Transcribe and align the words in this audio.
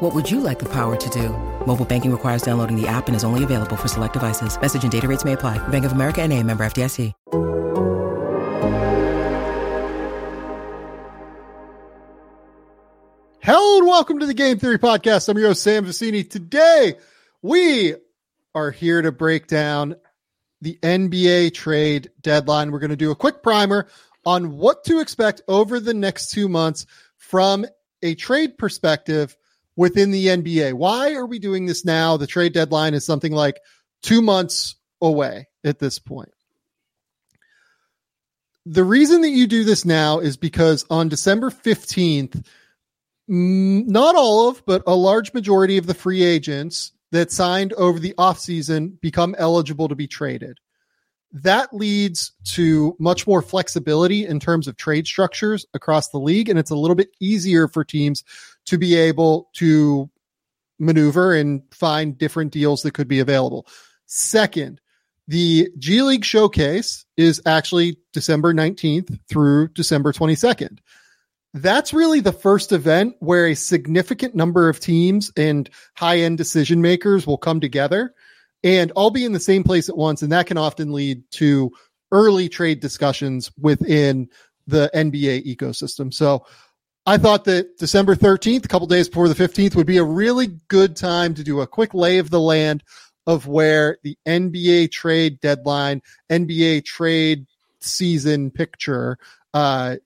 What 0.00 0.14
would 0.14 0.30
you 0.30 0.40
like 0.40 0.58
the 0.58 0.66
power 0.68 0.94
to 0.94 1.10
do? 1.10 1.30
Mobile 1.66 1.86
banking 1.86 2.12
requires 2.12 2.42
downloading 2.42 2.78
the 2.78 2.86
app 2.86 3.06
and 3.06 3.16
is 3.16 3.24
only 3.24 3.44
available 3.44 3.76
for 3.76 3.88
select 3.88 4.12
devices. 4.12 4.60
Message 4.60 4.82
and 4.82 4.92
data 4.92 5.08
rates 5.08 5.24
may 5.24 5.32
apply. 5.32 5.56
Bank 5.68 5.86
of 5.86 5.92
America 5.92 6.20
and 6.20 6.34
a 6.34 6.42
member 6.42 6.66
FDIC. 6.66 7.14
Hello 13.40 13.78
and 13.78 13.86
welcome 13.86 14.18
to 14.18 14.26
the 14.26 14.34
Game 14.34 14.58
Theory 14.58 14.78
Podcast. 14.78 15.30
I'm 15.30 15.38
your 15.38 15.48
host, 15.48 15.62
Sam 15.62 15.86
Vecenie. 15.86 16.28
Today, 16.28 16.96
we 17.40 17.94
are 18.54 18.70
here 18.70 19.00
to 19.00 19.12
break 19.12 19.46
down 19.46 19.96
the 20.60 20.78
NBA 20.82 21.54
trade 21.54 22.10
deadline. 22.20 22.70
We're 22.70 22.80
going 22.80 22.90
to 22.90 22.96
do 22.96 23.12
a 23.12 23.16
quick 23.16 23.42
primer 23.42 23.86
on 24.26 24.58
what 24.58 24.84
to 24.84 25.00
expect 25.00 25.40
over 25.48 25.80
the 25.80 25.94
next 25.94 26.32
two 26.32 26.50
months 26.50 26.84
from 27.16 27.64
a 28.02 28.14
trade 28.14 28.58
perspective 28.58 29.34
within 29.76 30.10
the 30.10 30.26
NBA. 30.26 30.72
Why 30.72 31.14
are 31.14 31.26
we 31.26 31.38
doing 31.38 31.66
this 31.66 31.84
now? 31.84 32.16
The 32.16 32.26
trade 32.26 32.52
deadline 32.52 32.94
is 32.94 33.04
something 33.04 33.32
like 33.32 33.60
two 34.02 34.22
months 34.22 34.76
away 35.00 35.48
at 35.64 35.78
this 35.78 35.98
point. 35.98 36.30
The 38.64 38.84
reason 38.84 39.20
that 39.20 39.30
you 39.30 39.46
do 39.46 39.62
this 39.62 39.84
now 39.84 40.18
is 40.18 40.36
because 40.36 40.84
on 40.90 41.08
December 41.08 41.50
15th, 41.50 42.44
not 43.28 44.16
all 44.16 44.48
of, 44.48 44.64
but 44.66 44.82
a 44.86 44.94
large 44.94 45.32
majority 45.34 45.78
of 45.78 45.86
the 45.86 45.94
free 45.94 46.22
agents 46.22 46.92
that 47.12 47.30
signed 47.30 47.72
over 47.74 47.98
the 47.98 48.14
offseason 48.18 49.00
become 49.00 49.36
eligible 49.38 49.88
to 49.88 49.94
be 49.94 50.08
traded. 50.08 50.58
That 51.32 51.72
leads 51.72 52.32
to 52.54 52.96
much 52.98 53.26
more 53.26 53.42
flexibility 53.42 54.26
in 54.26 54.40
terms 54.40 54.68
of 54.68 54.76
trade 54.76 55.06
structures 55.06 55.66
across 55.74 56.08
the 56.08 56.18
league. 56.18 56.48
And 56.48 56.58
it's 56.58 56.70
a 56.70 56.76
little 56.76 56.94
bit 56.96 57.10
easier 57.20 57.68
for 57.68 57.84
teams 57.84 58.24
to 58.66 58.78
be 58.78 58.94
able 58.94 59.48
to 59.54 60.10
maneuver 60.78 61.34
and 61.34 61.62
find 61.72 62.18
different 62.18 62.52
deals 62.52 62.82
that 62.82 62.94
could 62.94 63.08
be 63.08 63.20
available. 63.20 63.66
Second, 64.06 64.80
the 65.28 65.70
G 65.78 66.02
League 66.02 66.24
showcase 66.24 67.04
is 67.16 67.40
actually 67.46 67.98
December 68.12 68.52
19th 68.54 69.18
through 69.28 69.68
December 69.68 70.12
22nd 70.12 70.78
that's 71.56 71.94
really 71.94 72.20
the 72.20 72.32
first 72.32 72.70
event 72.72 73.16
where 73.20 73.46
a 73.46 73.54
significant 73.54 74.34
number 74.34 74.68
of 74.68 74.78
teams 74.78 75.32
and 75.36 75.70
high 75.94 76.18
end 76.18 76.36
decision 76.36 76.82
makers 76.82 77.26
will 77.26 77.38
come 77.38 77.60
together 77.60 78.14
and 78.62 78.90
all 78.92 79.10
be 79.10 79.24
in 79.24 79.32
the 79.32 79.40
same 79.40 79.64
place 79.64 79.88
at 79.88 79.96
once. 79.96 80.22
And 80.22 80.32
that 80.32 80.46
can 80.46 80.58
often 80.58 80.92
lead 80.92 81.22
to 81.32 81.70
early 82.12 82.48
trade 82.48 82.80
discussions 82.80 83.50
within 83.58 84.28
the 84.66 84.90
NBA 84.94 85.46
ecosystem. 85.46 86.12
So 86.12 86.44
I 87.06 87.18
thought 87.18 87.44
that 87.44 87.78
December 87.78 88.16
13th, 88.16 88.64
a 88.64 88.68
couple 88.68 88.88
days 88.88 89.08
before 89.08 89.28
the 89.28 89.34
15th, 89.34 89.76
would 89.76 89.86
be 89.86 89.98
a 89.98 90.04
really 90.04 90.48
good 90.68 90.96
time 90.96 91.34
to 91.34 91.44
do 91.44 91.60
a 91.60 91.66
quick 91.66 91.94
lay 91.94 92.18
of 92.18 92.30
the 92.30 92.40
land 92.40 92.82
of 93.28 93.46
where 93.46 93.98
the 94.02 94.18
NBA 94.26 94.90
trade 94.90 95.40
deadline, 95.40 96.02
NBA 96.30 96.84
trade 96.84 97.46
season 97.80 98.50
picture 98.50 99.18
uh, 99.54 99.96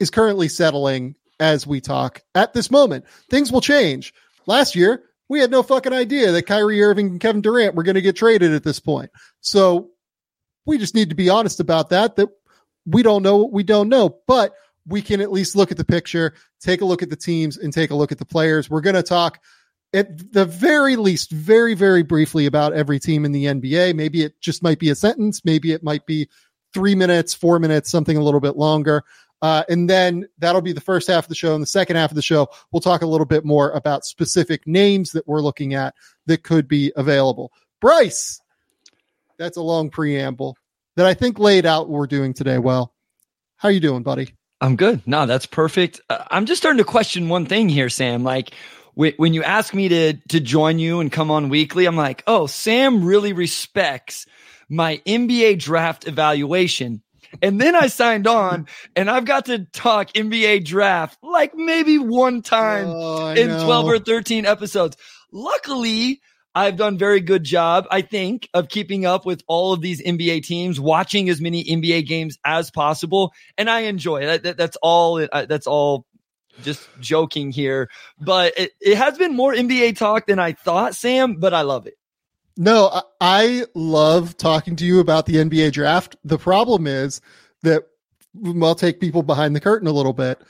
is 0.00 0.10
currently 0.10 0.48
settling 0.48 1.14
as 1.38 1.66
we 1.66 1.80
talk 1.80 2.20
at 2.34 2.52
this 2.52 2.70
moment. 2.70 3.04
Things 3.30 3.52
will 3.52 3.60
change. 3.60 4.12
Last 4.46 4.74
year, 4.74 5.04
we 5.28 5.38
had 5.38 5.52
no 5.52 5.62
fucking 5.62 5.92
idea 5.92 6.32
that 6.32 6.46
Kyrie 6.46 6.82
Irving 6.82 7.06
and 7.06 7.20
Kevin 7.20 7.42
Durant 7.42 7.76
were 7.76 7.84
going 7.84 7.94
to 7.94 8.02
get 8.02 8.16
traded 8.16 8.52
at 8.52 8.64
this 8.64 8.80
point. 8.80 9.10
So 9.40 9.90
we 10.66 10.78
just 10.78 10.94
need 10.96 11.10
to 11.10 11.14
be 11.14 11.30
honest 11.30 11.60
about 11.60 11.90
that, 11.90 12.16
that 12.16 12.28
we 12.86 13.02
don't 13.04 13.22
know 13.22 13.36
what 13.36 13.52
we 13.52 13.62
don't 13.62 13.88
know, 13.88 14.18
but 14.26 14.54
we 14.86 15.02
can 15.02 15.20
at 15.20 15.32
least 15.32 15.56
look 15.56 15.70
at 15.70 15.76
the 15.76 15.84
picture, 15.84 16.34
take 16.60 16.80
a 16.80 16.84
look 16.84 17.02
at 17.02 17.10
the 17.10 17.16
teams 17.16 17.56
and 17.56 17.72
take 17.72 17.90
a 17.90 17.94
look 17.94 18.12
at 18.12 18.18
the 18.18 18.24
players. 18.24 18.68
We're 18.68 18.80
going 18.80 18.96
to 18.96 19.02
talk 19.02 19.40
at 19.94 20.32
the 20.32 20.44
very 20.44 20.96
least, 20.96 21.30
very, 21.30 21.74
very 21.74 22.02
briefly 22.02 22.46
about 22.46 22.72
every 22.72 22.98
team 22.98 23.24
in 23.24 23.32
the 23.32 23.44
NBA. 23.44 23.94
Maybe 23.94 24.22
it 24.22 24.40
just 24.40 24.62
might 24.62 24.78
be 24.78 24.90
a 24.90 24.94
sentence. 24.94 25.44
Maybe 25.44 25.72
it 25.72 25.82
might 25.82 26.06
be 26.06 26.28
three 26.72 26.94
minutes, 26.94 27.34
four 27.34 27.58
minutes, 27.58 27.90
something 27.90 28.16
a 28.16 28.22
little 28.22 28.40
bit 28.40 28.56
longer. 28.56 29.04
Uh, 29.42 29.64
and 29.68 29.90
then 29.90 30.24
that'll 30.38 30.62
be 30.62 30.72
the 30.72 30.80
first 30.80 31.08
half 31.08 31.24
of 31.24 31.28
the 31.28 31.34
show. 31.34 31.54
And 31.54 31.62
the 31.62 31.66
second 31.66 31.96
half 31.96 32.10
of 32.10 32.14
the 32.14 32.22
show, 32.22 32.48
we'll 32.70 32.80
talk 32.80 33.02
a 33.02 33.06
little 33.06 33.26
bit 33.26 33.44
more 33.44 33.70
about 33.72 34.04
specific 34.04 34.66
names 34.66 35.12
that 35.12 35.26
we're 35.26 35.42
looking 35.42 35.74
at 35.74 35.94
that 36.26 36.44
could 36.44 36.68
be 36.68 36.92
available. 36.96 37.52
Bryce, 37.80 38.40
that's 39.38 39.56
a 39.56 39.62
long 39.62 39.90
preamble 39.90 40.56
that 40.96 41.06
I 41.06 41.14
think 41.14 41.38
laid 41.38 41.66
out 41.66 41.88
what 41.88 41.98
we're 41.98 42.06
doing 42.06 42.32
today. 42.32 42.58
Well, 42.58 42.94
how 43.56 43.68
are 43.68 43.72
you 43.72 43.80
doing, 43.80 44.04
buddy? 44.04 44.34
I'm 44.62 44.76
good. 44.76 45.02
No, 45.06 45.26
that's 45.26 45.46
perfect. 45.46 46.00
Uh, 46.08 46.24
I'm 46.30 46.46
just 46.46 46.62
starting 46.62 46.78
to 46.78 46.84
question 46.84 47.28
one 47.28 47.46
thing 47.46 47.68
here, 47.68 47.88
Sam. 47.88 48.22
Like 48.24 48.52
when 48.94 49.34
you 49.34 49.42
ask 49.42 49.74
me 49.74 49.88
to 49.88 50.12
to 50.28 50.40
join 50.40 50.78
you 50.78 51.00
and 51.00 51.10
come 51.10 51.30
on 51.30 51.48
weekly, 51.48 51.86
I'm 51.86 51.96
like, 51.96 52.22
oh, 52.26 52.46
Sam 52.46 53.04
really 53.04 53.32
respects 53.32 54.26
my 54.68 55.02
NBA 55.06 55.58
draft 55.58 56.06
evaluation 56.06 57.02
and 57.40 57.60
then 57.60 57.74
I 57.74 57.86
signed 57.86 58.26
on 58.26 58.66
and 58.94 59.08
I've 59.08 59.24
got 59.24 59.46
to 59.46 59.60
talk 59.72 60.12
NBA 60.12 60.64
draft 60.64 61.18
like 61.22 61.54
maybe 61.54 61.98
one 61.98 62.42
time 62.42 62.86
oh, 62.88 63.28
in 63.28 63.48
know. 63.48 63.64
12 63.64 63.86
or 63.86 63.98
13 63.98 64.44
episodes. 64.44 64.96
Luckily, 65.30 66.20
I've 66.54 66.76
done 66.76 66.98
very 66.98 67.20
good 67.20 67.44
job, 67.44 67.86
I 67.90 68.02
think, 68.02 68.48
of 68.52 68.68
keeping 68.68 69.06
up 69.06 69.24
with 69.24 69.42
all 69.46 69.72
of 69.72 69.80
these 69.80 70.02
NBA 70.02 70.44
teams, 70.44 70.78
watching 70.78 71.28
as 71.28 71.40
many 71.40 71.64
NBA 71.64 72.06
games 72.06 72.38
as 72.44 72.70
possible, 72.70 73.32
and 73.56 73.70
I 73.70 73.80
enjoy 73.80 74.22
it. 74.22 74.42
That, 74.42 74.56
that's 74.56 74.76
all. 74.82 75.26
Uh, 75.32 75.46
that's 75.46 75.66
all. 75.66 76.06
Just 76.62 76.86
joking 77.00 77.50
here, 77.50 77.88
but 78.20 78.52
it, 78.58 78.72
it 78.78 78.98
has 78.98 79.16
been 79.16 79.34
more 79.34 79.54
NBA 79.54 79.96
talk 79.96 80.26
than 80.26 80.38
I 80.38 80.52
thought, 80.52 80.94
Sam. 80.94 81.36
But 81.36 81.54
I 81.54 81.62
love 81.62 81.86
it. 81.86 81.94
No, 82.58 83.00
I 83.22 83.64
love 83.74 84.36
talking 84.36 84.76
to 84.76 84.84
you 84.84 85.00
about 85.00 85.24
the 85.24 85.36
NBA 85.36 85.72
draft. 85.72 86.16
The 86.24 86.36
problem 86.36 86.86
is 86.86 87.22
that 87.62 87.84
I'll 88.62 88.74
take 88.74 89.00
people 89.00 89.22
behind 89.22 89.56
the 89.56 89.60
curtain 89.60 89.88
a 89.88 89.92
little 89.92 90.12
bit. 90.12 90.40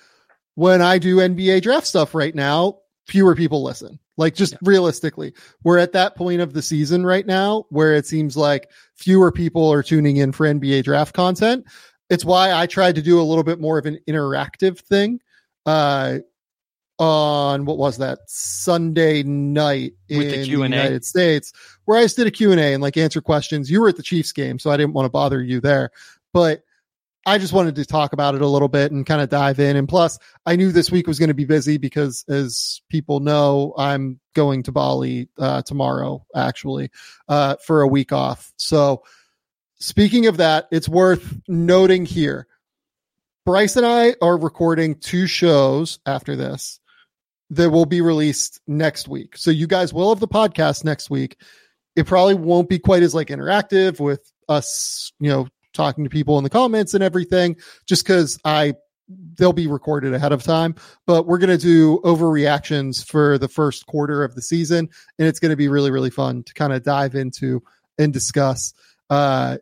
When 0.54 0.82
I 0.82 0.98
do 0.98 1.18
NBA 1.18 1.62
draft 1.62 1.86
stuff 1.86 2.14
right 2.14 2.34
now, 2.34 2.78
fewer 3.06 3.36
people 3.36 3.62
listen. 3.62 4.00
Like 4.16 4.34
just 4.34 4.52
yeah. 4.52 4.58
realistically, 4.62 5.32
we're 5.64 5.78
at 5.78 5.92
that 5.92 6.16
point 6.16 6.40
of 6.40 6.52
the 6.52 6.62
season 6.62 7.04
right 7.04 7.26
now 7.26 7.64
where 7.70 7.94
it 7.94 8.06
seems 8.06 8.36
like 8.36 8.70
fewer 8.94 9.32
people 9.32 9.72
are 9.72 9.82
tuning 9.82 10.18
in 10.18 10.32
for 10.32 10.46
NBA 10.46 10.84
draft 10.84 11.14
content. 11.14 11.64
It's 12.10 12.24
why 12.24 12.52
I 12.52 12.66
tried 12.66 12.94
to 12.96 13.02
do 13.02 13.20
a 13.20 13.22
little 13.22 13.44
bit 13.44 13.60
more 13.60 13.78
of 13.78 13.86
an 13.86 13.98
interactive 14.06 14.78
thing. 14.80 15.20
Uh, 15.64 16.18
on 16.98 17.64
what 17.64 17.78
was 17.78 17.98
that 17.98 18.18
Sunday 18.26 19.24
night 19.24 19.94
With 20.08 20.32
in 20.32 20.40
the, 20.40 20.44
Q&A. 20.44 20.68
the 20.68 20.76
United 20.76 21.04
States, 21.04 21.52
where 21.84 21.98
I 21.98 22.02
just 22.02 22.16
did 22.16 22.28
a 22.28 22.30
Q 22.30 22.52
and 22.52 22.60
A 22.60 22.74
and 22.74 22.82
like 22.82 22.96
answer 22.96 23.20
questions. 23.20 23.70
You 23.70 23.80
were 23.80 23.88
at 23.88 23.96
the 23.96 24.04
Chiefs 24.04 24.30
game, 24.30 24.58
so 24.58 24.70
I 24.70 24.76
didn't 24.76 24.92
want 24.92 25.06
to 25.06 25.10
bother 25.10 25.42
you 25.42 25.60
there, 25.60 25.90
but 26.32 26.62
I 27.24 27.38
just 27.38 27.52
wanted 27.52 27.76
to 27.76 27.84
talk 27.84 28.12
about 28.12 28.34
it 28.34 28.42
a 28.42 28.46
little 28.46 28.68
bit 28.68 28.90
and 28.90 29.06
kind 29.06 29.20
of 29.20 29.28
dive 29.28 29.60
in. 29.60 29.76
And 29.76 29.88
plus, 29.88 30.18
I 30.44 30.56
knew 30.56 30.72
this 30.72 30.90
week 30.90 31.06
was 31.06 31.18
going 31.18 31.28
to 31.28 31.34
be 31.34 31.44
busy 31.44 31.78
because, 31.78 32.24
as 32.28 32.82
people 32.88 33.20
know, 33.20 33.74
I'm 33.78 34.18
going 34.34 34.64
to 34.64 34.72
Bali 34.72 35.28
uh, 35.38 35.62
tomorrow, 35.62 36.26
actually, 36.34 36.90
uh, 37.28 37.56
for 37.64 37.82
a 37.82 37.88
week 37.88 38.12
off. 38.12 38.52
So, 38.56 39.04
speaking 39.78 40.26
of 40.26 40.38
that, 40.38 40.66
it's 40.72 40.88
worth 40.88 41.40
noting 41.46 42.06
here. 42.06 42.48
Bryce 43.44 43.76
and 43.76 43.86
I 43.86 44.14
are 44.20 44.36
recording 44.36 44.96
two 44.96 45.26
shows 45.26 45.98
after 46.06 46.36
this 46.36 46.80
that 47.50 47.70
will 47.70 47.86
be 47.86 48.00
released 48.00 48.60
next 48.66 49.08
week. 49.08 49.36
So 49.36 49.50
you 49.50 49.66
guys 49.66 49.92
will 49.92 50.08
have 50.08 50.20
the 50.20 50.28
podcast 50.28 50.84
next 50.84 51.10
week. 51.10 51.36
It 51.94 52.06
probably 52.06 52.34
won't 52.34 52.68
be 52.68 52.78
quite 52.78 53.02
as 53.02 53.14
like 53.14 53.28
interactive 53.28 54.00
with 54.00 54.32
us, 54.48 55.12
you 55.20 55.28
know, 55.28 55.48
talking 55.72 56.04
to 56.04 56.10
people 56.10 56.38
in 56.38 56.44
the 56.44 56.50
comments 56.50 56.94
and 56.94 57.02
everything, 57.02 57.56
just 57.86 58.04
because 58.04 58.38
I 58.44 58.74
they'll 59.36 59.52
be 59.52 59.66
recorded 59.66 60.14
ahead 60.14 60.32
of 60.32 60.42
time. 60.42 60.74
But 61.06 61.26
we're 61.26 61.38
gonna 61.38 61.58
do 61.58 61.98
overreactions 62.04 63.06
for 63.06 63.38
the 63.38 63.48
first 63.48 63.86
quarter 63.86 64.24
of 64.24 64.34
the 64.34 64.42
season, 64.42 64.88
and 65.18 65.28
it's 65.28 65.38
gonna 65.38 65.56
be 65.56 65.68
really 65.68 65.90
really 65.90 66.10
fun 66.10 66.42
to 66.44 66.54
kind 66.54 66.72
of 66.72 66.82
dive 66.82 67.14
into 67.14 67.62
and 67.98 68.12
discuss. 68.12 68.74
Uh, 69.10 69.58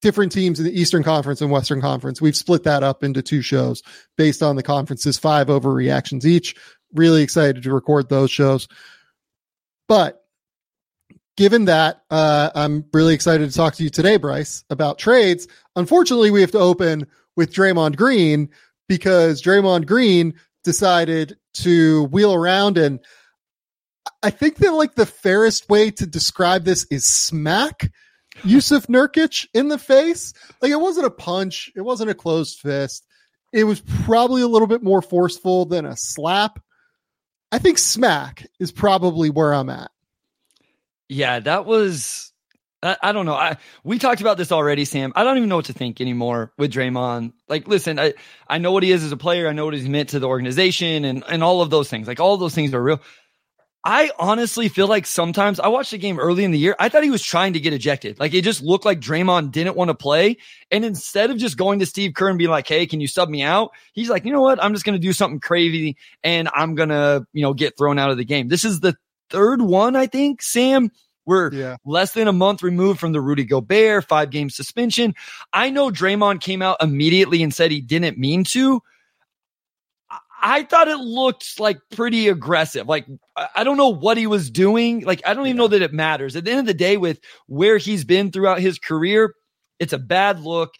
different 0.00 0.32
teams 0.32 0.58
in 0.60 0.64
the 0.64 0.80
Eastern 0.80 1.02
Conference 1.02 1.40
and 1.40 1.50
Western 1.50 1.80
Conference. 1.80 2.20
We've 2.20 2.36
split 2.36 2.64
that 2.64 2.82
up 2.82 3.02
into 3.02 3.22
two 3.22 3.42
shows 3.42 3.82
based 4.16 4.42
on 4.42 4.56
the 4.56 4.62
conferences, 4.62 5.18
five 5.18 5.48
overreactions 5.48 6.24
each. 6.24 6.54
Really 6.94 7.22
excited 7.22 7.62
to 7.62 7.72
record 7.72 8.08
those 8.08 8.30
shows. 8.30 8.68
But 9.88 10.17
given 11.38 11.66
that, 11.66 12.02
uh, 12.10 12.50
I'm 12.56 12.84
really 12.92 13.14
excited 13.14 13.48
to 13.48 13.56
talk 13.56 13.76
to 13.76 13.84
you 13.84 13.90
today, 13.90 14.16
Bryce, 14.16 14.64
about 14.70 14.98
trades. 14.98 15.46
Unfortunately, 15.76 16.32
we 16.32 16.40
have 16.40 16.50
to 16.50 16.58
open 16.58 17.06
with 17.36 17.52
Draymond 17.52 17.94
Green 17.94 18.48
because 18.88 19.40
Draymond 19.40 19.86
Green 19.86 20.34
decided 20.64 21.38
to 21.54 22.04
wheel 22.06 22.34
around 22.34 22.76
and 22.76 22.98
I 24.20 24.30
think 24.30 24.56
that 24.56 24.72
like 24.72 24.96
the 24.96 25.06
fairest 25.06 25.68
way 25.68 25.92
to 25.92 26.06
describe 26.06 26.64
this 26.64 26.84
is 26.90 27.04
smack 27.04 27.92
Jusuf 28.38 28.86
Nurkic 28.86 29.46
in 29.54 29.68
the 29.68 29.78
face. 29.78 30.32
Like 30.60 30.72
it 30.72 30.80
wasn't 30.80 31.06
a 31.06 31.10
punch, 31.10 31.70
it 31.76 31.82
wasn't 31.82 32.10
a 32.10 32.14
closed 32.14 32.58
fist. 32.58 33.06
It 33.52 33.62
was 33.62 33.80
probably 33.80 34.42
a 34.42 34.48
little 34.48 34.66
bit 34.66 34.82
more 34.82 35.02
forceful 35.02 35.66
than 35.66 35.86
a 35.86 35.96
slap. 35.96 36.58
I 37.52 37.58
think 37.58 37.78
smack 37.78 38.44
is 38.58 38.72
probably 38.72 39.30
where 39.30 39.54
I'm 39.54 39.70
at. 39.70 39.92
Yeah, 41.08 41.40
that 41.40 41.64
was 41.64 42.32
I, 42.82 42.96
I, 43.02 43.12
don't 43.12 43.26
know. 43.26 43.34
I 43.34 43.56
we 43.82 43.98
talked 43.98 44.20
about 44.20 44.36
this 44.36 44.52
already, 44.52 44.84
Sam. 44.84 45.12
I 45.16 45.24
don't 45.24 45.36
even 45.36 45.48
know 45.48 45.56
what 45.56 45.64
to 45.66 45.72
think 45.72 46.00
anymore 46.00 46.52
with 46.58 46.72
Draymond. 46.72 47.32
Like, 47.48 47.66
listen, 47.66 47.98
I 47.98 48.14
I 48.48 48.58
know 48.58 48.72
what 48.72 48.82
he 48.82 48.92
is 48.92 49.02
as 49.02 49.12
a 49.12 49.16
player. 49.16 49.48
I 49.48 49.52
know 49.52 49.64
what 49.64 49.74
he's 49.74 49.88
meant 49.88 50.10
to 50.10 50.20
the 50.20 50.28
organization, 50.28 51.04
and 51.04 51.24
and 51.28 51.42
all 51.42 51.60
of 51.60 51.70
those 51.70 51.90
things. 51.90 52.06
Like 52.06 52.20
all 52.20 52.36
those 52.36 52.54
things 52.54 52.72
are 52.74 52.82
real. 52.82 53.00
I 53.84 54.10
honestly 54.18 54.68
feel 54.68 54.86
like 54.86 55.06
sometimes 55.06 55.60
I 55.60 55.68
watched 55.68 55.92
the 55.92 55.98
game 55.98 56.18
early 56.18 56.44
in 56.44 56.50
the 56.50 56.58
year. 56.58 56.76
I 56.78 56.88
thought 56.88 57.04
he 57.04 57.10
was 57.10 57.22
trying 57.22 57.52
to 57.54 57.60
get 57.60 57.72
ejected. 57.72 58.18
Like 58.20 58.34
it 58.34 58.42
just 58.42 58.60
looked 58.60 58.84
like 58.84 59.00
Draymond 59.00 59.52
didn't 59.52 59.76
want 59.76 59.88
to 59.88 59.94
play. 59.94 60.36
And 60.70 60.84
instead 60.84 61.30
of 61.30 61.38
just 61.38 61.56
going 61.56 61.78
to 61.78 61.86
Steve 61.86 62.12
Kerr 62.14 62.28
and 62.28 62.38
being 62.38 62.50
like, 62.50 62.68
Hey, 62.68 62.86
can 62.86 63.00
you 63.00 63.06
sub 63.06 63.28
me 63.28 63.42
out? 63.42 63.70
He's 63.92 64.10
like, 64.10 64.24
you 64.24 64.32
know 64.32 64.42
what? 64.42 64.62
I'm 64.62 64.74
just 64.74 64.84
going 64.84 65.00
to 65.00 65.06
do 65.06 65.12
something 65.12 65.40
crazy 65.40 65.96
and 66.22 66.50
I'm 66.54 66.74
going 66.74 66.90
to, 66.90 67.24
you 67.32 67.42
know, 67.42 67.54
get 67.54 67.78
thrown 67.78 67.98
out 67.98 68.10
of 68.10 68.18
the 68.18 68.24
game. 68.24 68.48
This 68.48 68.64
is 68.64 68.80
the 68.80 68.94
third 69.30 69.62
one, 69.62 69.96
I 69.96 70.06
think, 70.06 70.42
Sam. 70.42 70.90
We're 71.26 71.52
yeah. 71.52 71.76
less 71.84 72.12
than 72.12 72.26
a 72.26 72.32
month 72.32 72.62
removed 72.62 72.98
from 72.98 73.12
the 73.12 73.20
Rudy 73.20 73.44
Gobert 73.44 74.08
five 74.08 74.30
game 74.30 74.48
suspension. 74.48 75.14
I 75.52 75.68
know 75.68 75.90
Draymond 75.90 76.40
came 76.40 76.62
out 76.62 76.78
immediately 76.82 77.42
and 77.42 77.52
said 77.52 77.70
he 77.70 77.82
didn't 77.82 78.16
mean 78.16 78.44
to, 78.44 78.80
I 80.40 80.62
thought 80.62 80.88
it 80.88 80.98
looked 80.98 81.58
like 81.58 81.78
pretty 81.90 82.28
aggressive. 82.28 82.86
Like 82.86 83.06
I 83.54 83.64
don't 83.64 83.76
know 83.76 83.88
what 83.88 84.16
he 84.16 84.26
was 84.26 84.50
doing. 84.50 85.00
Like 85.00 85.20
I 85.26 85.34
don't 85.34 85.46
even 85.46 85.56
know 85.56 85.68
that 85.68 85.82
it 85.82 85.92
matters. 85.92 86.36
At 86.36 86.44
the 86.44 86.50
end 86.50 86.60
of 86.60 86.66
the 86.66 86.74
day, 86.74 86.96
with 86.96 87.20
where 87.46 87.76
he's 87.76 88.04
been 88.04 88.30
throughout 88.30 88.60
his 88.60 88.78
career, 88.78 89.34
it's 89.78 89.92
a 89.92 89.98
bad 89.98 90.40
look. 90.40 90.74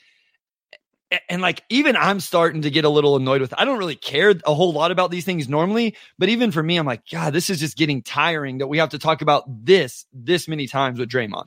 And 1.28 1.40
like 1.40 1.62
even 1.70 1.96
I'm 1.96 2.20
starting 2.20 2.62
to 2.62 2.70
get 2.70 2.84
a 2.84 2.88
little 2.88 3.16
annoyed 3.16 3.40
with. 3.40 3.54
I 3.56 3.64
don't 3.64 3.78
really 3.78 3.96
care 3.96 4.34
a 4.44 4.54
whole 4.54 4.72
lot 4.72 4.90
about 4.90 5.10
these 5.10 5.24
things 5.24 5.48
normally, 5.48 5.96
but 6.18 6.28
even 6.28 6.52
for 6.52 6.62
me, 6.62 6.76
I'm 6.76 6.86
like, 6.86 7.08
God, 7.10 7.32
this 7.32 7.48
is 7.48 7.60
just 7.60 7.78
getting 7.78 8.02
tiring 8.02 8.58
that 8.58 8.66
we 8.66 8.78
have 8.78 8.90
to 8.90 8.98
talk 8.98 9.22
about 9.22 9.44
this 9.64 10.04
this 10.12 10.48
many 10.48 10.66
times 10.66 10.98
with 10.98 11.08
Draymond. 11.08 11.46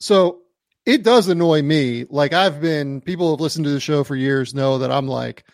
So 0.00 0.40
it 0.86 1.04
does 1.04 1.28
annoy 1.28 1.62
me. 1.62 2.06
Like 2.08 2.32
I've 2.32 2.60
been 2.60 3.00
people 3.00 3.30
have 3.30 3.40
listened 3.40 3.64
to 3.66 3.70
the 3.70 3.80
show 3.80 4.02
for 4.02 4.16
years 4.16 4.54
know 4.54 4.78
that 4.78 4.90
I'm 4.90 5.06
like 5.06 5.44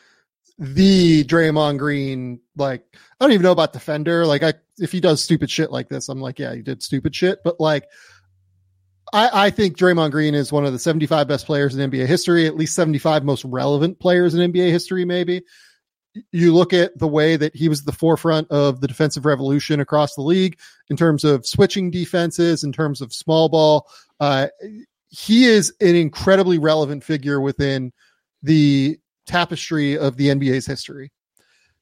the 0.58 1.24
Draymond 1.24 1.78
Green, 1.78 2.40
like 2.56 2.84
I 2.92 3.24
don't 3.24 3.32
even 3.32 3.42
know 3.42 3.52
about 3.52 3.72
defender. 3.72 4.24
Like 4.26 4.42
I, 4.42 4.54
if 4.78 4.92
he 4.92 5.00
does 5.00 5.22
stupid 5.22 5.50
shit 5.50 5.70
like 5.70 5.88
this, 5.88 6.08
I'm 6.08 6.20
like, 6.20 6.38
yeah, 6.38 6.54
he 6.54 6.62
did 6.62 6.82
stupid 6.82 7.14
shit. 7.14 7.40
But 7.44 7.60
like, 7.60 7.88
I, 9.12 9.47
I 9.47 9.50
think 9.50 9.76
Draymond 9.76 10.11
Green 10.11 10.35
is 10.35 10.53
one 10.53 10.67
of 10.67 10.73
the 10.73 10.79
75 10.79 11.29
best 11.29 11.47
players 11.47 11.75
in 11.75 11.91
NBA 11.91 12.06
history, 12.06 12.47
at 12.47 12.56
least 12.56 12.75
75 12.75 13.25
most 13.25 13.44
relevant 13.44 13.99
players 13.99 14.35
in 14.35 14.53
NBA 14.53 14.70
history, 14.70 15.05
maybe. 15.05 15.43
You 16.32 16.55
look 16.55 16.73
at 16.73 16.99
the 16.99 17.06
way 17.06 17.37
that 17.37 17.55
he 17.55 17.69
was 17.69 17.85
the 17.85 17.93
forefront 17.93 18.50
of 18.50 18.81
the 18.81 18.88
defensive 18.88 19.26
revolution 19.26 19.81
across 19.81 20.14
the 20.14 20.23
league 20.23 20.58
in 20.88 20.97
terms 20.97 21.25
of 21.25 21.47
switching 21.47 21.91
defenses, 21.91 22.64
in 22.64 22.73
terms 22.73 23.00
of 23.00 23.12
small 23.12 23.49
ball. 23.49 23.87
Uh, 24.19 24.49
he 25.08 25.44
is 25.44 25.73
an 25.81 25.94
incredibly 25.94 26.58
relevant 26.58 27.05
figure 27.05 27.41
within 27.41 27.93
the 28.43 28.99
tapestry 29.26 29.99
of 29.99 30.17
the 30.17 30.29
NBA's 30.29 30.67
history. 30.67 31.12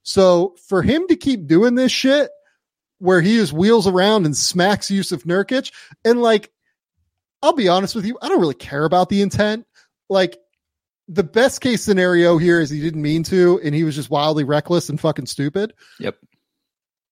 So 0.03 0.57
for 0.69 0.83
him 0.83 1.07
to 1.09 1.17
keep 1.17 1.47
doing 1.47 1.75
this 1.75 1.93
shit 1.93 2.31
where 2.99 3.21
he 3.21 3.37
just 3.37 3.53
wheels 3.53 3.87
around 3.87 4.25
and 4.25 4.37
smacks 4.37 4.89
Jusuf 4.89 5.25
Nurkic, 5.25 5.73
and 6.05 6.23
like, 6.23 6.51
I'll 7.45 7.53
be 7.53 7.69
honest 7.69 7.95
with 7.95 8.07
you, 8.07 8.19
I 8.23 8.29
don't 8.29 8.41
really 8.41 8.55
care 8.55 8.85
about 8.85 9.11
the 9.11 9.21
intent. 9.21 9.67
Like, 10.09 10.39
the 11.07 11.23
best 11.23 11.61
case 11.61 11.83
scenario 11.83 12.39
here 12.39 12.61
is 12.61 12.71
he 12.71 12.81
didn't 12.81 13.03
mean 13.03 13.25
to, 13.25 13.61
and 13.63 13.75
he 13.75 13.85
was 13.85 13.95
just 13.95 14.09
wildly 14.09 14.45
reckless 14.45 14.89
and 14.89 14.99
fucking 14.99 15.27
stupid. 15.27 15.75
Yep. 16.01 16.17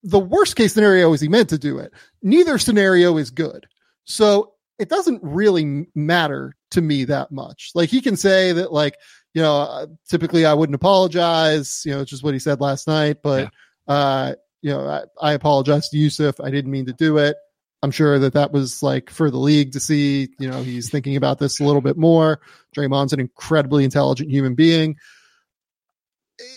The 0.05 0.19
worst 0.19 0.57
case 0.57 0.73
scenario 0.73 1.13
is 1.13 1.21
he 1.21 1.29
meant 1.29 1.51
to 1.51 1.59
do 1.59 1.79
it. 1.79 1.93
Neither 2.23 2.57
scenario 2.57 3.19
is 3.19 3.31
good. 3.31 3.67
So 4.05 4.55
it 4.79 4.89
doesn't 4.89 5.21
really 5.23 5.87
matter 5.95 6.57
to 6.71 6.81
me 6.81 7.05
that 7.05 7.31
much. 7.31 7.73
Like 7.75 7.91
he 7.91 8.01
can 8.01 8.17
say 8.17 8.53
that, 8.53 8.73
like, 8.73 8.97
you 9.35 9.43
know, 9.43 9.59
uh, 9.59 9.87
typically 10.09 10.47
I 10.47 10.55
wouldn't 10.55 10.75
apologize, 10.75 11.83
you 11.85 11.93
know, 11.93 12.01
it's 12.01 12.11
just 12.11 12.25
what 12.25 12.33
he 12.33 12.41
said 12.41 12.63
last 12.63 12.89
night, 12.89 13.19
but, 13.23 13.51
yeah. 13.87 13.95
uh, 13.95 14.35
you 14.63 14.71
know, 14.71 14.89
I, 14.89 15.03
I 15.21 15.33
apologize 15.35 15.91
to 15.91 15.97
Jusuf. 15.99 16.43
I 16.43 16.51
didn't 16.51 16.71
mean 16.71 16.87
to 16.87 16.95
do 16.95 17.19
it. 17.19 17.37
I'm 17.83 17.91
sure 17.91 18.19
that 18.19 18.35
that 18.35 18.53
was 18.53 18.83
like 18.83 19.11
for 19.11 19.31
the 19.31 19.39
league 19.39 19.73
to 19.73 19.81
see, 19.81 20.29
you 20.39 20.49
know, 20.49 20.63
he's 20.63 20.91
thinking 20.91 21.17
about 21.17 21.39
this 21.39 21.61
a 21.61 21.65
little 21.65 21.81
bit 21.81 21.97
more. 21.97 22.41
Draymond's 22.77 23.13
an 23.13 23.21
incredibly 23.21 23.85
intelligent 23.85 24.31
human 24.31 24.55
being. 24.55 24.97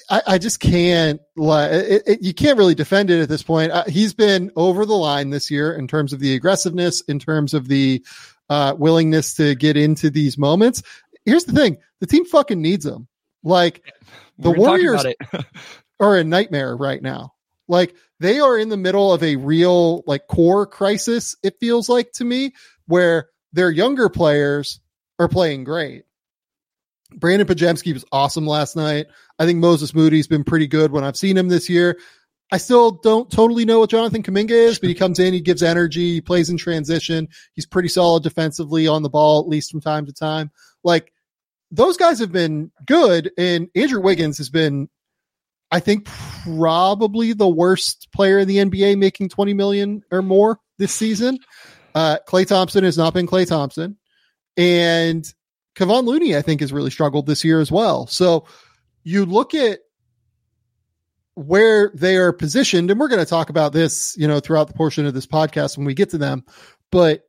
I, 0.10 0.22
I 0.28 0.38
just 0.38 0.60
can't 0.60 1.20
like 1.36 1.72
it, 1.72 2.04
it, 2.06 2.22
you 2.22 2.34
can't 2.34 2.58
really 2.58 2.76
defend 2.76 3.10
it 3.10 3.22
at 3.22 3.30
this 3.30 3.44
point. 3.44 3.72
Uh, 3.72 3.84
he's 3.88 4.14
been 4.14 4.52
over 4.56 4.86
the 4.86 4.96
line 4.96 5.30
this 5.30 5.52
year 5.52 5.74
in 5.74 5.88
terms 5.88 6.14
of 6.14 6.20
the 6.20 6.34
aggressiveness, 6.34 7.02
in 7.02 7.20
terms 7.20 7.54
of 7.54 7.68
the 7.68 8.04
uh, 8.50 8.76
willingness 8.78 9.34
to 9.36 9.56
get 9.56 9.76
into 9.76 10.10
these 10.10 10.38
moments 10.38 10.84
here's 11.26 11.46
the 11.46 11.54
thing: 11.54 11.78
the 12.00 12.08
team 12.08 12.26
fucking 12.26 12.62
needs 12.62 12.86
him. 12.86 13.08
Like 13.44 13.84
the 14.38 14.52
Warriors 14.52 15.06
are 16.00 16.18
a 16.18 16.24
nightmare 16.24 16.76
right 16.76 17.02
now. 17.02 17.34
Like 17.68 17.96
they 18.20 18.40
are 18.40 18.58
in 18.58 18.70
the 18.70 18.78
middle 18.78 19.14
of 19.14 19.24
a 19.24 19.36
real 19.36 20.04
like 20.08 20.28
core 20.28 20.66
crisis. 20.66 21.36
It 21.44 21.56
feels 21.60 21.90
like 21.90 22.12
to 22.14 22.26
me 22.26 22.54
where 22.88 23.30
their 23.54 23.72
younger 23.72 24.10
players 24.10 24.80
are 25.20 25.28
playing 25.28 25.64
great. 25.64 26.04
Brandon 27.16 27.48
Podziemski 27.48 27.94
was 27.94 28.06
awesome 28.12 28.48
last 28.48 28.76
night. 28.76 29.08
I 29.40 29.46
think 29.46 29.60
Moses 29.60 29.94
Moody's 29.94 30.28
been 30.28 30.44
pretty 30.44 30.68
good 30.68 30.92
when 30.92 31.04
I've 31.04 31.18
seen 31.18 31.38
him 31.38 31.48
this 31.48 31.70
year. 31.70 31.98
I 32.52 32.58
still 32.58 32.92
don't 32.92 33.32
totally 33.32 33.66
know 33.66 33.80
what 33.80 33.90
Jonathan 33.90 34.22
Kuminga 34.24 34.52
is, 34.52 34.80
but 34.80 34.90
he 34.90 34.96
comes 34.96 35.20
in, 35.20 35.34
he 35.34 35.42
gives 35.42 35.64
energy, 35.64 36.14
he 36.14 36.22
plays 36.22 36.50
in 36.50 36.58
transition. 36.58 37.28
He's 37.54 37.66
pretty 37.66 37.90
solid 37.90 38.24
defensively 38.24 38.88
on 38.88 39.02
the 39.04 39.10
ball, 39.10 39.40
at 39.40 39.48
least 39.48 39.72
from 39.72 39.82
time 39.82 40.06
to 40.06 40.14
time. 40.14 40.52
Like 40.84 41.12
those 41.72 41.98
guys 41.98 42.20
have 42.20 42.32
been 42.32 42.72
good, 42.86 43.32
and 43.38 43.68
Andrew 43.76 44.00
Wiggins 44.00 44.38
has 44.38 44.50
been, 44.50 44.90
I 45.72 45.80
think, 45.80 46.06
probably 46.44 47.34
the 47.34 47.48
worst 47.48 48.10
player 48.14 48.40
in 48.40 48.48
the 48.48 48.58
NBA, 48.58 48.98
making 48.98 49.30
twenty 49.30 49.54
million 49.54 50.04
or 50.12 50.22
more 50.22 50.60
this 50.78 50.94
season. 50.94 51.40
Uh, 51.94 52.18
Klay 52.28 52.46
Thompson 52.46 52.84
has 52.84 52.98
not 52.98 53.14
been 53.14 53.28
Klay 53.28 53.48
Thompson, 53.48 53.98
and 54.58 55.26
Kevon 55.76 56.06
Looney, 56.06 56.36
I 56.36 56.42
think, 56.42 56.62
has 56.62 56.74
really 56.74 56.92
struggled 56.92 57.26
this 57.26 57.44
year 57.44 57.60
as 57.60 57.72
well. 57.72 58.08
So 58.08 58.46
you 59.04 59.26
look 59.26 59.54
at 59.54 59.80
where 61.36 61.92
they 61.94 62.16
are 62.16 62.32
positioned, 62.32 62.92
and 62.92 63.00
we're 63.00 63.10
going 63.10 63.20
to 63.20 63.26
talk 63.26 63.50
about 63.50 63.74
this, 63.74 64.16
you 64.18 64.28
know, 64.28 64.40
throughout 64.40 64.68
the 64.68 64.74
portion 64.74 65.06
of 65.06 65.14
this 65.14 65.28
podcast 65.28 65.78
when 65.78 65.86
we 65.86 65.94
get 65.94 66.12
to 66.12 66.18
them. 66.18 66.44
But 66.92 67.24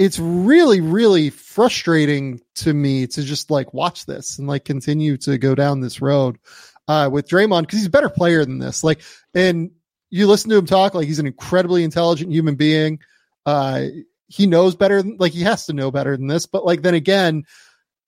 it's 0.00 0.18
really 0.18 0.80
really 0.80 1.28
frustrating 1.28 2.40
to 2.54 2.72
me 2.72 3.06
to 3.06 3.22
just 3.22 3.50
like 3.50 3.74
watch 3.74 4.06
this 4.06 4.38
and 4.38 4.48
like 4.48 4.64
continue 4.64 5.18
to 5.18 5.36
go 5.36 5.54
down 5.54 5.80
this 5.80 6.00
road 6.00 6.38
uh 6.90 7.08
with 7.08 7.28
Draymond 7.28 7.62
because 7.62 7.78
he's 7.78 7.86
a 7.86 7.90
better 7.90 8.08
player 8.08 8.44
than 8.44 8.58
this. 8.58 8.82
Like 8.82 9.02
and 9.32 9.70
you 10.10 10.26
listen 10.26 10.50
to 10.50 10.56
him 10.56 10.66
talk 10.66 10.94
like 10.94 11.06
he's 11.06 11.20
an 11.20 11.26
incredibly 11.26 11.84
intelligent 11.84 12.32
human 12.32 12.56
being. 12.56 12.98
Uh 13.46 13.86
he 14.26 14.46
knows 14.46 14.74
better 14.74 15.00
than 15.00 15.16
like 15.18 15.32
he 15.32 15.42
has 15.42 15.66
to 15.66 15.72
know 15.72 15.90
better 15.90 16.16
than 16.16 16.26
this. 16.26 16.46
But 16.46 16.66
like 16.66 16.82
then 16.82 16.94
again 16.94 17.44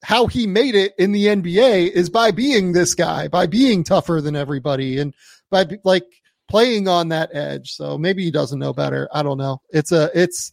how 0.02 0.26
he 0.26 0.48
made 0.48 0.74
it 0.74 0.94
in 0.98 1.12
the 1.12 1.26
NBA 1.26 1.90
is 1.92 2.10
by 2.10 2.32
being 2.32 2.72
this 2.72 2.94
guy 2.94 3.28
by 3.28 3.46
being 3.46 3.84
tougher 3.84 4.20
than 4.20 4.34
everybody 4.34 4.98
and 4.98 5.14
by 5.48 5.64
like 5.84 6.06
playing 6.48 6.88
on 6.88 7.10
that 7.10 7.30
edge. 7.32 7.72
So 7.74 7.96
maybe 7.96 8.24
he 8.24 8.32
doesn't 8.32 8.58
know 8.58 8.72
better. 8.72 9.08
I 9.12 9.22
don't 9.22 9.38
know. 9.38 9.60
It's 9.70 9.92
a 9.92 10.10
it's 10.12 10.50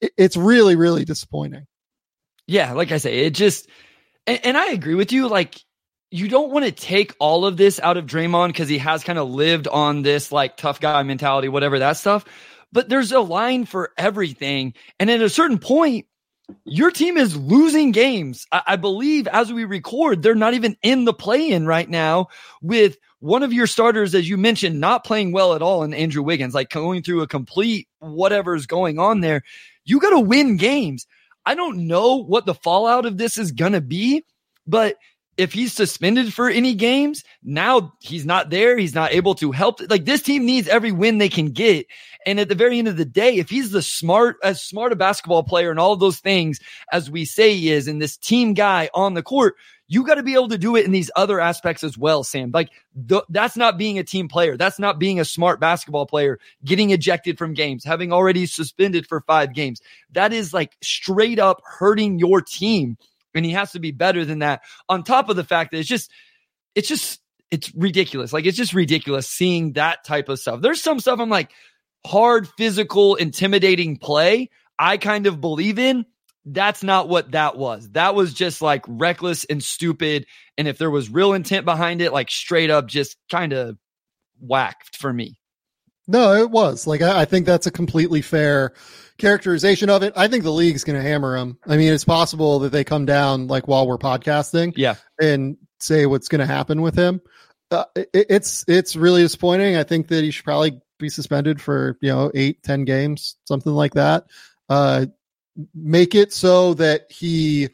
it's 0.00 0.36
really 0.36 0.76
really 0.76 1.06
disappointing. 1.06 1.66
Yeah, 2.46 2.72
like 2.72 2.92
I 2.92 2.98
say, 2.98 3.20
it 3.20 3.30
just 3.34 3.68
and, 4.26 4.38
and 4.44 4.56
I 4.56 4.72
agree 4.72 4.94
with 4.94 5.12
you. 5.12 5.28
Like 5.28 5.58
you 6.10 6.28
don't 6.28 6.50
want 6.50 6.64
to 6.64 6.72
take 6.72 7.14
all 7.18 7.44
of 7.44 7.56
this 7.56 7.78
out 7.80 7.96
of 7.96 8.06
Draymond 8.06 8.48
because 8.48 8.68
he 8.68 8.78
has 8.78 9.04
kind 9.04 9.18
of 9.18 9.30
lived 9.30 9.68
on 9.68 10.02
this 10.02 10.32
like 10.32 10.56
tough 10.56 10.80
guy 10.80 11.02
mentality, 11.02 11.48
whatever 11.48 11.78
that 11.78 11.96
stuff. 11.96 12.24
But 12.72 12.88
there's 12.88 13.12
a 13.12 13.20
line 13.20 13.64
for 13.66 13.92
everything. 13.96 14.74
And 14.98 15.10
at 15.10 15.20
a 15.20 15.28
certain 15.28 15.58
point, 15.58 16.06
your 16.64 16.90
team 16.90 17.16
is 17.16 17.36
losing 17.36 17.92
games. 17.92 18.46
I, 18.52 18.62
I 18.68 18.76
believe 18.76 19.26
as 19.28 19.52
we 19.52 19.64
record, 19.64 20.22
they're 20.22 20.34
not 20.34 20.54
even 20.54 20.76
in 20.82 21.04
the 21.04 21.12
play 21.12 21.50
in 21.50 21.66
right 21.66 21.88
now 21.88 22.28
with 22.62 22.96
one 23.20 23.42
of 23.42 23.52
your 23.52 23.66
starters, 23.66 24.14
as 24.14 24.28
you 24.28 24.36
mentioned, 24.36 24.80
not 24.80 25.04
playing 25.04 25.32
well 25.32 25.54
at 25.54 25.62
all 25.62 25.82
in 25.82 25.92
Andrew 25.92 26.22
Wiggins, 26.22 26.54
like 26.54 26.70
going 26.70 27.02
through 27.02 27.22
a 27.22 27.26
complete 27.26 27.88
whatever's 27.98 28.66
going 28.66 28.98
on 28.98 29.20
there. 29.20 29.42
You 29.84 30.00
got 30.00 30.10
to 30.10 30.20
win 30.20 30.56
games. 30.56 31.06
I 31.44 31.54
don't 31.54 31.86
know 31.86 32.16
what 32.16 32.46
the 32.46 32.54
fallout 32.54 33.06
of 33.06 33.18
this 33.18 33.38
is 33.38 33.52
going 33.52 33.72
to 33.72 33.80
be, 33.80 34.24
but 34.66 34.96
if 35.38 35.52
he's 35.52 35.72
suspended 35.72 36.34
for 36.34 36.50
any 36.50 36.74
games, 36.74 37.22
now 37.44 37.94
he's 38.00 38.26
not 38.26 38.50
there. 38.50 38.76
He's 38.76 38.94
not 38.94 39.12
able 39.12 39.36
to 39.36 39.52
help. 39.52 39.80
Like 39.88 40.04
this 40.04 40.20
team 40.20 40.44
needs 40.44 40.66
every 40.66 40.90
win 40.90 41.18
they 41.18 41.28
can 41.28 41.52
get. 41.52 41.86
And 42.26 42.40
at 42.40 42.48
the 42.48 42.56
very 42.56 42.78
end 42.78 42.88
of 42.88 42.96
the 42.96 43.04
day, 43.04 43.36
if 43.36 43.48
he's 43.48 43.70
the 43.70 43.80
smart, 43.80 44.36
as 44.42 44.60
smart 44.60 44.92
a 44.92 44.96
basketball 44.96 45.44
player 45.44 45.70
and 45.70 45.78
all 45.78 45.94
those 45.94 46.18
things 46.18 46.58
as 46.92 47.08
we 47.08 47.24
say 47.24 47.54
he 47.54 47.70
is, 47.70 47.86
and 47.86 48.02
this 48.02 48.16
team 48.16 48.52
guy 48.52 48.90
on 48.92 49.14
the 49.14 49.22
court, 49.22 49.54
you 49.86 50.04
got 50.04 50.16
to 50.16 50.24
be 50.24 50.34
able 50.34 50.48
to 50.48 50.58
do 50.58 50.74
it 50.74 50.84
in 50.84 50.90
these 50.90 51.10
other 51.14 51.40
aspects 51.40 51.84
as 51.84 51.96
well, 51.96 52.24
Sam. 52.24 52.50
Like 52.52 52.70
th- 53.08 53.22
that's 53.28 53.56
not 53.56 53.78
being 53.78 53.98
a 53.98 54.04
team 54.04 54.28
player. 54.28 54.56
That's 54.56 54.80
not 54.80 54.98
being 54.98 55.20
a 55.20 55.24
smart 55.24 55.60
basketball 55.60 56.04
player, 56.04 56.40
getting 56.64 56.90
ejected 56.90 57.38
from 57.38 57.54
games, 57.54 57.84
having 57.84 58.12
already 58.12 58.44
suspended 58.46 59.06
for 59.06 59.20
five 59.20 59.54
games. 59.54 59.80
That 60.12 60.32
is 60.32 60.52
like 60.52 60.76
straight 60.82 61.38
up 61.38 61.62
hurting 61.64 62.18
your 62.18 62.42
team. 62.42 62.98
And 63.38 63.46
he 63.46 63.52
has 63.52 63.72
to 63.72 63.78
be 63.78 63.92
better 63.92 64.24
than 64.24 64.40
that. 64.40 64.62
On 64.88 65.04
top 65.04 65.28
of 65.28 65.36
the 65.36 65.44
fact 65.44 65.70
that 65.70 65.78
it's 65.78 65.88
just, 65.88 66.10
it's 66.74 66.88
just, 66.88 67.20
it's 67.50 67.72
ridiculous. 67.74 68.32
Like 68.32 68.44
it's 68.44 68.56
just 68.56 68.74
ridiculous 68.74 69.28
seeing 69.28 69.74
that 69.74 70.04
type 70.04 70.28
of 70.28 70.40
stuff. 70.40 70.60
There's 70.60 70.82
some 70.82 70.98
stuff 70.98 71.20
I'm 71.20 71.30
like 71.30 71.52
hard, 72.04 72.48
physical, 72.58 73.14
intimidating 73.14 73.96
play. 73.96 74.50
I 74.78 74.96
kind 74.96 75.26
of 75.26 75.40
believe 75.40 75.78
in 75.78 76.04
that's 76.44 76.82
not 76.82 77.08
what 77.08 77.32
that 77.32 77.56
was. 77.56 77.90
That 77.90 78.14
was 78.14 78.32
just 78.32 78.62
like 78.62 78.84
reckless 78.86 79.44
and 79.44 79.62
stupid. 79.62 80.26
And 80.56 80.66
if 80.66 80.78
there 80.78 80.90
was 80.90 81.10
real 81.10 81.34
intent 81.34 81.64
behind 81.64 82.00
it, 82.00 82.12
like 82.12 82.30
straight 82.30 82.70
up 82.70 82.86
just 82.86 83.16
kind 83.30 83.52
of 83.52 83.76
whacked 84.40 84.96
for 84.96 85.12
me. 85.12 85.37
No, 86.08 86.32
it 86.32 86.50
was 86.50 86.86
like 86.86 87.02
I, 87.02 87.20
I, 87.20 87.24
think 87.26 87.44
that's 87.44 87.66
a 87.66 87.70
completely 87.70 88.22
fair 88.22 88.72
characterization 89.18 89.90
of 89.90 90.02
it. 90.02 90.14
I 90.16 90.26
think 90.26 90.42
the 90.42 90.50
league's 90.50 90.82
going 90.82 90.96
to 90.96 91.06
hammer 91.06 91.36
him. 91.36 91.58
I 91.66 91.76
mean, 91.76 91.92
it's 91.92 92.04
possible 92.04 92.60
that 92.60 92.72
they 92.72 92.82
come 92.82 93.04
down 93.04 93.46
like 93.46 93.68
while 93.68 93.86
we're 93.86 93.98
podcasting, 93.98 94.72
yeah, 94.74 94.94
and 95.20 95.58
say 95.78 96.06
what's 96.06 96.28
going 96.28 96.40
to 96.40 96.46
happen 96.46 96.80
with 96.80 96.96
him. 96.96 97.20
Uh, 97.70 97.84
it, 97.94 98.08
it's 98.14 98.64
it's 98.66 98.96
really 98.96 99.20
disappointing. 99.20 99.76
I 99.76 99.84
think 99.84 100.08
that 100.08 100.24
he 100.24 100.30
should 100.30 100.46
probably 100.46 100.80
be 100.98 101.10
suspended 101.10 101.60
for 101.60 101.98
you 102.00 102.10
know 102.10 102.32
eight, 102.34 102.62
ten 102.62 102.84
games, 102.84 103.36
something 103.44 103.72
like 103.72 103.92
that. 103.94 104.24
Uh, 104.70 105.06
make 105.74 106.14
it 106.14 106.32
so 106.32 106.72
that 106.74 107.10
he 107.10 107.68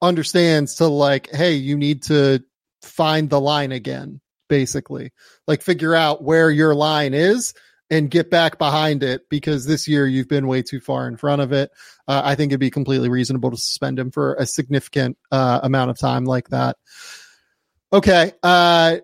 understands 0.00 0.76
to 0.76 0.86
like, 0.86 1.30
hey, 1.30 1.54
you 1.54 1.76
need 1.76 2.04
to 2.04 2.42
find 2.82 3.30
the 3.30 3.40
line 3.40 3.72
again, 3.72 4.20
basically. 4.52 5.12
Like 5.46 5.62
figure 5.62 5.94
out 5.94 6.22
where 6.22 6.50
your 6.50 6.74
line 6.74 7.14
is 7.14 7.54
and 7.88 8.10
get 8.10 8.28
back 8.28 8.58
behind 8.58 9.02
it 9.02 9.22
because 9.30 9.64
this 9.64 9.88
year 9.88 10.06
you've 10.06 10.28
been 10.28 10.46
way 10.46 10.60
too 10.60 10.78
far 10.78 11.08
in 11.08 11.16
front 11.16 11.40
of 11.40 11.52
it. 11.52 11.70
Uh, 12.06 12.20
I 12.22 12.34
think 12.34 12.52
it'd 12.52 12.60
be 12.60 12.68
completely 12.68 13.08
reasonable 13.08 13.50
to 13.50 13.56
suspend 13.56 13.98
him 13.98 14.10
for 14.10 14.34
a 14.34 14.44
significant 14.44 15.16
uh, 15.30 15.60
amount 15.62 15.90
of 15.90 15.98
time 15.98 16.26
like 16.26 16.50
that. 16.50 16.76
Okay. 17.94 18.32
Uh, 18.42 18.98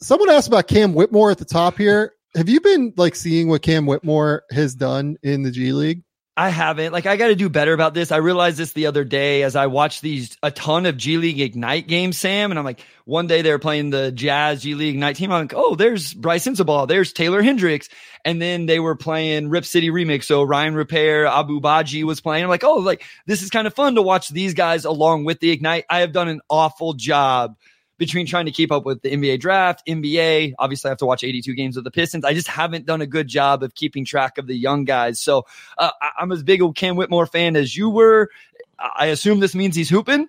someone 0.00 0.30
asked 0.30 0.46
about 0.46 0.68
Cam 0.68 0.94
Whitmore 0.94 1.32
at 1.32 1.38
the 1.38 1.44
top 1.44 1.76
here. 1.76 2.12
Have 2.36 2.48
you 2.48 2.60
been 2.60 2.92
like 2.96 3.16
seeing 3.16 3.48
what 3.48 3.62
Cam 3.62 3.86
Whitmore 3.86 4.44
has 4.52 4.76
done 4.76 5.16
in 5.24 5.42
the 5.42 5.50
G 5.50 5.72
League? 5.72 6.04
I 6.36 6.48
haven't. 6.48 6.92
Like, 6.92 7.06
I 7.06 7.16
got 7.16 7.28
to 7.28 7.36
do 7.36 7.48
better 7.48 7.72
about 7.72 7.94
this. 7.94 8.10
I 8.10 8.16
realized 8.16 8.58
this 8.58 8.72
the 8.72 8.86
other 8.86 9.04
day 9.04 9.44
as 9.44 9.54
I 9.54 9.68
watched 9.68 10.02
these 10.02 10.36
a 10.42 10.50
ton 10.50 10.84
of 10.84 10.96
G 10.96 11.16
League 11.16 11.40
Ignite 11.40 11.86
games, 11.86 12.18
Sam. 12.18 12.50
And 12.50 12.58
I'm 12.58 12.64
like, 12.64 12.84
one 13.04 13.28
day 13.28 13.42
they're 13.42 13.60
playing 13.60 13.90
the 13.90 14.10
Jazz 14.10 14.62
G 14.62 14.74
League 14.74 14.96
Ignite 14.96 15.14
team. 15.14 15.30
I'm 15.30 15.42
like, 15.42 15.54
oh, 15.54 15.76
there's 15.76 16.12
Brice 16.12 16.44
Sensabaugh. 16.44 16.88
There's 16.88 17.12
Taylor 17.12 17.40
Hendricks. 17.40 17.88
And 18.24 18.42
then 18.42 18.66
they 18.66 18.80
were 18.80 18.96
playing 18.96 19.48
Rip 19.48 19.64
City 19.64 19.90
Remix. 19.90 20.24
So 20.24 20.44
Rayan 20.44 20.74
Rupert, 20.74 21.28
Ibou 21.28 21.60
Badji 21.60 22.02
was 22.02 22.20
playing. 22.20 22.42
I'm 22.42 22.50
like, 22.50 22.64
oh, 22.64 22.78
like 22.78 23.04
this 23.26 23.42
is 23.42 23.50
kind 23.50 23.68
of 23.68 23.74
fun 23.74 23.94
to 23.94 24.02
watch 24.02 24.28
these 24.28 24.54
guys 24.54 24.84
along 24.84 25.24
with 25.24 25.38
the 25.38 25.52
Ignite. 25.52 25.84
I 25.88 26.00
have 26.00 26.10
done 26.10 26.26
an 26.26 26.40
awful 26.50 26.94
job 26.94 27.56
between 27.98 28.26
trying 28.26 28.46
to 28.46 28.52
keep 28.52 28.72
up 28.72 28.84
with 28.84 29.02
the 29.02 29.10
NBA 29.10 29.40
draft, 29.40 29.82
NBA. 29.86 30.54
Obviously, 30.58 30.88
I 30.88 30.90
have 30.90 30.98
to 30.98 31.06
watch 31.06 31.22
82 31.22 31.54
games 31.54 31.76
of 31.76 31.84
the 31.84 31.90
Pistons. 31.90 32.24
I 32.24 32.34
just 32.34 32.48
haven't 32.48 32.86
done 32.86 33.00
a 33.00 33.06
good 33.06 33.28
job 33.28 33.62
of 33.62 33.74
keeping 33.74 34.04
track 34.04 34.38
of 34.38 34.46
the 34.46 34.56
young 34.56 34.84
guys. 34.84 35.20
So 35.20 35.46
uh, 35.78 35.90
I'm 36.18 36.32
as 36.32 36.42
big 36.42 36.62
a 36.62 36.72
Cam 36.72 36.96
Whitmore 36.96 37.26
fan 37.26 37.56
as 37.56 37.76
you 37.76 37.90
were. 37.90 38.30
I 38.78 39.06
assume 39.06 39.40
this 39.40 39.54
means 39.54 39.76
he's 39.76 39.88
hooping. 39.88 40.28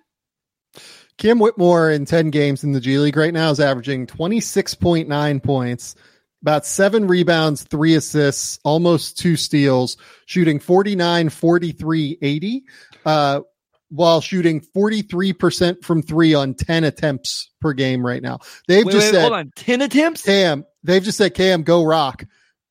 Cam 1.18 1.38
Whitmore 1.38 1.90
in 1.90 2.04
10 2.04 2.30
games 2.30 2.62
in 2.62 2.72
the 2.72 2.80
G 2.80 2.98
League 2.98 3.16
right 3.16 3.32
now 3.32 3.50
is 3.50 3.58
averaging 3.58 4.06
26.9 4.06 5.42
points, 5.42 5.94
about 6.42 6.66
seven 6.66 7.06
rebounds, 7.06 7.62
three 7.62 7.94
assists, 7.94 8.60
almost 8.64 9.18
two 9.18 9.36
steals, 9.36 9.96
shooting 10.26 10.60
49, 10.60 11.30
43, 11.30 12.18
80. 12.20 12.64
Uh, 13.06 13.40
while 13.88 14.20
shooting 14.20 14.60
43% 14.60 15.84
from 15.84 16.02
three 16.02 16.34
on 16.34 16.54
10 16.54 16.84
attempts 16.84 17.50
per 17.60 17.72
game 17.72 18.04
right 18.04 18.22
now. 18.22 18.40
They've 18.66 18.84
wait, 18.84 18.92
just 18.92 19.06
wait, 19.06 19.12
said, 19.12 19.22
hold 19.22 19.32
on, 19.32 19.52
10 19.56 19.82
attempts? 19.82 20.22
Cam, 20.22 20.64
they've 20.82 21.02
just 21.02 21.18
said, 21.18 21.34
Cam, 21.34 21.62
go 21.62 21.84
rock. 21.84 22.24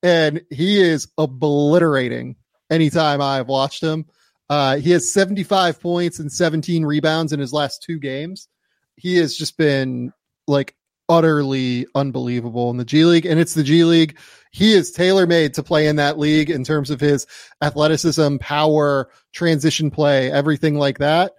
And 0.03 0.41
he 0.51 0.79
is 0.81 1.07
obliterating 1.17 2.35
anytime 2.69 3.21
I've 3.21 3.47
watched 3.47 3.81
him. 3.81 4.05
Uh, 4.49 4.77
he 4.77 4.91
has 4.91 5.11
75 5.11 5.81
points 5.81 6.19
and 6.19 6.31
17 6.31 6.85
rebounds 6.85 7.33
in 7.33 7.39
his 7.39 7.53
last 7.53 7.81
two 7.81 7.97
games. 7.97 8.47
He 8.95 9.17
has 9.17 9.35
just 9.35 9.57
been 9.57 10.13
like 10.47 10.75
utterly 11.09 11.85
unbelievable 11.95 12.69
in 12.69 12.77
the 12.77 12.85
G 12.85 13.05
League, 13.05 13.25
and 13.25 13.39
it's 13.39 13.53
the 13.53 13.63
G 13.63 13.83
League. 13.83 14.17
He 14.51 14.73
is 14.73 14.91
tailor 14.91 15.27
made 15.27 15.53
to 15.55 15.63
play 15.63 15.87
in 15.87 15.97
that 15.97 16.17
league 16.17 16.49
in 16.49 16.63
terms 16.63 16.89
of 16.89 16.99
his 16.99 17.27
athleticism, 17.61 18.37
power, 18.37 19.09
transition 19.33 19.91
play, 19.91 20.31
everything 20.31 20.75
like 20.75 20.99
that. 20.99 21.33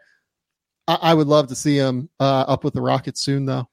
I, 0.87 0.99
I 1.01 1.15
would 1.15 1.27
love 1.27 1.49
to 1.49 1.55
see 1.55 1.77
him 1.77 2.11
uh, 2.21 2.45
up 2.47 2.63
with 2.63 2.75
the 2.75 2.83
Rockets 2.83 3.21
soon, 3.21 3.47
though. 3.47 3.69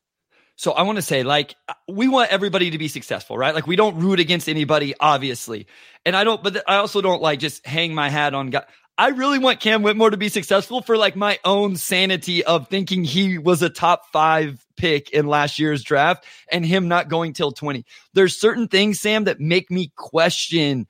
So 0.56 0.72
I 0.72 0.84
want 0.84 0.98
to 0.98 1.02
say, 1.02 1.24
like, 1.24 1.56
we 1.88 2.08
want 2.08 2.32
everybody 2.32 2.70
to 2.70 2.78
be 2.78 2.88
successful, 2.88 3.38
right? 3.38 3.56
Like, 3.56 3.66
we 3.66 3.76
don't 3.76 3.98
root 3.98 4.20
against 4.20 4.48
anybody, 4.48 4.94
obviously. 5.00 5.66
And 6.06 6.16
I 6.16 6.24
don't, 6.24 6.44
but 6.44 6.64
I 6.70 6.76
also 6.76 7.02
don't 7.02 7.22
like 7.22 7.40
just 7.40 7.66
hang 7.66 7.96
my 7.96 8.10
hat 8.10 8.34
on 8.36 8.52
God. 8.52 8.66
I 8.98 9.10
really 9.10 9.40
want 9.40 9.60
Cam 9.60 9.82
Whitmore 9.82 10.12
to 10.12 10.18
be 10.18 10.30
successful 10.30 10.82
for 10.82 10.98
like 10.98 11.16
my 11.16 11.40
own 11.44 11.78
sanity 11.78 12.44
of 12.44 12.68
thinking 12.68 13.04
he 13.04 13.40
was 13.40 13.64
a 13.64 13.70
top 13.70 14.04
five 14.12 14.64
pick 14.78 15.10
in 15.10 15.26
last 15.26 15.58
year's 15.58 15.84
draft 15.84 16.26
and 16.52 16.64
him 16.64 16.88
not 16.88 17.10
going 17.10 17.34
till 17.34 17.52
20. 17.52 17.86
There's 18.14 18.40
certain 18.40 18.68
things, 18.68 19.00
Sam, 19.00 19.24
that 19.24 19.40
make 19.40 19.72
me 19.72 19.92
question 19.96 20.88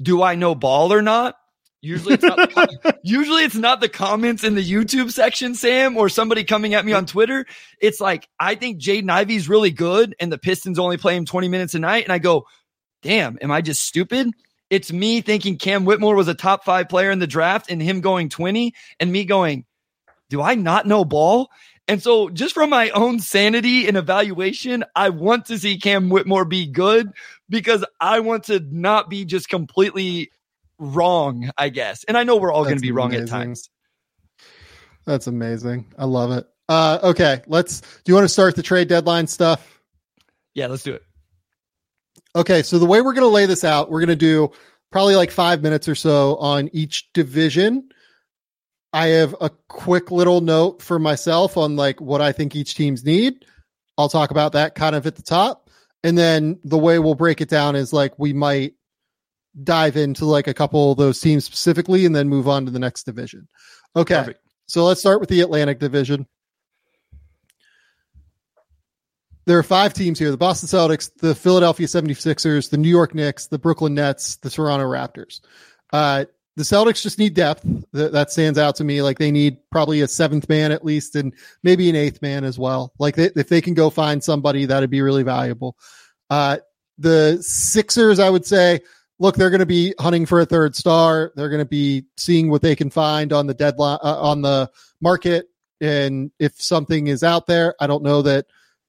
do 0.00 0.20
I 0.20 0.34
know 0.34 0.56
ball 0.56 0.92
or 0.92 1.00
not? 1.00 1.36
Usually 1.80 2.14
it's 2.14 2.24
not 2.24 2.36
the, 2.36 2.98
usually 3.04 3.44
it's 3.44 3.54
not 3.54 3.80
the 3.80 3.88
comments 3.88 4.42
in 4.42 4.56
the 4.56 4.68
YouTube 4.68 5.12
section, 5.12 5.54
Sam, 5.54 5.96
or 5.96 6.08
somebody 6.08 6.42
coming 6.42 6.74
at 6.74 6.84
me 6.84 6.92
on 6.92 7.06
Twitter. 7.06 7.46
It's 7.80 8.00
like 8.00 8.28
I 8.40 8.56
think 8.56 8.80
Jaden 8.80 9.10
Ivey's 9.10 9.48
really 9.48 9.70
good 9.70 10.16
and 10.18 10.32
the 10.32 10.38
Pistons 10.38 10.80
only 10.80 10.96
play 10.96 11.16
him 11.16 11.24
20 11.24 11.46
minutes 11.46 11.74
a 11.74 11.78
night. 11.78 12.02
And 12.02 12.12
I 12.12 12.18
go, 12.18 12.46
damn, 13.02 13.38
am 13.40 13.52
I 13.52 13.60
just 13.60 13.84
stupid? 13.84 14.30
It's 14.72 14.90
me 14.90 15.20
thinking 15.20 15.58
Cam 15.58 15.84
Whitmore 15.84 16.16
was 16.16 16.28
a 16.28 16.34
top 16.34 16.64
five 16.64 16.88
player 16.88 17.10
in 17.10 17.18
the 17.18 17.26
draft 17.26 17.70
and 17.70 17.82
him 17.82 18.00
going 18.00 18.30
20 18.30 18.72
and 18.98 19.12
me 19.12 19.26
going, 19.26 19.66
do 20.30 20.40
I 20.40 20.54
not 20.54 20.86
know 20.86 21.04
ball? 21.04 21.50
And 21.88 22.02
so 22.02 22.30
just 22.30 22.54
from 22.54 22.70
my 22.70 22.88
own 22.88 23.20
sanity 23.20 23.86
and 23.86 23.98
evaluation, 23.98 24.82
I 24.96 25.10
want 25.10 25.44
to 25.46 25.58
see 25.58 25.78
Cam 25.78 26.08
Whitmore 26.08 26.46
be 26.46 26.64
good 26.64 27.12
because 27.50 27.84
I 28.00 28.20
want 28.20 28.44
to 28.44 28.60
not 28.60 29.10
be 29.10 29.26
just 29.26 29.50
completely 29.50 30.30
wrong, 30.78 31.50
I 31.58 31.68
guess. 31.68 32.04
And 32.04 32.16
I 32.16 32.24
know 32.24 32.36
we're 32.36 32.50
all 32.50 32.64
going 32.64 32.76
to 32.76 32.80
be 32.80 32.92
wrong 32.92 33.14
at 33.14 33.28
times. 33.28 33.68
That's 35.04 35.26
amazing. 35.26 35.92
I 35.98 36.06
love 36.06 36.32
it. 36.32 36.46
Uh, 36.70 36.98
okay, 37.02 37.42
let's. 37.46 37.82
Do 37.82 37.88
you 38.06 38.14
want 38.14 38.24
to 38.24 38.30
start 38.30 38.56
the 38.56 38.62
trade 38.62 38.88
deadline 38.88 39.26
stuff? 39.26 39.82
Yeah, 40.54 40.68
let's 40.68 40.82
do 40.82 40.94
it. 40.94 41.02
Okay, 42.34 42.62
so 42.62 42.78
the 42.78 42.86
way 42.86 43.00
we're 43.00 43.12
going 43.12 43.22
to 43.22 43.28
lay 43.28 43.46
this 43.46 43.64
out, 43.64 43.90
we're 43.90 44.00
going 44.00 44.08
to 44.08 44.16
do 44.16 44.50
probably 44.90 45.16
like 45.16 45.30
five 45.30 45.62
minutes 45.62 45.88
or 45.88 45.94
so 45.94 46.36
on 46.36 46.70
each 46.72 47.12
division. 47.12 47.88
I 48.92 49.08
have 49.08 49.34
a 49.40 49.50
quick 49.68 50.10
little 50.10 50.40
note 50.40 50.82
for 50.82 50.98
myself 50.98 51.56
on 51.56 51.76
like 51.76 52.00
what 52.00 52.20
I 52.20 52.32
think 52.32 52.54
each 52.54 52.74
team's 52.74 53.04
need. 53.04 53.44
I'll 53.96 54.08
talk 54.08 54.30
about 54.30 54.52
that 54.52 54.74
kind 54.74 54.94
of 54.94 55.06
at 55.06 55.16
the 55.16 55.22
top. 55.22 55.70
And 56.04 56.16
then 56.16 56.58
the 56.64 56.78
way 56.78 56.98
we'll 56.98 57.14
break 57.14 57.40
it 57.40 57.48
down 57.48 57.76
is 57.76 57.92
like 57.92 58.18
we 58.18 58.32
might 58.32 58.74
dive 59.62 59.96
into 59.96 60.24
like 60.24 60.46
a 60.46 60.54
couple 60.54 60.92
of 60.92 60.98
those 60.98 61.20
teams 61.20 61.44
specifically 61.44 62.06
and 62.06 62.14
then 62.14 62.28
move 62.28 62.48
on 62.48 62.64
to 62.64 62.70
the 62.70 62.78
next 62.78 63.04
division. 63.04 63.48
Okay. 63.94 64.16
Perfect. 64.16 64.40
So 64.66 64.84
let's 64.84 65.00
start 65.00 65.20
with 65.20 65.28
the 65.28 65.42
Atlantic 65.42 65.78
Division. 65.78 66.26
There 69.44 69.58
are 69.58 69.64
five 69.64 69.92
teams 69.92 70.18
here 70.18 70.30
the 70.30 70.36
Boston 70.36 70.68
Celtics, 70.68 71.10
the 71.18 71.34
Philadelphia 71.34 71.86
76ers, 71.86 72.70
the 72.70 72.76
New 72.76 72.88
York 72.88 73.14
Knicks, 73.14 73.48
the 73.48 73.58
Brooklyn 73.58 73.94
Nets, 73.94 74.36
the 74.36 74.50
Toronto 74.50 74.86
Raptors. 74.86 75.40
Uh, 75.92 76.26
the 76.56 76.62
Celtics 76.62 77.02
just 77.02 77.18
need 77.18 77.34
depth. 77.34 77.66
That, 77.92 78.30
stands 78.30 78.58
out 78.58 78.76
to 78.76 78.84
me. 78.84 79.02
Like 79.02 79.18
they 79.18 79.30
need 79.30 79.56
probably 79.70 80.02
a 80.02 80.08
seventh 80.08 80.48
man 80.48 80.70
at 80.70 80.84
least, 80.84 81.16
and 81.16 81.32
maybe 81.62 81.88
an 81.88 81.96
eighth 81.96 82.20
man 82.20 82.44
as 82.44 82.58
well. 82.58 82.92
Like 82.98 83.16
they, 83.16 83.30
if 83.34 83.48
they 83.48 83.60
can 83.60 83.74
go 83.74 83.90
find 83.90 84.22
somebody, 84.22 84.66
that'd 84.66 84.90
be 84.90 85.02
really 85.02 85.22
valuable. 85.22 85.76
Uh, 86.28 86.58
the 86.98 87.38
Sixers, 87.40 88.18
I 88.18 88.28
would 88.28 88.44
say, 88.44 88.80
look, 89.18 89.36
they're 89.36 89.50
going 89.50 89.60
to 89.60 89.66
be 89.66 89.94
hunting 89.98 90.26
for 90.26 90.40
a 90.40 90.46
third 90.46 90.76
star. 90.76 91.32
They're 91.36 91.48
going 91.48 91.58
to 91.60 91.64
be 91.64 92.04
seeing 92.16 92.50
what 92.50 92.62
they 92.62 92.76
can 92.76 92.90
find 92.90 93.32
on 93.32 93.46
the 93.46 93.54
deadline 93.54 93.98
uh, 94.02 94.20
on 94.20 94.42
the 94.42 94.70
market, 95.00 95.48
and 95.80 96.30
if 96.38 96.60
something 96.60 97.06
is 97.06 97.22
out 97.22 97.46
there, 97.46 97.74
I 97.80 97.86
don't 97.86 98.02
know 98.02 98.22
that 98.22 98.46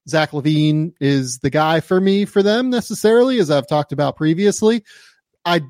Zach 0.08 0.32
LaVine 0.32 0.94
is 1.00 1.40
the 1.40 1.50
guy 1.50 1.80
for 1.80 2.00
me 2.00 2.26
for 2.26 2.44
them 2.44 2.70
necessarily, 2.70 3.40
as 3.40 3.50
I've 3.50 3.68
talked 3.68 3.92
about 3.92 4.18
previously. 4.18 4.84
I 5.46 5.62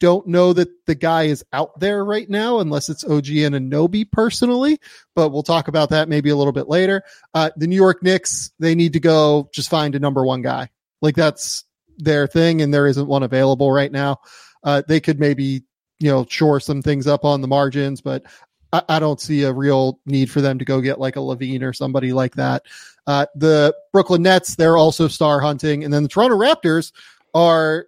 don't 0.00 0.26
know 0.26 0.52
that 0.52 0.68
the 0.86 0.94
guy 0.94 1.24
is 1.24 1.44
out 1.52 1.78
there 1.80 2.04
right 2.04 2.28
now 2.28 2.58
unless 2.58 2.88
it's 2.88 3.04
OG 3.04 3.24
Anunoby 3.24 4.10
personally, 4.10 4.78
but 5.14 5.30
we'll 5.30 5.42
talk 5.42 5.68
about 5.68 5.90
that 5.90 6.08
maybe 6.08 6.30
a 6.30 6.36
little 6.36 6.52
bit 6.52 6.68
later. 6.68 7.02
Uh, 7.32 7.50
the 7.56 7.66
New 7.66 7.76
York 7.76 8.02
Knicks, 8.02 8.50
they 8.58 8.74
need 8.74 8.94
to 8.94 9.00
go 9.00 9.48
just 9.54 9.70
find 9.70 9.94
a 9.94 10.00
number 10.00 10.24
one 10.24 10.42
guy. 10.42 10.68
Like 11.00 11.14
that's 11.14 11.64
their 11.98 12.26
thing, 12.26 12.60
and 12.60 12.72
there 12.72 12.86
isn't 12.86 13.06
one 13.06 13.22
available 13.22 13.70
right 13.70 13.92
now. 13.92 14.18
Uh, 14.62 14.82
they 14.86 15.00
could 15.00 15.20
maybe, 15.20 15.62
you 16.00 16.10
know, 16.10 16.26
shore 16.28 16.60
some 16.60 16.82
things 16.82 17.06
up 17.06 17.24
on 17.24 17.40
the 17.40 17.48
margins, 17.48 18.00
but 18.00 18.24
I, 18.72 18.82
I 18.88 18.98
don't 18.98 19.20
see 19.20 19.44
a 19.44 19.52
real 19.52 20.00
need 20.04 20.30
for 20.30 20.40
them 20.40 20.58
to 20.58 20.64
go 20.64 20.80
get 20.80 20.98
like 20.98 21.16
a 21.16 21.20
Levine 21.20 21.62
or 21.62 21.72
somebody 21.72 22.12
like 22.12 22.34
that. 22.36 22.64
Uh, 23.06 23.26
the 23.34 23.74
Brooklyn 23.92 24.22
Nets, 24.22 24.56
they're 24.56 24.76
also 24.76 25.08
star 25.08 25.40
hunting. 25.40 25.84
And 25.84 25.92
then 25.92 26.02
the 26.02 26.08
Toronto 26.08 26.36
Raptors 26.36 26.92
are 27.34 27.86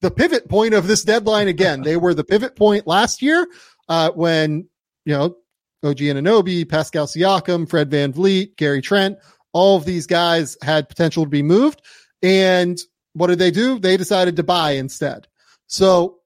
the 0.00 0.10
pivot 0.10 0.48
point 0.48 0.74
of 0.74 0.86
this 0.86 1.02
deadline 1.02 1.48
again. 1.48 1.82
they 1.84 1.96
were 1.96 2.14
the 2.14 2.24
pivot 2.24 2.56
point 2.56 2.86
last 2.86 3.22
year 3.22 3.46
uh, 3.88 4.10
when, 4.10 4.68
you 5.04 5.14
know, 5.14 5.36
OG 5.84 5.98
Anunoby, 5.98 6.68
Pascal 6.68 7.06
Siakam, 7.06 7.68
Fred 7.68 7.90
VanVleet, 7.90 8.56
Gary 8.56 8.80
Trent, 8.80 9.18
all 9.52 9.76
of 9.76 9.84
these 9.84 10.06
guys 10.06 10.56
had 10.62 10.88
potential 10.88 11.24
to 11.24 11.30
be 11.30 11.42
moved. 11.42 11.82
And 12.22 12.78
what 13.14 13.26
did 13.26 13.38
they 13.38 13.50
do? 13.50 13.78
They 13.78 13.96
decided 13.96 14.36
to 14.36 14.42
buy 14.44 14.72
instead. 14.72 15.26
So 15.66 16.18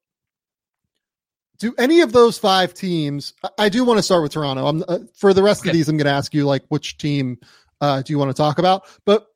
do 1.58 1.74
any 1.78 2.02
of 2.02 2.12
those 2.12 2.38
five 2.38 2.74
teams, 2.74 3.32
I 3.58 3.68
do 3.68 3.84
want 3.84 3.98
to 3.98 4.02
start 4.02 4.22
with 4.22 4.32
Toronto. 4.32 4.66
I'm 4.66 4.84
uh, 4.86 4.98
for 5.14 5.32
the 5.32 5.42
rest 5.42 5.62
okay. 5.62 5.70
of 5.70 5.74
these, 5.74 5.88
I'm 5.88 5.96
going 5.96 6.06
to 6.06 6.12
ask 6.12 6.34
you 6.34 6.44
like 6.44 6.64
which 6.68 6.98
team 6.98 7.38
uh, 7.80 8.02
do 8.02 8.12
you 8.12 8.18
want 8.18 8.30
to 8.30 8.36
talk 8.36 8.58
about? 8.58 8.82
But 9.04 9.26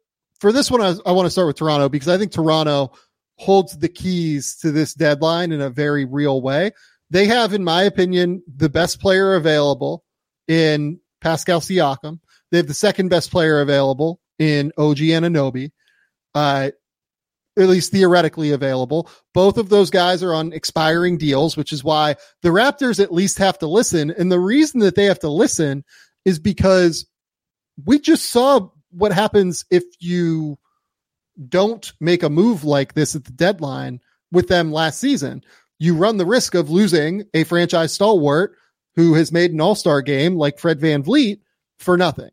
for 0.40 0.52
this 0.52 0.70
one, 0.70 0.80
I, 0.80 0.94
I 1.04 1.12
want 1.12 1.26
to 1.26 1.30
start 1.30 1.46
with 1.46 1.56
Toronto 1.56 1.88
because 1.88 2.08
I 2.08 2.18
think 2.18 2.32
Toronto 2.32 2.92
holds 3.36 3.78
the 3.78 3.88
keys 3.88 4.56
to 4.56 4.70
this 4.70 4.94
deadline 4.94 5.52
in 5.52 5.60
a 5.60 5.70
very 5.70 6.04
real 6.04 6.42
way. 6.42 6.72
They 7.10 7.26
have, 7.26 7.54
in 7.54 7.64
my 7.64 7.82
opinion, 7.82 8.42
the 8.54 8.68
best 8.68 9.00
player 9.00 9.34
available 9.34 10.04
in 10.46 11.00
Pascal 11.20 11.60
Siakam. 11.60 12.20
They 12.50 12.58
have 12.58 12.68
the 12.68 12.74
second 12.74 13.08
best 13.08 13.30
player 13.30 13.60
available 13.60 14.20
in 14.38 14.72
OG 14.76 14.98
Anunoby. 14.98 15.70
Uh, 16.34 16.70
at 17.58 17.68
least 17.68 17.92
theoretically 17.92 18.52
available. 18.52 19.08
Both 19.34 19.58
of 19.58 19.68
those 19.68 19.90
guys 19.90 20.22
are 20.22 20.34
on 20.34 20.52
expiring 20.52 21.18
deals, 21.18 21.56
which 21.56 21.72
is 21.72 21.84
why 21.84 22.16
the 22.42 22.50
Raptors 22.50 23.02
at 23.02 23.12
least 23.12 23.38
have 23.38 23.58
to 23.58 23.66
listen. 23.66 24.10
And 24.10 24.30
the 24.30 24.40
reason 24.40 24.80
that 24.80 24.94
they 24.94 25.04
have 25.06 25.18
to 25.20 25.28
listen 25.28 25.84
is 26.24 26.38
because 26.38 27.06
we 27.84 27.98
just 27.98 28.30
saw 28.30 28.68
what 28.90 29.12
happens 29.12 29.64
if 29.70 29.84
you 29.98 30.58
don't 31.48 31.92
make 32.00 32.22
a 32.22 32.30
move 32.30 32.64
like 32.64 32.94
this 32.94 33.14
at 33.14 33.24
the 33.24 33.32
deadline 33.32 34.00
with 34.32 34.48
them 34.48 34.72
last 34.72 35.00
season. 35.00 35.42
You 35.78 35.96
run 35.96 36.18
the 36.18 36.26
risk 36.26 36.54
of 36.54 36.70
losing 36.70 37.24
a 37.32 37.44
franchise 37.44 37.92
stalwart 37.92 38.56
who 38.96 39.14
has 39.14 39.32
made 39.32 39.52
an 39.52 39.60
all 39.60 39.74
star 39.74 40.02
game 40.02 40.36
like 40.36 40.58
Fred 40.58 40.80
VanVleet 40.80 41.40
for 41.78 41.96
nothing. 41.96 42.30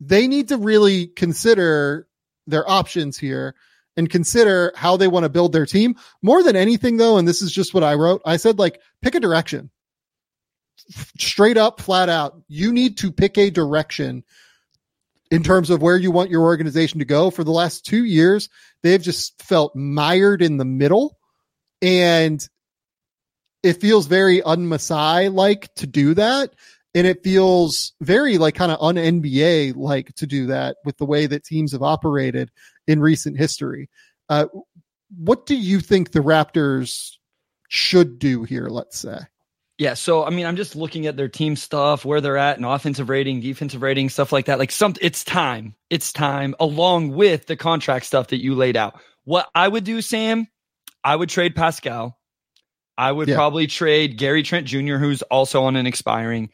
They 0.00 0.28
need 0.28 0.48
to 0.48 0.56
really 0.56 1.08
consider 1.08 2.06
their 2.46 2.68
options 2.70 3.18
here 3.18 3.54
and 3.96 4.08
consider 4.08 4.72
how 4.76 4.96
they 4.96 5.08
want 5.08 5.24
to 5.24 5.28
build 5.28 5.52
their 5.52 5.66
team. 5.66 5.96
More 6.22 6.44
than 6.44 6.54
anything, 6.54 6.98
though, 6.98 7.18
and 7.18 7.26
this 7.26 7.42
is 7.42 7.50
just 7.50 7.74
what 7.74 7.82
I 7.82 7.94
wrote, 7.94 8.22
I 8.24 8.36
said, 8.36 8.58
like, 8.58 8.80
pick 9.02 9.16
a 9.16 9.20
direction 9.20 9.70
straight 11.18 11.56
up, 11.56 11.80
flat 11.80 12.08
out, 12.08 12.40
you 12.48 12.72
need 12.72 12.98
to 12.98 13.12
pick 13.12 13.38
a 13.38 13.50
direction 13.50 14.24
in 15.30 15.42
terms 15.42 15.70
of 15.70 15.82
where 15.82 15.96
you 15.96 16.10
want 16.10 16.30
your 16.30 16.42
organization 16.42 16.98
to 16.98 17.04
go. 17.04 17.30
For 17.30 17.44
the 17.44 17.50
last 17.50 17.84
two 17.84 18.04
years, 18.04 18.48
they've 18.82 19.02
just 19.02 19.40
felt 19.42 19.76
mired 19.76 20.42
in 20.42 20.56
the 20.56 20.64
middle. 20.64 21.18
And 21.82 22.46
it 23.62 23.80
feels 23.80 24.06
very 24.06 24.42
un-Masai 24.42 25.28
like 25.28 25.72
to 25.74 25.86
do 25.86 26.14
that. 26.14 26.54
And 26.94 27.06
it 27.06 27.22
feels 27.22 27.92
very 28.00 28.38
like 28.38 28.54
kind 28.54 28.72
of 28.72 28.78
un 28.80 28.96
NBA 28.96 29.76
like 29.76 30.14
to 30.16 30.26
do 30.26 30.46
that 30.46 30.78
with 30.84 30.96
the 30.96 31.04
way 31.04 31.26
that 31.26 31.44
teams 31.44 31.72
have 31.72 31.82
operated 31.82 32.50
in 32.86 33.00
recent 33.00 33.36
history. 33.36 33.90
Uh, 34.28 34.46
what 35.16 35.46
do 35.46 35.54
you 35.54 35.80
think 35.80 36.10
the 36.10 36.20
Raptors 36.20 37.16
should 37.68 38.18
do 38.18 38.44
here? 38.44 38.68
Let's 38.68 38.98
say. 38.98 39.18
Yeah, 39.78 39.94
so 39.94 40.24
I 40.24 40.30
mean, 40.30 40.44
I'm 40.44 40.56
just 40.56 40.74
looking 40.74 41.06
at 41.06 41.16
their 41.16 41.28
team 41.28 41.54
stuff, 41.54 42.04
where 42.04 42.20
they're 42.20 42.36
at, 42.36 42.56
and 42.56 42.66
offensive 42.66 43.08
rating, 43.08 43.40
defensive 43.40 43.80
rating, 43.80 44.08
stuff 44.08 44.32
like 44.32 44.46
that. 44.46 44.58
Like 44.58 44.72
some, 44.72 44.94
it's 45.00 45.22
time, 45.22 45.76
it's 45.88 46.12
time, 46.12 46.56
along 46.58 47.12
with 47.12 47.46
the 47.46 47.56
contract 47.56 48.04
stuff 48.04 48.28
that 48.28 48.42
you 48.42 48.56
laid 48.56 48.76
out. 48.76 49.00
What 49.22 49.48
I 49.54 49.68
would 49.68 49.84
do, 49.84 50.02
Sam, 50.02 50.48
I 51.04 51.14
would 51.14 51.28
trade 51.28 51.54
Pascal. 51.54 52.18
I 52.96 53.12
would 53.12 53.28
yeah. 53.28 53.36
probably 53.36 53.68
trade 53.68 54.18
Gary 54.18 54.42
Trent 54.42 54.66
Jr., 54.66 54.96
who's 54.96 55.22
also 55.22 55.62
on 55.62 55.76
an 55.76 55.86
expiring, 55.86 56.50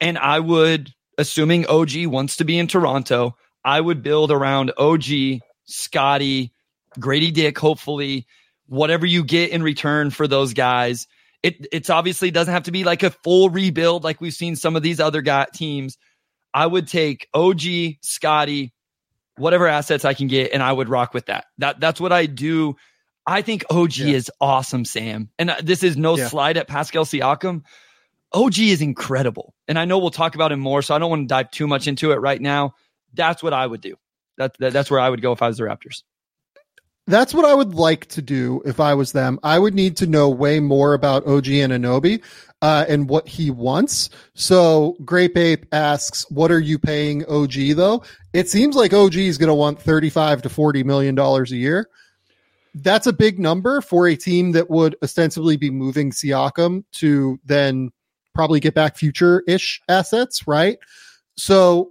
and 0.00 0.16
I 0.16 0.40
would, 0.40 0.94
assuming 1.18 1.66
OG 1.66 2.06
wants 2.06 2.36
to 2.36 2.44
be 2.44 2.58
in 2.58 2.68
Toronto, 2.68 3.36
I 3.62 3.78
would 3.78 4.02
build 4.02 4.30
around 4.30 4.72
OG, 4.78 5.42
Scottie, 5.66 6.54
Grady 6.98 7.32
Dick, 7.32 7.58
hopefully, 7.58 8.26
whatever 8.66 9.04
you 9.04 9.24
get 9.24 9.50
in 9.50 9.62
return 9.62 10.08
for 10.08 10.26
those 10.26 10.54
guys 10.54 11.06
it 11.44 11.66
it's 11.70 11.90
obviously 11.90 12.30
doesn't 12.30 12.52
have 12.52 12.62
to 12.64 12.72
be 12.72 12.84
like 12.84 13.02
a 13.02 13.10
full 13.10 13.50
rebuild 13.50 14.02
like 14.02 14.20
we've 14.20 14.32
seen 14.32 14.56
some 14.56 14.76
of 14.76 14.82
these 14.82 14.98
other 14.98 15.20
guy, 15.20 15.46
teams. 15.52 15.98
I 16.54 16.66
would 16.66 16.88
take 16.88 17.28
OG, 17.34 17.60
Scottie, 18.00 18.72
whatever 19.36 19.66
assets 19.68 20.06
I 20.06 20.14
can 20.14 20.26
get, 20.26 20.52
and 20.52 20.62
I 20.62 20.72
would 20.72 20.88
rock 20.88 21.12
with 21.12 21.26
that. 21.26 21.44
That 21.58 21.80
that's 21.80 22.00
what 22.00 22.12
I 22.12 22.24
do. 22.24 22.76
I 23.26 23.42
think 23.42 23.62
OG 23.70 23.96
yeah. 23.98 24.14
is 24.14 24.30
awesome, 24.40 24.86
Sam. 24.86 25.28
And 25.38 25.50
uh, 25.50 25.56
this 25.62 25.82
is 25.82 25.98
no 25.98 26.16
yeah. 26.16 26.28
slide 26.28 26.56
at 26.56 26.66
Pascal 26.66 27.04
Siakam. 27.04 27.62
OG 28.32 28.58
is 28.58 28.80
incredible. 28.80 29.54
And 29.68 29.78
I 29.78 29.84
know 29.84 29.98
we'll 29.98 30.10
talk 30.10 30.34
about 30.34 30.50
him 30.50 30.60
more, 30.60 30.80
so 30.80 30.94
I 30.94 30.98
don't 30.98 31.10
want 31.10 31.22
to 31.22 31.32
dive 31.32 31.50
too 31.50 31.66
much 31.66 31.86
into 31.86 32.12
it 32.12 32.16
right 32.16 32.40
now. 32.40 32.74
That's 33.12 33.42
what 33.42 33.52
I 33.52 33.66
would 33.66 33.80
do. 33.80 33.96
That, 34.38 34.56
that 34.58 34.72
that's 34.72 34.90
where 34.90 35.00
I 35.00 35.10
would 35.10 35.22
go 35.22 35.32
if 35.32 35.42
I 35.42 35.48
was 35.48 35.58
the 35.58 35.64
Raptors. 35.64 36.02
That's 37.06 37.34
what 37.34 37.44
I 37.44 37.52
would 37.52 37.74
like 37.74 38.06
to 38.06 38.22
do 38.22 38.62
if 38.64 38.80
I 38.80 38.94
was 38.94 39.12
them. 39.12 39.38
I 39.42 39.58
would 39.58 39.74
need 39.74 39.98
to 39.98 40.06
know 40.06 40.30
way 40.30 40.58
more 40.58 40.94
about 40.94 41.26
OG 41.26 41.44
Anunoby 41.44 42.22
uh, 42.62 42.86
and 42.88 43.10
what 43.10 43.28
he 43.28 43.50
wants. 43.50 44.08
So 44.34 44.96
Grape 45.04 45.36
Ape 45.36 45.66
asks, 45.70 46.24
"What 46.30 46.50
are 46.50 46.60
you 46.60 46.78
paying 46.78 47.24
OG 47.26 47.74
though?" 47.76 48.02
It 48.32 48.48
seems 48.48 48.74
like 48.74 48.94
OG 48.94 49.16
is 49.16 49.36
going 49.36 49.48
to 49.48 49.54
want 49.54 49.82
thirty-five 49.82 50.40
to 50.42 50.48
forty 50.48 50.82
million 50.82 51.14
dollars 51.14 51.52
a 51.52 51.56
year. 51.56 51.90
That's 52.74 53.06
a 53.06 53.12
big 53.12 53.38
number 53.38 53.82
for 53.82 54.08
a 54.08 54.16
team 54.16 54.52
that 54.52 54.70
would 54.70 54.96
ostensibly 55.02 55.58
be 55.58 55.70
moving 55.70 56.10
Siakam 56.10 56.84
to 56.92 57.38
then 57.44 57.90
probably 58.34 58.58
get 58.60 58.74
back 58.74 58.96
future-ish 58.96 59.80
assets, 59.88 60.48
right? 60.48 60.78
So 61.36 61.90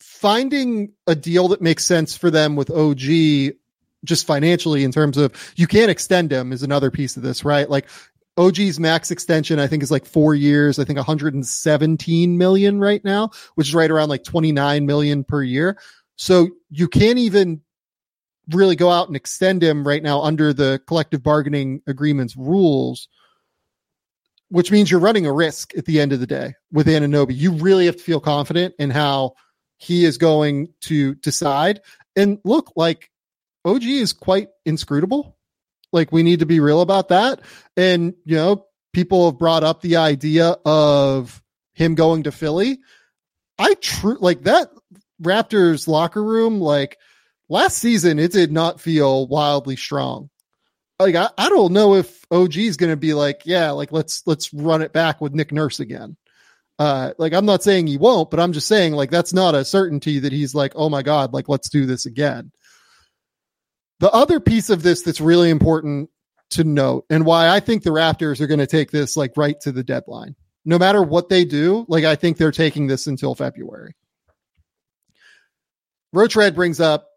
finding 0.00 0.92
a 1.06 1.14
deal 1.14 1.48
that 1.48 1.60
makes 1.60 1.84
sense 1.84 2.16
for 2.16 2.30
them 2.30 2.56
with 2.56 2.70
OG 2.70 3.54
just 4.04 4.26
financially 4.26 4.84
in 4.84 4.92
terms 4.92 5.16
of 5.16 5.32
you 5.56 5.66
can't 5.66 5.90
extend 5.90 6.32
him 6.32 6.52
is 6.52 6.62
another 6.62 6.90
piece 6.90 7.16
of 7.16 7.22
this, 7.22 7.44
right? 7.44 7.68
Like 7.68 7.88
OG's 8.36 8.80
max 8.80 9.10
extension, 9.10 9.58
I 9.58 9.66
think 9.66 9.82
is 9.82 9.90
like 9.90 10.06
four 10.06 10.34
years. 10.34 10.78
I 10.78 10.84
think 10.84 10.96
117 10.96 12.38
million 12.38 12.80
right 12.80 13.04
now, 13.04 13.30
which 13.54 13.68
is 13.68 13.74
right 13.74 13.90
around 13.90 14.08
like 14.08 14.24
29 14.24 14.86
million 14.86 15.24
per 15.24 15.42
year. 15.42 15.78
So 16.16 16.48
you 16.70 16.88
can't 16.88 17.18
even 17.18 17.60
really 18.50 18.76
go 18.76 18.90
out 18.90 19.06
and 19.06 19.16
extend 19.16 19.62
him 19.62 19.86
right 19.86 20.02
now 20.02 20.20
under 20.20 20.52
the 20.52 20.80
collective 20.86 21.22
bargaining 21.22 21.80
agreements 21.86 22.36
rules, 22.36 23.08
which 24.48 24.70
means 24.70 24.90
you're 24.90 25.00
running 25.00 25.26
a 25.26 25.32
risk 25.32 25.76
at 25.76 25.86
the 25.86 26.00
end 26.00 26.12
of 26.12 26.20
the 26.20 26.26
day 26.26 26.54
with 26.72 26.86
Anunoby. 26.86 27.36
You 27.36 27.52
really 27.52 27.86
have 27.86 27.96
to 27.96 28.02
feel 28.02 28.20
confident 28.20 28.74
in 28.78 28.90
how 28.90 29.34
he 29.78 30.04
is 30.04 30.18
going 30.18 30.68
to 30.82 31.14
decide. 31.16 31.80
And 32.16 32.38
look, 32.44 32.72
like 32.76 33.10
OG 33.64 33.84
is 33.84 34.12
quite 34.12 34.48
inscrutable. 34.64 35.36
Like 35.92 36.12
we 36.12 36.22
need 36.22 36.40
to 36.40 36.46
be 36.46 36.60
real 36.60 36.80
about 36.80 37.08
that. 37.08 37.40
And, 37.76 38.14
you 38.24 38.36
know, 38.36 38.66
people 38.92 39.30
have 39.30 39.38
brought 39.38 39.64
up 39.64 39.80
the 39.80 39.96
idea 39.96 40.56
of 40.64 41.42
him 41.74 41.94
going 41.94 42.24
to 42.24 42.32
Philly. 42.32 42.80
I 43.58 43.74
true 43.74 44.18
like 44.20 44.42
that 44.42 44.70
Raptors 45.22 45.86
locker 45.86 46.22
room, 46.22 46.60
like 46.60 46.98
last 47.48 47.78
season, 47.78 48.18
it 48.18 48.32
did 48.32 48.52
not 48.52 48.80
feel 48.80 49.26
wildly 49.28 49.76
strong. 49.76 50.30
Like 50.98 51.14
I, 51.14 51.28
I 51.36 51.48
don't 51.48 51.72
know 51.72 51.94
if 51.94 52.24
OG 52.30 52.56
is 52.56 52.76
going 52.76 52.92
to 52.92 52.96
be 52.96 53.14
like, 53.14 53.42
yeah, 53.44 53.70
like 53.70 53.92
let's 53.92 54.22
let's 54.26 54.52
run 54.52 54.82
it 54.82 54.92
back 54.92 55.20
with 55.20 55.34
Nick 55.34 55.52
Nurse 55.52 55.80
again. 55.80 56.16
Uh, 56.78 57.12
like 57.18 57.32
I'm 57.32 57.46
not 57.46 57.62
saying 57.62 57.86
he 57.86 57.98
won't, 57.98 58.30
but 58.30 58.40
I'm 58.40 58.52
just 58.52 58.66
saying 58.66 58.94
like 58.94 59.10
that's 59.10 59.32
not 59.32 59.54
a 59.54 59.64
certainty 59.64 60.18
that 60.20 60.32
he's 60.32 60.54
like, 60.54 60.72
oh 60.74 60.88
my 60.88 61.02
god, 61.02 61.32
like 61.32 61.48
let's 61.48 61.68
do 61.68 61.86
this 61.86 62.06
again. 62.06 62.50
The 64.04 64.12
other 64.12 64.38
piece 64.38 64.68
of 64.68 64.82
this 64.82 65.00
that's 65.00 65.18
really 65.18 65.48
important 65.48 66.10
to 66.50 66.62
note, 66.62 67.06
and 67.08 67.24
why 67.24 67.48
I 67.48 67.58
think 67.58 67.82
the 67.82 67.88
Raptors 67.88 68.38
are 68.38 68.46
going 68.46 68.60
to 68.60 68.66
take 68.66 68.90
this 68.90 69.16
like 69.16 69.34
right 69.34 69.58
to 69.62 69.72
the 69.72 69.82
deadline, 69.82 70.36
no 70.66 70.78
matter 70.78 71.02
what 71.02 71.30
they 71.30 71.46
do, 71.46 71.86
like 71.88 72.04
I 72.04 72.14
think 72.14 72.36
they're 72.36 72.50
taking 72.50 72.86
this 72.86 73.06
until 73.06 73.34
February. 73.34 73.96
Roach 76.12 76.36
Red 76.36 76.54
brings 76.54 76.80
up 76.80 77.08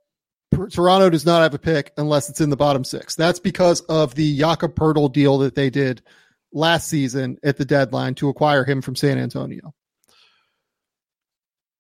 Toronto 0.72 1.10
does 1.10 1.26
not 1.26 1.42
have 1.42 1.54
a 1.54 1.60
pick 1.60 1.92
unless 1.98 2.30
it's 2.30 2.40
in 2.40 2.50
the 2.50 2.56
bottom 2.56 2.86
six. 2.86 3.16
That's 3.16 3.42
because 3.42 3.82
of 3.82 4.16
the 4.16 4.38
Jakob 4.38 4.74
Poeltl 4.74 5.12
deal 5.12 5.40
that 5.40 5.56
they 5.56 5.70
did 5.70 6.02
last 6.54 6.88
season 6.88 7.38
at 7.44 7.58
the 7.58 7.66
deadline 7.66 8.16
to 8.16 8.30
acquire 8.30 8.64
him 8.64 8.82
from 8.82 8.96
San 8.96 9.18
Antonio. 9.18 9.74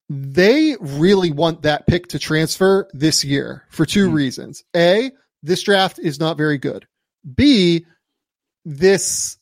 They 0.10 0.76
really 0.80 1.32
want 1.32 1.64
that 1.64 1.86
pick 1.88 2.08
to 2.08 2.20
transfer 2.20 2.88
this 2.94 3.24
year 3.24 3.64
for 3.70 3.86
2 3.86 4.06
mm-hmm. 4.06 4.16
reasons. 4.16 4.64
A, 4.76 5.12
this 5.44 5.64
draft 5.64 6.00
is 6.00 6.20
not 6.20 6.38
very 6.38 6.58
good. 6.58 6.88
B, 7.36 7.86
this 8.64 9.38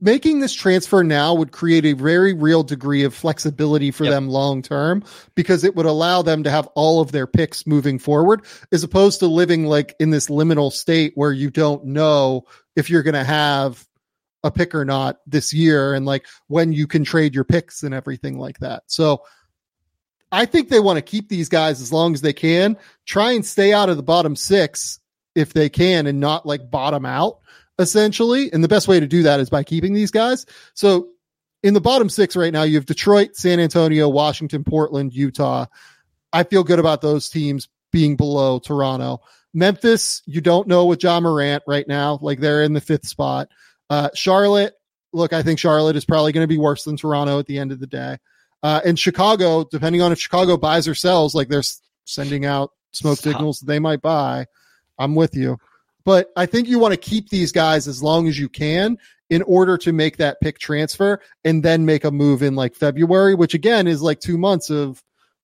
making 0.00 0.40
this 0.40 0.54
transfer 0.54 1.02
now 1.02 1.34
would 1.34 1.52
create 1.52 1.84
a 1.84 1.92
very 1.94 2.32
real 2.32 2.62
degree 2.62 3.02
of 3.02 3.14
flexibility 3.14 3.90
for 3.90 4.04
yep. 4.04 4.12
them 4.12 4.28
long 4.28 4.62
term 4.62 5.02
because 5.34 5.64
it 5.64 5.74
would 5.74 5.86
allow 5.86 6.22
them 6.22 6.44
to 6.44 6.50
have 6.50 6.66
all 6.74 7.00
of 7.00 7.12
their 7.12 7.26
picks 7.26 7.66
moving 7.66 7.98
forward 7.98 8.44
as 8.72 8.84
opposed 8.84 9.18
to 9.20 9.26
living 9.26 9.66
like 9.66 9.94
in 9.98 10.10
this 10.10 10.28
liminal 10.28 10.72
state 10.72 11.12
where 11.16 11.32
you 11.32 11.50
don't 11.50 11.84
know 11.84 12.44
if 12.76 12.88
you're 12.88 13.02
going 13.02 13.14
to 13.14 13.24
have 13.24 13.86
a 14.44 14.50
pick 14.50 14.74
or 14.74 14.84
not 14.84 15.18
this 15.26 15.52
year 15.52 15.94
and 15.94 16.06
like 16.06 16.26
when 16.46 16.72
you 16.72 16.86
can 16.86 17.02
trade 17.02 17.34
your 17.34 17.44
picks 17.44 17.82
and 17.82 17.92
everything 17.92 18.38
like 18.38 18.60
that. 18.60 18.84
So 18.86 19.22
I 20.30 20.44
think 20.44 20.68
they 20.68 20.80
want 20.80 20.98
to 20.98 21.02
keep 21.02 21.28
these 21.28 21.48
guys 21.48 21.80
as 21.80 21.92
long 21.92 22.14
as 22.14 22.20
they 22.20 22.32
can, 22.32 22.76
try 23.06 23.32
and 23.32 23.44
stay 23.44 23.72
out 23.72 23.88
of 23.88 23.96
the 23.96 24.02
bottom 24.02 24.36
6 24.36 25.00
if 25.34 25.52
they 25.52 25.68
can 25.68 26.06
and 26.06 26.20
not 26.20 26.46
like 26.46 26.70
bottom 26.70 27.04
out 27.04 27.38
essentially. 27.78 28.52
And 28.52 28.62
the 28.62 28.68
best 28.68 28.86
way 28.86 29.00
to 29.00 29.06
do 29.06 29.24
that 29.24 29.40
is 29.40 29.50
by 29.50 29.64
keeping 29.64 29.94
these 29.94 30.10
guys. 30.10 30.46
So 30.74 31.08
in 31.62 31.74
the 31.74 31.80
bottom 31.80 32.08
six 32.08 32.36
right 32.36 32.52
now, 32.52 32.62
you 32.62 32.76
have 32.76 32.86
Detroit, 32.86 33.36
San 33.36 33.58
Antonio, 33.58 34.08
Washington, 34.08 34.64
Portland, 34.64 35.14
Utah. 35.14 35.66
I 36.32 36.44
feel 36.44 36.64
good 36.64 36.78
about 36.78 37.00
those 37.00 37.28
teams 37.28 37.68
being 37.90 38.16
below 38.16 38.58
Toronto. 38.58 39.20
Memphis, 39.54 40.20
you 40.26 40.40
don't 40.40 40.68
know 40.68 40.84
with 40.84 41.02
Ja 41.02 41.20
Morant 41.20 41.62
right 41.66 41.86
now. 41.86 42.18
Like 42.20 42.40
they're 42.40 42.64
in 42.64 42.72
the 42.72 42.80
fifth 42.80 43.06
spot. 43.06 43.48
Uh, 43.94 44.10
Charlotte, 44.12 44.74
look, 45.12 45.32
I 45.32 45.44
think 45.44 45.60
Charlotte 45.60 45.94
is 45.94 46.04
probably 46.04 46.32
going 46.32 46.42
to 46.42 46.52
be 46.52 46.58
worse 46.58 46.82
than 46.82 46.96
Toronto 46.96 47.38
at 47.38 47.46
the 47.46 47.58
end 47.58 47.70
of 47.70 47.78
the 47.78 47.86
day. 47.86 48.18
Uh, 48.60 48.80
and 48.84 48.98
Chicago, 48.98 49.62
depending 49.70 50.02
on 50.02 50.10
if 50.10 50.18
Chicago 50.18 50.56
buys 50.56 50.88
or 50.88 50.96
sells, 50.96 51.32
like 51.32 51.46
they're 51.46 51.62
sending 52.04 52.44
out 52.44 52.72
smoke 52.90 53.18
Stop. 53.18 53.34
signals 53.34 53.60
they 53.60 53.78
might 53.78 54.02
buy. 54.02 54.46
I'm 54.98 55.14
with 55.14 55.36
you. 55.36 55.58
But 56.04 56.32
I 56.34 56.46
think 56.46 56.66
you 56.66 56.80
want 56.80 56.92
to 56.92 56.98
keep 56.98 57.28
these 57.28 57.52
guys 57.52 57.86
as 57.86 58.02
long 58.02 58.26
as 58.26 58.36
you 58.36 58.48
can 58.48 58.98
in 59.30 59.42
order 59.42 59.78
to 59.78 59.92
make 59.92 60.16
that 60.16 60.40
pick 60.40 60.58
transfer 60.58 61.20
and 61.44 61.62
then 61.62 61.86
make 61.86 62.02
a 62.02 62.10
move 62.10 62.42
in 62.42 62.56
like 62.56 62.74
February, 62.74 63.36
which 63.36 63.54
again 63.54 63.86
is 63.86 64.02
like 64.02 64.18
two 64.18 64.36
months 64.36 64.70
of, 64.70 65.00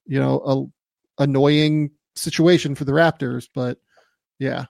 you 0.06 0.18
know, 0.18 0.72
a 1.18 1.22
annoying 1.22 1.92
situation 2.16 2.74
for 2.74 2.84
the 2.84 2.92
Raptors. 2.92 3.48
But 3.54 3.78
yeah. 4.40 4.64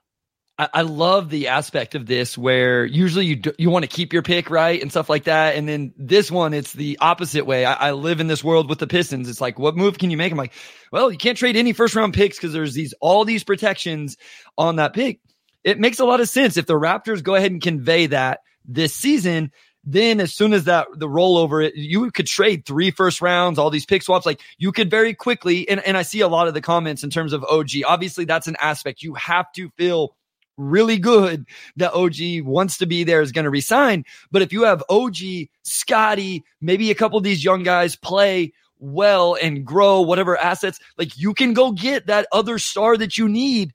I, 0.74 0.82
love 0.82 1.30
the 1.30 1.48
aspect 1.48 1.94
of 1.94 2.06
this 2.06 2.36
where 2.36 2.84
usually 2.84 3.26
you 3.26 3.36
do, 3.36 3.52
you 3.58 3.70
want 3.70 3.84
to 3.84 3.88
keep 3.88 4.12
your 4.12 4.22
pick 4.22 4.50
right 4.50 4.80
and 4.80 4.90
stuff 4.90 5.08
like 5.08 5.24
that, 5.24 5.56
and 5.56 5.68
then 5.68 5.94
this 5.96 6.30
one 6.30 6.52
it's 6.54 6.72
the 6.72 6.98
opposite 7.00 7.46
way. 7.46 7.64
I, 7.64 7.88
I 7.88 7.92
live 7.92 8.20
in 8.20 8.26
this 8.26 8.44
world 8.44 8.68
with 8.68 8.78
the 8.78 8.86
Pistons. 8.86 9.28
It's 9.28 9.40
like, 9.40 9.58
what 9.58 9.76
move 9.76 9.98
can 9.98 10.10
you 10.10 10.16
make? 10.16 10.32
I'm 10.32 10.38
like, 10.38 10.52
well, 10.92 11.10
you 11.10 11.18
can't 11.18 11.38
trade 11.38 11.56
any 11.56 11.72
first 11.72 11.94
round 11.94 12.14
picks 12.14 12.36
because 12.36 12.52
there's 12.52 12.74
these 12.74 12.94
all 13.00 13.24
these 13.24 13.44
protections 13.44 14.16
on 14.58 14.76
that 14.76 14.92
pick 14.92 15.20
it 15.64 15.78
makes 15.78 15.98
a 15.98 16.04
lot 16.04 16.20
of 16.20 16.28
sense 16.28 16.56
if 16.56 16.66
the 16.66 16.74
Raptors 16.74 17.22
go 17.22 17.34
ahead 17.34 17.52
and 17.52 17.62
convey 17.62 18.06
that 18.06 18.40
this 18.64 18.94
season. 18.94 19.52
Then, 19.82 20.20
as 20.20 20.34
soon 20.34 20.52
as 20.52 20.64
that 20.64 20.88
the 20.94 21.08
rollover, 21.08 21.66
it, 21.66 21.74
you 21.74 22.10
could 22.10 22.26
trade 22.26 22.66
three 22.66 22.90
first 22.90 23.22
rounds, 23.22 23.58
all 23.58 23.70
these 23.70 23.86
pick 23.86 24.02
swaps. 24.02 24.26
Like 24.26 24.40
you 24.58 24.72
could 24.72 24.90
very 24.90 25.14
quickly, 25.14 25.66
and, 25.70 25.80
and 25.80 25.96
I 25.96 26.02
see 26.02 26.20
a 26.20 26.28
lot 26.28 26.48
of 26.48 26.54
the 26.54 26.60
comments 26.60 27.02
in 27.02 27.08
terms 27.08 27.32
of 27.32 27.44
OG. 27.44 27.70
Obviously, 27.86 28.26
that's 28.26 28.46
an 28.46 28.56
aspect 28.60 29.02
you 29.02 29.14
have 29.14 29.50
to 29.52 29.70
feel 29.78 30.14
really 30.60 30.98
good 30.98 31.46
that 31.76 31.94
OG 31.94 32.46
wants 32.46 32.78
to 32.78 32.86
be 32.86 33.04
there, 33.04 33.22
is 33.22 33.32
going 33.32 33.44
to 33.44 33.50
resign. 33.50 34.04
But 34.30 34.42
if 34.42 34.52
you 34.52 34.64
have 34.64 34.84
OG, 34.88 35.16
Scottie, 35.62 36.44
maybe 36.60 36.90
a 36.90 36.94
couple 36.94 37.18
of 37.18 37.24
these 37.24 37.44
young 37.44 37.62
guys 37.62 37.96
play 37.96 38.52
well 38.78 39.36
and 39.40 39.64
grow 39.64 40.00
whatever 40.00 40.36
assets, 40.36 40.78
like 40.98 41.18
you 41.18 41.34
can 41.34 41.54
go 41.54 41.72
get 41.72 42.06
that 42.06 42.26
other 42.32 42.58
star 42.58 42.96
that 42.96 43.18
you 43.18 43.28
need 43.28 43.72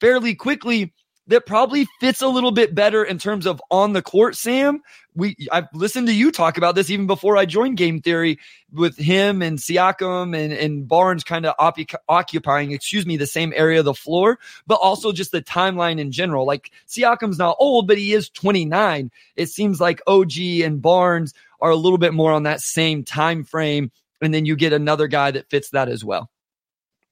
fairly 0.00 0.34
quickly 0.34 0.92
that 1.28 1.46
probably 1.46 1.86
fits 2.00 2.22
a 2.22 2.28
little 2.28 2.50
bit 2.50 2.74
better 2.74 3.04
in 3.04 3.18
terms 3.18 3.46
of 3.46 3.60
on 3.70 3.92
the 3.92 4.02
court, 4.02 4.34
Sam. 4.34 4.80
We 5.18 5.36
I've 5.50 5.66
listened 5.74 6.06
to 6.06 6.14
you 6.14 6.30
talk 6.30 6.58
about 6.58 6.76
this 6.76 6.90
even 6.90 7.08
before 7.08 7.36
I 7.36 7.44
joined 7.44 7.76
Game 7.76 8.00
Theory 8.00 8.38
with 8.72 8.96
him 8.96 9.42
and 9.42 9.58
Siakam 9.58 10.36
and, 10.36 10.52
and 10.52 10.86
Barnes 10.86 11.24
kind 11.24 11.44
of 11.44 11.54
op- 11.58 11.78
occupying, 12.08 12.70
excuse 12.70 13.04
me, 13.04 13.16
the 13.16 13.26
same 13.26 13.52
area 13.56 13.80
of 13.80 13.84
the 13.84 13.94
floor, 13.94 14.38
but 14.66 14.76
also 14.76 15.10
just 15.10 15.32
the 15.32 15.42
timeline 15.42 15.98
in 15.98 16.12
general. 16.12 16.46
Like 16.46 16.70
Siakam's 16.86 17.38
not 17.38 17.56
old, 17.58 17.88
but 17.88 17.98
he 17.98 18.12
is 18.12 18.28
29. 18.30 19.10
It 19.34 19.48
seems 19.48 19.80
like 19.80 20.00
OG 20.06 20.38
and 20.62 20.80
Barnes 20.80 21.34
are 21.60 21.70
a 21.70 21.76
little 21.76 21.98
bit 21.98 22.14
more 22.14 22.30
on 22.30 22.44
that 22.44 22.60
same 22.60 23.02
time 23.02 23.42
frame. 23.42 23.90
And 24.22 24.32
then 24.32 24.46
you 24.46 24.54
get 24.54 24.72
another 24.72 25.08
guy 25.08 25.32
that 25.32 25.50
fits 25.50 25.70
that 25.70 25.88
as 25.88 26.04
well. 26.04 26.30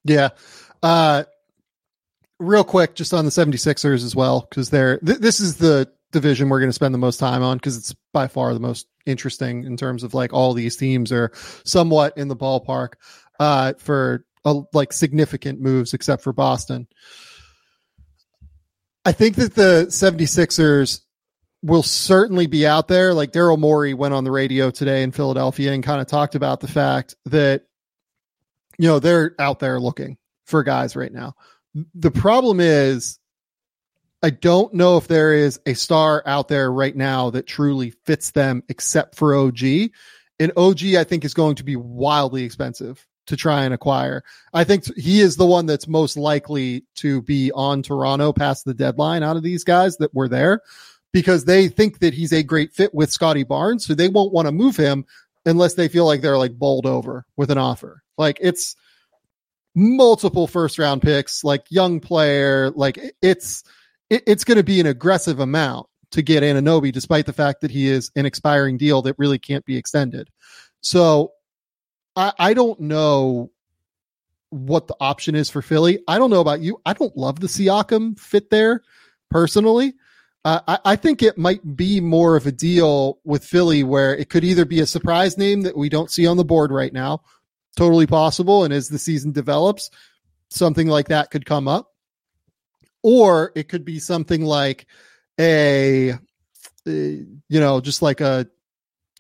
Yeah. 0.04 0.28
Uh, 0.82 1.24
real 2.38 2.64
quick, 2.64 2.94
just 2.94 3.12
on 3.12 3.24
the 3.24 3.30
76ers 3.30 4.04
as 4.04 4.14
well, 4.14 4.46
because 4.48 4.70
they're 4.70 4.98
th- 4.98 5.18
this 5.18 5.40
is 5.40 5.56
the 5.56 5.90
division 6.16 6.48
we're 6.48 6.60
going 6.60 6.70
to 6.70 6.74
spend 6.74 6.94
the 6.94 6.98
most 6.98 7.18
time 7.18 7.42
on 7.42 7.58
because 7.58 7.76
it's 7.76 7.94
by 8.12 8.26
far 8.26 8.54
the 8.54 8.60
most 8.60 8.86
interesting 9.04 9.64
in 9.64 9.76
terms 9.76 10.02
of 10.02 10.14
like 10.14 10.32
all 10.32 10.54
these 10.54 10.76
teams 10.76 11.12
are 11.12 11.30
somewhat 11.64 12.16
in 12.16 12.28
the 12.28 12.36
ballpark 12.36 12.94
uh, 13.38 13.74
for 13.78 14.24
like 14.72 14.92
significant 14.92 15.60
moves, 15.60 15.92
except 15.92 16.22
for 16.22 16.32
Boston. 16.32 16.86
I 19.04 19.12
think 19.12 19.36
that 19.36 19.54
the 19.54 19.86
76ers 19.88 21.02
will 21.62 21.82
certainly 21.82 22.46
be 22.46 22.66
out 22.66 22.88
there. 22.88 23.12
Like 23.12 23.32
Daryl 23.32 23.58
Morey 23.58 23.94
went 23.94 24.14
on 24.14 24.24
the 24.24 24.30
radio 24.30 24.70
today 24.70 25.02
in 25.02 25.12
Philadelphia 25.12 25.72
and 25.72 25.82
kind 25.82 26.00
of 26.00 26.06
talked 26.06 26.34
about 26.34 26.60
the 26.60 26.68
fact 26.68 27.14
that, 27.26 27.66
you 28.78 28.88
know, 28.88 28.98
they're 28.98 29.34
out 29.38 29.58
there 29.58 29.78
looking 29.78 30.16
for 30.46 30.62
guys 30.62 30.96
right 30.96 31.12
now. 31.12 31.34
The 31.94 32.10
problem 32.10 32.60
is, 32.60 33.18
I 34.26 34.30
don't 34.30 34.74
know 34.74 34.96
if 34.96 35.06
there 35.06 35.32
is 35.32 35.60
a 35.66 35.74
star 35.74 36.20
out 36.26 36.48
there 36.48 36.72
right 36.72 36.96
now 36.96 37.30
that 37.30 37.46
truly 37.46 37.90
fits 38.06 38.32
them 38.32 38.64
except 38.68 39.14
for 39.14 39.36
OG. 39.36 39.62
And 40.40 40.50
OG, 40.56 40.96
I 40.96 41.04
think, 41.04 41.24
is 41.24 41.32
going 41.32 41.54
to 41.54 41.62
be 41.62 41.76
wildly 41.76 42.42
expensive 42.42 43.06
to 43.28 43.36
try 43.36 43.62
and 43.62 43.72
acquire. 43.72 44.24
I 44.52 44.64
think 44.64 44.92
he 44.96 45.20
is 45.20 45.36
the 45.36 45.46
one 45.46 45.66
that's 45.66 45.86
most 45.86 46.16
likely 46.16 46.82
to 46.96 47.22
be 47.22 47.52
on 47.52 47.84
Toronto 47.84 48.32
past 48.32 48.64
the 48.64 48.74
deadline 48.74 49.22
out 49.22 49.36
of 49.36 49.44
these 49.44 49.62
guys 49.62 49.96
that 49.98 50.12
were 50.12 50.26
there 50.26 50.60
because 51.12 51.44
they 51.44 51.68
think 51.68 52.00
that 52.00 52.12
he's 52.12 52.32
a 52.32 52.42
great 52.42 52.72
fit 52.72 52.92
with 52.92 53.12
Scottie 53.12 53.44
Barnes. 53.44 53.86
So 53.86 53.94
they 53.94 54.08
won't 54.08 54.32
want 54.32 54.46
to 54.46 54.52
move 54.52 54.76
him 54.76 55.04
unless 55.44 55.74
they 55.74 55.86
feel 55.86 56.04
like 56.04 56.20
they're 56.20 56.36
like 56.36 56.58
bowled 56.58 56.86
over 56.86 57.26
with 57.36 57.52
an 57.52 57.58
offer. 57.58 58.02
Like 58.18 58.38
it's, 58.40 58.74
multiple 59.76 60.46
first 60.46 60.78
round 60.78 61.02
picks, 61.02 61.44
like 61.44 61.66
young 61.68 62.00
player, 62.00 62.70
like 62.70 62.98
it's 63.20 63.62
it, 64.10 64.22
it's 64.26 64.44
going 64.44 64.58
to 64.58 64.64
be 64.64 64.80
an 64.80 64.86
aggressive 64.86 65.40
amount 65.40 65.88
to 66.12 66.22
get 66.22 66.42
Anunoby, 66.42 66.92
despite 66.92 67.26
the 67.26 67.32
fact 67.32 67.60
that 67.60 67.70
he 67.70 67.88
is 67.88 68.10
an 68.16 68.26
expiring 68.26 68.76
deal 68.76 69.02
that 69.02 69.18
really 69.18 69.38
can't 69.38 69.64
be 69.64 69.76
extended. 69.76 70.28
So 70.80 71.32
I, 72.14 72.32
I 72.38 72.54
don't 72.54 72.80
know 72.80 73.50
what 74.50 74.86
the 74.86 74.96
option 75.00 75.34
is 75.34 75.50
for 75.50 75.62
Philly. 75.62 76.00
I 76.06 76.18
don't 76.18 76.30
know 76.30 76.40
about 76.40 76.60
you. 76.60 76.80
I 76.86 76.92
don't 76.92 77.16
love 77.16 77.40
the 77.40 77.48
Siakam 77.48 78.18
fit 78.18 78.50
there 78.50 78.82
personally. 79.30 79.94
Uh, 80.44 80.60
I, 80.68 80.78
I, 80.92 80.96
think 80.96 81.22
it 81.22 81.36
might 81.36 81.76
be 81.76 82.00
more 82.00 82.36
of 82.36 82.46
a 82.46 82.52
deal 82.52 83.18
with 83.24 83.44
Philly 83.44 83.82
where 83.82 84.14
it 84.16 84.30
could 84.30 84.44
either 84.44 84.64
be 84.64 84.78
a 84.78 84.86
surprise 84.86 85.36
name 85.36 85.62
that 85.62 85.76
we 85.76 85.88
don't 85.88 86.10
see 86.10 86.24
on 86.24 86.36
the 86.36 86.44
board 86.44 86.70
right 86.70 86.92
now, 86.92 87.22
totally 87.76 88.06
possible. 88.06 88.62
And 88.62 88.72
as 88.72 88.88
the 88.88 88.98
season 88.98 89.32
develops, 89.32 89.90
something 90.48 90.86
like 90.86 91.08
that 91.08 91.32
could 91.32 91.46
come 91.46 91.66
up. 91.66 91.95
Or 93.08 93.52
it 93.54 93.68
could 93.68 93.84
be 93.84 94.00
something 94.00 94.44
like 94.44 94.88
a, 95.38 96.10
uh, 96.10 96.18
you 96.86 97.36
know, 97.48 97.80
just 97.80 98.02
like 98.02 98.20
a 98.20 98.48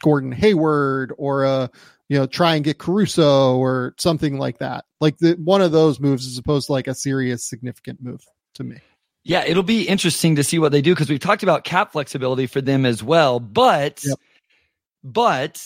Gordon 0.02 0.32
Hayward 0.32 1.12
or 1.16 1.44
a, 1.44 1.70
you 2.08 2.18
know, 2.18 2.26
try 2.26 2.56
and 2.56 2.64
get 2.64 2.78
Caruso 2.78 3.56
or 3.56 3.94
something 3.96 4.38
like 4.38 4.58
that. 4.58 4.86
Like 5.00 5.18
the, 5.18 5.34
one 5.34 5.62
of 5.62 5.70
those 5.70 6.00
moves 6.00 6.26
as 6.26 6.36
opposed 6.36 6.66
to 6.66 6.72
like 6.72 6.88
a 6.88 6.96
serious, 6.96 7.44
significant 7.44 8.02
move 8.02 8.26
to 8.54 8.64
me. 8.64 8.78
Yeah, 9.22 9.44
it'll 9.46 9.62
be 9.62 9.86
interesting 9.86 10.34
to 10.34 10.42
see 10.42 10.58
what 10.58 10.72
they 10.72 10.82
do 10.82 10.92
because 10.92 11.08
we've 11.08 11.20
talked 11.20 11.44
about 11.44 11.62
cap 11.62 11.92
flexibility 11.92 12.48
for 12.48 12.60
them 12.60 12.84
as 12.84 13.04
well. 13.04 13.38
But, 13.38 14.02
yep. 14.04 14.18
but 15.04 15.64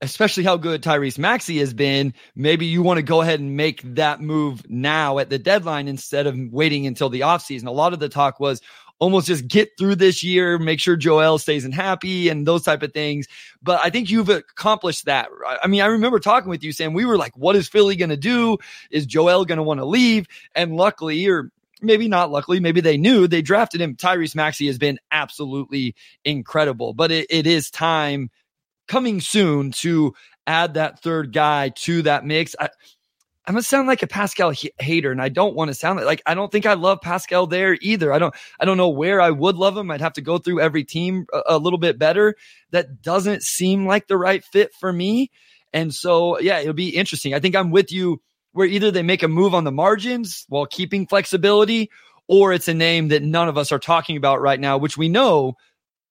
especially 0.00 0.44
how 0.44 0.56
good 0.56 0.82
Tyrese 0.82 1.18
Maxey 1.18 1.58
has 1.58 1.74
been, 1.74 2.14
maybe 2.36 2.66
you 2.66 2.82
want 2.82 2.98
to 2.98 3.02
go 3.02 3.20
ahead 3.20 3.40
and 3.40 3.56
make 3.56 3.82
that 3.94 4.20
move 4.20 4.68
now 4.70 5.18
at 5.18 5.30
the 5.30 5.38
deadline 5.38 5.88
instead 5.88 6.26
of 6.26 6.38
waiting 6.52 6.86
until 6.86 7.08
the 7.08 7.20
offseason. 7.20 7.66
A 7.66 7.72
lot 7.72 7.92
of 7.92 7.98
the 7.98 8.08
talk 8.08 8.38
was 8.38 8.60
almost 9.00 9.26
just 9.26 9.46
get 9.46 9.70
through 9.78 9.94
this 9.94 10.22
year, 10.22 10.58
make 10.58 10.80
sure 10.80 10.96
Joel 10.96 11.38
stays 11.38 11.64
in 11.64 11.72
happy 11.72 12.28
and 12.28 12.46
those 12.46 12.62
type 12.62 12.82
of 12.82 12.92
things. 12.92 13.26
But 13.62 13.80
I 13.82 13.90
think 13.90 14.10
you've 14.10 14.28
accomplished 14.28 15.06
that. 15.06 15.28
I 15.62 15.66
mean, 15.66 15.82
I 15.82 15.86
remember 15.86 16.18
talking 16.18 16.50
with 16.50 16.64
you 16.64 16.72
saying 16.72 16.94
we 16.94 17.04
were 17.04 17.18
like, 17.18 17.36
what 17.36 17.56
is 17.56 17.68
Philly 17.68 17.96
going 17.96 18.10
to 18.10 18.16
do? 18.16 18.58
Is 18.90 19.06
Joel 19.06 19.44
going 19.44 19.58
to 19.58 19.62
want 19.62 19.80
to 19.80 19.84
leave? 19.84 20.26
And 20.54 20.76
luckily, 20.76 21.26
or 21.28 21.50
maybe 21.80 22.08
not 22.08 22.30
luckily, 22.30 22.60
maybe 22.60 22.80
they 22.80 22.96
knew 22.96 23.26
they 23.28 23.42
drafted 23.42 23.80
him. 23.80 23.94
Tyrese 23.94 24.34
Maxey 24.34 24.66
has 24.66 24.78
been 24.78 24.98
absolutely 25.10 25.94
incredible, 26.24 26.92
but 26.92 27.12
it, 27.12 27.26
it 27.30 27.46
is 27.46 27.70
time 27.70 28.30
coming 28.88 29.20
soon 29.20 29.72
to 29.72 30.14
add 30.46 30.74
that 30.74 31.00
third 31.02 31.32
guy 31.32 31.68
to 31.70 32.02
that 32.02 32.24
mix. 32.24 32.56
I, 32.58 32.68
I'm 33.46 33.54
gonna 33.54 33.62
sound 33.62 33.88
like 33.88 34.02
a 34.02 34.06
Pascal 34.06 34.50
h- 34.50 34.70
hater, 34.78 35.10
and 35.10 35.22
I 35.22 35.30
don't 35.30 35.54
want 35.54 35.68
to 35.68 35.74
sound 35.74 35.96
like, 35.96 36.04
like 36.04 36.22
I 36.26 36.34
don't 36.34 36.52
think 36.52 36.66
I 36.66 36.74
love 36.74 37.00
Pascal 37.00 37.46
there 37.46 37.78
either. 37.80 38.12
I 38.12 38.18
don't 38.18 38.34
I 38.60 38.66
don't 38.66 38.76
know 38.76 38.90
where 38.90 39.22
I 39.22 39.30
would 39.30 39.56
love 39.56 39.76
him. 39.76 39.90
I'd 39.90 40.02
have 40.02 40.12
to 40.14 40.20
go 40.20 40.36
through 40.36 40.60
every 40.60 40.84
team 40.84 41.26
a, 41.32 41.42
a 41.46 41.58
little 41.58 41.78
bit 41.78 41.98
better. 41.98 42.34
That 42.72 43.00
doesn't 43.00 43.42
seem 43.42 43.86
like 43.86 44.06
the 44.06 44.18
right 44.18 44.44
fit 44.44 44.74
for 44.74 44.92
me. 44.92 45.30
And 45.72 45.94
so 45.94 46.38
yeah, 46.40 46.58
it'll 46.58 46.74
be 46.74 46.90
interesting. 46.90 47.32
I 47.32 47.40
think 47.40 47.56
I'm 47.56 47.70
with 47.70 47.90
you 47.90 48.20
where 48.52 48.66
either 48.66 48.90
they 48.90 49.02
make 49.02 49.22
a 49.22 49.28
move 49.28 49.54
on 49.54 49.64
the 49.64 49.72
margins 49.72 50.44
while 50.48 50.66
keeping 50.66 51.06
flexibility, 51.06 51.90
or 52.26 52.52
it's 52.52 52.68
a 52.68 52.74
name 52.74 53.08
that 53.08 53.22
none 53.22 53.48
of 53.48 53.56
us 53.56 53.72
are 53.72 53.78
talking 53.78 54.18
about 54.18 54.42
right 54.42 54.60
now, 54.60 54.76
which 54.76 54.98
we 54.98 55.08
know 55.08 55.54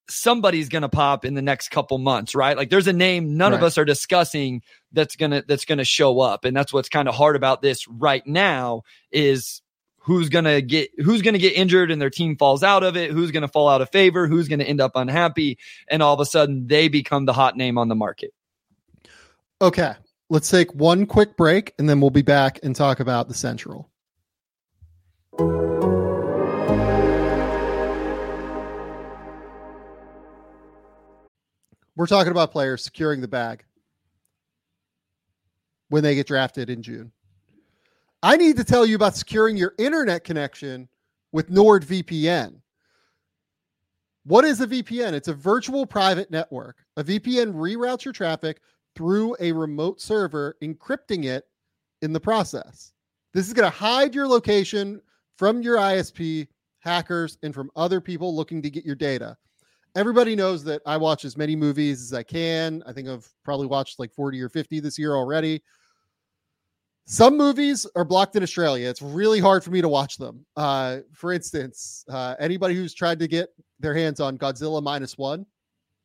somebody's 0.09 0.69
going 0.69 0.83
to 0.83 0.89
pop 0.89 1.25
in 1.25 1.33
the 1.33 1.41
next 1.41 1.69
couple 1.69 1.97
months, 1.97 2.35
right? 2.35 2.57
Like 2.57 2.69
there's 2.69 2.87
a 2.87 2.93
name 2.93 3.37
none 3.37 3.51
right. 3.51 3.57
of 3.57 3.63
us 3.63 3.77
are 3.77 3.85
discussing 3.85 4.61
that's 4.91 5.15
going 5.15 5.31
to 5.31 5.43
that's 5.47 5.65
going 5.65 5.77
to 5.77 5.85
show 5.85 6.19
up 6.19 6.45
and 6.45 6.55
that's 6.55 6.71
what's 6.71 6.89
kind 6.89 7.07
of 7.07 7.15
hard 7.15 7.35
about 7.35 7.61
this 7.61 7.87
right 7.87 8.25
now 8.25 8.83
is 9.11 9.61
who's 9.97 10.29
going 10.29 10.45
to 10.45 10.61
get 10.61 10.89
who's 10.97 11.21
going 11.21 11.33
to 11.33 11.39
get 11.39 11.53
injured 11.53 11.91
and 11.91 12.01
their 12.01 12.09
team 12.09 12.37
falls 12.37 12.63
out 12.63 12.83
of 12.83 12.95
it, 12.95 13.11
who's 13.11 13.31
going 13.31 13.41
to 13.41 13.47
fall 13.47 13.67
out 13.67 13.81
of 13.81 13.89
favor, 13.91 14.27
who's 14.27 14.47
going 14.47 14.59
to 14.59 14.67
end 14.67 14.81
up 14.81 14.91
unhappy 14.95 15.57
and 15.87 16.01
all 16.01 16.13
of 16.13 16.19
a 16.19 16.25
sudden 16.25 16.67
they 16.67 16.87
become 16.87 17.25
the 17.25 17.33
hot 17.33 17.57
name 17.57 17.77
on 17.77 17.89
the 17.89 17.95
market. 17.95 18.33
Okay. 19.61 19.93
Let's 20.29 20.49
take 20.49 20.73
one 20.73 21.05
quick 21.05 21.37
break 21.37 21.73
and 21.79 21.89
then 21.89 22.01
we'll 22.01 22.09
be 22.09 22.21
back 22.21 22.59
and 22.63 22.75
talk 22.75 22.99
about 22.99 23.27
the 23.27 23.33
Central. 23.33 23.89
We're 31.97 32.05
talking 32.05 32.31
about 32.31 32.51
players 32.51 32.83
securing 32.83 33.21
the 33.21 33.27
bag 33.27 33.65
when 35.89 36.03
they 36.03 36.13
get 36.13 36.27
drafted 36.27 36.69
in 36.69 36.83
June. 36.83 37.11
I 38.21 38.37
need 38.37 38.55
to 38.57 38.63
tell 38.63 38.85
you 38.85 38.95
about 38.95 39.15
securing 39.15 39.57
your 39.57 39.73
internet 39.79 40.23
connection 40.23 40.87
with 41.31 41.49
NordVPN. 41.49 42.61
What 44.25 44.45
is 44.45 44.61
a 44.61 44.67
VPN? 44.67 45.13
It's 45.13 45.27
a 45.27 45.33
virtual 45.33 45.87
private 45.87 46.29
network. 46.29 46.77
A 46.97 47.03
VPN 47.03 47.55
reroutes 47.55 48.05
your 48.05 48.13
traffic 48.13 48.61
through 48.95 49.35
a 49.39 49.51
remote 49.51 49.99
server, 49.99 50.55
encrypting 50.61 51.25
it 51.25 51.45
in 52.03 52.13
the 52.13 52.19
process. 52.19 52.93
This 53.33 53.47
is 53.47 53.53
going 53.53 53.69
to 53.69 53.75
hide 53.75 54.13
your 54.13 54.27
location 54.27 55.01
from 55.35 55.63
your 55.63 55.77
ISP, 55.77 56.47
hackers, 56.79 57.39
and 57.41 57.55
from 57.55 57.71
other 57.75 57.99
people 57.99 58.35
looking 58.35 58.61
to 58.61 58.69
get 58.69 58.85
your 58.85 58.95
data 58.95 59.35
everybody 59.95 60.35
knows 60.35 60.63
that 60.65 60.81
I 60.85 60.97
watch 60.97 61.25
as 61.25 61.37
many 61.37 61.55
movies 61.55 62.01
as 62.01 62.13
I 62.13 62.23
can. 62.23 62.83
I 62.85 62.93
think 62.93 63.07
I've 63.07 63.27
probably 63.43 63.67
watched 63.67 63.99
like 63.99 64.13
40 64.13 64.41
or 64.41 64.49
50 64.49 64.79
this 64.79 64.97
year 64.97 65.15
already. 65.15 65.61
Some 67.05 67.37
movies 67.37 67.87
are 67.95 68.03
blocked 68.03 68.35
in 68.35 68.43
Australia. 68.43 68.89
It's 68.89 69.01
really 69.01 69.39
hard 69.39 69.63
for 69.63 69.71
me 69.71 69.79
to 69.81 69.87
watch 69.87 70.17
them. 70.17 70.45
Uh, 70.57 70.97
for 71.13 71.31
instance, 71.31 72.03
uh, 72.09 72.35
anybody 72.37 72.75
who's 72.75 72.93
tried 72.93 73.17
to 73.19 73.27
get 73.29 73.49
their 73.79 73.93
hands 73.93 74.19
on 74.19 74.37
Godzilla 74.37 74.83
minus 74.83 75.17
one 75.17 75.45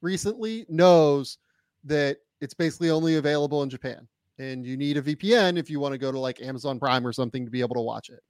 recently 0.00 0.64
knows 0.68 1.38
that 1.84 2.18
it's 2.40 2.54
basically 2.54 2.90
only 2.90 3.16
available 3.16 3.64
in 3.64 3.70
Japan. 3.70 4.06
And 4.38 4.64
you 4.64 4.76
need 4.76 4.96
a 4.96 5.02
VPN 5.02 5.58
if 5.58 5.68
you 5.68 5.80
want 5.80 5.92
to 5.92 5.98
go 5.98 6.12
to 6.12 6.18
like 6.18 6.40
Amazon 6.40 6.78
Prime 6.78 7.04
or 7.06 7.12
something 7.12 7.44
to 7.44 7.50
be 7.50 7.60
able 7.60 7.74
to 7.74 7.80
watch 7.80 8.08
it. 8.08 8.20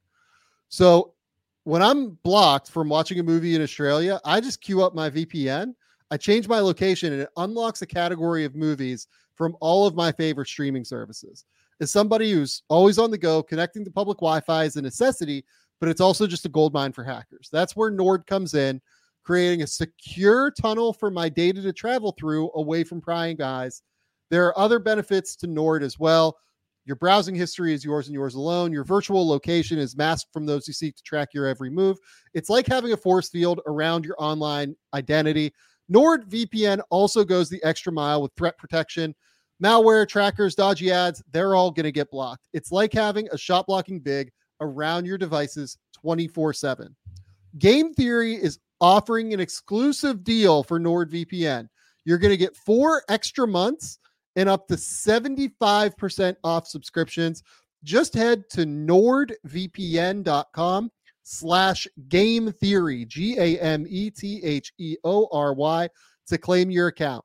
So 0.69 1.13
when 1.63 1.81
I'm 1.81 2.17
blocked 2.23 2.69
from 2.69 2.89
watching 2.89 3.19
a 3.19 3.23
movie 3.23 3.55
in 3.55 3.61
Australia, 3.61 4.19
I 4.25 4.41
just 4.41 4.61
queue 4.61 4.83
up 4.83 4.93
my 4.93 5.09
VPN. 5.09 5.73
I 6.11 6.17
change 6.17 6.47
my 6.47 6.59
location 6.59 7.13
and 7.13 7.21
it 7.21 7.29
unlocks 7.37 7.81
a 7.81 7.87
category 7.87 8.45
of 8.45 8.55
movies 8.55 9.07
from 9.35 9.55
all 9.61 9.87
of 9.87 9.95
my 9.95 10.11
favorite 10.11 10.47
streaming 10.47 10.83
services. 10.83 11.45
As 11.81 11.91
somebody 11.91 12.31
who's 12.31 12.63
always 12.69 12.99
on 12.99 13.11
the 13.11 13.17
go, 13.17 13.41
connecting 13.41 13.83
to 13.85 13.91
public 13.91 14.19
Wi 14.19 14.41
Fi 14.41 14.65
is 14.65 14.75
a 14.75 14.81
necessity, 14.81 15.43
but 15.79 15.89
it's 15.89 16.01
also 16.01 16.27
just 16.27 16.45
a 16.45 16.49
gold 16.49 16.73
mine 16.73 16.91
for 16.91 17.03
hackers. 17.03 17.49
That's 17.51 17.75
where 17.75 17.89
Nord 17.89 18.27
comes 18.27 18.53
in, 18.53 18.81
creating 19.23 19.63
a 19.63 19.67
secure 19.67 20.51
tunnel 20.51 20.93
for 20.93 21.09
my 21.09 21.29
data 21.29 21.61
to 21.61 21.73
travel 21.73 22.13
through 22.17 22.51
away 22.55 22.83
from 22.83 23.01
prying 23.01 23.37
guys. 23.37 23.81
There 24.29 24.45
are 24.45 24.57
other 24.57 24.79
benefits 24.79 25.35
to 25.37 25.47
Nord 25.47 25.83
as 25.83 25.97
well. 25.97 26.37
Your 26.85 26.95
browsing 26.97 27.35
history 27.35 27.73
is 27.73 27.85
yours 27.85 28.07
and 28.07 28.13
yours 28.13 28.35
alone. 28.35 28.73
Your 28.73 28.83
virtual 28.83 29.27
location 29.27 29.79
is 29.79 29.95
masked 29.95 30.33
from 30.33 30.45
those 30.45 30.65
who 30.65 30.73
seek 30.73 30.95
to 30.97 31.03
track 31.03 31.29
your 31.33 31.47
every 31.47 31.69
move. 31.69 31.97
It's 32.33 32.49
like 32.49 32.67
having 32.67 32.91
a 32.91 32.97
force 32.97 33.29
field 33.29 33.61
around 33.67 34.03
your 34.03 34.15
online 34.17 34.75
identity. 34.93 35.53
NordVPN 35.91 36.81
also 36.89 37.23
goes 37.23 37.49
the 37.49 37.63
extra 37.63 37.91
mile 37.91 38.21
with 38.21 38.31
threat 38.35 38.57
protection. 38.57 39.15
Malware, 39.63 40.07
trackers, 40.07 40.55
dodgy 40.55 40.91
ads, 40.91 41.23
they're 41.31 41.55
all 41.55 41.71
going 41.71 41.85
to 41.85 41.91
get 41.91 42.11
blocked. 42.11 42.49
It's 42.51 42.71
like 42.71 42.91
having 42.91 43.29
a 43.31 43.37
shot 43.37 43.65
blocking 43.67 43.99
big 43.99 44.31
around 44.59 45.05
your 45.05 45.17
devices 45.17 45.77
24 45.93 46.53
7. 46.53 46.95
Game 47.59 47.93
Theory 47.93 48.33
is 48.33 48.59
offering 48.81 49.33
an 49.33 49.39
exclusive 49.39 50.23
deal 50.23 50.63
for 50.63 50.79
NordVPN. 50.79 51.69
You're 52.03 52.17
going 52.17 52.31
to 52.31 52.37
get 52.37 52.57
four 52.57 53.03
extra 53.07 53.47
months 53.47 53.99
and 54.35 54.49
up 54.49 54.67
to 54.67 54.75
75% 54.75 56.35
off 56.43 56.67
subscriptions. 56.67 57.41
Just 57.83 58.13
head 58.13 58.49
to 58.51 58.65
nordvpn.com 58.65 60.91
slash 61.23 61.87
game 62.09 62.51
theory, 62.51 63.05
G 63.05 63.37
A 63.37 63.57
M 63.59 63.85
E 63.87 64.09
T 64.09 64.41
H 64.43 64.73
E 64.77 64.97
O 65.03 65.27
R 65.31 65.53
Y, 65.53 65.87
to 66.27 66.37
claim 66.37 66.71
your 66.71 66.87
account. 66.87 67.23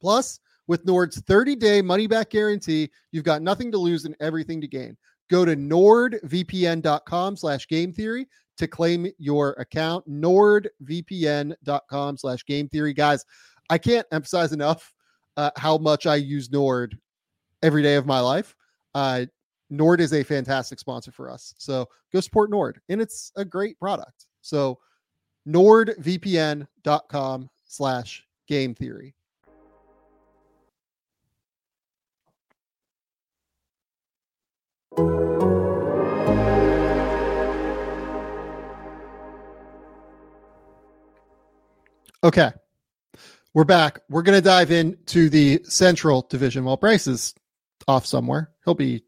Plus, 0.00 0.40
with 0.68 0.84
Nord's 0.84 1.20
30 1.20 1.54
day 1.56 1.82
money 1.82 2.06
back 2.06 2.30
guarantee, 2.30 2.90
you've 3.12 3.24
got 3.24 3.42
nothing 3.42 3.72
to 3.72 3.78
lose 3.78 4.04
and 4.04 4.14
everything 4.20 4.60
to 4.60 4.68
gain. 4.68 4.96
Go 5.30 5.44
to 5.44 5.56
nordvpn.com 5.56 7.36
slash 7.36 7.66
game 7.68 7.92
theory 7.92 8.26
to 8.58 8.68
claim 8.68 9.08
your 9.18 9.52
account. 9.52 10.08
Nordvpn.com 10.08 12.16
slash 12.16 12.46
game 12.46 12.68
theory. 12.68 12.94
Guys, 12.94 13.24
I 13.68 13.78
can't 13.78 14.06
emphasize 14.12 14.52
enough 14.52 14.94
uh, 15.36 15.50
how 15.56 15.78
much 15.78 16.06
I 16.06 16.16
use 16.16 16.50
Nord 16.50 16.98
every 17.62 17.82
day 17.82 17.94
of 17.96 18.06
my 18.06 18.20
life. 18.20 18.54
Uh, 18.94 19.26
Nord 19.68 20.00
is 20.00 20.12
a 20.12 20.22
fantastic 20.22 20.78
sponsor 20.78 21.10
for 21.10 21.28
us. 21.30 21.54
So 21.58 21.88
go 22.12 22.20
support 22.20 22.50
Nord, 22.50 22.80
and 22.88 23.00
it's 23.00 23.32
a 23.36 23.44
great 23.44 23.78
product. 23.78 24.26
So 24.40 24.78
nordvpn.com 25.46 27.50
slash 27.66 28.24
game 28.46 28.74
theory. 28.74 29.14
Okay. 42.24 42.50
We're 43.56 43.64
back. 43.64 44.00
We're 44.10 44.20
going 44.20 44.36
to 44.36 44.44
dive 44.44 44.70
into 44.70 45.30
the 45.30 45.62
Central 45.64 46.26
Division. 46.28 46.62
While 46.66 46.76
Bryce 46.76 47.06
is 47.06 47.34
off 47.88 48.04
somewhere, 48.04 48.50
he'll 48.66 48.74
be 48.74 49.02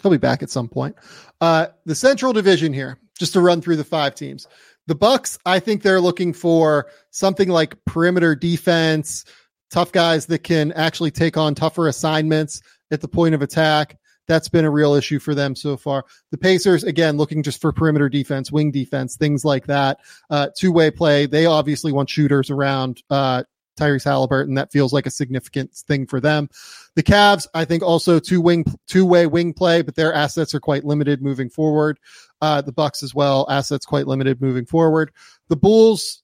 he'll 0.00 0.12
be 0.12 0.18
back 0.18 0.40
at 0.44 0.50
some 0.50 0.68
point. 0.68 0.94
Uh, 1.40 1.66
the 1.84 1.96
Central 1.96 2.32
Division 2.32 2.72
here, 2.72 3.00
just 3.18 3.32
to 3.32 3.40
run 3.40 3.60
through 3.60 3.74
the 3.74 3.82
five 3.82 4.14
teams. 4.14 4.46
The 4.86 4.94
Bucks, 4.94 5.36
I 5.44 5.58
think 5.58 5.82
they're 5.82 6.00
looking 6.00 6.32
for 6.32 6.90
something 7.10 7.48
like 7.48 7.74
perimeter 7.84 8.36
defense, 8.36 9.24
tough 9.68 9.90
guys 9.90 10.26
that 10.26 10.44
can 10.44 10.70
actually 10.74 11.10
take 11.10 11.36
on 11.36 11.56
tougher 11.56 11.88
assignments 11.88 12.62
at 12.92 13.00
the 13.00 13.08
point 13.08 13.34
of 13.34 13.42
attack. 13.42 13.98
That's 14.28 14.48
been 14.48 14.64
a 14.64 14.70
real 14.70 14.94
issue 14.94 15.18
for 15.18 15.34
them 15.34 15.56
so 15.56 15.76
far. 15.76 16.04
The 16.30 16.38
Pacers, 16.38 16.84
again, 16.84 17.16
looking 17.16 17.42
just 17.42 17.60
for 17.60 17.72
perimeter 17.72 18.08
defense, 18.08 18.52
wing 18.52 18.70
defense, 18.70 19.16
things 19.16 19.44
like 19.44 19.66
that. 19.66 19.98
Uh, 20.30 20.50
two 20.56 20.70
way 20.70 20.92
play. 20.92 21.26
They 21.26 21.46
obviously 21.46 21.90
want 21.90 22.10
shooters 22.10 22.48
around, 22.48 23.02
uh, 23.10 23.42
Tyrese 23.78 24.04
Halliburton. 24.04 24.54
That 24.54 24.72
feels 24.72 24.92
like 24.92 25.06
a 25.06 25.10
significant 25.10 25.72
thing 25.74 26.06
for 26.06 26.20
them. 26.20 26.48
The 26.94 27.02
Cavs, 27.02 27.46
I 27.54 27.64
think 27.64 27.82
also 27.82 28.18
two 28.18 28.40
wing, 28.40 28.64
two 28.86 29.06
way 29.06 29.26
wing 29.26 29.52
play, 29.52 29.82
but 29.82 29.94
their 29.94 30.12
assets 30.12 30.54
are 30.54 30.60
quite 30.60 30.84
limited 30.84 31.22
moving 31.22 31.50
forward. 31.50 31.98
Uh, 32.40 32.60
the 32.60 32.72
Bucks 32.72 33.02
as 33.02 33.14
well, 33.14 33.46
assets 33.48 33.86
quite 33.86 34.06
limited 34.06 34.40
moving 34.40 34.66
forward. 34.66 35.12
The 35.48 35.56
Bulls 35.56 36.22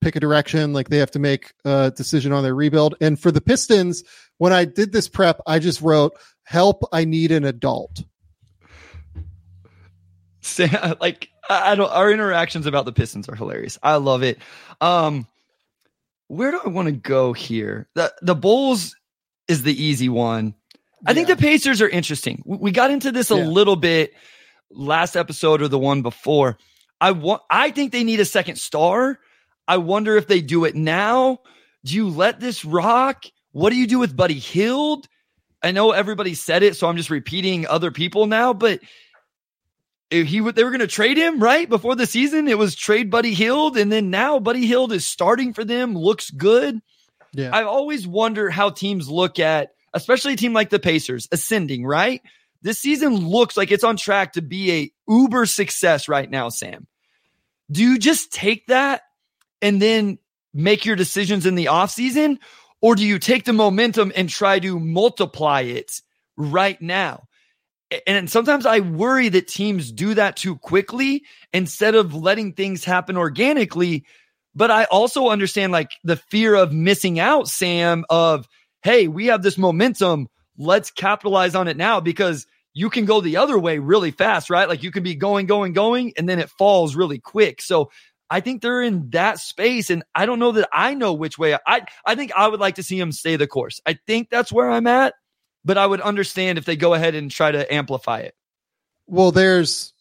pick 0.00 0.16
a 0.16 0.20
direction, 0.20 0.72
like 0.72 0.88
they 0.88 0.98
have 0.98 1.10
to 1.10 1.18
make 1.18 1.52
a 1.64 1.92
decision 1.94 2.32
on 2.32 2.42
their 2.42 2.54
rebuild. 2.54 2.94
And 3.00 3.18
for 3.18 3.30
the 3.30 3.40
Pistons, 3.40 4.04
when 4.38 4.52
I 4.52 4.64
did 4.64 4.92
this 4.92 5.08
prep, 5.08 5.40
I 5.46 5.58
just 5.58 5.80
wrote, 5.80 6.14
help, 6.44 6.84
I 6.92 7.04
need 7.04 7.32
an 7.32 7.44
adult. 7.44 8.02
Sam, 10.40 10.96
like 11.00 11.28
I 11.48 11.74
don't 11.74 11.90
our 11.90 12.10
interactions 12.10 12.66
about 12.66 12.84
the 12.84 12.92
Pistons 12.92 13.28
are 13.28 13.34
hilarious. 13.34 13.78
I 13.82 13.96
love 13.96 14.22
it. 14.22 14.38
Um 14.80 15.26
where 16.28 16.50
do 16.50 16.60
I 16.64 16.68
want 16.68 16.86
to 16.86 16.92
go 16.92 17.32
here? 17.32 17.88
The 17.94 18.14
the 18.22 18.34
Bulls 18.34 18.94
is 19.48 19.62
the 19.62 19.82
easy 19.82 20.08
one. 20.08 20.54
I 21.06 21.14
think 21.14 21.28
the 21.28 21.36
Pacers 21.36 21.80
are 21.80 21.88
interesting. 21.88 22.42
We, 22.44 22.56
we 22.58 22.70
got 22.70 22.90
into 22.90 23.12
this 23.12 23.30
a 23.30 23.36
yeah. 23.36 23.44
little 23.44 23.76
bit 23.76 24.12
last 24.70 25.16
episode 25.16 25.62
or 25.62 25.68
the 25.68 25.78
one 25.78 26.02
before. 26.02 26.58
I 27.00 27.12
want 27.12 27.42
I 27.50 27.70
think 27.70 27.92
they 27.92 28.04
need 28.04 28.20
a 28.20 28.24
second 28.24 28.56
star. 28.56 29.18
I 29.66 29.78
wonder 29.78 30.16
if 30.16 30.26
they 30.26 30.40
do 30.40 30.64
it 30.64 30.74
now. 30.74 31.40
Do 31.84 31.94
you 31.94 32.08
let 32.08 32.40
this 32.40 32.64
rock? 32.64 33.24
What 33.52 33.70
do 33.70 33.76
you 33.76 33.86
do 33.86 33.98
with 33.98 34.16
Buddy 34.16 34.38
Hield? 34.38 35.08
I 35.62 35.72
know 35.72 35.92
everybody 35.92 36.34
said 36.34 36.62
it, 36.62 36.76
so 36.76 36.88
I'm 36.88 36.96
just 36.96 37.10
repeating 37.10 37.66
other 37.66 37.90
people 37.90 38.26
now, 38.26 38.52
but 38.52 38.80
he 40.10 40.40
they 40.40 40.64
were 40.64 40.70
going 40.70 40.80
to 40.80 40.86
trade 40.86 41.18
him 41.18 41.40
right 41.40 41.68
before 41.68 41.94
the 41.94 42.06
season. 42.06 42.48
It 42.48 42.58
was 42.58 42.74
trade 42.74 43.10
Buddy 43.10 43.34
Hield, 43.34 43.76
and 43.76 43.92
then 43.92 44.10
now 44.10 44.38
Buddy 44.38 44.66
Hield 44.66 44.92
is 44.92 45.06
starting 45.06 45.52
for 45.52 45.64
them. 45.64 45.94
Looks 45.94 46.30
good. 46.30 46.80
Yeah, 47.32 47.50
I 47.52 47.64
always 47.64 48.06
wonder 48.06 48.48
how 48.48 48.70
teams 48.70 49.08
look 49.08 49.38
at, 49.38 49.70
especially 49.92 50.32
a 50.32 50.36
team 50.36 50.52
like 50.52 50.70
the 50.70 50.78
Pacers, 50.78 51.28
ascending. 51.30 51.84
Right, 51.84 52.22
this 52.62 52.78
season 52.78 53.16
looks 53.16 53.56
like 53.56 53.70
it's 53.70 53.84
on 53.84 53.96
track 53.96 54.32
to 54.32 54.42
be 54.42 54.72
a 54.72 54.92
uber 55.08 55.46
success 55.46 56.08
right 56.08 56.28
now. 56.28 56.48
Sam, 56.48 56.86
do 57.70 57.82
you 57.82 57.98
just 57.98 58.32
take 58.32 58.66
that 58.68 59.02
and 59.60 59.80
then 59.82 60.18
make 60.54 60.86
your 60.86 60.96
decisions 60.96 61.44
in 61.44 61.54
the 61.54 61.66
offseason, 61.66 62.38
or 62.80 62.94
do 62.94 63.04
you 63.04 63.18
take 63.18 63.44
the 63.44 63.52
momentum 63.52 64.12
and 64.16 64.28
try 64.28 64.58
to 64.58 64.80
multiply 64.80 65.62
it 65.62 66.00
right 66.36 66.80
now? 66.80 67.27
And 68.06 68.30
sometimes 68.30 68.66
I 68.66 68.80
worry 68.80 69.28
that 69.30 69.48
teams 69.48 69.92
do 69.92 70.14
that 70.14 70.36
too 70.36 70.56
quickly 70.56 71.24
instead 71.52 71.94
of 71.94 72.14
letting 72.14 72.52
things 72.52 72.84
happen 72.84 73.16
organically. 73.16 74.04
But 74.54 74.70
I 74.70 74.84
also 74.84 75.28
understand 75.28 75.72
like 75.72 75.90
the 76.04 76.16
fear 76.16 76.54
of 76.54 76.72
missing 76.72 77.18
out, 77.18 77.48
Sam, 77.48 78.04
of, 78.10 78.46
hey, 78.82 79.08
we 79.08 79.26
have 79.26 79.42
this 79.42 79.56
momentum. 79.56 80.28
Let's 80.58 80.90
capitalize 80.90 81.54
on 81.54 81.68
it 81.68 81.76
now 81.76 82.00
because 82.00 82.46
you 82.74 82.90
can 82.90 83.06
go 83.06 83.20
the 83.20 83.38
other 83.38 83.58
way 83.58 83.78
really 83.78 84.10
fast, 84.10 84.50
right? 84.50 84.68
Like 84.68 84.82
you 84.82 84.90
can 84.90 85.02
be 85.02 85.14
going, 85.14 85.46
going, 85.46 85.72
going, 85.72 86.12
and 86.16 86.28
then 86.28 86.38
it 86.38 86.50
falls 86.50 86.96
really 86.96 87.18
quick. 87.18 87.62
So 87.62 87.90
I 88.28 88.40
think 88.40 88.60
they're 88.60 88.82
in 88.82 89.10
that 89.10 89.38
space. 89.38 89.88
And 89.90 90.02
I 90.14 90.26
don't 90.26 90.38
know 90.38 90.52
that 90.52 90.68
I 90.72 90.94
know 90.94 91.14
which 91.14 91.38
way 91.38 91.56
I, 91.66 91.82
I 92.04 92.14
think 92.14 92.32
I 92.36 92.48
would 92.48 92.60
like 92.60 92.74
to 92.74 92.82
see 92.82 92.98
them 92.98 93.12
stay 93.12 93.36
the 93.36 93.46
course. 93.46 93.80
I 93.86 93.98
think 94.06 94.28
that's 94.28 94.52
where 94.52 94.70
I'm 94.70 94.86
at 94.86 95.14
but 95.68 95.76
I 95.76 95.86
would 95.86 96.00
understand 96.00 96.56
if 96.56 96.64
they 96.64 96.76
go 96.76 96.94
ahead 96.94 97.14
and 97.14 97.30
try 97.30 97.52
to 97.52 97.70
amplify 97.72 98.20
it. 98.20 98.34
Well, 99.06 99.30
there's 99.30 99.92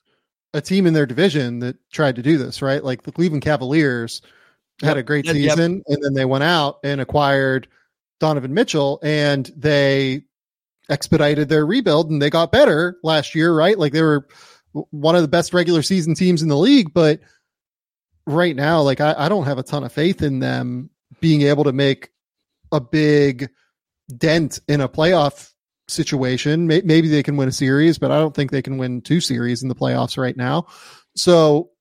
a 0.54 0.62
team 0.62 0.88
in 0.88 0.94
their 0.94 1.06
division 1.06 1.60
that 1.60 1.76
tried 1.92 2.16
to 2.16 2.22
do 2.22 2.38
this, 2.38 2.62
right? 2.62 2.82
Like 2.82 3.04
the 3.04 3.12
Cleveland 3.12 3.44
Cavaliers 3.44 4.22
yep. 4.82 4.88
had 4.88 4.98
a 4.98 5.04
great 5.04 5.28
season 5.28 5.76
yep. 5.76 5.84
and 5.88 6.04
then 6.04 6.14
they 6.14 6.24
went 6.24 6.46
out 6.46 6.80
and 6.86 7.02
acquired 7.02 7.68
Donovan 8.22 8.54
Mitchell 8.54 9.00
and 9.04 9.52
they 9.58 10.24
expedited 10.90 11.50
their 11.50 11.66
rebuild 11.66 12.10
and 12.10 12.22
they 12.22 12.30
got 12.30 12.54
better 12.54 12.98
last 13.04 13.36
year, 13.36 13.54
right? 13.54 13.78
Like 13.78 13.92
they 13.92 14.02
were 14.02 14.26
one 14.72 15.18
of 15.18 15.22
the 15.22 15.28
best 15.28 15.54
regular 15.54 15.82
season 15.82 16.16
teams 16.16 16.42
in 16.42 16.48
the 16.48 16.56
league, 16.56 16.94
but 16.94 17.20
right 18.26 18.56
now, 18.56 18.82
like 18.82 19.02
I, 19.02 19.16
I 19.18 19.28
don't 19.28 19.46
have 19.46 19.58
a 19.58 19.64
ton 19.64 19.84
of 19.84 19.92
faith 19.92 20.22
in 20.22 20.40
them 20.40 20.92
being 21.20 21.42
able 21.42 21.66
to 21.66 21.74
make 21.74 22.12
a 22.72 22.80
big 22.80 23.50
dent 24.18 24.62
in 24.70 24.80
a 24.80 24.88
playoff 24.88 25.52
situation. 25.88 26.68
Maybe 26.68 27.08
they 27.08 27.24
can 27.24 27.38
win 27.38 27.50
a 27.50 27.54
series, 27.54 27.98
but 27.98 28.12
I 28.12 28.20
don't 28.20 28.36
think 28.36 28.52
they 28.52 28.62
can 28.62 28.78
win 28.78 29.02
two 29.02 29.22
series 29.22 29.64
in 29.64 29.70
the 29.70 29.76
playoffs 29.76 30.18
right 30.18 30.36
now. 30.36 30.68
So 31.16 31.72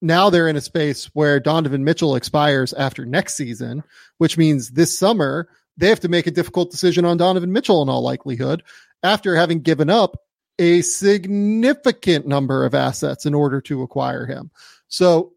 now 0.00 0.30
they're 0.30 0.48
in 0.48 0.56
a 0.56 0.60
space 0.60 1.06
where 1.14 1.40
Donovan 1.40 1.84
Mitchell 1.84 2.16
expires 2.16 2.72
after 2.74 3.06
next 3.06 3.36
season, 3.36 3.82
which 4.18 4.36
means 4.38 4.70
this 4.70 4.98
summer 4.98 5.48
they 5.76 5.88
have 5.88 6.00
to 6.00 6.08
make 6.08 6.26
a 6.26 6.30
difficult 6.30 6.70
decision 6.70 7.04
on 7.04 7.16
Donovan 7.16 7.52
Mitchell 7.52 7.82
in 7.82 7.88
all 7.88 8.02
likelihood 8.02 8.62
after 9.02 9.34
having 9.34 9.60
given 9.60 9.90
up 9.90 10.16
a 10.58 10.82
significant 10.82 12.26
number 12.26 12.64
of 12.64 12.74
assets 12.74 13.26
in 13.26 13.34
order 13.34 13.60
to 13.60 13.82
acquire 13.82 14.24
him. 14.24 14.50
So 14.88 15.32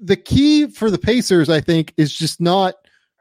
the 0.00 0.16
key 0.16 0.68
for 0.68 0.90
the 0.90 0.98
Pacers, 0.98 1.50
I 1.50 1.60
think, 1.60 1.92
is 1.96 2.12
just 2.12 2.40
not 2.40 2.74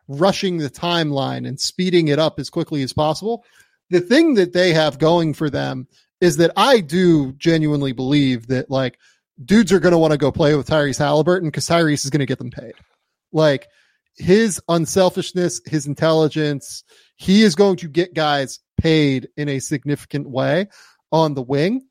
rushing 0.07 0.57
the 0.57 0.69
timeline 0.69 1.47
and 1.47 1.59
speeding 1.59 2.07
it 2.07 2.17
up 2.17 2.39
as 2.39 2.49
quickly 2.49 2.81
as 2.81 2.93
possible. 2.93 3.43
The 3.91 4.01
thing 4.01 4.35
that 4.35 4.53
they 4.53 4.73
have 4.73 4.97
going 4.97 5.33
for 5.33 5.49
them 5.49 5.87
is 6.21 6.37
that 6.37 6.51
I 6.55 6.79
do 6.79 7.33
genuinely 7.33 7.91
believe 7.91 8.47
that 8.47 8.71
like 8.71 8.97
dudes 9.43 9.71
are 9.71 9.79
going 9.79 9.91
to 9.91 9.97
want 9.97 10.11
to 10.11 10.17
go 10.17 10.31
play 10.31 10.55
with 10.55 10.69
Tyrese 10.69 10.97
Halliburton 10.97 11.49
because 11.49 11.67
Tyrese 11.67 12.05
is 12.05 12.09
going 12.09 12.21
to 12.21 12.25
get 12.25 12.37
them 12.37 12.51
paid. 12.51 12.73
Like 13.33 13.67
his 14.15 14.61
unselfishness, 14.69 15.61
his 15.65 15.87
intelligence, 15.87 16.83
he 17.17 17.43
is 17.43 17.53
going 17.53 17.75
to 17.77 17.87
get 17.87 18.13
guys 18.13 18.59
paid 18.77 19.27
in 19.35 19.49
a 19.49 19.59
significant 19.59 20.29
way 20.29 20.67
on 21.11 21.33
the 21.33 21.41
wing. 21.41 21.85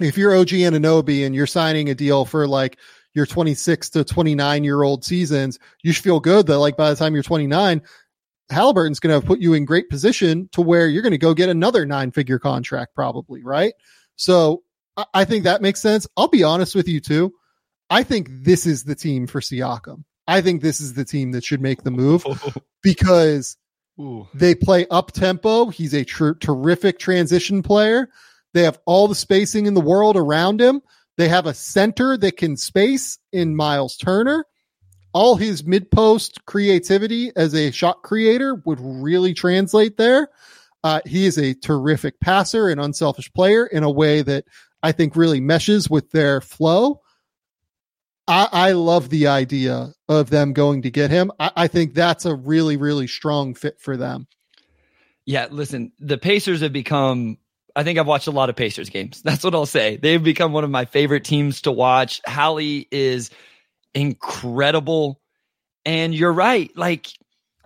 If 0.00 0.16
you're 0.16 0.36
OG 0.36 0.48
Anunoby 0.48 1.26
and 1.26 1.34
you're 1.34 1.46
signing 1.46 1.90
a 1.90 1.94
deal 1.94 2.24
for 2.24 2.46
like 2.46 2.78
your 3.14 3.26
26 3.26 3.90
to 3.90 4.04
29 4.04 4.64
year 4.64 4.82
old 4.82 5.04
seasons, 5.04 5.58
you 5.82 5.92
should 5.92 6.04
feel 6.04 6.20
good 6.20 6.46
that 6.46 6.58
like 6.58 6.76
by 6.76 6.90
the 6.90 6.96
time 6.96 7.14
you're 7.14 7.22
29, 7.22 7.82
Halliburton's 8.52 9.00
going 9.00 9.18
to 9.18 9.26
put 9.26 9.40
you 9.40 9.54
in 9.54 9.64
great 9.64 9.88
position 9.88 10.48
to 10.52 10.62
where 10.62 10.86
you're 10.86 11.02
going 11.02 11.12
to 11.12 11.18
go 11.18 11.34
get 11.34 11.48
another 11.48 11.86
nine 11.86 12.10
figure 12.10 12.38
contract, 12.38 12.94
probably, 12.94 13.42
right? 13.42 13.74
So 14.16 14.62
I 15.14 15.24
think 15.24 15.44
that 15.44 15.62
makes 15.62 15.80
sense. 15.80 16.06
I'll 16.16 16.28
be 16.28 16.42
honest 16.42 16.74
with 16.74 16.88
you 16.88 17.00
too. 17.00 17.32
I 17.90 18.02
think 18.02 18.28
this 18.30 18.66
is 18.66 18.84
the 18.84 18.94
team 18.94 19.26
for 19.26 19.40
Siakam. 19.40 20.04
I 20.26 20.40
think 20.40 20.62
this 20.62 20.80
is 20.80 20.94
the 20.94 21.04
team 21.04 21.32
that 21.32 21.44
should 21.44 21.60
make 21.60 21.82
the 21.82 21.90
move 21.90 22.24
because 22.82 23.56
Ooh. 24.00 24.28
they 24.34 24.54
play 24.54 24.86
up 24.88 25.12
tempo. 25.12 25.66
He's 25.66 25.94
a 25.94 26.04
tr- 26.04 26.32
terrific 26.32 26.98
transition 26.98 27.62
player. 27.62 28.08
They 28.54 28.62
have 28.62 28.78
all 28.86 29.08
the 29.08 29.14
spacing 29.14 29.66
in 29.66 29.74
the 29.74 29.80
world 29.80 30.16
around 30.16 30.60
him. 30.60 30.82
They 31.16 31.28
have 31.28 31.46
a 31.46 31.54
center 31.54 32.16
that 32.18 32.36
can 32.36 32.56
space 32.56 33.18
in 33.32 33.56
Miles 33.56 33.96
Turner. 33.96 34.46
All 35.12 35.36
his 35.36 35.64
mid 35.64 35.90
post 35.90 36.44
creativity 36.46 37.32
as 37.36 37.54
a 37.54 37.70
shot 37.70 38.02
creator 38.02 38.54
would 38.64 38.78
really 38.80 39.34
translate 39.34 39.96
there. 39.96 40.28
Uh, 40.84 41.00
he 41.06 41.26
is 41.26 41.38
a 41.38 41.54
terrific 41.54 42.18
passer 42.20 42.68
and 42.68 42.80
unselfish 42.80 43.32
player 43.32 43.66
in 43.66 43.82
a 43.82 43.90
way 43.90 44.22
that 44.22 44.44
I 44.82 44.92
think 44.92 45.14
really 45.14 45.40
meshes 45.40 45.88
with 45.88 46.10
their 46.10 46.40
flow. 46.40 47.02
I, 48.26 48.48
I 48.52 48.72
love 48.72 49.10
the 49.10 49.28
idea 49.28 49.92
of 50.08 50.30
them 50.30 50.52
going 50.52 50.82
to 50.82 50.90
get 50.90 51.10
him. 51.10 51.30
I, 51.38 51.50
I 51.56 51.66
think 51.68 51.94
that's 51.94 52.24
a 52.24 52.34
really, 52.34 52.76
really 52.76 53.06
strong 53.06 53.54
fit 53.54 53.80
for 53.80 53.96
them. 53.96 54.26
Yeah, 55.24 55.46
listen, 55.50 55.92
the 56.00 56.18
Pacers 56.18 56.62
have 56.62 56.72
become 56.72 57.38
I 57.74 57.84
think 57.84 57.98
I've 57.98 58.06
watched 58.06 58.26
a 58.26 58.32
lot 58.32 58.50
of 58.50 58.56
Pacers 58.56 58.90
games. 58.90 59.22
That's 59.24 59.44
what 59.44 59.54
I'll 59.54 59.66
say. 59.66 59.96
They've 59.96 60.22
become 60.22 60.52
one 60.52 60.64
of 60.64 60.70
my 60.70 60.84
favorite 60.84 61.24
teams 61.24 61.62
to 61.62 61.72
watch. 61.72 62.20
Hallie 62.26 62.88
is 62.90 63.30
incredible. 63.94 65.20
And 65.84 66.14
you're 66.14 66.32
right. 66.32 66.70
Like, 66.76 67.08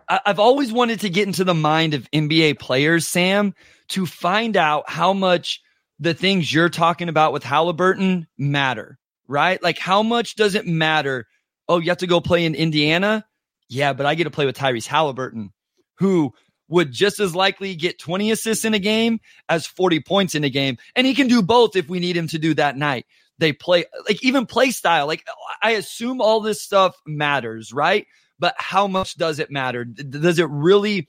I- 0.08 0.20
I've 0.26 0.38
always 0.38 0.72
wanted 0.72 1.00
to 1.00 1.10
get 1.10 1.26
into 1.26 1.44
the 1.44 1.54
mind 1.54 1.94
of 1.94 2.10
NBA 2.12 2.54
players, 2.58 3.06
Sam, 3.06 3.54
to 3.88 4.06
find 4.06 4.56
out 4.56 4.88
how 4.88 5.12
much 5.12 5.60
the 5.98 6.14
things 6.14 6.52
you're 6.52 6.68
talking 6.68 7.08
about 7.08 7.32
with 7.32 7.42
Halliburton 7.42 8.26
matter, 8.38 8.98
right? 9.26 9.62
Like, 9.62 9.78
how 9.78 10.02
much 10.02 10.34
does 10.34 10.54
it 10.54 10.66
matter? 10.66 11.26
Oh, 11.68 11.78
you 11.78 11.90
have 11.90 11.98
to 11.98 12.06
go 12.06 12.20
play 12.20 12.44
in 12.44 12.54
Indiana? 12.54 13.24
Yeah, 13.68 13.92
but 13.92 14.06
I 14.06 14.14
get 14.14 14.24
to 14.24 14.30
play 14.30 14.46
with 14.46 14.56
Tyrese 14.56 14.86
Halliburton, 14.86 15.52
who 15.98 16.32
would 16.68 16.92
just 16.92 17.20
as 17.20 17.34
likely 17.34 17.74
get 17.74 17.98
20 17.98 18.30
assists 18.30 18.64
in 18.64 18.74
a 18.74 18.78
game 18.78 19.20
as 19.48 19.66
40 19.66 20.00
points 20.00 20.34
in 20.34 20.44
a 20.44 20.50
game. 20.50 20.78
And 20.94 21.06
he 21.06 21.14
can 21.14 21.28
do 21.28 21.42
both 21.42 21.76
if 21.76 21.88
we 21.88 22.00
need 22.00 22.16
him 22.16 22.28
to 22.28 22.38
do 22.38 22.54
that 22.54 22.76
night. 22.76 23.06
They 23.38 23.52
play 23.52 23.84
like 24.08 24.22
even 24.22 24.46
play 24.46 24.70
style. 24.70 25.06
Like 25.06 25.26
I 25.62 25.72
assume 25.72 26.20
all 26.20 26.40
this 26.40 26.62
stuff 26.62 26.96
matters, 27.06 27.72
right? 27.72 28.06
But 28.38 28.54
how 28.58 28.86
much 28.86 29.16
does 29.16 29.38
it 29.38 29.50
matter? 29.50 29.84
Does 29.84 30.38
it 30.38 30.48
really? 30.50 31.08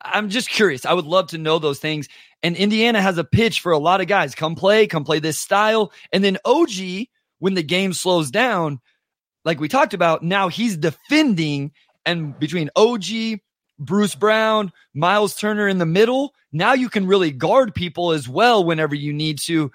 I'm 0.00 0.28
just 0.28 0.50
curious. 0.50 0.84
I 0.84 0.92
would 0.92 1.06
love 1.06 1.28
to 1.28 1.38
know 1.38 1.58
those 1.58 1.78
things. 1.78 2.08
And 2.42 2.56
Indiana 2.56 3.00
has 3.00 3.16
a 3.16 3.24
pitch 3.24 3.60
for 3.60 3.72
a 3.72 3.78
lot 3.78 4.02
of 4.02 4.06
guys. 4.06 4.34
Come 4.34 4.54
play, 4.54 4.86
come 4.86 5.04
play 5.04 5.18
this 5.18 5.38
style. 5.38 5.92
And 6.12 6.22
then 6.22 6.36
OG, 6.44 7.06
when 7.38 7.54
the 7.54 7.62
game 7.62 7.94
slows 7.94 8.30
down, 8.30 8.80
like 9.46 9.60
we 9.60 9.68
talked 9.68 9.94
about, 9.94 10.22
now 10.22 10.48
he's 10.48 10.76
defending. 10.76 11.72
And 12.04 12.38
between 12.38 12.68
OG, 12.76 13.40
Bruce 13.78 14.14
Brown, 14.14 14.72
Miles 14.92 15.36
Turner 15.36 15.68
in 15.68 15.78
the 15.78 15.86
middle, 15.86 16.34
now 16.52 16.74
you 16.74 16.88
can 16.90 17.06
really 17.06 17.30
guard 17.30 17.74
people 17.74 18.12
as 18.12 18.28
well 18.28 18.62
whenever 18.62 18.94
you 18.94 19.12
need 19.12 19.38
to. 19.40 19.72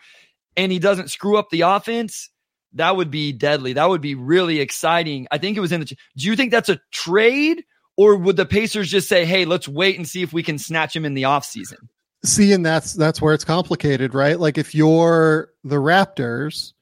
And 0.60 0.74
he 0.74 0.80
doesn't 0.80 1.10
screw 1.10 1.38
up 1.38 1.49
the 1.49 1.62
offense. 1.62 2.30
That 2.74 2.97
would 2.97 3.10
be 3.10 3.32
deadly. 3.32 3.74
That 3.74 3.88
would 3.88 4.01
be 4.01 4.16
really 4.16 4.60
exciting. 4.60 5.26
I 5.32 5.38
think 5.38 5.55
it 5.55 5.62
was 5.62 5.72
in 5.72 5.80
the. 5.80 5.86
Do 5.86 5.95
you 6.18 6.36
think 6.36 6.51
that's 6.51 6.68
a 6.68 6.82
trade? 6.91 7.64
Or 7.95 8.18
would 8.18 8.36
the 8.36 8.45
Pacers 8.45 8.91
just 8.91 9.07
say, 9.07 9.24
hey, 9.24 9.45
let's 9.45 9.70
wait 9.70 9.95
and 9.95 10.07
see 10.07 10.22
if 10.22 10.34
we 10.34 10.43
can 10.43 10.57
snatch 10.57 10.93
him 10.93 11.05
in 11.05 11.14
the 11.14 11.24
offseason? 11.24 11.78
See, 12.26 12.51
and 12.51 12.66
that's 12.66 12.93
that's 12.93 13.22
where 13.22 13.34
it's 13.34 13.45
complicated, 13.45 14.14
right? 14.14 14.38
Like 14.38 14.57
if 14.57 14.76
you're 14.76 15.49
the 15.64 15.78
Raptors, 15.78 16.74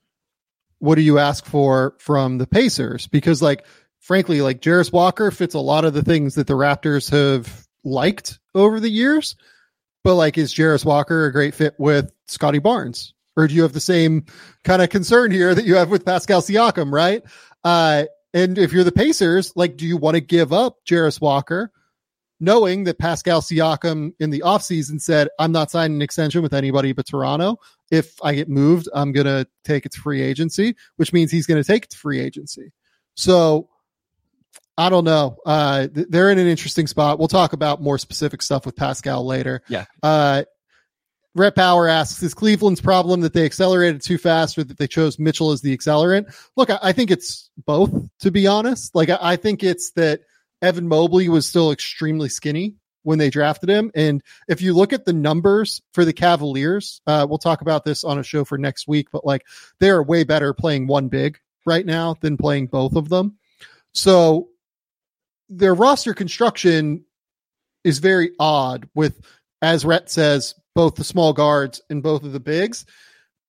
what 0.79 0.95
do 0.95 1.01
you 1.01 1.19
ask 1.19 1.45
for 1.45 1.95
from 1.99 2.39
the 2.39 2.47
Pacers? 2.47 3.05
Because 3.05 3.43
like 3.43 3.63
frankly, 3.99 4.41
like 4.41 4.59
Jarace 4.59 4.91
Walker 4.91 5.29
fits 5.29 5.53
a 5.53 5.59
lot 5.59 5.85
of 5.85 5.93
the 5.93 6.01
things 6.01 6.33
that 6.35 6.47
the 6.47 6.53
Raptors 6.53 7.11
have 7.11 7.67
liked 7.83 8.39
over 8.55 8.79
the 8.79 8.89
years. 8.89 9.35
But 10.03 10.15
like, 10.15 10.37
is 10.37 10.53
Jarace 10.53 10.85
Walker 10.85 11.25
a 11.25 11.31
great 11.31 11.53
fit 11.53 11.75
with 11.77 12.11
Scottie 12.27 12.59
Barnes? 12.59 13.13
Or 13.37 13.47
do 13.47 13.53
you 13.53 13.61
have 13.61 13.73
the 13.73 13.79
same 13.79 14.25
kind 14.63 14.81
of 14.81 14.89
concern 14.89 15.31
here 15.31 15.53
that 15.55 15.63
you 15.63 15.75
have 15.75 15.89
with 15.89 16.03
Pascal 16.03 16.41
Siakam, 16.41 16.91
right? 16.91 17.23
Uh, 17.63 18.05
and 18.33 18.57
if 18.57 18.73
you're 18.73 18.83
the 18.83 18.91
Pacers, 18.91 19.53
like, 19.55 19.77
do 19.77 19.85
you 19.85 19.95
want 19.95 20.15
to 20.15 20.21
give 20.21 20.51
up 20.51 20.77
Jarace 20.85 21.21
Walker, 21.21 21.71
knowing 22.39 22.83
that 22.85 22.99
Pascal 22.99 23.41
Siakam 23.41 24.13
in 24.19 24.31
the 24.31 24.41
offseason 24.41 24.99
said, 24.99 25.29
I'm 25.39 25.51
not 25.51 25.71
signing 25.71 25.97
an 25.97 26.01
extension 26.01 26.41
with 26.41 26.53
anybody 26.53 26.93
but 26.93 27.05
Toronto. 27.05 27.57
If 27.89 28.15
I 28.21 28.35
get 28.35 28.49
moved, 28.49 28.89
I'm 28.93 29.11
going 29.11 29.27
to 29.27 29.47
take 29.63 29.85
its 29.85 29.95
free 29.95 30.21
agency, 30.21 30.75
which 30.97 31.13
means 31.13 31.31
he's 31.31 31.45
going 31.45 31.61
to 31.61 31.67
take 31.67 31.85
its 31.85 31.95
free 31.95 32.19
agency. 32.19 32.73
So 33.15 33.69
I 34.77 34.89
don't 34.89 35.05
know. 35.05 35.37
Uh, 35.45 35.87
they're 35.91 36.31
in 36.31 36.37
an 36.37 36.47
interesting 36.47 36.85
spot. 36.85 37.17
We'll 37.17 37.27
talk 37.27 37.53
about 37.53 37.81
more 37.81 37.97
specific 37.97 38.41
stuff 38.41 38.65
with 38.65 38.75
Pascal 38.75 39.25
later. 39.25 39.61
Yeah. 39.67 39.85
Uh, 40.03 40.43
Rhett 41.35 41.55
Power 41.55 41.87
asks, 41.87 42.23
is 42.23 42.33
Cleveland's 42.33 42.81
problem 42.81 43.21
that 43.21 43.33
they 43.33 43.45
accelerated 43.45 44.01
too 44.01 44.17
fast 44.17 44.57
or 44.57 44.63
that 44.63 44.77
they 44.77 44.87
chose 44.87 45.19
Mitchell 45.19 45.51
as 45.51 45.61
the 45.61 45.75
accelerant? 45.75 46.33
Look, 46.55 46.69
I, 46.69 46.79
I 46.81 46.91
think 46.93 47.11
it's 47.11 47.49
both, 47.65 47.91
to 48.19 48.31
be 48.31 48.47
honest. 48.47 48.95
Like, 48.95 49.09
I, 49.09 49.17
I, 49.21 49.35
think 49.35 49.63
it's 49.63 49.91
that 49.91 50.21
Evan 50.61 50.87
Mobley 50.87 51.29
was 51.29 51.47
still 51.47 51.71
extremely 51.71 52.29
skinny 52.29 52.75
when 53.03 53.19
they 53.19 53.29
drafted 53.29 53.69
him. 53.69 53.91
And 53.95 54.21
if 54.49 54.61
you 54.61 54.73
look 54.73 54.91
at 54.91 55.05
the 55.05 55.13
numbers 55.13 55.81
for 55.93 56.03
the 56.03 56.13
Cavaliers, 56.13 57.01
uh, 57.07 57.25
we'll 57.29 57.37
talk 57.37 57.61
about 57.61 57.85
this 57.85 58.03
on 58.03 58.19
a 58.19 58.23
show 58.23 58.43
for 58.43 58.57
next 58.57 58.87
week, 58.87 59.07
but 59.11 59.25
like 59.25 59.45
they 59.79 59.89
are 59.89 60.03
way 60.03 60.23
better 60.23 60.53
playing 60.53 60.87
one 60.87 61.07
big 61.07 61.39
right 61.65 61.85
now 61.85 62.15
than 62.19 62.35
playing 62.35 62.67
both 62.67 62.95
of 62.95 63.09
them. 63.09 63.37
So 63.93 64.49
their 65.49 65.73
roster 65.73 66.13
construction 66.13 67.05
is 67.83 67.99
very 67.99 68.31
odd 68.39 68.89
with, 68.93 69.21
as 69.61 69.85
Rhett 69.85 70.09
says, 70.09 70.55
both 70.77 70.93
the 70.93 71.03
small 71.03 71.33
guards 71.33 71.81
and 71.89 72.03
both 72.03 72.23
of 72.23 72.33
the 72.33 72.39
bigs. 72.39 72.85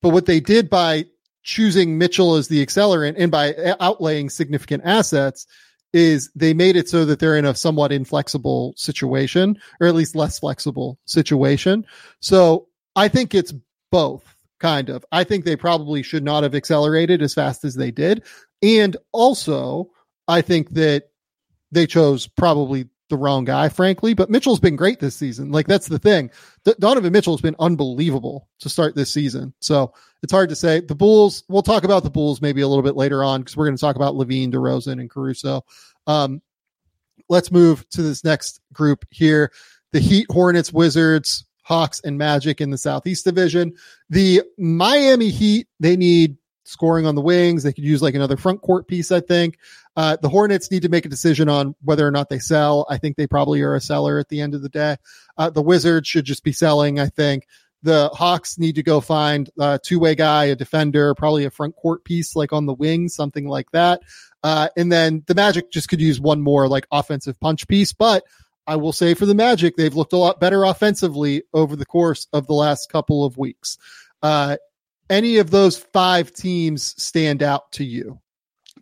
But 0.01 0.15
what 0.15 0.25
they 0.25 0.41
did 0.41 0.71
by 0.71 1.05
choosing 1.43 1.99
Mitchell 1.99 2.37
as 2.37 2.49
the 2.49 2.65
accelerant 2.65 3.17
and 3.19 3.31
by 3.31 3.53
outlaying 3.53 4.33
significant 4.33 4.83
assets 4.87 5.47
is 5.93 6.31
they 6.35 6.55
made 6.55 6.75
it 6.75 6.89
so 6.89 7.05
that 7.05 7.19
they're 7.19 7.37
in 7.37 7.45
a 7.45 7.55
somewhat 7.55 7.93
inflexible 7.93 8.73
situation 8.79 9.59
or 9.79 9.87
at 9.87 9.95
least 9.95 10.17
less 10.17 10.39
flexible 10.39 10.99
situation. 11.05 11.85
So 12.21 12.69
I 12.97 13.09
think 13.09 13.35
it's 13.35 13.53
both 13.93 14.25
kind 14.59 14.89
of. 14.89 15.05
I 15.13 15.23
think 15.23 15.45
they 15.45 15.55
probably 15.55 16.03
should 16.03 16.25
not 16.25 16.45
have 16.45 16.55
accelerated 16.55 17.21
as 17.21 17.35
fast 17.35 17.63
as 17.63 17.75
they 17.75 17.91
did. 17.91 18.25
And 18.63 18.97
also, 19.13 19.91
I 20.29 20.41
think 20.41 20.71
that 20.71 21.11
they 21.73 21.87
chose 21.87 22.27
probably 22.27 22.89
the 23.09 23.17
wrong 23.17 23.45
guy, 23.45 23.69
frankly. 23.69 24.15
But 24.15 24.31
Mitchell's 24.31 24.61
been 24.61 24.77
great 24.77 25.01
this 25.01 25.17
season. 25.17 25.51
Like 25.51 25.67
that's 25.67 25.89
the 25.89 25.99
thing. 25.99 26.31
D- 26.65 26.75
Donovan 26.79 27.13
Mitchell 27.13 27.35
has 27.35 27.41
been 27.41 27.57
unbelievable 27.59 28.49
to 28.61 28.69
start 28.69 28.95
this 28.95 29.13
season. 29.13 29.55
So 29.61 29.93
it's 30.23 30.33
hard 30.33 30.49
to 30.51 30.57
say. 30.57 30.81
The 30.81 30.95
Bulls. 30.95 31.45
We'll 31.49 31.63
talk 31.63 31.85
about 31.85 32.03
the 32.03 32.11
Bulls 32.11 32.41
maybe 32.43 32.61
a 32.61 32.69
little 32.69 32.83
bit 32.83 32.97
later 32.97 33.25
on 33.25 33.41
because 33.41 33.57
we're 33.57 33.67
going 33.67 33.77
to 33.77 33.81
talk 33.81 33.97
about 33.97 34.15
LaVine, 34.15 34.53
DeRozan, 34.53 35.01
and 35.01 35.11
Caruso. 35.11 35.65
Um, 36.07 36.43
let's 37.29 37.51
move 37.51 37.89
to 37.91 38.03
this 38.03 38.25
next 38.25 38.61
group 38.73 39.05
here: 39.11 39.53
the 39.93 40.01
Heat, 40.01 40.27
Hornets, 40.31 40.73
Wizards, 40.73 41.45
Hawks, 41.63 42.01
and 42.01 42.19
Magic 42.19 42.61
in 42.61 42.71
the 42.71 42.79
Southeast 42.79 43.25
Division. 43.25 43.75
The 44.11 44.43
Miami 44.59 45.31
Heat. 45.31 45.69
They 45.81 45.97
need 45.97 46.37
scoring 46.69 47.07
on 47.07 47.15
the 47.15 47.21
wings. 47.21 47.63
They 47.63 47.73
could 47.73 47.85
use 47.85 48.03
like 48.03 48.15
another 48.15 48.37
front 48.37 48.61
court 48.63 48.87
piece, 48.87 49.11
I 49.11 49.21
think. 49.21 49.59
Uh, 49.97 50.17
the 50.21 50.29
Hornets 50.29 50.71
need 50.71 50.83
to 50.83 50.89
make 50.89 51.07
a 51.07 51.09
decision 51.09 51.49
on 51.49 51.75
whether 51.83 52.07
or 52.07 52.11
not 52.11 52.29
they 52.29 52.39
sell. 52.39 52.87
I 52.89 52.99
think 52.99 53.17
they 53.17 53.27
probably 53.27 53.63
are 53.63 53.75
a 53.75 53.81
seller 53.81 54.19
at 54.19 54.29
the 54.29 54.41
end 54.41 54.55
of 54.55 54.63
the 54.63 54.69
day. 54.69 54.97
Uh, 55.37 55.51
the 55.51 55.63
Wizards 55.63 56.09
should 56.09 56.25
just 56.25 56.45
be 56.45 56.53
selling, 56.53 57.01
I 57.01 57.07
think. 57.09 57.47
The 57.83 58.09
Hawks 58.13 58.59
need 58.59 58.75
to 58.75 58.83
go 58.83 59.01
find 59.01 59.51
a 59.59 59.79
two 59.83 59.99
way 59.99 60.15
guy, 60.15 60.47
a 60.47 60.57
defender, 60.57 61.15
probably 61.15 61.45
a 61.45 61.51
front 61.51 61.77
court 61.77 62.05
piece 62.05 62.35
like 62.35 62.53
on 62.53 62.67
the 62.67 62.75
wings, 62.75 63.15
something 63.15 63.47
like 63.47 63.71
that. 63.71 64.03
Uh, 64.43 64.69
and 64.77 64.91
then 64.91 65.23
the 65.27 65.35
Magic 65.35 65.71
just 65.71 65.89
could 65.89 66.01
use 66.01 66.21
one 66.21 66.41
more 66.41 66.69
like 66.69 66.87
offensive 66.91 67.39
punch 67.41 67.67
piece. 67.69 67.93
But 67.93 68.25
I 68.67 68.77
will 68.77 68.93
say 68.93 69.15
for 69.15 69.27
the 69.27 69.35
Magic, 69.35 69.77
they've 69.77 69.95
looked 69.95 70.13
a 70.13 70.19
lot 70.19 70.41
better 70.41 70.65
offensively 70.65 71.43
over 71.55 71.75
the 71.75 71.87
course 71.87 72.27
of 72.33 72.47
the 72.47 72.53
last 72.55 72.91
couple 72.91 73.25
of 73.25 73.39
weeks. 73.39 73.79
Uh, 74.23 74.57
any 75.11 75.39
of 75.39 75.51
those 75.51 75.79
five 75.79 76.33
teams 76.33 76.95
stand 77.03 77.43
out 77.43 77.73
to 77.73 77.85
you? 77.85 78.21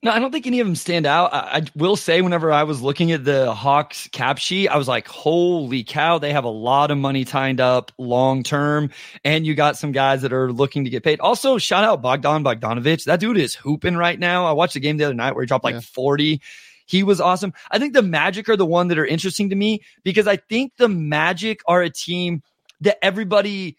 No, 0.03 0.11
I 0.11 0.19
don't 0.19 0.31
think 0.31 0.47
any 0.47 0.61
of 0.61 0.67
them 0.67 0.77
stand 0.77 1.07
out. 1.07 1.33
I, 1.33 1.39
I, 1.39 1.63
will 1.75 1.97
say, 1.97 2.21
whenever 2.21 2.53
I 2.53 2.65
was 2.65 2.83
looking 2.83 3.13
at 3.13 3.25
the 3.25 3.53
Hawks 3.53 4.09
cap 4.13 4.39
sheet, 4.39 4.69
I 4.69 4.77
was 4.77 4.87
like, 4.87 5.09
holy 5.09 5.85
cow, 5.85 6.19
they 6.19 6.33
have 6.33 6.45
a 6.45 6.49
lot 6.49 6.91
of 6.91 6.99
money 6.99 7.25
tied 7.25 7.61
up 7.61 7.93
long 7.99 8.43
term. 8.43 8.91
And 9.25 9.47
you 9.47 9.55
got 9.55 9.77
some 9.77 9.93
guys 9.93 10.23
that 10.23 10.33
are 10.33 10.53
looking 10.53 10.85
to 10.85 10.91
get 10.91 11.03
paid. 11.03 11.21
Also, 11.21 11.59
shout 11.59 11.85
out 11.85 12.03
Bogdan 12.03 12.45
Bogdanovich. 12.45 13.05
That 13.05 13.21
dude 13.21 13.39
is 13.39 13.55
hooping 13.55 13.97
right 13.97 14.19
now. 14.19 14.47
I 14.47 14.53
watched 14.53 14.75
the 14.75 14.81
game 14.81 14.97
the 14.97 15.05
other 15.05 15.15
night 15.15 15.35
where 15.35 15.43
he 15.43 15.47
dropped 15.47 15.65
like 15.65 15.75
yeah. 15.75 15.81
40. 15.81 16.41
He 16.87 17.03
was 17.03 17.21
awesome. 17.21 17.53
I 17.71 17.79
think 17.79 17.93
the 17.93 18.03
Magic 18.03 18.49
are 18.49 18.57
the 18.57 18.67
one 18.67 18.89
that 18.89 18.99
are 18.99 19.07
interesting 19.07 19.51
to 19.51 19.57
me 19.57 19.81
because 20.05 20.29
I 20.29 20.37
think 20.37 20.73
the 20.77 20.89
Magic 20.89 21.63
are 21.67 21.83
a 21.83 21.91
team 21.91 22.43
that 22.81 23.05
everybody 23.05 23.77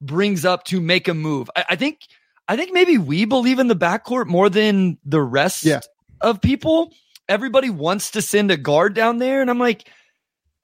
brings 0.00 0.44
up 0.44 0.64
to 0.64 0.80
make 0.80 1.08
a 1.08 1.14
move. 1.14 1.50
I, 1.56 1.64
I 1.70 1.76
think 1.76 2.00
I 2.48 2.56
think 2.56 2.72
maybe 2.72 2.96
we 2.98 3.24
believe 3.24 3.58
in 3.58 3.68
the 3.68 3.76
backcourt 3.76 4.26
more 4.26 4.48
than 4.48 4.98
the 5.04 5.20
rest 5.20 5.64
yeah. 5.64 5.80
of 6.20 6.40
people. 6.40 6.92
Everybody 7.28 7.68
wants 7.68 8.12
to 8.12 8.22
send 8.22 8.50
a 8.50 8.56
guard 8.56 8.94
down 8.94 9.18
there, 9.18 9.42
and 9.42 9.50
I'm 9.50 9.58
like, 9.58 9.90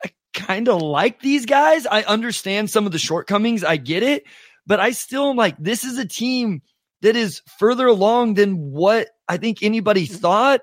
I 0.03 0.11
kind 0.32 0.68
of 0.68 0.80
like 0.80 1.20
these 1.20 1.45
guys. 1.45 1.87
I 1.87 2.03
understand 2.03 2.70
some 2.70 2.87
of 2.87 2.93
the 2.93 2.99
shortcomings. 2.99 3.62
I 3.62 3.76
get 3.76 4.03
it, 4.03 4.24
but 4.66 4.80
I 4.80 4.93
still 4.93 5.30
am 5.30 5.37
like, 5.37 5.57
this 5.59 5.85
is 5.85 5.99
a 5.99 6.07
team 6.07 6.62
that 7.03 7.16
is 7.16 7.43
further 7.59 7.87
along 7.87 8.35
than 8.35 8.72
what 8.72 9.09
I 9.28 9.37
think 9.37 9.62
anybody 9.62 10.07
mm-hmm. 10.07 10.16
thought. 10.16 10.62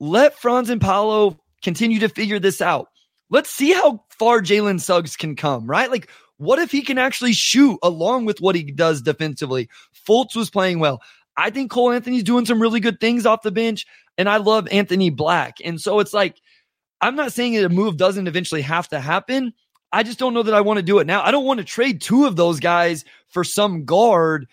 Let 0.00 0.36
Franz 0.36 0.68
and 0.68 0.80
Paolo 0.80 1.38
continue 1.62 2.00
to 2.00 2.08
figure 2.08 2.40
this 2.40 2.60
out. 2.60 2.88
Let's 3.28 3.50
see 3.50 3.72
how 3.72 4.04
far 4.18 4.40
Jalen 4.40 4.80
Suggs 4.80 5.14
can 5.16 5.36
come, 5.36 5.66
right? 5.66 5.88
Like, 5.88 6.10
what 6.40 6.58
if 6.58 6.72
he 6.72 6.80
can 6.80 6.96
actually 6.96 7.34
shoot 7.34 7.78
along 7.82 8.24
with 8.24 8.40
what 8.40 8.54
he 8.54 8.62
does 8.62 9.02
defensively? 9.02 9.68
Fultz 10.08 10.34
was 10.34 10.48
playing 10.48 10.78
well. 10.78 11.02
I 11.36 11.50
think 11.50 11.70
Cole 11.70 11.92
Anthony's 11.92 12.22
doing 12.22 12.46
some 12.46 12.62
really 12.62 12.80
good 12.80 12.98
things 12.98 13.26
off 13.26 13.42
the 13.42 13.50
bench, 13.50 13.86
and 14.16 14.26
I 14.26 14.38
love 14.38 14.66
Anthony 14.72 15.10
Black. 15.10 15.58
And 15.62 15.78
so 15.78 16.00
it's 16.00 16.14
like, 16.14 16.40
I'm 17.02 17.14
not 17.14 17.34
saying 17.34 17.52
that 17.54 17.66
a 17.66 17.68
move 17.68 17.98
doesn't 17.98 18.26
eventually 18.26 18.62
have 18.62 18.88
to 18.88 19.00
happen. 19.00 19.52
I 19.92 20.02
just 20.02 20.18
don't 20.18 20.32
know 20.32 20.42
that 20.42 20.54
I 20.54 20.62
want 20.62 20.78
to 20.78 20.82
do 20.82 20.98
it 20.98 21.06
now. 21.06 21.22
I 21.22 21.30
don't 21.30 21.44
want 21.44 21.58
to 21.58 21.64
trade 21.64 22.00
two 22.00 22.24
of 22.24 22.36
those 22.36 22.58
guys 22.58 23.04
for 23.28 23.44
some 23.44 23.84
guard, 23.84 24.48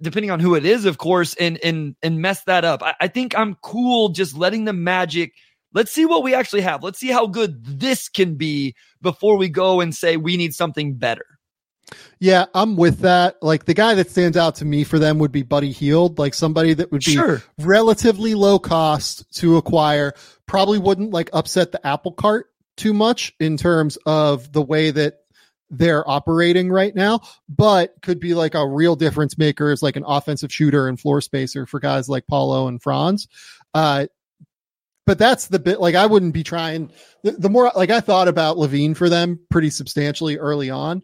depending 0.00 0.30
on 0.30 0.38
who 0.38 0.54
it 0.54 0.64
is, 0.64 0.84
of 0.84 0.98
course, 0.98 1.34
and 1.34 1.58
and 1.64 1.96
and 2.00 2.22
mess 2.22 2.44
that 2.44 2.64
up. 2.64 2.80
I, 2.80 2.94
I 3.00 3.08
think 3.08 3.36
I'm 3.36 3.56
cool 3.56 4.10
just 4.10 4.36
letting 4.36 4.66
the 4.66 4.72
magic– 4.72 5.32
Let's 5.74 5.90
see 5.90 6.06
what 6.06 6.22
we 6.22 6.34
actually 6.34 6.60
have. 6.60 6.84
Let's 6.84 7.00
see 7.00 7.08
how 7.08 7.26
good 7.26 7.58
this 7.64 8.08
can 8.08 8.36
be 8.36 8.76
before 9.04 9.36
we 9.36 9.48
go 9.48 9.80
and 9.80 9.94
say 9.94 10.16
we 10.16 10.36
need 10.36 10.52
something 10.52 10.94
better. 10.94 11.26
Yeah, 12.18 12.46
I'm 12.54 12.76
with 12.76 13.00
that. 13.00 13.36
Like 13.42 13.66
the 13.66 13.74
guy 13.74 13.94
that 13.94 14.10
stands 14.10 14.36
out 14.36 14.56
to 14.56 14.64
me 14.64 14.84
for 14.84 14.98
them 14.98 15.18
would 15.18 15.30
be 15.30 15.42
Buddy 15.42 15.70
Hield, 15.70 16.18
like 16.18 16.34
somebody 16.34 16.74
that 16.74 16.90
would 16.90 17.04
be 17.04 17.12
sure. 17.12 17.42
relatively 17.58 18.34
low 18.34 18.58
cost 18.58 19.30
to 19.36 19.56
acquire, 19.56 20.14
probably 20.46 20.78
wouldn't 20.78 21.10
like 21.10 21.30
upset 21.32 21.70
the 21.70 21.86
apple 21.86 22.12
cart 22.12 22.46
too 22.76 22.94
much 22.94 23.34
in 23.38 23.56
terms 23.56 23.96
of 24.06 24.50
the 24.52 24.62
way 24.62 24.90
that 24.90 25.20
they're 25.70 26.08
operating 26.08 26.70
right 26.70 26.94
now, 26.94 27.20
but 27.48 27.94
could 28.02 28.20
be 28.20 28.34
like 28.34 28.54
a 28.54 28.66
real 28.66 28.96
difference 28.96 29.36
maker 29.38 29.70
as 29.70 29.82
like 29.82 29.96
an 29.96 30.04
offensive 30.06 30.52
shooter 30.52 30.88
and 30.88 30.98
floor 31.00 31.20
spacer 31.20 31.66
for 31.66 31.80
guys 31.80 32.08
like 32.08 32.26
Paolo 32.26 32.68
and 32.68 32.82
Franz. 32.82 33.28
Uh, 33.72 34.06
but 35.06 35.18
that's 35.18 35.48
the 35.48 35.58
bit 35.58 35.80
like 35.80 35.94
I 35.94 36.06
wouldn't 36.06 36.34
be 36.34 36.42
trying 36.42 36.90
the, 37.22 37.32
the 37.32 37.50
more 37.50 37.70
like 37.74 37.90
I 37.90 38.00
thought 38.00 38.28
about 38.28 38.56
LaVine 38.56 38.96
for 38.96 39.08
them 39.08 39.38
pretty 39.50 39.70
substantially 39.70 40.38
early 40.38 40.70
on. 40.70 41.02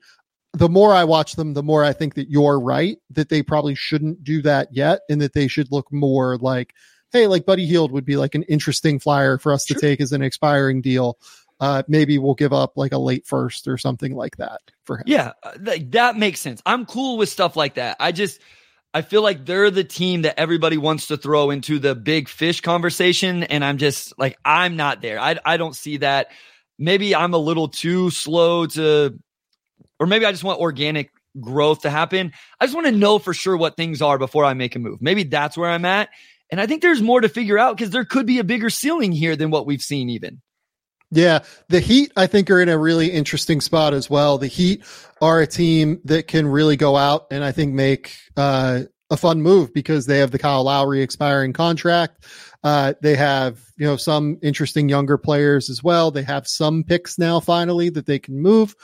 The 0.52 0.68
more 0.68 0.92
I 0.92 1.04
watch 1.04 1.36
them, 1.36 1.54
the 1.54 1.62
more 1.62 1.84
I 1.84 1.92
think 1.92 2.14
that 2.14 2.30
you're 2.30 2.58
right 2.58 2.98
that 3.10 3.28
they 3.28 3.42
probably 3.42 3.74
shouldn't 3.74 4.24
do 4.24 4.42
that 4.42 4.68
yet, 4.72 5.00
and 5.08 5.20
that 5.20 5.32
they 5.32 5.46
should 5.46 5.70
look 5.70 5.92
more 5.92 6.38
like, 6.38 6.74
hey, 7.12 7.26
like 7.26 7.46
Buddy 7.46 7.66
Hield 7.66 7.92
would 7.92 8.04
be 8.04 8.16
like 8.16 8.34
an 8.34 8.42
interesting 8.44 8.98
flyer 8.98 9.38
for 9.38 9.52
us 9.52 9.66
sure. 9.66 9.76
to 9.76 9.80
take 9.80 10.00
as 10.00 10.12
an 10.12 10.22
expiring 10.22 10.80
deal. 10.80 11.18
Uh, 11.60 11.82
maybe 11.88 12.16
we'll 12.18 12.34
give 12.34 12.54
up 12.54 12.72
like 12.76 12.92
a 12.92 12.98
late 12.98 13.26
first 13.26 13.68
or 13.68 13.76
something 13.76 14.16
like 14.16 14.36
that 14.38 14.60
for 14.84 14.96
him. 14.96 15.04
Yeah, 15.06 15.32
uh, 15.42 15.52
th- 15.62 15.90
that 15.90 16.16
makes 16.16 16.40
sense. 16.40 16.62
I'm 16.64 16.86
cool 16.86 17.18
with 17.18 17.28
stuff 17.28 17.54
like 17.54 17.74
that. 17.74 17.98
I 18.00 18.12
just 18.12 18.40
I 18.92 19.02
feel 19.02 19.22
like 19.22 19.46
they're 19.46 19.70
the 19.70 19.84
team 19.84 20.22
that 20.22 20.38
everybody 20.38 20.76
wants 20.76 21.08
to 21.08 21.16
throw 21.16 21.50
into 21.50 21.78
the 21.78 21.94
big 21.94 22.28
fish 22.28 22.60
conversation. 22.60 23.44
And 23.44 23.64
I'm 23.64 23.78
just 23.78 24.18
like, 24.18 24.36
I'm 24.44 24.76
not 24.76 25.00
there. 25.00 25.20
I, 25.20 25.38
I 25.44 25.56
don't 25.56 25.76
see 25.76 25.98
that. 25.98 26.32
Maybe 26.78 27.14
I'm 27.14 27.34
a 27.34 27.38
little 27.38 27.68
too 27.68 28.10
slow 28.10 28.66
to, 28.66 29.18
or 30.00 30.06
maybe 30.06 30.24
I 30.24 30.32
just 30.32 30.42
want 30.42 30.60
organic 30.60 31.10
growth 31.38 31.82
to 31.82 31.90
happen. 31.90 32.32
I 32.58 32.66
just 32.66 32.74
want 32.74 32.86
to 32.86 32.92
know 32.92 33.18
for 33.18 33.32
sure 33.32 33.56
what 33.56 33.76
things 33.76 34.02
are 34.02 34.18
before 34.18 34.44
I 34.44 34.54
make 34.54 34.74
a 34.74 34.80
move. 34.80 35.00
Maybe 35.00 35.22
that's 35.22 35.56
where 35.56 35.70
I'm 35.70 35.84
at. 35.84 36.08
And 36.50 36.60
I 36.60 36.66
think 36.66 36.82
there's 36.82 37.02
more 37.02 37.20
to 37.20 37.28
figure 37.28 37.58
out 37.58 37.76
because 37.76 37.90
there 37.90 38.04
could 38.04 38.26
be 38.26 38.40
a 38.40 38.44
bigger 38.44 38.70
ceiling 38.70 39.12
here 39.12 39.36
than 39.36 39.50
what 39.50 39.66
we've 39.66 39.82
seen, 39.82 40.10
even. 40.10 40.40
Yeah, 41.10 41.40
the 41.68 41.80
Heat, 41.80 42.12
I 42.16 42.26
think, 42.28 42.50
are 42.50 42.60
in 42.60 42.68
a 42.68 42.78
really 42.78 43.08
interesting 43.08 43.60
spot 43.60 43.94
as 43.94 44.08
well. 44.08 44.38
The 44.38 44.46
Heat 44.46 44.84
are 45.20 45.40
a 45.40 45.46
team 45.46 46.00
that 46.04 46.28
can 46.28 46.46
really 46.46 46.76
go 46.76 46.96
out 46.96 47.26
and 47.30 47.42
I 47.42 47.50
think 47.50 47.74
make 47.74 48.16
uh, 48.36 48.82
a 49.10 49.16
fun 49.16 49.42
move 49.42 49.74
because 49.74 50.06
they 50.06 50.18
have 50.18 50.30
the 50.30 50.38
Kyle 50.38 50.64
Lowry 50.64 51.02
expiring 51.02 51.52
contract. 51.52 52.24
Uh, 52.62 52.94
they 53.02 53.16
have, 53.16 53.60
you 53.76 53.86
know, 53.86 53.96
some 53.96 54.38
interesting 54.42 54.88
younger 54.88 55.18
players 55.18 55.68
as 55.68 55.82
well. 55.82 56.12
They 56.12 56.22
have 56.22 56.46
some 56.46 56.84
picks 56.84 57.18
now 57.18 57.40
finally 57.40 57.90
that 57.90 58.06
they 58.06 58.20
can 58.20 58.40
move. 58.40 58.76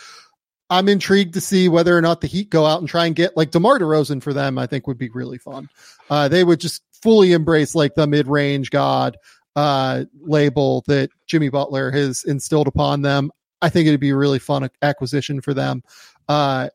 I'm 0.68 0.88
intrigued 0.88 1.34
to 1.34 1.40
see 1.40 1.68
whether 1.68 1.96
or 1.96 2.02
not 2.02 2.20
the 2.20 2.26
Heat 2.26 2.50
go 2.50 2.66
out 2.66 2.80
and 2.80 2.88
try 2.88 3.06
and 3.06 3.14
get 3.14 3.36
like 3.36 3.52
DeMar 3.52 3.78
DeRozan 3.78 4.20
for 4.20 4.32
them. 4.32 4.58
I 4.58 4.66
think 4.66 4.88
would 4.88 4.98
be 4.98 5.10
really 5.10 5.38
fun. 5.38 5.68
Uh, 6.10 6.26
they 6.26 6.42
would 6.42 6.58
just 6.58 6.82
fully 7.02 7.32
embrace 7.32 7.76
like 7.76 7.94
the 7.94 8.06
mid 8.06 8.26
range 8.26 8.70
god 8.70 9.16
uh, 9.56 10.04
label 10.20 10.84
that 10.86 11.10
Jimmy 11.26 11.48
Butler 11.48 11.90
has 11.90 12.22
instilled 12.24 12.68
upon 12.68 13.02
them. 13.02 13.32
I 13.62 13.70
think 13.70 13.88
it'd 13.88 13.98
be 13.98 14.10
a 14.10 14.16
really 14.16 14.38
fun 14.38 14.68
acquisition 14.82 15.40
for 15.40 15.54
them. 15.54 15.82
Uh, 16.28 16.68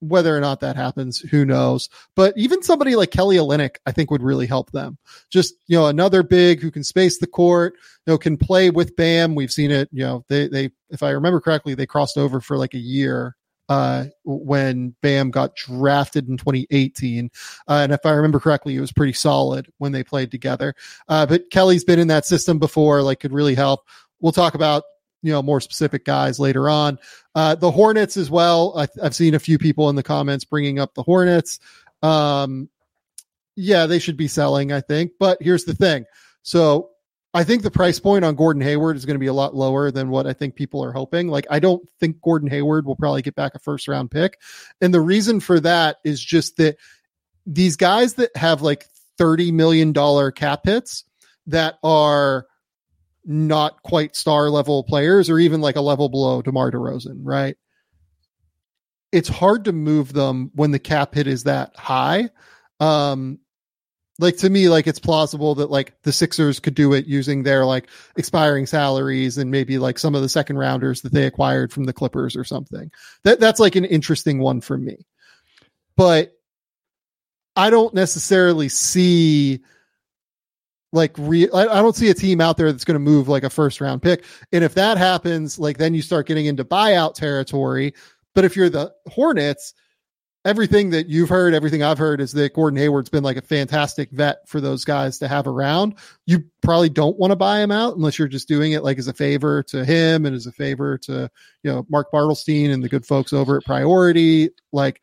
whether 0.00 0.36
or 0.36 0.40
not 0.40 0.60
that 0.60 0.76
happens, 0.76 1.18
who 1.18 1.44
knows? 1.44 1.88
But 2.14 2.34
even 2.36 2.62
somebody 2.62 2.94
like 2.94 3.10
Kelly 3.10 3.36
Olynyk, 3.36 3.76
I 3.86 3.92
think 3.92 4.10
would 4.10 4.22
really 4.22 4.46
help 4.46 4.70
them. 4.70 4.98
Just, 5.30 5.54
you 5.66 5.76
know, 5.76 5.86
another 5.86 6.22
big 6.22 6.60
who 6.60 6.70
can 6.70 6.84
space 6.84 7.18
the 7.18 7.26
court, 7.26 7.74
you 8.06 8.12
know, 8.12 8.18
can 8.18 8.36
play 8.36 8.70
with 8.70 8.94
Bam. 8.94 9.34
We've 9.34 9.50
seen 9.50 9.72
it, 9.72 9.88
you 9.90 10.04
know, 10.04 10.24
they, 10.28 10.46
they, 10.46 10.70
if 10.90 11.02
I 11.02 11.10
remember 11.10 11.40
correctly, 11.40 11.74
they 11.74 11.86
crossed 11.86 12.16
over 12.16 12.40
for 12.40 12.56
like 12.56 12.74
a 12.74 12.78
year 12.78 13.36
uh, 13.68 14.06
when 14.24 14.94
Bam 15.02 15.30
got 15.30 15.54
drafted 15.54 16.28
in 16.28 16.36
2018. 16.36 17.30
Uh, 17.66 17.72
and 17.82 17.92
if 17.92 18.04
I 18.04 18.10
remember 18.10 18.40
correctly, 18.40 18.76
it 18.76 18.80
was 18.80 18.92
pretty 18.92 19.12
solid 19.12 19.70
when 19.78 19.92
they 19.92 20.02
played 20.02 20.30
together. 20.30 20.74
Uh, 21.08 21.26
but 21.26 21.50
Kelly's 21.50 21.84
been 21.84 21.98
in 21.98 22.08
that 22.08 22.26
system 22.26 22.58
before, 22.58 23.02
like 23.02 23.20
could 23.20 23.32
really 23.32 23.54
help. 23.54 23.86
We'll 24.20 24.32
talk 24.32 24.54
about, 24.54 24.84
you 25.22 25.32
know, 25.32 25.42
more 25.42 25.60
specific 25.60 26.04
guys 26.04 26.38
later 26.38 26.68
on. 26.68 26.98
Uh, 27.34 27.54
the 27.54 27.70
Hornets 27.70 28.16
as 28.16 28.30
well. 28.30 28.76
I, 28.76 28.88
have 29.02 29.14
seen 29.14 29.34
a 29.34 29.40
few 29.40 29.58
people 29.58 29.90
in 29.90 29.96
the 29.96 30.02
comments 30.02 30.44
bringing 30.44 30.78
up 30.78 30.94
the 30.94 31.02
Hornets. 31.02 31.60
Um, 32.02 32.68
yeah, 33.56 33.86
they 33.86 33.98
should 33.98 34.16
be 34.16 34.28
selling, 34.28 34.72
I 34.72 34.80
think. 34.80 35.12
But 35.18 35.42
here's 35.42 35.64
the 35.64 35.74
thing. 35.74 36.04
So 36.42 36.90
I 37.38 37.44
think 37.44 37.62
the 37.62 37.70
price 37.70 38.00
point 38.00 38.24
on 38.24 38.34
Gordon 38.34 38.62
Hayward 38.62 38.96
is 38.96 39.06
going 39.06 39.14
to 39.14 39.20
be 39.20 39.28
a 39.28 39.32
lot 39.32 39.54
lower 39.54 39.92
than 39.92 40.08
what 40.08 40.26
I 40.26 40.32
think 40.32 40.56
people 40.56 40.82
are 40.82 40.90
hoping. 40.90 41.28
Like, 41.28 41.46
I 41.48 41.60
don't 41.60 41.88
think 42.00 42.20
Gordon 42.20 42.50
Hayward 42.50 42.84
will 42.84 42.96
probably 42.96 43.22
get 43.22 43.36
back 43.36 43.54
a 43.54 43.60
first 43.60 43.86
round 43.86 44.10
pick. 44.10 44.40
And 44.80 44.92
the 44.92 45.00
reason 45.00 45.38
for 45.38 45.60
that 45.60 45.98
is 46.04 46.20
just 46.20 46.56
that 46.56 46.78
these 47.46 47.76
guys 47.76 48.14
that 48.14 48.36
have 48.36 48.60
like 48.60 48.86
$30 49.20 49.52
million 49.52 49.94
cap 50.32 50.62
hits 50.64 51.04
that 51.46 51.78
are 51.84 52.46
not 53.24 53.84
quite 53.84 54.16
star 54.16 54.50
level 54.50 54.82
players 54.82 55.30
or 55.30 55.38
even 55.38 55.60
like 55.60 55.76
a 55.76 55.80
level 55.80 56.08
below 56.08 56.42
DeMar 56.42 56.72
DeRozan, 56.72 57.20
right? 57.22 57.56
It's 59.12 59.28
hard 59.28 59.66
to 59.66 59.72
move 59.72 60.12
them 60.12 60.50
when 60.56 60.72
the 60.72 60.80
cap 60.80 61.14
hit 61.14 61.28
is 61.28 61.44
that 61.44 61.76
high. 61.76 62.30
Um, 62.80 63.38
like 64.18 64.36
to 64.38 64.50
me 64.50 64.68
like 64.68 64.86
it's 64.86 64.98
plausible 64.98 65.54
that 65.56 65.70
like 65.70 65.94
the 66.02 66.12
Sixers 66.12 66.58
could 66.58 66.74
do 66.74 66.92
it 66.92 67.06
using 67.06 67.42
their 67.42 67.64
like 67.64 67.88
expiring 68.16 68.66
salaries 68.66 69.38
and 69.38 69.50
maybe 69.50 69.78
like 69.78 69.98
some 69.98 70.14
of 70.14 70.22
the 70.22 70.28
second 70.28 70.58
rounders 70.58 71.02
that 71.02 71.12
they 71.12 71.26
acquired 71.26 71.72
from 71.72 71.84
the 71.84 71.92
Clippers 71.92 72.36
or 72.36 72.44
something. 72.44 72.90
That 73.24 73.40
that's 73.40 73.60
like 73.60 73.76
an 73.76 73.84
interesting 73.84 74.40
one 74.40 74.60
for 74.60 74.76
me. 74.76 75.06
But 75.96 76.32
I 77.54 77.70
don't 77.70 77.94
necessarily 77.94 78.68
see 78.68 79.60
like 80.92 81.14
re- 81.18 81.50
I, 81.50 81.62
I 81.62 81.82
don't 81.82 81.96
see 81.96 82.10
a 82.10 82.14
team 82.14 82.40
out 82.40 82.56
there 82.56 82.72
that's 82.72 82.84
going 82.84 82.94
to 82.94 82.98
move 82.98 83.28
like 83.28 83.44
a 83.44 83.50
first 83.50 83.80
round 83.80 84.02
pick. 84.02 84.24
And 84.52 84.64
if 84.64 84.74
that 84.74 84.98
happens, 84.98 85.58
like 85.58 85.78
then 85.78 85.94
you 85.94 86.02
start 86.02 86.26
getting 86.26 86.46
into 86.46 86.64
buyout 86.64 87.14
territory. 87.14 87.94
But 88.34 88.44
if 88.44 88.56
you're 88.56 88.70
the 88.70 88.92
Hornets, 89.06 89.74
everything 90.44 90.90
that 90.90 91.08
you've 91.08 91.28
heard, 91.28 91.54
everything 91.54 91.82
I've 91.82 91.98
heard 91.98 92.20
is 92.20 92.32
that 92.32 92.54
Gordon 92.54 92.78
Hayward's 92.78 93.10
been 93.10 93.24
like 93.24 93.36
a 93.36 93.42
fantastic 93.42 94.10
vet 94.10 94.48
for 94.48 94.60
those 94.60 94.84
guys 94.84 95.18
to 95.18 95.28
have 95.28 95.46
around. 95.46 95.94
You 96.26 96.44
probably 96.62 96.88
don't 96.88 97.18
want 97.18 97.32
to 97.32 97.36
buy 97.36 97.60
him 97.60 97.70
out 97.70 97.96
unless 97.96 98.18
you're 98.18 98.28
just 98.28 98.48
doing 98.48 98.72
it 98.72 98.84
like 98.84 98.98
as 98.98 99.08
a 99.08 99.12
favor 99.12 99.62
to 99.64 99.84
him 99.84 100.26
and 100.26 100.34
as 100.34 100.46
a 100.46 100.52
favor 100.52 100.96
to, 100.98 101.30
you 101.62 101.70
know, 101.70 101.86
Mark 101.90 102.10
Bartelstein 102.12 102.72
and 102.72 102.82
the 102.82 102.88
good 102.88 103.04
folks 103.04 103.32
over 103.32 103.56
at 103.56 103.64
Priority. 103.64 104.50
Like, 104.72 105.02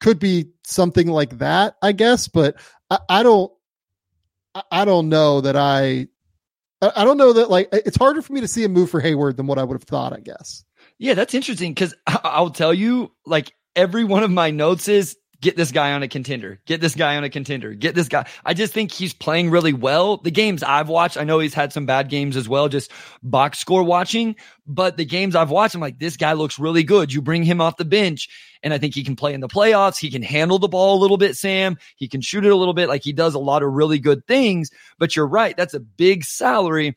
could 0.00 0.18
be 0.18 0.50
something 0.64 1.08
like 1.08 1.38
that, 1.38 1.76
I 1.80 1.92
guess, 1.92 2.28
but 2.28 2.56
I, 2.90 2.98
I 3.08 3.22
don't, 3.22 3.50
I 4.70 4.84
don't 4.84 5.08
know 5.08 5.40
that 5.40 5.56
I, 5.56 6.08
I 6.82 7.04
don't 7.04 7.16
know 7.16 7.32
that 7.32 7.48
like 7.48 7.68
it's 7.72 7.96
harder 7.96 8.20
for 8.20 8.34
me 8.34 8.42
to 8.42 8.48
see 8.48 8.64
a 8.64 8.68
move 8.68 8.90
for 8.90 9.00
Hayward 9.00 9.36
than 9.38 9.46
what 9.46 9.58
I 9.58 9.64
would 9.64 9.74
have 9.74 9.84
thought, 9.84 10.12
I 10.12 10.20
guess. 10.20 10.64
Yeah, 10.98 11.14
that's 11.14 11.32
interesting 11.32 11.72
because 11.72 11.94
I'll 12.06 12.50
tell 12.50 12.74
you, 12.74 13.12
like 13.24 13.54
every 13.76 14.04
one 14.04 14.22
of 14.22 14.30
my 14.30 14.50
notes 14.50 14.88
is 14.88 15.16
get 15.44 15.56
this 15.58 15.72
guy 15.72 15.92
on 15.92 16.02
a 16.02 16.08
contender, 16.08 16.58
get 16.64 16.80
this 16.80 16.94
guy 16.94 17.16
on 17.16 17.22
a 17.22 17.28
contender, 17.28 17.74
get 17.74 17.94
this 17.94 18.08
guy. 18.08 18.26
I 18.46 18.54
just 18.54 18.72
think 18.72 18.90
he's 18.90 19.12
playing 19.12 19.50
really 19.50 19.74
well. 19.74 20.16
The 20.16 20.30
games 20.30 20.62
I've 20.62 20.88
watched, 20.88 21.18
I 21.18 21.24
know 21.24 21.38
he's 21.38 21.52
had 21.52 21.70
some 21.70 21.84
bad 21.84 22.08
games 22.08 22.34
as 22.34 22.48
well, 22.48 22.70
just 22.70 22.90
box 23.22 23.58
score 23.58 23.82
watching, 23.82 24.36
but 24.66 24.96
the 24.96 25.04
games 25.04 25.36
I've 25.36 25.50
watched, 25.50 25.74
I'm 25.74 25.82
like, 25.82 25.98
this 25.98 26.16
guy 26.16 26.32
looks 26.32 26.58
really 26.58 26.82
good. 26.82 27.12
You 27.12 27.20
bring 27.20 27.42
him 27.42 27.60
off 27.60 27.76
the 27.76 27.84
bench 27.84 28.30
and 28.62 28.72
I 28.72 28.78
think 28.78 28.94
he 28.94 29.04
can 29.04 29.16
play 29.16 29.34
in 29.34 29.42
the 29.42 29.48
playoffs. 29.48 29.98
He 29.98 30.10
can 30.10 30.22
handle 30.22 30.58
the 30.58 30.66
ball 30.66 30.98
a 30.98 31.02
little 31.02 31.18
bit, 31.18 31.36
Sam. 31.36 31.76
He 31.96 32.08
can 32.08 32.22
shoot 32.22 32.46
it 32.46 32.52
a 32.52 32.56
little 32.56 32.72
bit. 32.72 32.88
Like 32.88 33.04
he 33.04 33.12
does 33.12 33.34
a 33.34 33.38
lot 33.38 33.62
of 33.62 33.72
really 33.72 33.98
good 33.98 34.26
things, 34.26 34.70
but 34.98 35.14
you're 35.14 35.28
right. 35.28 35.54
That's 35.58 35.74
a 35.74 35.80
big 35.80 36.24
salary 36.24 36.96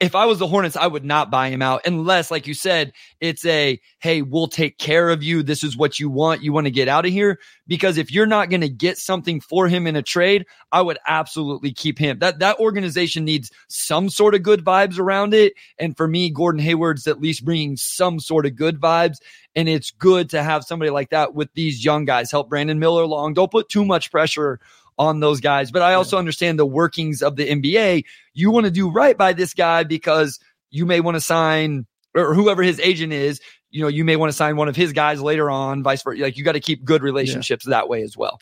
if 0.00 0.14
I 0.14 0.26
was 0.26 0.38
the 0.38 0.46
Hornets, 0.46 0.76
I 0.76 0.86
would 0.86 1.04
not 1.04 1.30
buy 1.30 1.48
him 1.48 1.60
out 1.60 1.82
unless, 1.84 2.30
like 2.30 2.46
you 2.46 2.54
said, 2.54 2.92
it's 3.20 3.44
a, 3.44 3.80
hey, 3.98 4.22
we'll 4.22 4.46
take 4.46 4.78
care 4.78 5.10
of 5.10 5.24
you. 5.24 5.42
This 5.42 5.64
is 5.64 5.76
what 5.76 5.98
you 5.98 6.08
want. 6.08 6.42
You 6.42 6.52
want 6.52 6.66
to 6.66 6.70
get 6.70 6.86
out 6.86 7.04
of 7.04 7.10
here. 7.10 7.40
Because 7.66 7.98
if 7.98 8.12
you're 8.12 8.24
not 8.24 8.48
going 8.48 8.60
to 8.60 8.68
get 8.68 8.96
something 8.96 9.40
for 9.40 9.66
him 9.66 9.88
in 9.88 9.96
a 9.96 10.02
trade, 10.02 10.46
I 10.70 10.82
would 10.82 10.98
absolutely 11.06 11.72
keep 11.72 11.98
him. 11.98 12.20
That, 12.20 12.38
that 12.38 12.60
organization 12.60 13.24
needs 13.24 13.50
some 13.66 14.08
sort 14.08 14.36
of 14.36 14.44
good 14.44 14.64
vibes 14.64 15.00
around 15.00 15.34
it. 15.34 15.54
And 15.80 15.96
for 15.96 16.06
me, 16.06 16.30
Gordon 16.30 16.60
Hayward's 16.60 17.08
at 17.08 17.20
least 17.20 17.44
bringing 17.44 17.76
some 17.76 18.20
sort 18.20 18.46
of 18.46 18.54
good 18.54 18.80
vibes. 18.80 19.16
And 19.56 19.68
it's 19.68 19.90
good 19.90 20.30
to 20.30 20.44
have 20.44 20.62
somebody 20.62 20.92
like 20.92 21.10
that 21.10 21.34
with 21.34 21.52
these 21.54 21.84
young 21.84 22.04
guys 22.04 22.30
help 22.30 22.48
Brandon 22.48 22.78
Miller 22.78 23.02
along. 23.02 23.34
Don't 23.34 23.50
put 23.50 23.68
too 23.68 23.84
much 23.84 24.12
pressure 24.12 24.60
on 24.98 25.20
those 25.20 25.40
guys. 25.40 25.70
But 25.70 25.82
I 25.82 25.94
also 25.94 26.16
yeah. 26.16 26.20
understand 26.20 26.58
the 26.58 26.66
workings 26.66 27.22
of 27.22 27.36
the 27.36 27.48
NBA. 27.48 28.04
You 28.34 28.50
want 28.50 28.64
to 28.64 28.70
do 28.70 28.90
right 28.90 29.16
by 29.16 29.32
this 29.32 29.54
guy 29.54 29.84
because 29.84 30.38
you 30.70 30.86
may 30.86 31.00
want 31.00 31.16
to 31.16 31.20
sign 31.20 31.86
or 32.14 32.34
whoever 32.34 32.62
his 32.62 32.80
agent 32.80 33.12
is. 33.12 33.40
You 33.70 33.82
know, 33.82 33.88
you 33.88 34.04
may 34.04 34.16
want 34.16 34.30
to 34.30 34.36
sign 34.36 34.56
one 34.56 34.68
of 34.68 34.76
his 34.76 34.92
guys 34.92 35.20
later 35.20 35.50
on, 35.50 35.82
vice 35.82 36.02
versa. 36.02 36.22
Like 36.22 36.36
you 36.36 36.44
got 36.44 36.52
to 36.52 36.60
keep 36.60 36.84
good 36.84 37.02
relationships 37.02 37.66
yeah. 37.66 37.70
that 37.70 37.88
way 37.88 38.02
as 38.02 38.16
well. 38.16 38.40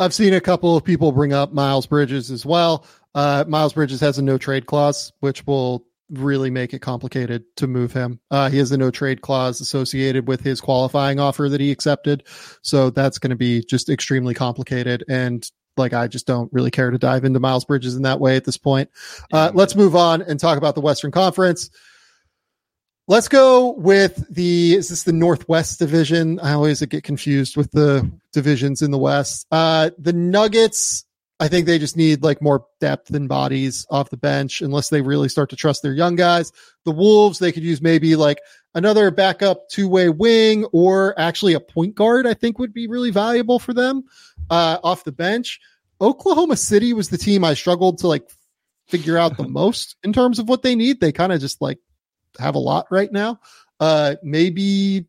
I've 0.00 0.14
seen 0.14 0.34
a 0.34 0.40
couple 0.40 0.76
of 0.76 0.84
people 0.84 1.12
bring 1.12 1.32
up 1.32 1.52
Miles 1.52 1.86
Bridges 1.86 2.30
as 2.30 2.44
well. 2.44 2.86
Uh, 3.14 3.44
Miles 3.46 3.74
Bridges 3.74 4.00
has 4.00 4.18
a 4.18 4.22
no 4.22 4.38
trade 4.38 4.66
clause, 4.66 5.12
which 5.20 5.46
will 5.46 5.86
really 6.10 6.50
make 6.50 6.74
it 6.74 6.80
complicated 6.80 7.44
to 7.56 7.66
move 7.66 7.92
him. 7.92 8.20
Uh, 8.30 8.50
he 8.50 8.58
has 8.58 8.72
a 8.72 8.76
no 8.76 8.90
trade 8.90 9.20
clause 9.20 9.60
associated 9.60 10.28
with 10.28 10.40
his 10.40 10.60
qualifying 10.60 11.20
offer 11.20 11.48
that 11.48 11.60
he 11.60 11.70
accepted. 11.70 12.24
So 12.62 12.90
that's 12.90 13.18
going 13.18 13.30
to 13.30 13.36
be 13.36 13.64
just 13.64 13.88
extremely 13.88 14.34
complicated. 14.34 15.04
And 15.08 15.48
like 15.76 15.92
I 15.92 16.06
just 16.08 16.26
don't 16.26 16.52
really 16.52 16.70
care 16.70 16.90
to 16.90 16.98
dive 16.98 17.24
into 17.24 17.40
Miles 17.40 17.64
Bridges 17.64 17.96
in 17.96 18.02
that 18.02 18.20
way 18.20 18.36
at 18.36 18.44
this 18.44 18.56
point. 18.56 18.90
Uh, 19.32 19.50
let's 19.54 19.76
move 19.76 19.96
on 19.96 20.22
and 20.22 20.38
talk 20.38 20.58
about 20.58 20.74
the 20.74 20.80
Western 20.80 21.10
Conference. 21.10 21.70
Let's 23.06 23.28
go 23.28 23.72
with 23.72 24.24
the 24.30 24.74
is 24.74 24.88
this 24.88 25.02
the 25.02 25.12
Northwest 25.12 25.78
division? 25.78 26.40
I 26.40 26.52
always 26.52 26.80
get 26.80 27.04
confused 27.04 27.56
with 27.56 27.70
the 27.72 28.10
divisions 28.32 28.80
in 28.80 28.90
the 28.90 28.98
West. 28.98 29.46
Uh, 29.50 29.90
the 29.98 30.12
Nuggets 30.12 31.04
I 31.40 31.48
think 31.48 31.66
they 31.66 31.78
just 31.78 31.96
need 31.96 32.22
like 32.22 32.40
more 32.40 32.64
depth 32.80 33.10
and 33.10 33.28
bodies 33.28 33.86
off 33.90 34.10
the 34.10 34.16
bench 34.16 34.62
unless 34.62 34.88
they 34.88 35.00
really 35.00 35.28
start 35.28 35.50
to 35.50 35.56
trust 35.56 35.82
their 35.82 35.92
young 35.92 36.14
guys. 36.14 36.52
The 36.84 36.92
Wolves, 36.92 37.40
they 37.40 37.50
could 37.50 37.64
use 37.64 37.82
maybe 37.82 38.14
like 38.14 38.38
another 38.74 39.10
backup 39.10 39.68
two 39.68 39.88
way 39.88 40.08
wing 40.08 40.64
or 40.66 41.18
actually 41.18 41.54
a 41.54 41.60
point 41.60 41.96
guard, 41.96 42.26
I 42.26 42.34
think 42.34 42.58
would 42.58 42.72
be 42.72 42.86
really 42.86 43.10
valuable 43.10 43.58
for 43.58 43.74
them 43.74 44.04
uh, 44.50 44.78
off 44.82 45.04
the 45.04 45.12
bench. 45.12 45.60
Oklahoma 46.00 46.56
City 46.56 46.92
was 46.92 47.08
the 47.08 47.18
team 47.18 47.44
I 47.44 47.54
struggled 47.54 47.98
to 47.98 48.08
like 48.08 48.28
figure 48.86 49.18
out 49.18 49.36
the 49.36 49.48
most 49.48 49.96
in 50.02 50.12
terms 50.12 50.38
of 50.38 50.48
what 50.48 50.62
they 50.62 50.74
need. 50.74 51.00
They 51.00 51.12
kind 51.12 51.32
of 51.32 51.40
just 51.40 51.60
like 51.60 51.78
have 52.38 52.54
a 52.54 52.60
lot 52.60 52.86
right 52.90 53.10
now. 53.10 53.40
Uh, 53.80 54.16
maybe 54.22 55.06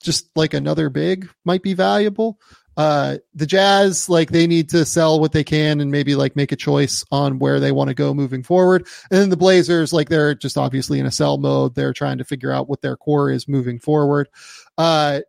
just 0.00 0.28
like 0.36 0.54
another 0.54 0.90
big 0.90 1.28
might 1.44 1.62
be 1.62 1.74
valuable. 1.74 2.38
Uh, 2.76 3.18
the 3.34 3.46
Jazz, 3.46 4.08
like 4.08 4.30
they 4.30 4.46
need 4.46 4.70
to 4.70 4.84
sell 4.84 5.18
what 5.18 5.32
they 5.32 5.42
can 5.42 5.80
and 5.80 5.90
maybe 5.90 6.14
like 6.14 6.36
make 6.36 6.52
a 6.52 6.56
choice 6.56 7.04
on 7.10 7.40
where 7.40 7.58
they 7.58 7.72
want 7.72 7.88
to 7.88 7.94
go 7.94 8.14
moving 8.14 8.44
forward. 8.44 8.86
And 9.10 9.20
then 9.20 9.30
the 9.30 9.36
Blazers, 9.36 9.92
like 9.92 10.08
they're 10.08 10.36
just 10.36 10.56
obviously 10.56 11.00
in 11.00 11.06
a 11.06 11.10
sell 11.10 11.38
mode. 11.38 11.74
They're 11.74 11.92
trying 11.92 12.18
to 12.18 12.24
figure 12.24 12.52
out 12.52 12.68
what 12.68 12.80
their 12.80 12.96
core 12.96 13.32
is 13.32 13.48
moving 13.48 13.80
forward. 13.80 14.28
Uh, 14.76 15.20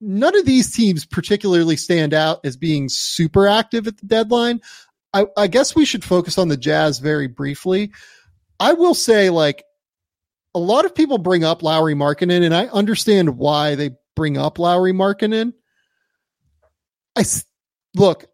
none 0.00 0.36
of 0.36 0.44
these 0.44 0.74
teams 0.74 1.06
particularly 1.06 1.76
stand 1.76 2.14
out 2.14 2.40
as 2.44 2.56
being 2.56 2.88
super 2.88 3.46
active 3.46 3.86
at 3.86 3.98
the 3.98 4.06
deadline. 4.06 4.60
I, 5.12 5.26
I 5.36 5.46
guess 5.46 5.74
we 5.74 5.84
should 5.84 6.04
focus 6.04 6.38
on 6.38 6.48
the 6.48 6.56
Jazz 6.56 6.98
very 6.98 7.26
briefly. 7.26 7.92
I 8.60 8.74
will 8.74 8.94
say, 8.94 9.30
like, 9.30 9.64
a 10.54 10.58
lot 10.58 10.84
of 10.84 10.94
people 10.94 11.18
bring 11.18 11.44
up 11.44 11.62
Lauri 11.62 11.94
Markkanen, 11.94 12.44
and 12.44 12.54
I 12.54 12.66
understand 12.66 13.36
why 13.36 13.74
they 13.74 13.90
bring 14.14 14.36
up 14.38 14.58
Lauri 14.58 14.92
Markkanen. 14.92 15.52
I 17.16 17.24
look, 17.94 18.26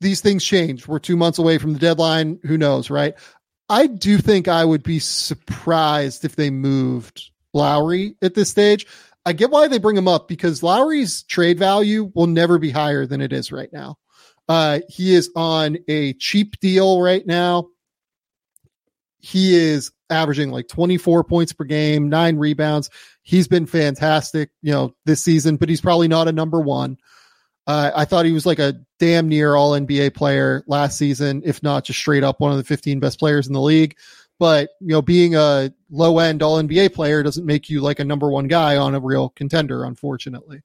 these 0.00 0.20
things 0.20 0.44
change. 0.44 0.86
We're 0.86 0.98
two 0.98 1.16
months 1.16 1.38
away 1.38 1.58
from 1.58 1.72
the 1.72 1.78
deadline. 1.78 2.38
Who 2.44 2.58
knows, 2.58 2.90
right? 2.90 3.14
I 3.68 3.86
do 3.86 4.18
think 4.18 4.48
I 4.48 4.64
would 4.64 4.82
be 4.82 4.98
surprised 4.98 6.24
if 6.24 6.36
they 6.36 6.50
moved 6.50 7.30
Lauri 7.54 8.16
at 8.22 8.34
this 8.34 8.50
stage. 8.50 8.86
I 9.26 9.32
get 9.32 9.50
why 9.50 9.68
they 9.68 9.78
bring 9.78 9.96
him 9.96 10.08
up 10.08 10.28
because 10.28 10.62
Lauri's 10.62 11.22
trade 11.24 11.58
value 11.58 12.10
will 12.14 12.26
never 12.26 12.58
be 12.58 12.70
higher 12.70 13.06
than 13.06 13.20
it 13.20 13.32
is 13.32 13.52
right 13.52 13.72
now. 13.72 13.96
Uh, 14.48 14.80
he 14.88 15.14
is 15.14 15.30
on 15.36 15.78
a 15.88 16.14
cheap 16.14 16.58
deal 16.60 17.00
right 17.00 17.26
now. 17.26 17.68
He 19.18 19.54
is 19.54 19.92
averaging 20.08 20.50
like 20.50 20.66
24 20.68 21.24
points 21.24 21.52
per 21.52 21.64
game, 21.64 22.08
nine 22.08 22.36
rebounds. 22.36 22.90
He's 23.22 23.46
been 23.46 23.66
fantastic, 23.66 24.50
you 24.62 24.72
know, 24.72 24.94
this 25.04 25.22
season, 25.22 25.56
but 25.56 25.68
he's 25.68 25.80
probably 25.80 26.08
not 26.08 26.26
a 26.26 26.32
number 26.32 26.60
one. 26.60 26.96
Uh, 27.66 27.92
I 27.94 28.04
thought 28.06 28.24
he 28.24 28.32
was 28.32 28.46
like 28.46 28.58
a 28.58 28.74
damn 28.98 29.28
near 29.28 29.54
all 29.54 29.72
NBA 29.72 30.14
player 30.14 30.64
last 30.66 30.98
season, 30.98 31.42
if 31.44 31.62
not 31.62 31.84
just 31.84 32.00
straight 32.00 32.24
up 32.24 32.40
one 32.40 32.50
of 32.50 32.58
the 32.58 32.64
15 32.64 32.98
best 32.98 33.18
players 33.18 33.46
in 33.46 33.52
the 33.52 33.60
league. 33.60 33.96
But, 34.40 34.70
you 34.80 34.88
know, 34.88 35.02
being 35.02 35.34
a 35.34 35.70
low 35.90 36.18
end 36.18 36.42
all 36.42 36.56
NBA 36.56 36.94
player 36.94 37.22
doesn't 37.22 37.44
make 37.44 37.68
you 37.68 37.82
like 37.82 38.00
a 38.00 38.04
number 38.04 38.30
one 38.30 38.48
guy 38.48 38.78
on 38.78 38.94
a 38.94 39.00
real 39.00 39.28
contender, 39.28 39.84
unfortunately. 39.84 40.62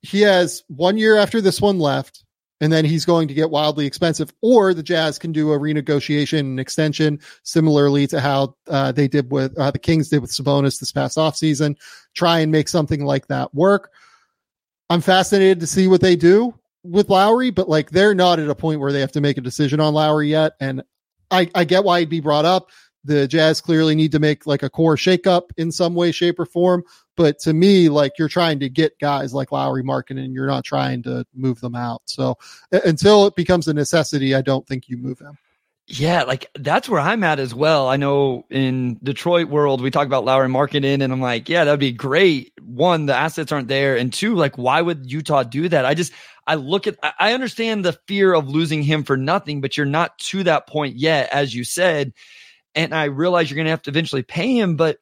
He 0.00 0.20
has 0.20 0.62
one 0.68 0.96
year 0.96 1.16
after 1.16 1.40
this 1.40 1.60
one 1.60 1.80
left, 1.80 2.24
and 2.60 2.72
then 2.72 2.84
he's 2.84 3.04
going 3.04 3.26
to 3.26 3.34
get 3.34 3.50
wildly 3.50 3.86
expensive, 3.86 4.32
or 4.40 4.72
the 4.72 4.84
Jazz 4.84 5.18
can 5.18 5.32
do 5.32 5.50
a 5.52 5.58
renegotiation 5.58 6.38
and 6.38 6.60
extension, 6.60 7.18
similarly 7.42 8.06
to 8.06 8.20
how 8.20 8.54
uh, 8.68 8.92
they 8.92 9.08
did 9.08 9.32
with 9.32 9.58
uh, 9.58 9.72
the 9.72 9.78
Kings 9.80 10.10
did 10.10 10.20
with 10.20 10.30
Sabonis 10.30 10.78
this 10.78 10.92
past 10.92 11.18
offseason. 11.18 11.76
Try 12.14 12.38
and 12.38 12.52
make 12.52 12.68
something 12.68 13.04
like 13.04 13.26
that 13.26 13.52
work. 13.52 13.90
I'm 14.88 15.00
fascinated 15.00 15.58
to 15.58 15.66
see 15.66 15.88
what 15.88 16.02
they 16.02 16.14
do 16.14 16.54
with 16.84 17.10
Lauri, 17.10 17.50
but 17.50 17.68
like 17.68 17.90
they're 17.90 18.14
not 18.14 18.38
at 18.38 18.48
a 18.48 18.54
point 18.54 18.78
where 18.78 18.92
they 18.92 19.00
have 19.00 19.12
to 19.12 19.20
make 19.20 19.38
a 19.38 19.42
decision 19.42 19.80
on 19.80 19.92
Lauri 19.92 20.28
yet. 20.28 20.52
And 20.60 20.84
I, 21.30 21.50
I 21.54 21.64
get 21.64 21.84
why 21.84 22.00
he'd 22.00 22.08
be 22.08 22.20
brought 22.20 22.44
up. 22.44 22.70
The 23.04 23.26
Jazz 23.26 23.60
clearly 23.60 23.94
need 23.94 24.12
to 24.12 24.18
make 24.18 24.46
like 24.46 24.62
a 24.62 24.68
core 24.68 24.96
shakeup 24.96 25.50
in 25.56 25.72
some 25.72 25.94
way, 25.94 26.12
shape, 26.12 26.38
or 26.38 26.44
form. 26.44 26.84
But 27.16 27.38
to 27.40 27.52
me, 27.52 27.88
like 27.88 28.12
you're 28.18 28.28
trying 28.28 28.60
to 28.60 28.68
get 28.68 28.98
guys 28.98 29.32
like 29.32 29.52
Lauri 29.52 29.82
Markkanen, 29.82 30.24
and 30.24 30.34
you're 30.34 30.46
not 30.46 30.64
trying 30.64 31.02
to 31.04 31.24
move 31.34 31.60
them 31.60 31.74
out. 31.74 32.02
So 32.04 32.36
until 32.72 33.26
it 33.26 33.36
becomes 33.36 33.68
a 33.68 33.74
necessity, 33.74 34.34
I 34.34 34.42
don't 34.42 34.66
think 34.66 34.88
you 34.88 34.96
move 34.98 35.18
them. 35.18 35.38
Yeah, 35.92 36.22
like 36.22 36.48
that's 36.54 36.88
where 36.88 37.00
I'm 37.00 37.24
at 37.24 37.40
as 37.40 37.52
well. 37.52 37.88
I 37.88 37.96
know 37.96 38.46
in 38.48 39.00
Detroit 39.02 39.48
world, 39.48 39.80
we 39.80 39.90
talk 39.90 40.06
about 40.06 40.24
Lauri 40.24 40.46
Markkanen, 40.48 41.02
and 41.02 41.12
I'm 41.12 41.20
like, 41.20 41.48
yeah, 41.48 41.64
that'd 41.64 41.80
be 41.80 41.90
great. 41.90 42.52
One, 42.62 43.06
the 43.06 43.16
assets 43.16 43.50
aren't 43.50 43.66
there. 43.66 43.96
And 43.96 44.12
two, 44.12 44.36
like, 44.36 44.56
why 44.56 44.80
would 44.80 45.10
Utah 45.10 45.42
do 45.42 45.68
that? 45.68 45.84
I 45.84 45.94
just, 45.94 46.12
I 46.46 46.54
look 46.54 46.86
at, 46.86 46.96
I 47.18 47.32
understand 47.32 47.84
the 47.84 47.98
fear 48.06 48.32
of 48.32 48.48
losing 48.48 48.84
him 48.84 49.02
for 49.02 49.16
nothing, 49.16 49.60
but 49.60 49.76
you're 49.76 49.84
not 49.84 50.16
to 50.18 50.44
that 50.44 50.68
point 50.68 50.94
yet, 50.94 51.28
as 51.32 51.52
you 51.52 51.64
said. 51.64 52.12
And 52.76 52.94
I 52.94 53.06
realize 53.06 53.50
you're 53.50 53.56
going 53.56 53.64
to 53.64 53.70
have 53.70 53.82
to 53.82 53.90
eventually 53.90 54.22
pay 54.22 54.56
him, 54.56 54.76
but 54.76 54.98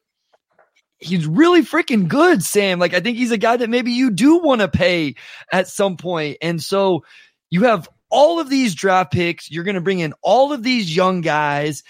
he's 0.97 1.27
really 1.27 1.61
freaking 1.61 2.07
good, 2.07 2.41
Sam. 2.41 2.79
Like, 2.79 2.95
I 2.95 2.99
think 2.99 3.15
he's 3.15 3.31
a 3.31 3.37
guy 3.37 3.57
that 3.57 3.69
maybe 3.69 3.91
you 3.91 4.09
do 4.09 4.39
want 4.39 4.61
to 4.61 4.67
pay 4.67 5.13
at 5.51 5.67
some 5.67 5.97
point. 5.97 6.37
And 6.41 6.59
so 6.59 7.03
you 7.51 7.65
have 7.65 7.87
all 8.09 8.39
of 8.39 8.49
these 8.49 8.75
draft 8.75 9.11
picks. 9.11 9.49
You're 9.49 9.63
going 9.63 9.75
to 9.75 9.81
bring 9.81 9.99
in 9.99 10.13
all 10.21 10.51
of 10.53 10.63
these 10.63 10.95
young 10.95 11.21
guys. 11.21 11.83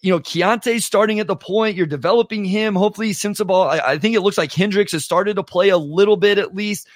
You 0.00 0.12
know, 0.12 0.20
Keyonte's 0.20 0.84
starting 0.84 1.20
at 1.20 1.26
the 1.26 1.36
point. 1.36 1.76
You're 1.76 1.86
developing 1.86 2.44
him. 2.44 2.74
Hopefully, 2.74 3.10
Sensabaugh. 3.10 3.68
I, 3.70 3.92
I 3.92 3.98
think 3.98 4.14
it 4.14 4.20
looks 4.20 4.38
like 4.38 4.52
Hendricks 4.52 4.92
has 4.92 5.04
started 5.04 5.36
to 5.36 5.42
play 5.42 5.70
a 5.70 5.78
little 5.78 6.16
bit 6.16 6.38
at 6.38 6.54
least. 6.54 6.86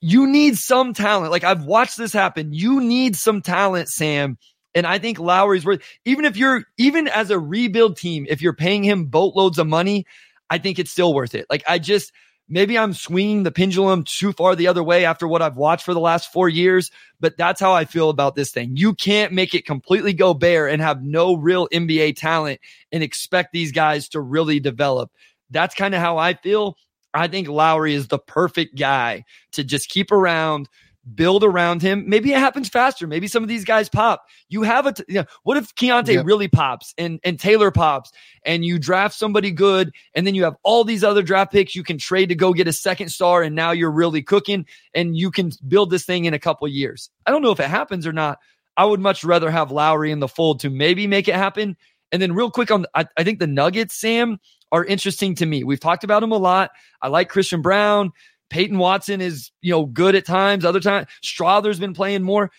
You 0.00 0.26
need 0.26 0.56
some 0.56 0.92
talent. 0.94 1.32
Like 1.32 1.44
I've 1.44 1.64
watched 1.64 1.96
this 1.96 2.12
happen. 2.12 2.52
You 2.52 2.80
need 2.80 3.16
some 3.16 3.42
talent, 3.42 3.88
Sam. 3.88 4.38
And 4.74 4.86
I 4.86 4.98
think 4.98 5.18
Lauri's 5.18 5.64
worth, 5.64 5.82
even 6.04 6.24
if 6.24 6.36
you're, 6.36 6.64
even 6.78 7.06
as 7.08 7.30
a 7.30 7.38
rebuild 7.38 7.96
team, 7.96 8.26
if 8.28 8.42
you're 8.42 8.54
paying 8.54 8.82
him 8.82 9.06
boatloads 9.06 9.58
of 9.58 9.66
money, 9.66 10.04
I 10.50 10.58
think 10.58 10.78
it's 10.78 10.90
still 10.90 11.14
worth 11.14 11.34
it. 11.34 11.46
Like 11.48 11.62
I 11.68 11.78
just, 11.78 12.12
Maybe 12.48 12.76
I'm 12.76 12.92
swinging 12.92 13.42
the 13.42 13.50
pendulum 13.50 14.04
too 14.04 14.32
far 14.32 14.54
the 14.54 14.66
other 14.66 14.82
way 14.82 15.06
after 15.06 15.26
what 15.26 15.40
I've 15.40 15.56
watched 15.56 15.84
for 15.84 15.94
the 15.94 16.00
last 16.00 16.30
four 16.30 16.48
years, 16.48 16.90
but 17.18 17.38
that's 17.38 17.60
how 17.60 17.72
I 17.72 17.86
feel 17.86 18.10
about 18.10 18.34
this 18.34 18.50
thing. 18.50 18.76
You 18.76 18.94
can't 18.94 19.32
make 19.32 19.54
it 19.54 19.64
completely 19.64 20.12
go 20.12 20.34
bare 20.34 20.68
and 20.68 20.82
have 20.82 21.02
no 21.02 21.36
real 21.36 21.68
NBA 21.68 22.16
talent 22.16 22.60
and 22.92 23.02
expect 23.02 23.52
these 23.52 23.72
guys 23.72 24.10
to 24.10 24.20
really 24.20 24.60
develop. 24.60 25.10
That's 25.50 25.74
kind 25.74 25.94
of 25.94 26.00
how 26.00 26.18
I 26.18 26.34
feel. 26.34 26.76
I 27.14 27.28
think 27.28 27.48
Lauri 27.48 27.94
is 27.94 28.08
the 28.08 28.18
perfect 28.18 28.76
guy 28.76 29.24
to 29.52 29.64
just 29.64 29.88
keep 29.88 30.12
around, 30.12 30.68
build 31.14 31.44
around 31.44 31.82
him. 31.82 32.08
Maybe 32.08 32.32
it 32.32 32.38
happens 32.38 32.68
faster. 32.68 33.06
Maybe 33.06 33.28
some 33.28 33.42
of 33.42 33.48
these 33.48 33.64
guys 33.64 33.88
pop. 33.88 34.24
You 34.48 34.62
have 34.62 34.86
a, 34.86 34.92
t- 34.92 35.04
you 35.08 35.14
know, 35.16 35.24
what 35.42 35.56
if 35.56 35.74
Keyonte 35.74 36.14
yep. 36.14 36.26
really 36.26 36.48
pops 36.48 36.94
and, 36.96 37.20
and 37.24 37.38
Taylor 37.38 37.70
pops 37.70 38.10
and 38.44 38.64
you 38.64 38.78
draft 38.78 39.14
somebody 39.14 39.50
good 39.50 39.92
and 40.14 40.26
then 40.26 40.34
you 40.34 40.44
have 40.44 40.56
all 40.62 40.84
these 40.84 41.04
other 41.04 41.22
draft 41.22 41.52
picks 41.52 41.74
you 41.74 41.82
can 41.82 41.98
trade 41.98 42.30
to 42.30 42.34
go 42.34 42.52
get 42.52 42.68
a 42.68 42.72
second 42.72 43.10
star 43.10 43.42
and 43.42 43.54
now 43.54 43.70
you're 43.70 43.90
really 43.90 44.22
cooking 44.22 44.66
and 44.94 45.16
you 45.16 45.30
can 45.30 45.50
build 45.68 45.90
this 45.90 46.04
thing 46.04 46.24
in 46.24 46.34
a 46.34 46.38
couple 46.38 46.66
years. 46.68 47.10
I 47.26 47.30
don't 47.30 47.42
know 47.42 47.52
if 47.52 47.60
it 47.60 47.68
happens 47.68 48.06
or 48.06 48.12
not. 48.12 48.38
I 48.76 48.84
would 48.84 49.00
much 49.00 49.24
rather 49.24 49.50
have 49.50 49.70
Lauri 49.70 50.10
in 50.10 50.20
the 50.20 50.28
fold 50.28 50.60
to 50.60 50.70
maybe 50.70 51.06
make 51.06 51.28
it 51.28 51.36
happen. 51.36 51.76
And 52.12 52.20
then 52.20 52.32
real 52.32 52.50
quick 52.50 52.70
on, 52.70 52.86
I, 52.94 53.06
I 53.16 53.24
think 53.24 53.38
the 53.38 53.46
Nuggets, 53.46 53.94
Sam, 53.94 54.38
are 54.72 54.84
interesting 54.84 55.36
to 55.36 55.46
me. 55.46 55.62
We've 55.62 55.80
talked 55.80 56.04
about 56.04 56.20
them 56.20 56.32
a 56.32 56.36
lot. 56.36 56.72
I 57.00 57.08
like 57.08 57.28
Christian 57.28 57.62
Braun. 57.62 58.10
Peyton 58.50 58.78
Watson 58.78 59.20
is, 59.20 59.50
you 59.62 59.72
know, 59.72 59.86
good 59.86 60.14
at 60.14 60.26
times. 60.26 60.64
Other 60.64 60.80
times, 60.80 61.08
Strawther's 61.22 61.78
been 61.78 61.94
playing 61.94 62.22
more. 62.22 62.50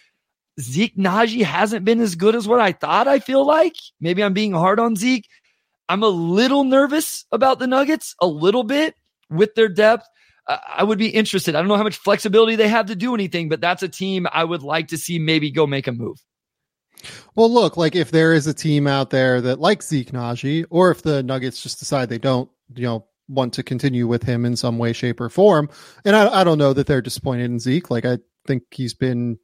Zeke 0.60 0.96
Nnaji 0.96 1.44
hasn't 1.44 1.86
been 1.86 2.00
as 2.00 2.16
good 2.16 2.36
as 2.36 2.48
what 2.48 2.62
I 2.62 2.72
thought. 2.72 3.08
I 3.08 3.20
feel 3.20 3.46
like 3.46 3.76
maybe 4.00 4.24
I'm 4.24 4.34
being 4.34 4.54
hard 4.54 4.80
on 4.80 4.96
Zeke. 4.96 5.28
I'm 5.90 6.04
a 6.04 6.08
little 6.08 6.64
nervous 6.64 7.26
about 7.32 7.60
the 7.60 7.68
Nuggets, 7.68 8.16
a 8.22 8.28
little 8.28 8.64
bit 8.64 8.96
with 9.30 9.54
their 9.56 9.68
depth. 9.68 10.08
Uh, 10.48 10.58
I 10.68 10.84
would 10.84 10.98
be 10.98 11.10
interested. 11.10 11.56
I 11.56 11.60
don't 11.60 11.68
know 11.68 11.78
how 11.78 11.84
much 11.84 11.98
flexibility 11.98 12.56
they 12.56 12.68
have 12.68 12.88
to 12.88 12.96
do 12.96 13.14
anything, 13.14 13.50
but 13.50 13.62
that's 13.62 13.84
a 13.84 13.90
team 13.90 14.28
I 14.32 14.44
would 14.44 14.64
like 14.64 14.88
to 14.90 14.98
see 14.98 15.20
maybe 15.20 15.52
go 15.52 15.68
make 15.68 15.88
a 15.88 15.92
move. 15.92 16.18
Well, 17.36 17.52
look, 17.52 17.78
like 17.78 17.96
if 17.96 18.12
there 18.12 18.34
is 18.34 18.48
a 18.48 18.54
team 18.54 18.88
out 18.88 19.10
there 19.10 19.42
that 19.42 19.60
likes 19.60 19.88
Zeke 19.88 20.12
Nnaji, 20.12 20.66
or 20.70 20.92
if 20.92 21.02
the 21.02 21.22
Nuggets 21.24 21.62
just 21.62 21.80
decide 21.80 22.10
they 22.10 22.18
don't, 22.18 22.50
you 22.74 22.84
know, 22.84 23.06
want 23.28 23.54
to 23.54 23.64
continue 23.64 24.08
with 24.08 24.24
him 24.24 24.46
in 24.46 24.56
some 24.56 24.78
way, 24.78 24.94
shape, 24.94 25.20
or 25.20 25.30
form. 25.30 25.70
And 26.04 26.16
I, 26.16 26.42
I 26.42 26.44
don't 26.44 26.58
know 26.58 26.74
that 26.74 26.88
they're 26.88 27.02
disappointed 27.02 27.46
in 27.46 27.60
Zeke. 27.60 27.90
Like 27.90 28.06
I 28.06 28.20
think 28.48 28.64
he's 28.72 28.94
been. 28.94 29.40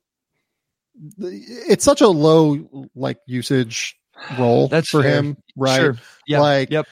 It's 1.18 1.86
such 1.86 2.02
a 2.02 2.08
low 2.08 2.90
like 2.96 3.18
usage 3.26 3.98
role 4.38 4.68
That's 4.68 4.90
for 4.90 5.02
fair. 5.02 5.16
him, 5.16 5.38
right? 5.56 5.80
Sure. 5.80 5.98
Yeah. 6.28 6.42
Like, 6.42 6.70
yep. 6.70 6.86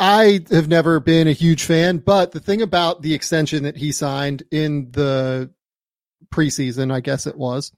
I 0.00 0.44
have 0.50 0.68
never 0.68 1.00
been 1.00 1.28
a 1.28 1.32
huge 1.32 1.64
fan, 1.64 1.98
but 1.98 2.32
the 2.32 2.40
thing 2.40 2.62
about 2.62 3.02
the 3.02 3.14
extension 3.14 3.64
that 3.64 3.76
he 3.76 3.92
signed 3.92 4.42
in 4.50 4.90
the 4.90 5.50
preseason, 6.32 6.92
I 6.92 7.00
guess 7.00 7.26
it 7.26 7.36
was, 7.36 7.72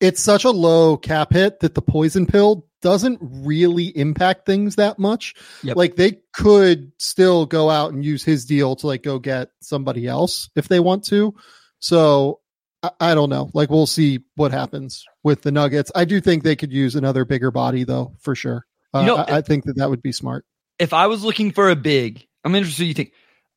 it's 0.00 0.20
such 0.20 0.44
a 0.44 0.50
low 0.50 0.96
cap 0.96 1.32
hit 1.32 1.60
that 1.60 1.74
the 1.74 1.82
poison 1.82 2.26
pill 2.26 2.66
doesn't 2.86 3.18
really 3.20 3.86
impact 3.98 4.46
things 4.46 4.76
that 4.76 4.96
much. 4.96 5.34
Yep. 5.64 5.76
Like 5.76 5.96
they 5.96 6.20
could 6.32 6.92
still 6.98 7.44
go 7.44 7.68
out 7.68 7.92
and 7.92 8.04
use 8.04 8.22
his 8.22 8.44
deal 8.44 8.76
to 8.76 8.86
like 8.86 9.02
go 9.02 9.18
get 9.18 9.50
somebody 9.60 10.06
else 10.06 10.48
if 10.54 10.68
they 10.68 10.78
want 10.78 11.02
to. 11.06 11.34
So 11.80 12.38
I, 12.84 12.90
I 13.00 13.14
don't 13.16 13.28
know. 13.28 13.50
Like 13.54 13.70
we'll 13.70 13.88
see 13.88 14.20
what 14.36 14.52
happens 14.52 15.04
with 15.24 15.42
the 15.42 15.50
Nuggets. 15.50 15.90
I 15.96 16.04
do 16.04 16.20
think 16.20 16.44
they 16.44 16.54
could 16.54 16.72
use 16.72 16.94
another 16.94 17.24
bigger 17.24 17.50
body 17.50 17.82
though, 17.82 18.14
for 18.20 18.36
sure. 18.36 18.64
Uh, 18.94 19.00
You 19.00 19.06
know, 19.06 19.16
I, 19.16 19.38
I 19.38 19.40
think 19.40 19.64
that 19.64 19.78
that 19.78 19.90
would 19.90 20.00
be 20.00 20.12
smart. 20.12 20.44
If 20.78 20.92
I 20.92 21.08
was 21.08 21.24
looking 21.24 21.50
for 21.50 21.68
a 21.68 21.76
big, 21.76 22.24
I'm 22.44 22.54
interested. 22.54 22.84
You 22.84 22.94
think 22.94 23.14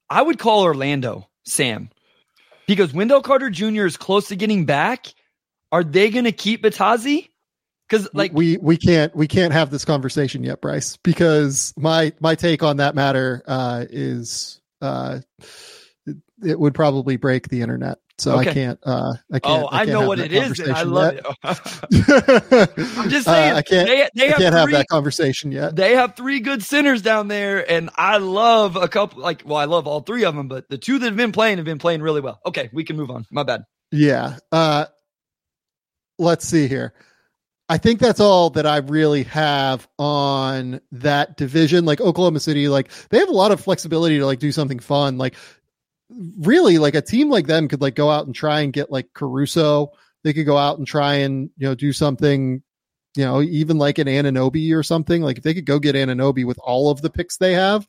I 0.09 0.23
would 0.23 0.39
call 0.39 0.63
Orlando, 0.63 1.29
Sam, 1.45 1.91
because 2.65 2.95
Wendell 2.95 3.21
Carter 3.21 3.51
Jr. 3.51 3.85
is 3.85 3.95
close 3.95 4.29
to 4.29 4.35
getting 4.35 4.65
back. 4.65 5.05
Are 5.71 5.83
they 5.83 6.09
going 6.09 6.25
to 6.25 6.31
keep 6.31 6.63
Bitadze? 6.63 7.29
Because 7.89 8.09
like 8.13 8.31
we 8.33 8.57
we 8.57 8.77
can't 8.77 9.15
we 9.15 9.27
can't 9.27 9.51
have 9.51 9.71
this 9.71 9.83
conversation 9.83 10.43
yet, 10.43 10.61
Bryce, 10.61 10.97
because 10.97 11.73
my 11.75 12.13
my 12.19 12.35
take 12.35 12.61
on 12.61 12.77
that 12.77 12.93
matter 12.93 13.41
uh, 13.47 13.85
is 13.89 14.61
uh, 14.81 15.19
it, 16.43 16.59
would 16.59 16.75
probably 16.75 17.17
break 17.17 17.49
the 17.49 17.61
internet. 17.61 17.97
So 18.19 18.35
I 18.35 18.45
can't. 18.45 18.77
Uh, 18.83 19.13
I 19.31 19.39
can't. 19.39 19.63
oh, 19.63 19.69
I, 19.71 19.85
can't 19.85 19.89
know 19.89 20.07
what 20.07 20.19
it 20.19 20.33
is. 20.33 20.59
I 20.59 20.83
love 20.83 21.15
yet. 21.15 21.25
it. 21.91 22.69
I'm 22.97 23.09
just 23.09 23.27
Uh, 23.27 23.33
saying. 23.33 23.53
I 23.53 23.61
can't. 23.61 23.87
They, 23.87 24.09
they 24.13 24.25
I 24.25 24.29
have 24.31 24.37
can't 24.37 24.55
have 24.55 24.71
that 24.71 24.87
conversation 24.89 25.53
yet. 25.53 25.75
They 25.75 25.95
have 25.95 26.15
three 26.17 26.41
good 26.41 26.61
centers 26.61 27.01
down 27.01 27.29
there, 27.29 27.69
and 27.69 27.89
I 27.95 28.17
love 28.17 28.75
a 28.75 28.89
couple. 28.89 29.21
Like, 29.21 29.43
well, 29.45 29.57
I 29.57 29.65
love 29.65 29.87
all 29.87 30.01
three 30.01 30.25
of 30.25 30.35
them, 30.35 30.49
but 30.49 30.67
the 30.69 30.77
two 30.77 30.99
that 30.99 31.05
have 31.05 31.15
been 31.15 31.31
playing 31.31 31.57
have 31.57 31.65
been 31.65 31.79
playing 31.79 32.01
really 32.01 32.21
well. 32.21 32.41
Okay, 32.45 32.69
we 32.73 32.83
can 32.83 32.97
move 32.97 33.09
on. 33.09 33.25
My 33.31 33.43
bad. 33.43 33.63
Yeah. 33.91 34.37
Uh, 34.51 34.85
let's 36.17 36.45
see 36.45 36.67
here. 36.67 36.93
I 37.69 37.77
think 37.77 37.99
that's 37.99 38.19
all 38.19 38.49
that 38.51 38.65
I 38.65 38.77
really 38.77 39.23
have 39.23 39.87
on 39.99 40.81
that 40.91 41.37
division. 41.37 41.85
Like 41.85 42.01
Oklahoma 42.01 42.39
City, 42.39 42.67
like 42.67 42.91
they 43.09 43.19
have 43.19 43.29
a 43.29 43.33
lot 43.33 43.51
of 43.51 43.61
flexibility 43.61 44.17
to 44.17 44.25
like 44.25 44.39
do 44.39 44.51
something 44.51 44.79
fun. 44.79 45.19
Like 45.19 45.35
really, 46.39 46.79
like 46.79 46.95
a 46.95 47.01
team 47.01 47.29
like 47.29 47.45
them 47.45 47.67
could 47.67 47.79
like 47.79 47.93
go 47.93 48.09
out 48.09 48.25
and 48.25 48.33
try 48.33 48.61
and 48.61 48.73
get 48.73 48.91
like 48.91 49.13
Caruso. 49.13 49.91
They 50.23 50.33
could 50.33 50.47
go 50.47 50.57
out 50.57 50.79
and 50.79 50.87
try 50.87 51.15
and 51.15 51.51
you 51.57 51.67
know 51.67 51.75
do 51.75 51.93
something, 51.93 52.63
you 53.15 53.23
know, 53.23 53.43
even 53.43 53.77
like 53.77 53.99
an 53.99 54.07
Anunoby 54.07 54.75
or 54.75 54.81
something. 54.81 55.21
Like 55.21 55.37
if 55.37 55.43
they 55.43 55.53
could 55.53 55.67
go 55.67 55.77
get 55.77 55.95
Anunoby 55.95 56.45
with 56.45 56.57
all 56.63 56.89
of 56.89 57.03
the 57.03 57.11
picks 57.11 57.37
they 57.37 57.53
have, 57.53 57.87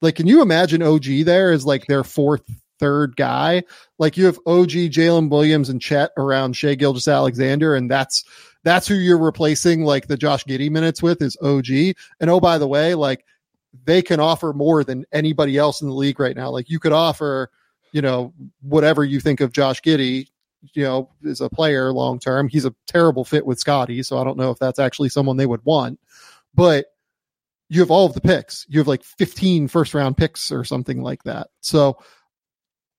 like 0.00 0.14
can 0.14 0.28
you 0.28 0.42
imagine 0.42 0.80
OG 0.80 1.24
there 1.24 1.50
is 1.50 1.66
like 1.66 1.86
their 1.86 2.04
fourth, 2.04 2.48
third 2.78 3.16
guy? 3.16 3.64
Like 3.98 4.16
you 4.16 4.26
have 4.26 4.38
OG, 4.46 4.70
Jalen 4.70 5.30
Williams, 5.30 5.68
and 5.68 5.80
Chet 5.80 6.10
around 6.16 6.54
Shai 6.54 6.74
Gilgeous-Alexander, 6.74 7.74
and 7.74 7.90
that's 7.90 8.24
that's 8.64 8.88
who 8.88 8.94
you're 8.94 9.18
replacing 9.18 9.84
like 9.84 10.08
the 10.08 10.16
Josh 10.16 10.44
Giddey 10.44 10.70
minutes 10.70 11.02
with 11.02 11.22
is 11.22 11.36
OG. 11.42 11.68
And 12.20 12.30
oh, 12.30 12.40
by 12.40 12.58
the 12.58 12.68
way, 12.68 12.94
like 12.94 13.24
they 13.84 14.02
can 14.02 14.20
offer 14.20 14.52
more 14.52 14.84
than 14.84 15.04
anybody 15.12 15.56
else 15.56 15.80
in 15.80 15.88
the 15.88 15.94
league 15.94 16.20
right 16.20 16.36
now. 16.36 16.50
Like 16.50 16.68
you 16.68 16.78
could 16.78 16.92
offer, 16.92 17.50
you 17.92 18.02
know, 18.02 18.32
whatever 18.60 19.04
you 19.04 19.20
think 19.20 19.40
of 19.40 19.52
Josh 19.52 19.80
Giddey, 19.82 20.28
you 20.74 20.82
know, 20.82 21.10
as 21.26 21.40
a 21.40 21.48
player 21.48 21.92
long 21.92 22.18
term. 22.18 22.48
He's 22.48 22.64
a 22.64 22.74
terrible 22.86 23.24
fit 23.24 23.46
with 23.46 23.58
Scottie, 23.58 24.02
so 24.02 24.18
I 24.18 24.24
don't 24.24 24.38
know 24.38 24.50
if 24.50 24.58
that's 24.58 24.78
actually 24.78 25.08
someone 25.08 25.36
they 25.36 25.46
would 25.46 25.64
want. 25.64 26.00
But 26.54 26.86
you 27.68 27.80
have 27.80 27.90
all 27.90 28.06
of 28.06 28.14
the 28.14 28.20
picks. 28.20 28.66
You 28.68 28.80
have 28.80 28.88
like 28.88 29.04
15 29.04 29.68
first 29.68 29.94
round 29.94 30.16
picks 30.16 30.50
or 30.50 30.64
something 30.64 31.02
like 31.02 31.22
that. 31.24 31.48
So 31.60 31.98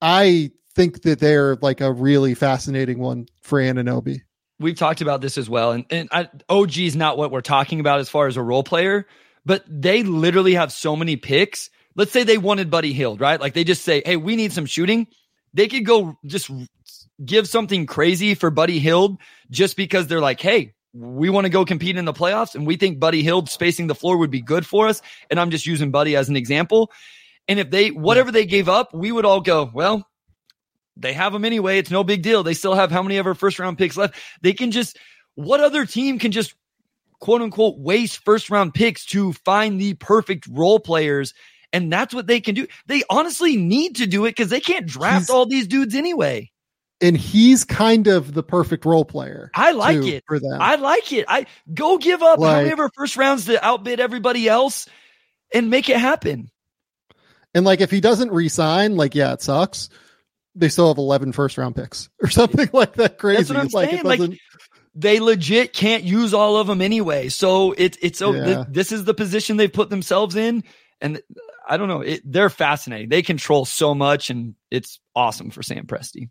I 0.02 0.52
think 0.76 1.02
that 1.04 1.20
they're 1.20 1.58
like 1.58 1.82
a 1.82 1.91
really 1.91 2.36
fascinating 2.36 3.00
one 3.00 3.28
for 3.41 3.60
Anunoby. 3.60 4.22
We've 4.60 4.78
talked 4.78 5.02
about 5.02 5.22
this 5.22 5.38
as 5.38 5.50
well, 5.50 5.72
and 5.72 5.86
and 5.89 6.10
OG 6.50 6.78
is 6.80 6.95
not 6.95 7.18
what 7.18 7.32
we're 7.32 7.41
talking 7.41 7.80
about 7.80 8.00
as 8.00 8.10
far 8.10 8.28
as 8.28 8.36
a 8.36 8.41
role 8.41 8.64
player, 8.64 9.08
but 9.45 9.64
they 9.68 10.04
literally 10.04 10.54
have 10.54 10.72
so 10.72 10.95
many 10.95 11.16
picks. 11.16 11.70
Let's 11.95 12.12
say 12.12 12.24
they 12.24 12.38
wanted 12.38 12.70
Buddy 12.70 12.93
Hield, 12.93 13.22
right? 13.22 13.39
Like 13.39 13.54
they 13.54 13.64
just 13.64 13.84
say, 13.84 14.02
"Hey, 14.06 14.18
we 14.18 14.36
need 14.36 14.52
some 14.52 14.66
shooting." 14.66 15.08
They 15.54 15.68
could 15.68 15.86
go 15.86 16.18
just 16.26 16.52
give 17.26 17.47
something 17.47 17.86
crazy 17.86 18.36
for 18.36 18.50
Buddy 18.52 18.80
Hield 18.80 19.18
just 19.50 19.78
because 19.78 20.08
they're 20.08 20.22
like, 20.22 20.41
"Hey, 20.41 20.74
we 20.93 21.30
want 21.30 21.45
to 21.45 21.50
go 21.50 21.64
compete 21.64 21.97
in 21.97 22.06
the 22.06 22.14
playoffs, 22.14 22.54
and 22.54 22.68
we 22.68 22.76
think 22.76 23.00
Buddy 23.00 23.24
Hield 23.24 23.50
spacing 23.50 23.88
the 23.88 23.95
floor 23.95 24.18
would 24.18 24.32
be 24.32 24.41
good 24.41 24.66
for 24.66 24.88
us." 24.88 25.02
And 25.30 25.39
I'm 25.39 25.52
just 25.52 25.66
using 25.66 25.89
Buddy 25.89 26.18
as 26.18 26.28
an 26.28 26.36
example. 26.36 26.91
And 27.50 27.60
if 27.60 27.70
they 27.70 27.89
whatever 27.89 28.32
they 28.32 28.45
gave 28.45 28.70
up, 28.70 28.93
we 28.93 29.12
would 29.12 29.26
all 29.26 29.41
go, 29.41 29.70
"Well, 29.74 30.08
they 30.95 31.14
have 31.14 31.34
them 31.34 31.43
anyway. 31.45 31.80
It's 31.80 31.91
no 31.91 32.04
big 32.04 32.22
deal. 32.22 32.43
They 32.43 32.54
still 32.54 32.76
have 32.76 32.91
how 32.91 33.02
many 33.02 33.18
of 33.18 33.26
our 33.26 33.34
first 33.36 33.58
round 33.60 33.78
picks 33.78 33.97
left? 33.97 34.16
They 34.41 34.54
can 34.54 34.72
just, 34.72 34.97
what 35.36 35.60
other 35.60 35.86
team 35.86 36.20
can 36.20 36.32
just 36.32 36.54
quote 37.20 37.41
unquote 37.41 37.80
waste 37.80 38.24
first 38.24 38.50
round 38.50 38.74
picks 38.74 39.06
to 39.08 39.34
find 39.34 39.80
the 39.82 39.95
perfect 39.95 40.47
role 40.50 40.80
players? 40.80 41.34
And 41.72 41.91
that's 41.91 42.14
what 42.14 42.28
they 42.28 42.39
can 42.39 42.56
do. 42.56 42.68
They 42.88 43.04
honestly 43.10 43.56
need 43.56 43.97
to 43.97 44.08
do 44.08 44.26
it 44.26 44.32
because 44.32 44.50
they 44.50 44.60
can't 44.60 44.86
draft 44.86 45.22
He's- 45.22 45.30
all 45.30 45.45
these 45.45 45.68
dudes 45.68 45.95
anyway. 45.95 46.52
And 47.02 47.16
he's 47.16 47.64
kind 47.64 48.08
of 48.08 48.34
the 48.34 48.43
perfect 48.43 48.84
role 48.84 49.06
player. 49.06 49.52
I 49.56 49.72
like 49.72 50.02
too, 50.02 50.08
it. 50.08 50.24
for 50.28 50.38
them. 50.38 50.58
I 50.60 50.76
like 50.76 51.14
it. 51.14 51.24
I 51.30 51.45
go 51.74 51.97
give 51.97 52.22
up 52.22 52.39
how 52.39 52.62
Like- 52.62 52.76
first 52.93 53.16
rounds 53.16 53.45
to 53.45 53.64
outbid 53.66 54.02
everybody 54.02 54.50
else 54.50 54.86
and 55.54 55.70
make 55.70 55.88
it 55.89 55.95
happen. 55.97 56.52
And 57.54 57.66
like 57.66 57.82
if 57.82 57.91
he 57.91 58.02
doesn't 58.02 58.32
resign, 58.32 58.95
like 58.95 59.16
yeah, 59.16 59.34
it 59.34 59.41
sucks. 59.41 59.89
They 60.56 60.70
still 60.70 60.88
have 60.88 60.97
11 60.97 61.32
first 61.32 61.58
round 61.58 61.76
picks 61.76 62.10
or 62.22 62.30
something 62.30 62.70
like 62.74 62.93
that 62.95 63.18
crazy. 63.18 63.38
That's 63.38 63.50
what 63.50 63.60
I'm 63.60 63.68
like 63.72 63.89
saying. 63.89 64.00
it 64.00 64.06
Like, 64.06 64.39
they 64.95 65.20
legit 65.20 65.72
can't 65.74 66.04
use 66.04 66.34
all 66.34 66.58
of 66.58 66.68
them 66.68 66.82
anyway. 66.82 67.30
So 67.30 67.74
it's 67.78 67.97
it's 68.02 68.20
so 68.20 68.34
Yeah. 68.34 68.45
th- 68.45 68.68
this 68.70 68.91
is 68.91 69.06
the 69.06 69.14
position 69.14 69.58
they've 69.58 69.72
put 69.72 69.89
themselves 69.89 70.36
in, 70.36 70.64
and 71.00 71.22
I 71.68 71.78
don't 71.78 71.88
know. 71.88 72.02
It, 72.02 72.22
they're 72.26 72.50
fascinating. 72.50 73.10
They 73.10 73.22
control 73.22 73.66
so 73.66 73.93
much, 73.93 74.30
and 74.30 74.56
it's 74.72 75.00
awesome 75.16 75.52
for 75.52 75.62
Sam 75.64 75.86
Presti. 75.86 76.30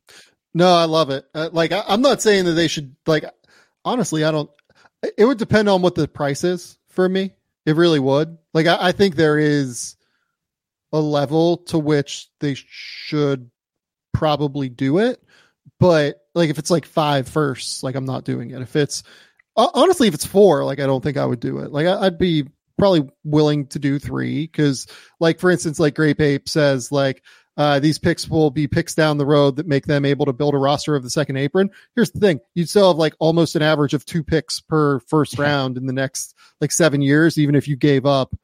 No, 0.54 0.68
I 0.74 0.84
love 0.84 1.10
it. 1.10 1.24
Uh, 1.34 1.50
like 1.52 1.72
I, 1.72 1.84
I'm 1.86 2.02
not 2.02 2.20
saying 2.20 2.46
that 2.46 2.52
they 2.52 2.68
should 2.68 2.96
like 3.06 3.24
honestly, 3.84 4.24
I 4.24 4.30
don't 4.32 4.50
it 5.16 5.24
would 5.24 5.38
depend 5.38 5.68
on 5.68 5.80
what 5.80 5.94
the 5.94 6.08
price 6.08 6.42
is 6.44 6.78
for 6.88 7.08
me. 7.08 7.32
It 7.64 7.76
really 7.76 8.00
would. 8.00 8.36
Like 8.52 8.66
I, 8.66 8.88
I 8.88 8.92
think 8.92 9.14
there 9.14 9.38
is 9.38 9.96
a 10.92 11.00
level 11.00 11.58
to 11.58 11.78
which 11.78 12.28
they 12.40 12.54
should 12.56 13.50
probably 14.12 14.68
do 14.68 14.98
it. 14.98 15.22
But 15.80 16.20
like 16.34 16.50
if 16.50 16.58
it's 16.58 16.70
like 16.70 16.86
five 16.86 17.28
firsts, 17.28 17.82
like 17.82 17.94
I'm 17.94 18.04
not 18.04 18.24
doing 18.24 18.50
it. 18.50 18.62
If 18.62 18.74
it's 18.76 19.02
honestly, 19.56 20.08
if 20.08 20.14
it's 20.14 20.26
four, 20.26 20.64
like 20.64 20.80
I 20.80 20.86
don't 20.86 21.02
think 21.02 21.16
I 21.16 21.26
would 21.26 21.40
do 21.40 21.58
it. 21.58 21.72
Like 21.72 21.86
I, 21.86 22.06
I'd 22.06 22.18
be 22.18 22.46
probably 22.78 23.10
willing 23.24 23.66
to 23.66 23.78
do 23.78 23.98
three 23.98 24.46
because, 24.46 24.86
like 25.20 25.40
for 25.40 25.50
instance, 25.50 25.78
like 25.78 25.94
Grape 25.94 26.20
Ape 26.20 26.48
says, 26.48 26.90
like 26.90 27.22
uh, 27.56 27.80
these 27.80 27.98
picks 27.98 28.28
will 28.28 28.50
be 28.50 28.68
picks 28.68 28.94
down 28.94 29.18
the 29.18 29.26
road 29.26 29.56
that 29.56 29.66
make 29.66 29.86
them 29.86 30.04
able 30.04 30.24
to 30.26 30.32
build 30.32 30.54
a 30.54 30.58
roster 30.58 30.94
of 30.94 31.02
the 31.02 31.10
second 31.10 31.36
apron. 31.36 31.70
Here's 31.96 32.12
the 32.12 32.20
thing: 32.20 32.40
you'd 32.54 32.68
still 32.70 32.88
have 32.88 32.98
like 32.98 33.14
almost 33.18 33.56
an 33.56 33.62
average 33.62 33.94
of 33.94 34.04
two 34.04 34.22
picks 34.22 34.60
per 34.60 35.00
first 35.00 35.38
round 35.38 35.76
in 35.76 35.86
the 35.86 35.92
next 35.92 36.34
like 36.60 36.72
seven 36.72 37.02
years, 37.02 37.36
even 37.36 37.54
if 37.54 37.68
you 37.68 37.76
gave 37.76 38.06
up 38.06 38.34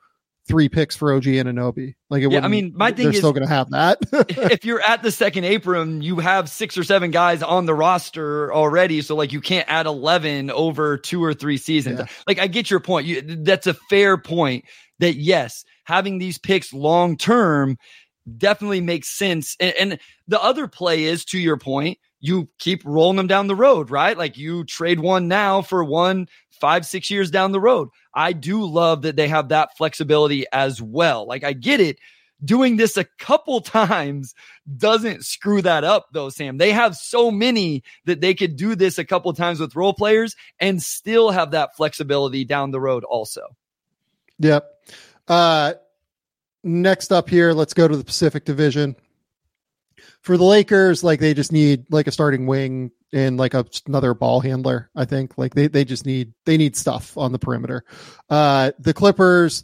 three 0.46 0.68
picks 0.68 0.94
for 0.94 1.12
OG 1.12 1.24
Anunoby. 1.24 1.94
Like 2.10 2.22
it 2.22 2.30
Yeah, 2.30 2.38
I 2.38 2.40
wouldn't- 2.40 2.44
I 2.44 2.48
mean, 2.48 2.72
my 2.76 2.92
thing 2.92 3.04
they're 3.04 3.12
is- 3.12 3.18
still 3.18 3.32
going 3.32 3.46
to 3.46 3.52
have 3.52 3.70
that. 3.70 3.98
if 4.52 4.64
you're 4.64 4.80
at 4.82 5.02
the 5.02 5.10
second 5.10 5.44
apron, 5.44 6.02
you 6.02 6.18
have 6.18 6.50
six 6.50 6.76
or 6.76 6.84
seven 6.84 7.10
guys 7.10 7.42
on 7.42 7.66
the 7.66 7.74
roster 7.74 8.52
already. 8.52 9.00
So 9.02 9.16
like 9.16 9.32
you 9.32 9.40
can't 9.40 9.68
add 9.68 9.86
11 9.86 10.50
over 10.50 10.98
two 10.98 11.22
or 11.24 11.32
three 11.34 11.56
seasons. 11.56 12.00
Yeah. 12.00 12.06
Like 12.26 12.38
I 12.38 12.46
get 12.46 12.70
your 12.70 12.80
point. 12.80 13.06
You, 13.06 13.22
that's 13.22 13.66
a 13.66 13.74
fair 13.88 14.18
point 14.18 14.64
that 14.98 15.14
yes, 15.16 15.64
having 15.84 16.18
these 16.18 16.38
picks 16.38 16.72
long 16.72 17.16
term 17.16 17.78
definitely 18.38 18.80
makes 18.80 19.08
sense. 19.08 19.56
And, 19.60 19.74
and 19.78 19.98
the 20.28 20.42
other 20.42 20.68
play 20.68 21.04
is 21.04 21.24
to 21.26 21.38
your 21.38 21.56
point, 21.56 21.98
you 22.24 22.48
keep 22.58 22.80
rolling 22.86 23.18
them 23.18 23.26
down 23.26 23.48
the 23.48 23.54
road, 23.54 23.90
right? 23.90 24.16
Like 24.16 24.38
you 24.38 24.64
trade 24.64 24.98
one 24.98 25.28
now 25.28 25.60
for 25.60 25.84
one 25.84 26.26
five, 26.50 26.86
six 26.86 27.10
years 27.10 27.30
down 27.30 27.52
the 27.52 27.60
road. 27.60 27.90
I 28.14 28.32
do 28.32 28.64
love 28.64 29.02
that 29.02 29.16
they 29.16 29.28
have 29.28 29.50
that 29.50 29.76
flexibility 29.76 30.46
as 30.50 30.80
well. 30.80 31.26
Like 31.26 31.44
I 31.44 31.52
get 31.52 31.80
it. 31.80 31.98
Doing 32.42 32.76
this 32.76 32.96
a 32.96 33.04
couple 33.18 33.60
times 33.62 34.34
doesn't 34.76 35.26
screw 35.26 35.60
that 35.62 35.84
up 35.84 36.06
though, 36.12 36.30
Sam. 36.30 36.56
They 36.56 36.72
have 36.72 36.96
so 36.96 37.30
many 37.30 37.82
that 38.06 38.22
they 38.22 38.32
could 38.32 38.56
do 38.56 38.74
this 38.74 38.96
a 38.98 39.04
couple 39.04 39.32
times 39.34 39.60
with 39.60 39.76
role 39.76 39.94
players 39.94 40.34
and 40.58 40.82
still 40.82 41.30
have 41.30 41.50
that 41.50 41.76
flexibility 41.76 42.46
down 42.46 42.70
the 42.70 42.80
road 42.80 43.04
also. 43.04 43.54
Yep. 44.38 44.66
Uh, 45.28 45.74
next 46.62 47.12
up 47.12 47.28
here, 47.28 47.52
let's 47.52 47.74
go 47.74 47.86
to 47.86 47.96
the 47.96 48.04
Pacific 48.04 48.46
Division. 48.46 48.96
For 50.24 50.36
the 50.36 50.44
Lakers, 50.44 51.04
like 51.04 51.20
they 51.20 51.34
just 51.34 51.52
need 51.52 51.84
like 51.90 52.06
a 52.06 52.12
starting 52.12 52.46
wing 52.46 52.90
and 53.12 53.36
like 53.36 53.54
a, 53.54 53.64
another 53.86 54.14
ball 54.14 54.40
handler. 54.40 54.90
I 54.96 55.04
think 55.04 55.38
like 55.38 55.54
they 55.54 55.68
they 55.68 55.84
just 55.84 56.06
need 56.06 56.32
they 56.46 56.56
need 56.56 56.76
stuff 56.76 57.16
on 57.16 57.32
the 57.32 57.38
perimeter. 57.38 57.84
Uh, 58.28 58.72
the 58.78 58.94
Clippers, 58.94 59.62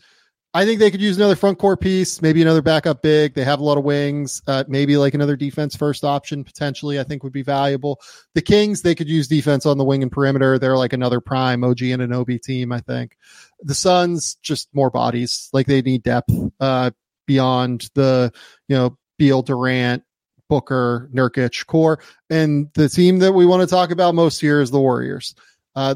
I 0.52 0.64
think 0.64 0.80
they 0.80 0.90
could 0.90 1.00
use 1.00 1.16
another 1.16 1.36
front 1.36 1.58
court 1.58 1.80
piece, 1.80 2.20
maybe 2.20 2.42
another 2.42 2.60
backup 2.60 3.02
big. 3.02 3.34
They 3.34 3.44
have 3.44 3.60
a 3.60 3.64
lot 3.64 3.78
of 3.78 3.84
wings, 3.84 4.42
uh, 4.46 4.64
maybe 4.68 4.96
like 4.96 5.14
another 5.14 5.36
defense 5.36 5.76
first 5.76 6.04
option 6.04 6.44
potentially. 6.44 6.98
I 6.98 7.04
think 7.04 7.22
would 7.22 7.32
be 7.32 7.42
valuable. 7.42 8.00
The 8.34 8.42
Kings, 8.42 8.82
they 8.82 8.94
could 8.94 9.08
use 9.08 9.28
defense 9.28 9.64
on 9.64 9.78
the 9.78 9.84
wing 9.84 10.02
and 10.02 10.12
perimeter. 10.12 10.58
They're 10.58 10.76
like 10.76 10.92
another 10.92 11.20
prime 11.20 11.64
OG 11.64 11.78
Anunoby 11.78 12.40
team. 12.42 12.72
I 12.72 12.80
think 12.80 13.16
the 13.60 13.74
Suns 13.74 14.36
just 14.42 14.68
more 14.74 14.90
bodies. 14.90 15.48
Like 15.52 15.66
they 15.66 15.82
need 15.82 16.02
depth 16.02 16.32
uh, 16.58 16.90
beyond 17.26 17.88
the 17.94 18.32
you 18.68 18.76
know 18.76 18.98
Beal 19.18 19.42
Durant, 19.42 20.02
Booker, 20.50 21.08
Nurkic 21.14 21.64
core. 21.66 22.00
And 22.28 22.68
the 22.74 22.88
team 22.88 23.20
that 23.20 23.32
we 23.32 23.46
want 23.46 23.62
to 23.62 23.72
talk 23.72 23.92
about 23.92 24.16
most 24.16 24.40
here 24.40 24.60
is 24.60 24.72
the 24.72 24.80
Warriors. 24.80 25.34
Uh, 25.76 25.94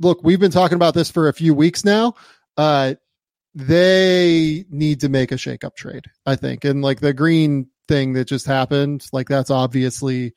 look, 0.00 0.20
we've 0.24 0.40
been 0.40 0.50
talking 0.50 0.76
about 0.76 0.94
this 0.94 1.10
for 1.10 1.28
a 1.28 1.34
few 1.34 1.54
weeks 1.54 1.84
now. 1.84 2.14
Uh, 2.56 2.94
they 3.54 4.64
need 4.70 5.00
to 5.00 5.10
make 5.10 5.32
a 5.32 5.36
shakeup 5.36 5.76
trade, 5.76 6.06
I 6.24 6.34
think. 6.34 6.64
And 6.64 6.82
like 6.82 7.00
the 7.00 7.12
green 7.12 7.68
thing 7.88 8.14
that 8.14 8.24
just 8.24 8.46
happened, 8.46 9.06
like 9.12 9.28
that's 9.28 9.50
obviously 9.50 10.32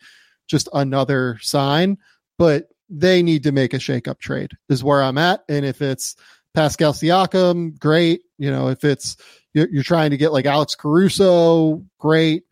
just 0.47 0.67
another 0.73 1.39
sign, 1.41 1.97
but 2.37 2.67
they 2.89 3.23
need 3.23 3.43
to 3.43 3.53
make 3.53 3.73
a 3.73 3.77
shakeup 3.77 4.19
trade 4.19 4.51
is 4.67 4.83
where 4.83 5.01
I'm 5.01 5.17
at. 5.17 5.43
And 5.47 5.65
if 5.65 5.81
it's 5.81 6.17
Pascal 6.53 6.91
Siakam, 6.91 7.79
great. 7.79 8.23
You 8.37 8.51
know, 8.51 8.67
if 8.67 8.83
it's 8.83 9.15
you're, 9.53 9.69
you're 9.69 9.83
trying 9.83 10.11
to 10.11 10.17
get 10.17 10.33
like 10.33 10.45
Alex 10.45 10.75
Caruso, 10.75 11.81
great. 11.97 12.43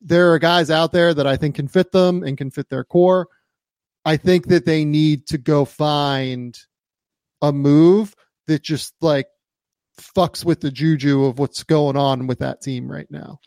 There 0.00 0.32
are 0.32 0.38
guys 0.38 0.70
out 0.70 0.92
there 0.92 1.14
that 1.14 1.26
I 1.26 1.36
think 1.36 1.56
can 1.56 1.68
fit 1.68 1.92
them 1.92 2.22
and 2.22 2.36
can 2.36 2.50
fit 2.50 2.68
their 2.68 2.84
core. 2.84 3.28
I 4.04 4.16
think 4.16 4.48
that 4.48 4.66
they 4.66 4.84
need 4.84 5.26
to 5.28 5.38
go 5.38 5.64
find 5.64 6.56
a 7.42 7.52
move 7.52 8.14
that 8.46 8.62
just 8.62 8.94
like 9.00 9.26
fucks 10.00 10.44
with 10.44 10.60
the 10.60 10.70
juju 10.70 11.24
of 11.24 11.38
what's 11.38 11.64
going 11.64 11.96
on 11.96 12.26
with 12.26 12.38
that 12.40 12.60
team 12.60 12.90
right 12.90 13.10
now. 13.10 13.40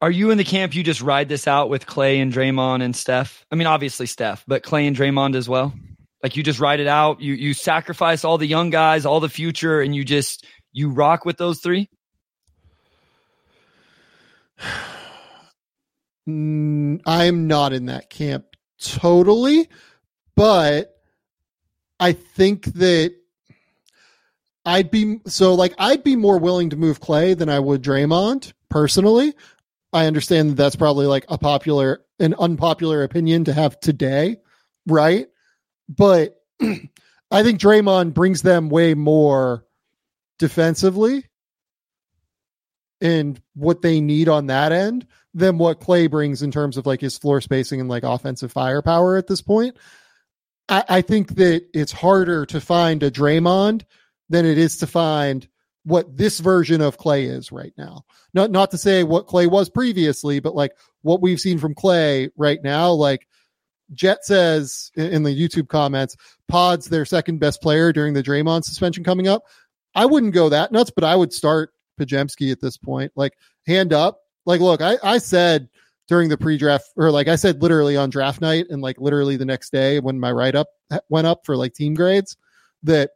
Are 0.00 0.10
you 0.10 0.30
in 0.30 0.38
the 0.38 0.44
camp 0.44 0.74
you 0.74 0.82
just 0.82 1.00
ride 1.00 1.28
this 1.28 1.46
out 1.46 1.68
with 1.68 1.86
Klay 1.86 2.20
and 2.20 2.32
Draymond 2.32 2.82
and 2.82 2.96
Steph? 2.96 3.46
I 3.52 3.54
mean, 3.54 3.68
obviously 3.68 4.06
Steph, 4.06 4.44
but 4.48 4.64
Klay 4.64 4.88
and 4.88 4.96
Draymond 4.96 5.36
as 5.36 5.48
well? 5.48 5.72
Like 6.22 6.36
you 6.36 6.42
just 6.42 6.58
ride 6.58 6.80
it 6.80 6.88
out. 6.88 7.20
You 7.20 7.34
you 7.34 7.54
sacrifice 7.54 8.24
all 8.24 8.38
the 8.38 8.46
young 8.46 8.70
guys, 8.70 9.06
all 9.06 9.20
the 9.20 9.28
future, 9.28 9.80
and 9.80 9.94
you 9.94 10.04
just 10.04 10.44
you 10.72 10.90
rock 10.90 11.24
with 11.24 11.36
those 11.36 11.60
three? 11.60 11.88
Mm, 16.28 17.00
I'm 17.04 17.46
not 17.46 17.72
in 17.72 17.86
that 17.86 18.10
camp 18.10 18.44
totally, 18.80 19.68
but 20.36 20.96
I 21.98 22.12
think 22.12 22.66
that 22.74 23.14
I'd 24.64 24.90
be 24.90 25.20
so 25.26 25.54
like 25.54 25.74
I'd 25.78 26.04
be 26.04 26.16
more 26.16 26.38
willing 26.38 26.70
to 26.70 26.76
move 26.76 27.00
Klay 27.00 27.36
than 27.36 27.48
I 27.48 27.58
would 27.58 27.82
Draymond 27.82 28.52
personally. 28.68 29.34
I 29.92 30.06
understand 30.06 30.50
that 30.50 30.54
that's 30.54 30.76
probably 30.76 31.06
like 31.06 31.24
a 31.28 31.38
popular 31.38 32.02
an 32.20 32.34
unpopular 32.38 33.02
opinion 33.02 33.44
to 33.44 33.52
have 33.52 33.80
today, 33.80 34.36
right? 34.86 35.26
But 35.88 36.40
I 36.60 37.42
think 37.42 37.60
Draymond 37.60 38.14
brings 38.14 38.42
them 38.42 38.68
way 38.68 38.94
more 38.94 39.66
defensively 40.38 41.24
and 43.00 43.40
what 43.54 43.82
they 43.82 44.00
need 44.00 44.28
on 44.28 44.46
that 44.46 44.70
end 44.70 45.06
than 45.34 45.58
what 45.58 45.80
Klay 45.80 46.10
brings 46.10 46.42
in 46.42 46.50
terms 46.50 46.76
of 46.76 46.86
like 46.86 47.00
his 47.00 47.18
floor 47.18 47.40
spacing 47.40 47.80
and 47.80 47.88
like 47.88 48.02
offensive 48.02 48.52
firepower 48.52 49.16
at 49.16 49.26
this 49.26 49.42
point. 49.42 49.76
I, 50.68 50.84
I 50.88 51.00
think 51.02 51.36
that 51.36 51.64
it's 51.72 51.92
harder 51.92 52.46
to 52.46 52.60
find 52.60 53.02
a 53.02 53.10
Draymond 53.10 53.82
than 54.28 54.46
it 54.46 54.58
is 54.58 54.78
to 54.78 54.86
find 54.86 55.46
what 55.84 56.16
this 56.16 56.38
version 56.38 56.80
of 56.80 56.98
Klay 56.98 57.28
is 57.28 57.50
right 57.50 57.72
now. 57.76 58.04
Not 58.34 58.50
not 58.50 58.70
to 58.70 58.78
say 58.78 59.02
what 59.04 59.26
Klay 59.26 59.50
was 59.50 59.68
previously, 59.68 60.40
but 60.40 60.54
like 60.54 60.72
what 61.02 61.20
we've 61.20 61.40
seen 61.40 61.58
from 61.58 61.74
Klay 61.74 62.30
right 62.36 62.62
now. 62.62 62.92
Like 62.92 63.26
Jet 63.92 64.24
says 64.24 64.90
in 64.96 65.22
the 65.22 65.30
YouTube 65.30 65.68
comments, 65.68 66.16
Pod's 66.48 66.86
their 66.86 67.04
second 67.04 67.40
best 67.40 67.60
player 67.62 67.92
during 67.92 68.14
the 68.14 68.22
Draymond 68.22 68.64
suspension 68.64 69.04
coming 69.04 69.28
up. 69.28 69.42
I 69.94 70.06
wouldn't 70.06 70.34
go 70.34 70.48
that 70.48 70.72
nuts, 70.72 70.92
but 70.94 71.04
I 71.04 71.16
would 71.16 71.32
start 71.32 71.70
Podziemski 72.00 72.52
at 72.52 72.60
this 72.60 72.76
point. 72.76 73.12
Like 73.16 73.34
hand 73.66 73.92
up. 73.92 74.21
Like, 74.46 74.60
look, 74.60 74.80
I, 74.80 74.96
I 75.02 75.18
said 75.18 75.68
during 76.08 76.28
the 76.28 76.36
pre-draft 76.36 76.84
or 76.96 77.10
like 77.10 77.28
I 77.28 77.36
said 77.36 77.62
literally 77.62 77.96
on 77.96 78.10
draft 78.10 78.40
night 78.40 78.66
and 78.70 78.82
like 78.82 79.00
literally 79.00 79.36
the 79.36 79.44
next 79.44 79.70
day 79.70 80.00
when 80.00 80.18
my 80.18 80.32
write 80.32 80.54
up 80.54 80.68
went 81.08 81.26
up 81.26 81.46
for 81.46 81.56
like 81.56 81.74
team 81.74 81.94
grades 81.94 82.36
that 82.82 83.10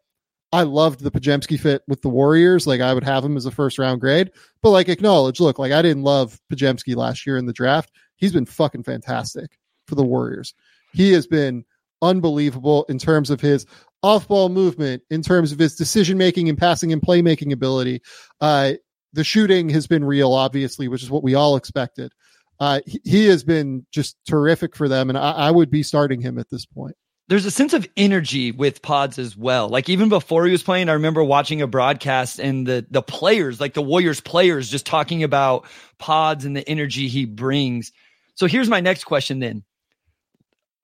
I 0.53 0.63
loved 0.63 1.01
the 1.01 1.11
Podziemski 1.11 1.59
fit 1.59 1.83
with 1.89 2.01
the 2.03 2.09
Warriors. 2.09 2.67
Like 2.67 2.81
I 2.81 2.95
would 2.95 3.05
have 3.05 3.25
him 3.25 3.37
as 3.37 3.47
a 3.47 3.51
first 3.51 3.79
round 3.79 4.01
grade, 4.01 4.31
but 4.63 4.71
like 4.71 4.89
acknowledge, 4.89 5.41
look, 5.41 5.59
like 5.59 5.73
I 5.73 5.83
didn't 5.83 6.05
love 6.05 6.41
Podziemski 6.51 6.95
last 6.97 7.27
year 7.27 7.37
in 7.37 7.47
the 7.47 7.53
draft. 7.53 7.91
He's 8.17 8.33
been 8.33 8.47
fucking 8.47 8.85
fantastic 8.85 9.59
for 9.87 9.97
the 9.97 10.05
Warriors. 10.05 10.55
He 10.93 11.13
has 11.13 11.27
been 11.27 11.65
unbelievable 12.01 12.87
in 12.89 12.99
terms 12.99 13.31
of 13.31 13.41
his 13.41 13.67
off 14.03 14.29
ball 14.29 14.49
movement, 14.49 15.03
in 15.11 15.21
terms 15.21 15.53
of 15.53 15.59
his 15.59 15.75
decision 15.75 16.17
making 16.17 16.49
and 16.49 16.57
passing 16.57 16.93
and 16.93 17.03
playmaking 17.03 17.53
ability. 17.53 18.01
Uh, 18.41 18.75
the 19.17 19.25
shooting 19.25 19.69
has 19.71 19.89
been 19.89 20.05
real, 20.05 20.33
obviously, 20.33 20.87
which 20.87 21.03
is 21.03 21.11
what 21.11 21.25
we 21.25 21.35
all 21.35 21.57
expected. 21.57 22.13
Uh, 22.61 22.81
he, 22.87 23.27
has 23.27 23.43
been 23.45 23.85
just 23.91 24.17
terrific 24.27 24.77
for 24.77 24.89
them, 24.89 25.11
and 25.11 25.19
I, 25.19 25.33
I 25.33 25.51
would 25.51 25.71
be 25.71 25.83
starting 25.83 26.21
him 26.21 26.39
at 26.39 26.49
this 26.49 26.65
point 26.65 26.97
there's 27.29 27.47
a 27.47 27.51
sense 27.51 27.73
of 27.73 27.89
energy 27.97 28.53
with 28.53 28.83
pods 28.83 29.19
as 29.19 29.37
well. 29.37 29.69
Like 29.69 29.89
even 29.89 30.09
before 30.09 30.47
he 30.47 30.53
was 30.53 30.63
playing, 30.63 30.89
I 30.89 30.95
remember 30.95 31.25
watching 31.25 31.61
a 31.61 31.67
broadcast 31.67 32.39
and 32.39 32.67
the 32.67 32.87
the 32.91 33.03
players, 33.03 33.61
like 33.61 33.75
the 33.75 33.83
Warriors 33.83 34.21
players, 34.21 34.71
just 34.71 34.87
talking 34.87 35.25
about 35.25 35.67
pods 35.99 36.45
and 36.45 36.57
the 36.57 36.69
energy 36.69 37.09
he 37.09 37.25
brings. 37.25 37.93
So 38.37 38.47
here's 38.47 38.69
my 38.69 38.81
next 38.81 39.05
question 39.05 39.41
then. 39.41 39.65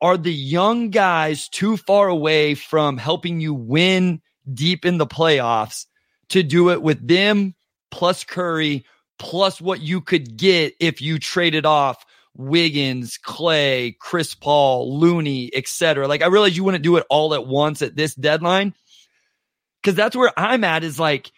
Are 0.01 0.17
the 0.17 0.35
young 0.35 0.91
guys 0.91 1.49
too 1.49 1.77
far 1.77 2.09
away 2.09 2.55
from 2.55 2.99
helping 2.99 3.41
you 3.41 3.55
win 3.55 4.21
deep 4.53 4.85
in 4.85 4.99
the 4.99 5.07
playoffs 5.07 5.87
to 6.31 6.43
do 6.43 6.71
it 6.71 6.83
with 6.83 7.07
them 7.07 7.55
plus 7.93 8.25
Curry 8.25 8.85
plus 9.21 9.61
what 9.61 9.81
you 9.81 10.01
could 10.01 10.37
get 10.37 10.75
if 10.81 11.01
you 11.01 11.21
traded 11.21 11.65
off 11.65 12.05
Wiggins, 12.35 13.19
Klay, 13.25 13.97
Chris 13.99 14.35
Paul, 14.35 14.99
Looney, 14.99 15.51
etc. 15.55 16.09
Like 16.09 16.23
I 16.23 16.27
realize 16.27 16.57
you 16.57 16.65
wouldn't 16.65 16.83
do 16.83 16.97
it 16.97 17.07
all 17.09 17.35
at 17.35 17.47
once 17.47 17.83
at 17.83 17.95
this 17.95 18.17
deadline. 18.17 18.75
Cause 19.85 19.95
that's 19.95 20.17
where 20.17 20.33
I'm 20.37 20.65
at 20.65 20.83
is 20.83 20.99
like, 20.99 21.31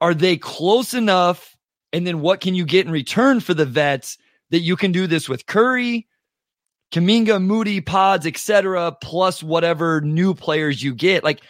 are 0.00 0.14
they 0.14 0.36
close 0.36 0.94
enough? 0.94 1.56
And 1.92 2.06
then 2.06 2.20
what 2.20 2.40
can 2.40 2.54
you 2.54 2.64
get 2.64 2.86
in 2.86 2.92
return 2.92 3.40
for 3.40 3.54
the 3.54 3.66
vets 3.66 4.18
that 4.50 4.60
you 4.60 4.76
can 4.76 4.92
do 4.92 5.06
this 5.06 5.28
with 5.28 5.46
Curry, 5.46 6.06
Kuminga, 6.92 7.42
Moody, 7.42 7.80
Pods, 7.80 8.26
etc., 8.26 8.96
plus 9.00 9.42
whatever 9.42 10.00
new 10.00 10.34
players 10.34 10.82
you 10.82 10.94
get? 10.94 11.24
Like, 11.24 11.40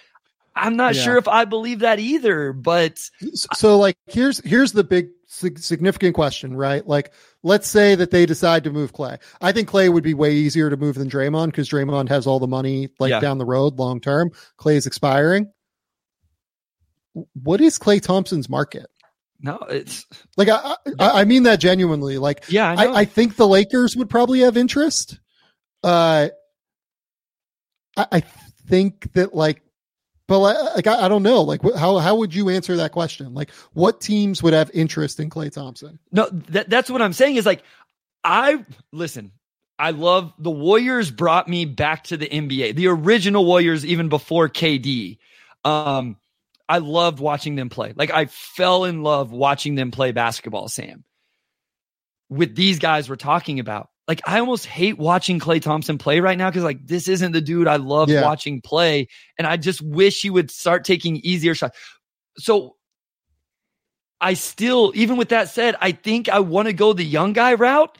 I'm 0.56 0.76
not 0.76 0.94
yeah. 0.94 1.02
sure 1.02 1.16
if 1.16 1.26
I 1.26 1.44
believe 1.44 1.80
that 1.80 1.98
either, 1.98 2.52
but 2.52 2.98
so 3.34 3.78
like 3.78 3.96
here's 4.06 4.38
here's 4.38 4.72
the 4.72 4.84
big 4.84 5.08
significant 5.26 6.14
question, 6.14 6.56
right? 6.56 6.86
Like, 6.86 7.12
let's 7.42 7.66
say 7.66 7.94
that 7.96 8.10
they 8.10 8.26
decide 8.26 8.64
to 8.64 8.70
move 8.70 8.92
Klay. 8.92 9.18
I 9.40 9.52
think 9.52 9.68
Klay 9.68 9.92
would 9.92 10.04
be 10.04 10.14
way 10.14 10.32
easier 10.32 10.70
to 10.70 10.76
move 10.76 10.94
than 10.94 11.10
Draymond 11.10 11.46
because 11.46 11.68
Draymond 11.68 12.08
has 12.08 12.26
all 12.26 12.38
the 12.38 12.46
money 12.46 12.88
like 12.98 13.10
yeah. 13.10 13.20
down 13.20 13.38
the 13.38 13.44
road 13.44 13.78
long 13.78 14.00
term. 14.00 14.30
Klay 14.58 14.74
is 14.74 14.86
expiring. 14.86 15.50
What 17.34 17.60
is 17.60 17.78
Klay 17.78 18.00
Thompson's 18.00 18.48
market? 18.48 18.86
No, 19.40 19.58
it's 19.68 20.06
like 20.36 20.48
I, 20.48 20.76
I, 20.98 21.20
I 21.20 21.24
mean 21.24 21.42
that 21.42 21.60
genuinely. 21.60 22.18
Like, 22.18 22.44
yeah, 22.48 22.74
I, 22.76 22.86
I, 22.86 22.94
I, 23.00 23.04
think 23.04 23.36
the 23.36 23.46
Lakers 23.46 23.96
would 23.96 24.08
probably 24.08 24.40
have 24.40 24.56
interest. 24.56 25.18
Uh, 25.82 26.28
I, 27.96 28.06
I 28.10 28.20
think 28.66 29.12
that 29.12 29.34
like 29.34 29.62
but 30.26 30.38
like, 30.38 30.86
I, 30.86 31.04
I 31.04 31.08
don't 31.08 31.22
know, 31.22 31.42
like 31.42 31.60
how 31.76 31.98
how 31.98 32.16
would 32.16 32.34
you 32.34 32.48
answer 32.48 32.76
that 32.76 32.92
question? 32.92 33.34
Like, 33.34 33.50
what 33.74 34.00
teams 34.00 34.42
would 34.42 34.54
have 34.54 34.70
interest 34.72 35.20
in 35.20 35.28
Klay 35.28 35.52
Thompson? 35.52 35.98
No, 36.12 36.28
that, 36.30 36.70
that's 36.70 36.90
what 36.90 37.02
I'm 37.02 37.12
saying. 37.12 37.36
Is 37.36 37.46
like, 37.46 37.62
I 38.22 38.64
listen. 38.92 39.32
I 39.78 39.90
love 39.90 40.32
the 40.38 40.52
Warriors 40.52 41.10
brought 41.10 41.48
me 41.48 41.64
back 41.64 42.04
to 42.04 42.16
the 42.16 42.28
NBA, 42.28 42.76
the 42.76 42.86
original 42.86 43.44
Warriors, 43.44 43.84
even 43.84 44.08
before 44.08 44.48
KD. 44.48 45.18
Um, 45.64 46.16
I 46.68 46.78
loved 46.78 47.18
watching 47.18 47.56
them 47.56 47.68
play. 47.68 47.92
Like 47.94 48.10
I 48.10 48.26
fell 48.26 48.84
in 48.84 49.02
love 49.02 49.32
watching 49.32 49.74
them 49.74 49.90
play 49.90 50.12
basketball, 50.12 50.68
Sam. 50.68 51.04
With 52.30 52.54
these 52.54 52.78
guys 52.78 53.08
we're 53.08 53.16
talking 53.16 53.60
about 53.60 53.90
like 54.06 54.20
I 54.26 54.38
almost 54.40 54.66
hate 54.66 54.98
watching 54.98 55.38
Klay 55.38 55.62
Thompson 55.62 55.98
play 55.98 56.20
right 56.20 56.36
now 56.36 56.50
because 56.50 56.64
like 56.64 56.86
this 56.86 57.08
isn't 57.08 57.32
the 57.32 57.40
dude 57.40 57.66
I 57.66 57.76
love 57.76 58.10
yeah. 58.10 58.22
watching 58.22 58.60
play, 58.60 59.08
and 59.38 59.46
I 59.46 59.56
just 59.56 59.80
wish 59.80 60.20
he 60.20 60.30
would 60.30 60.50
start 60.50 60.84
taking 60.84 61.16
easier 61.16 61.54
shots. 61.54 61.78
So 62.36 62.76
I 64.20 64.34
still, 64.34 64.92
even 64.94 65.16
with 65.16 65.30
that 65.30 65.48
said, 65.48 65.76
I 65.80 65.92
think 65.92 66.28
I 66.28 66.40
want 66.40 66.66
to 66.66 66.72
go 66.72 66.92
the 66.92 67.04
young 67.04 67.32
guy 67.32 67.54
route. 67.54 67.96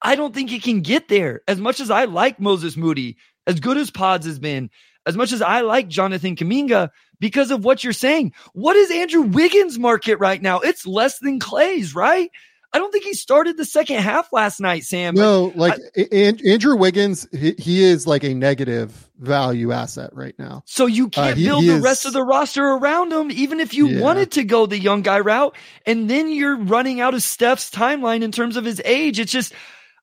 I 0.00 0.14
don't 0.14 0.34
think 0.34 0.50
he 0.50 0.60
can 0.60 0.80
get 0.80 1.08
there. 1.08 1.42
As 1.48 1.58
much 1.58 1.80
as 1.80 1.90
I 1.90 2.04
like 2.04 2.38
Moses 2.38 2.76
Moody, 2.76 3.16
as 3.46 3.58
good 3.58 3.76
as 3.76 3.90
Pods 3.90 4.26
has 4.26 4.38
been, 4.38 4.70
as 5.06 5.16
much 5.16 5.32
as 5.32 5.42
I 5.42 5.62
like 5.62 5.88
Jonathan 5.88 6.36
Kuminga, 6.36 6.90
because 7.20 7.50
of 7.50 7.64
what 7.64 7.82
you're 7.82 7.92
saying. 7.92 8.32
What 8.52 8.76
is 8.76 8.90
Andrew 8.90 9.22
Wiggins' 9.22 9.78
market 9.78 10.16
right 10.16 10.40
now? 10.40 10.60
It's 10.60 10.86
less 10.86 11.18
than 11.18 11.40
Klay's, 11.40 11.94
right? 11.94 12.30
I 12.72 12.78
don't 12.78 12.92
think 12.92 13.04
he 13.04 13.14
started 13.14 13.56
the 13.56 13.64
second 13.64 13.96
half 13.96 14.30
last 14.30 14.60
night, 14.60 14.84
Sam. 14.84 15.14
No, 15.14 15.52
like, 15.54 15.78
I, 15.96 16.34
Andrew 16.44 16.76
Wiggins, 16.76 17.26
he, 17.32 17.54
he, 17.56 17.82
is 17.82 18.06
like 18.06 18.24
a 18.24 18.34
negative 18.34 19.10
value 19.18 19.72
asset 19.72 20.10
right 20.12 20.34
now. 20.38 20.64
So 20.66 20.84
you 20.84 21.06
uh, 21.06 21.10
can't 21.10 21.32
uh, 21.32 21.36
he, 21.36 21.44
build 21.46 21.62
he 21.62 21.70
the 21.70 21.76
is, 21.76 21.82
rest 21.82 22.04
of 22.04 22.12
the 22.12 22.22
roster 22.22 22.62
around 22.62 23.10
him, 23.10 23.30
even 23.30 23.60
if 23.60 23.72
you 23.72 23.88
yeah. 23.88 24.00
wanted 24.02 24.32
to 24.32 24.44
go 24.44 24.66
the 24.66 24.78
young 24.78 25.00
guy 25.00 25.20
route. 25.20 25.56
And 25.86 26.10
then 26.10 26.30
you're 26.30 26.58
running 26.58 27.00
out 27.00 27.14
of 27.14 27.22
Steph's 27.22 27.70
timeline 27.70 28.22
in 28.22 28.32
terms 28.32 28.56
of 28.56 28.66
his 28.66 28.82
age. 28.84 29.18
It's 29.18 29.32
just, 29.32 29.54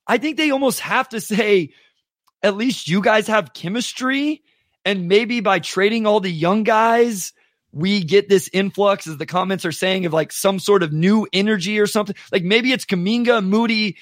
I 0.08 0.18
think 0.18 0.38
they 0.38 0.50
almost 0.50 0.80
have 0.80 1.10
to 1.10 1.22
say, 1.22 1.72
at 2.42 2.58
least 2.58 2.88
you 2.88 3.00
guys 3.00 3.28
have 3.28 3.54
chemistry. 3.54 4.42
And 4.84 5.08
maybe 5.08 5.40
by 5.40 5.60
trading 5.60 6.08
all 6.08 6.20
the 6.20 6.32
young 6.32 6.64
guys, 6.64 7.32
we 7.76 8.06
get 8.06 8.30
this 8.30 8.50
influx, 8.54 9.06
as 9.06 9.18
the 9.18 9.26
comments 9.26 9.66
are 9.66 9.72
saying, 9.72 10.06
of 10.06 10.14
like 10.14 10.32
some 10.32 10.60
sort 10.60 10.82
of 10.82 10.94
new 10.94 11.28
energy 11.34 11.78
or 11.78 11.86
something. 11.86 12.16
Like 12.32 12.44
maybe 12.44 12.72
it's 12.72 12.86
Kuminga, 12.86 13.46
Moody, 13.46 13.98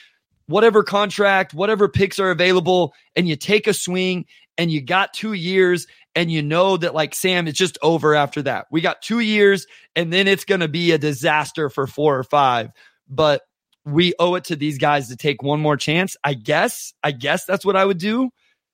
whatever 0.46 0.84
contract, 0.84 1.56
whatever 1.56 1.90
picks 1.90 2.20
are 2.20 2.30
available, 2.30 2.94
and 3.16 3.28
you 3.28 3.36
take 3.36 3.66
a 3.66 3.74
swing 3.74 4.28
and 4.60 4.72
you 4.72 4.80
got 4.80 5.16
two 5.16 5.34
years 5.34 5.88
and 6.14 6.32
you 6.32 6.44
know 6.44 6.78
that 6.78 6.94
like 6.94 7.16
Sam, 7.16 7.48
it's 7.48 7.58
just 7.58 7.80
over 7.82 8.14
after 8.14 8.44
that. 8.44 8.68
We 8.70 8.80
got 8.80 9.02
two 9.02 9.20
years 9.20 9.66
and 9.96 10.14
then 10.14 10.28
it's 10.28 10.46
going 10.46 10.62
to 10.62 10.68
be 10.68 10.92
a 10.92 11.00
disaster 11.00 11.68
for 11.68 11.88
four 11.88 12.16
or 12.16 12.24
five. 12.24 12.70
But 13.10 13.42
we 13.86 14.14
owe 14.20 14.36
it 14.36 14.44
to 14.46 14.56
these 14.56 14.78
guys 14.78 15.10
to 15.10 15.18
take 15.18 15.42
one 15.42 15.60
more 15.60 15.78
chance. 15.78 16.16
I 16.24 16.36
guess, 16.36 16.94
I 17.04 17.10
guess 17.12 17.46
that's 17.46 17.66
what 17.66 17.76
I 17.76 17.84
would 17.84 17.98
do 17.98 18.30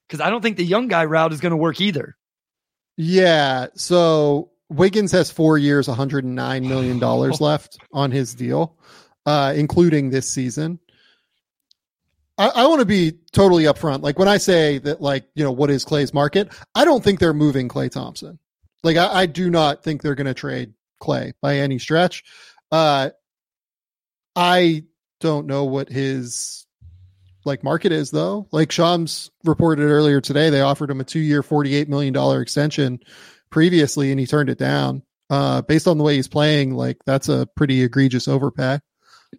because 0.10 0.20
I 0.20 0.30
don't 0.30 0.42
think 0.42 0.58
the 0.58 0.66
young 0.66 0.90
guy 0.90 1.06
route 1.06 1.32
is 1.32 1.40
going 1.40 1.52
to 1.52 1.58
work 1.58 1.80
either. 1.80 2.18
Yeah. 2.98 3.68
So 3.76 4.49
Wiggins 4.70 5.12
has 5.12 5.32
four 5.32 5.58
years, 5.58 5.88
$109 5.88 6.68
million 6.68 7.00
left 7.40 7.78
on 7.92 8.12
his 8.12 8.34
deal, 8.34 8.78
uh, 9.26 9.54
including 9.56 10.10
this 10.10 10.30
season. 10.30 10.80
I, 12.38 12.48
I 12.50 12.68
want 12.68 12.80
to 12.80 12.86
be 12.86 13.14
totally 13.32 13.64
upfront. 13.64 14.02
Like 14.02 14.20
when 14.20 14.28
I 14.28 14.38
say 14.38 14.78
that, 14.80 15.02
like, 15.02 15.26
you 15.36 15.44
know, 15.44 15.52
what 15.52 15.70
is 15.70 15.84
Klay's 15.84 16.14
market? 16.14 16.54
I 16.76 16.86
don't 16.86 17.04
think 17.04 17.20
they're 17.20 17.34
moving 17.34 17.68
Klay 17.68 17.92
Thompson. 17.92 18.40
Like, 18.84 18.98
I, 18.98 19.22
I 19.22 19.26
do 19.26 19.50
not 19.50 19.84
think 19.84 20.02
they're 20.02 20.16
going 20.16 20.28
to 20.28 20.34
trade 20.34 20.74
Klay 21.02 21.34
by 21.42 21.58
any 21.58 21.80
stretch. 21.80 22.24
Uh, 22.72 23.10
I 24.36 24.84
don't 25.20 25.48
know 25.48 25.66
what 25.66 25.90
his 25.90 26.66
like 27.46 27.64
market 27.64 27.92
is 27.92 28.12
though. 28.12 28.48
Like 28.52 28.72
Shams 28.72 29.32
reported 29.44 29.84
earlier 29.84 30.22
today, 30.22 30.50
they 30.50 30.62
offered 30.62 30.90
him 30.90 31.02
a 31.02 31.04
two 31.04 31.20
year, 31.20 31.42
$48 31.42 31.88
million 31.88 32.42
extension 32.42 33.00
previously 33.50 34.12
and 34.12 34.20
he 34.20 34.26
turned 34.26 34.50
it 34.50 34.58
down. 34.58 35.04
Uh, 35.30 35.62
based 35.62 35.88
on 35.88 36.00
the 36.00 36.04
way 36.04 36.16
he's 36.16 36.28
playing, 36.28 36.74
like 36.74 36.98
that's 37.06 37.30
a 37.30 37.48
pretty 37.56 37.84
egregious 37.84 38.28
overpay 38.28 38.80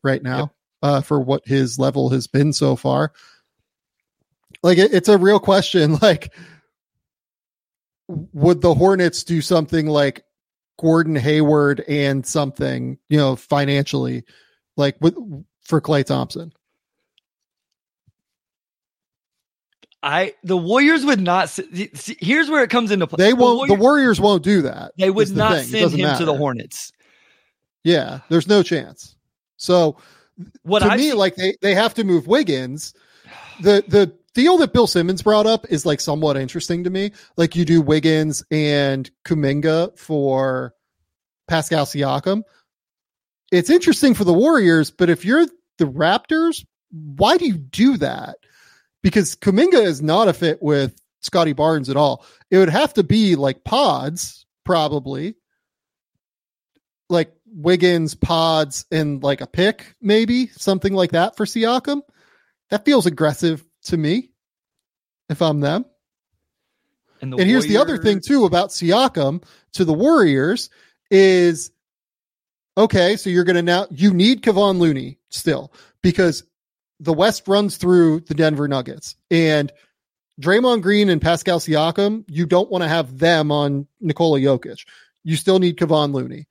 right 0.04 0.22
now 0.22 0.38
yep. 0.38 0.48
uh, 0.82 1.00
for 1.00 1.20
what 1.20 1.42
his 1.44 1.80
level 1.80 2.10
has 2.10 2.28
been 2.28 2.52
so 2.52 2.76
far. 2.76 3.12
Like 4.62 4.78
it, 4.78 4.94
it's 4.94 5.08
a 5.08 5.18
real 5.18 5.40
question. 5.40 5.98
Like, 6.02 6.32
would 8.32 8.60
the 8.60 8.74
Hornets 8.74 9.22
do 9.22 9.40
something 9.40 9.86
like 9.86 10.24
Gordon 10.80 11.14
Hayward 11.14 11.84
and 11.86 12.26
something, 12.26 12.98
you 13.08 13.16
know, 13.16 13.36
financially, 13.36 14.24
like 14.76 14.96
with 15.00 15.16
for 15.62 15.80
Klay 15.80 16.04
Thompson? 16.04 16.52
I 20.02 20.34
the 20.42 20.56
Warriors 20.56 21.04
would 21.04 21.20
not. 21.20 21.50
See, 21.50 22.16
here's 22.20 22.48
where 22.48 22.62
it 22.62 22.70
comes 22.70 22.90
into 22.90 23.06
play. 23.06 23.16
They 23.18 23.32
won't. 23.34 23.68
The 23.68 23.74
Warriors, 23.74 23.78
the 23.78 23.82
Warriors 23.82 24.20
won't 24.20 24.42
do 24.42 24.62
that. 24.62 24.92
They 24.96 25.10
would 25.10 25.34
not 25.36 25.58
the 25.58 25.64
send 25.64 25.92
him 25.92 26.00
matter. 26.02 26.20
to 26.20 26.24
the 26.24 26.34
Hornets. 26.34 26.92
Yeah, 27.84 28.20
there's 28.28 28.48
no 28.48 28.62
chance. 28.62 29.14
So, 29.56 29.98
what 30.62 30.80
to 30.80 30.86
I've 30.86 30.98
me, 30.98 31.10
seen, 31.10 31.18
like 31.18 31.36
they 31.36 31.56
they 31.60 31.74
have 31.74 31.94
to 31.94 32.04
move 32.04 32.26
Wiggins. 32.26 32.94
The 33.60 33.84
the 33.86 34.14
deal 34.34 34.56
that 34.58 34.72
Bill 34.72 34.86
Simmons 34.86 35.22
brought 35.22 35.46
up 35.46 35.66
is 35.68 35.84
like 35.84 36.00
somewhat 36.00 36.36
interesting 36.36 36.84
to 36.84 36.90
me. 36.90 37.12
Like 37.36 37.56
you 37.56 37.64
do 37.64 37.82
Wiggins 37.82 38.42
and 38.50 39.10
Kuminga 39.26 39.98
for 39.98 40.74
Pascal 41.46 41.84
Siakam. 41.84 42.42
It's 43.52 43.68
interesting 43.70 44.14
for 44.14 44.24
the 44.24 44.32
Warriors, 44.32 44.90
but 44.90 45.10
if 45.10 45.24
you're 45.24 45.46
the 45.78 45.84
Raptors, 45.84 46.64
why 46.90 47.36
do 47.36 47.46
you 47.46 47.58
do 47.58 47.96
that? 47.98 48.36
Because 49.02 49.36
Kuminga 49.36 49.82
is 49.82 50.02
not 50.02 50.28
a 50.28 50.32
fit 50.32 50.62
with 50.62 51.00
Scottie 51.20 51.52
Barnes 51.52 51.88
at 51.88 51.96
all. 51.96 52.24
It 52.50 52.58
would 52.58 52.68
have 52.68 52.94
to 52.94 53.02
be 53.02 53.36
like 53.36 53.64
Podz, 53.64 54.44
probably. 54.64 55.36
Like 57.08 57.32
Wiggins, 57.46 58.14
Podz, 58.14 58.84
and 58.90 59.22
like 59.22 59.40
a 59.40 59.46
pick, 59.46 59.94
maybe 60.00 60.48
something 60.48 60.92
like 60.92 61.12
that 61.12 61.36
for 61.36 61.44
Siakam. 61.44 62.02
That 62.70 62.84
feels 62.84 63.06
aggressive 63.06 63.64
to 63.84 63.96
me 63.96 64.30
if 65.28 65.42
I'm 65.42 65.60
them. 65.60 65.84
And, 67.20 67.32
the 67.32 67.38
and 67.38 67.48
here's 67.48 67.66
the 67.66 67.78
other 67.78 67.98
thing 67.98 68.20
too 68.20 68.44
about 68.44 68.70
Siakam 68.70 69.42
to 69.72 69.84
the 69.84 69.92
Warriors 69.92 70.70
is 71.10 71.70
okay, 72.76 73.16
so 73.16 73.28
you're 73.28 73.44
going 73.44 73.56
to 73.56 73.62
now 73.62 73.86
you 73.90 74.14
need 74.14 74.42
Kevon 74.42 74.78
Looney 74.78 75.18
still 75.28 75.72
because 76.02 76.44
the 77.00 77.14
West 77.14 77.48
runs 77.48 77.78
through 77.78 78.20
the 78.20 78.34
Denver 78.34 78.68
Nuggets 78.68 79.16
and 79.30 79.72
Draymond 80.40 80.82
Green 80.82 81.08
and 81.08 81.20
Pascal 81.20 81.58
Siakam, 81.58 82.24
you 82.28 82.46
don't 82.46 82.70
want 82.70 82.82
to 82.82 82.88
have 82.88 83.18
them 83.18 83.50
on 83.50 83.86
Nikola 84.00 84.38
Jokic. 84.38 84.86
You 85.24 85.36
still 85.36 85.58
need 85.58 85.76
Kevon 85.76 86.12
Looney. 86.14 86.46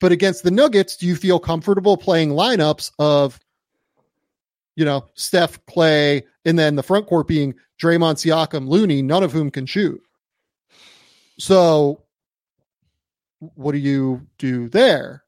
But 0.00 0.12
against 0.12 0.42
the 0.42 0.50
Nuggets, 0.50 0.96
do 0.96 1.06
you 1.06 1.16
feel 1.16 1.38
comfortable 1.38 1.96
playing 1.96 2.30
lineups 2.30 2.92
of, 2.98 3.40
you 4.76 4.84
know, 4.84 5.06
Steph, 5.14 5.64
Klay, 5.66 6.22
and 6.44 6.58
then 6.58 6.76
the 6.76 6.82
front 6.82 7.06
court 7.06 7.26
being 7.26 7.54
Draymond, 7.80 8.16
Siakam, 8.16 8.68
Looney, 8.68 9.02
none 9.02 9.22
of 9.22 9.32
whom 9.32 9.50
can 9.50 9.66
shoot? 9.66 10.00
So, 11.38 12.02
what 13.38 13.72
do 13.72 13.78
you 13.78 14.26
do 14.38 14.68
there? 14.68 15.24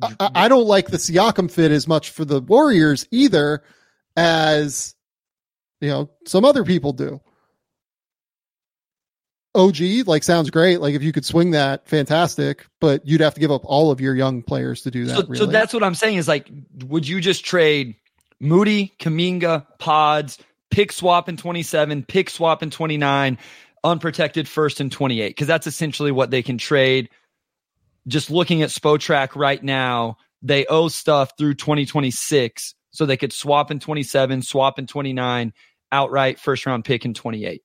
I, 0.00 0.30
I 0.34 0.48
don't 0.48 0.66
like 0.66 0.88
the 0.88 0.96
Siakam 0.96 1.50
fit 1.50 1.70
as 1.70 1.86
much 1.86 2.10
for 2.10 2.24
the 2.24 2.40
Warriors 2.40 3.06
either 3.10 3.62
as 4.16 4.94
you 5.80 5.88
know 5.88 6.10
some 6.26 6.44
other 6.44 6.64
people 6.64 6.92
do. 6.92 7.20
OG 9.54 10.06
like 10.06 10.22
sounds 10.22 10.50
great. 10.50 10.80
Like 10.80 10.94
if 10.94 11.02
you 11.02 11.12
could 11.12 11.24
swing 11.24 11.50
that, 11.50 11.86
fantastic. 11.86 12.66
But 12.80 13.06
you'd 13.06 13.20
have 13.20 13.34
to 13.34 13.40
give 13.40 13.50
up 13.50 13.62
all 13.64 13.90
of 13.90 14.00
your 14.00 14.14
young 14.14 14.42
players 14.42 14.82
to 14.82 14.90
do 14.90 15.04
that. 15.06 15.16
So, 15.16 15.22
really. 15.22 15.36
so 15.36 15.46
that's 15.46 15.74
what 15.74 15.82
I'm 15.82 15.94
saying 15.94 16.16
is 16.16 16.28
like, 16.28 16.50
would 16.86 17.06
you 17.06 17.20
just 17.20 17.44
trade 17.44 17.96
Moody, 18.40 18.94
Kuminga, 18.98 19.66
Podz, 19.78 20.38
pick 20.70 20.90
swap 20.90 21.28
in 21.28 21.36
27, 21.36 22.04
pick 22.04 22.30
swap 22.30 22.62
in 22.62 22.70
29, 22.70 23.36
unprotected 23.84 24.48
first 24.48 24.80
in 24.80 24.88
28? 24.88 25.28
Because 25.28 25.48
that's 25.48 25.66
essentially 25.66 26.12
what 26.12 26.30
they 26.30 26.42
can 26.42 26.56
trade 26.56 27.10
just 28.06 28.30
looking 28.30 28.62
at 28.62 28.70
Spotrac 28.70 29.36
right 29.36 29.62
now, 29.62 30.16
they 30.42 30.66
owe 30.66 30.88
stuff 30.88 31.32
through 31.38 31.54
2026. 31.54 32.74
So 32.90 33.06
they 33.06 33.16
could 33.16 33.32
swap 33.32 33.70
in 33.70 33.78
27, 33.78 34.42
swap 34.42 34.78
in 34.78 34.86
29, 34.86 35.54
outright 35.90 36.38
first 36.38 36.66
round 36.66 36.84
pick 36.84 37.04
in 37.04 37.14
28. 37.14 37.62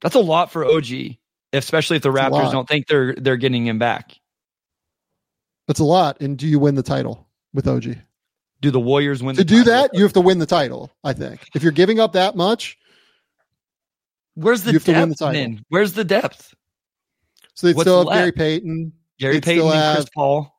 That's 0.00 0.14
a 0.14 0.20
lot 0.20 0.50
for 0.50 0.64
OG, 0.64 1.16
especially 1.52 1.96
if 1.96 2.02
the 2.02 2.10
That's 2.10 2.34
Raptors 2.34 2.52
don't 2.52 2.68
think 2.68 2.86
they're 2.86 3.14
they're 3.14 3.36
getting 3.36 3.66
him 3.66 3.78
back. 3.78 4.16
That's 5.66 5.80
a 5.80 5.84
lot. 5.84 6.20
And 6.20 6.38
do 6.38 6.46
you 6.46 6.58
win 6.58 6.74
the 6.74 6.82
title 6.82 7.28
with 7.52 7.66
OG? 7.66 7.96
Do 8.60 8.70
the 8.70 8.80
Warriors 8.80 9.22
win? 9.22 9.36
To 9.36 9.44
do 9.44 9.64
that, 9.64 9.90
you 9.92 10.02
have 10.02 10.14
to 10.14 10.20
win 10.20 10.38
the 10.38 10.46
title. 10.46 10.90
I 11.04 11.12
think 11.12 11.48
if 11.54 11.62
you're 11.62 11.72
giving 11.72 12.00
up 12.00 12.14
that 12.14 12.36
much, 12.36 12.78
where's 14.34 14.62
the 14.62 14.72
depth? 14.72 15.18
The 15.18 15.30
then? 15.32 15.64
Where's 15.68 15.92
the 15.92 16.04
depth? 16.04 16.54
So 17.58 17.66
they 17.66 17.72
still 17.72 17.98
have 17.98 18.06
left? 18.06 18.18
Gary 18.18 18.32
Payton. 18.32 18.92
Gary 19.18 19.40
Payton 19.40 19.64
and 19.64 19.74
have, 19.74 19.96
Chris 19.96 20.08
Paul. 20.14 20.54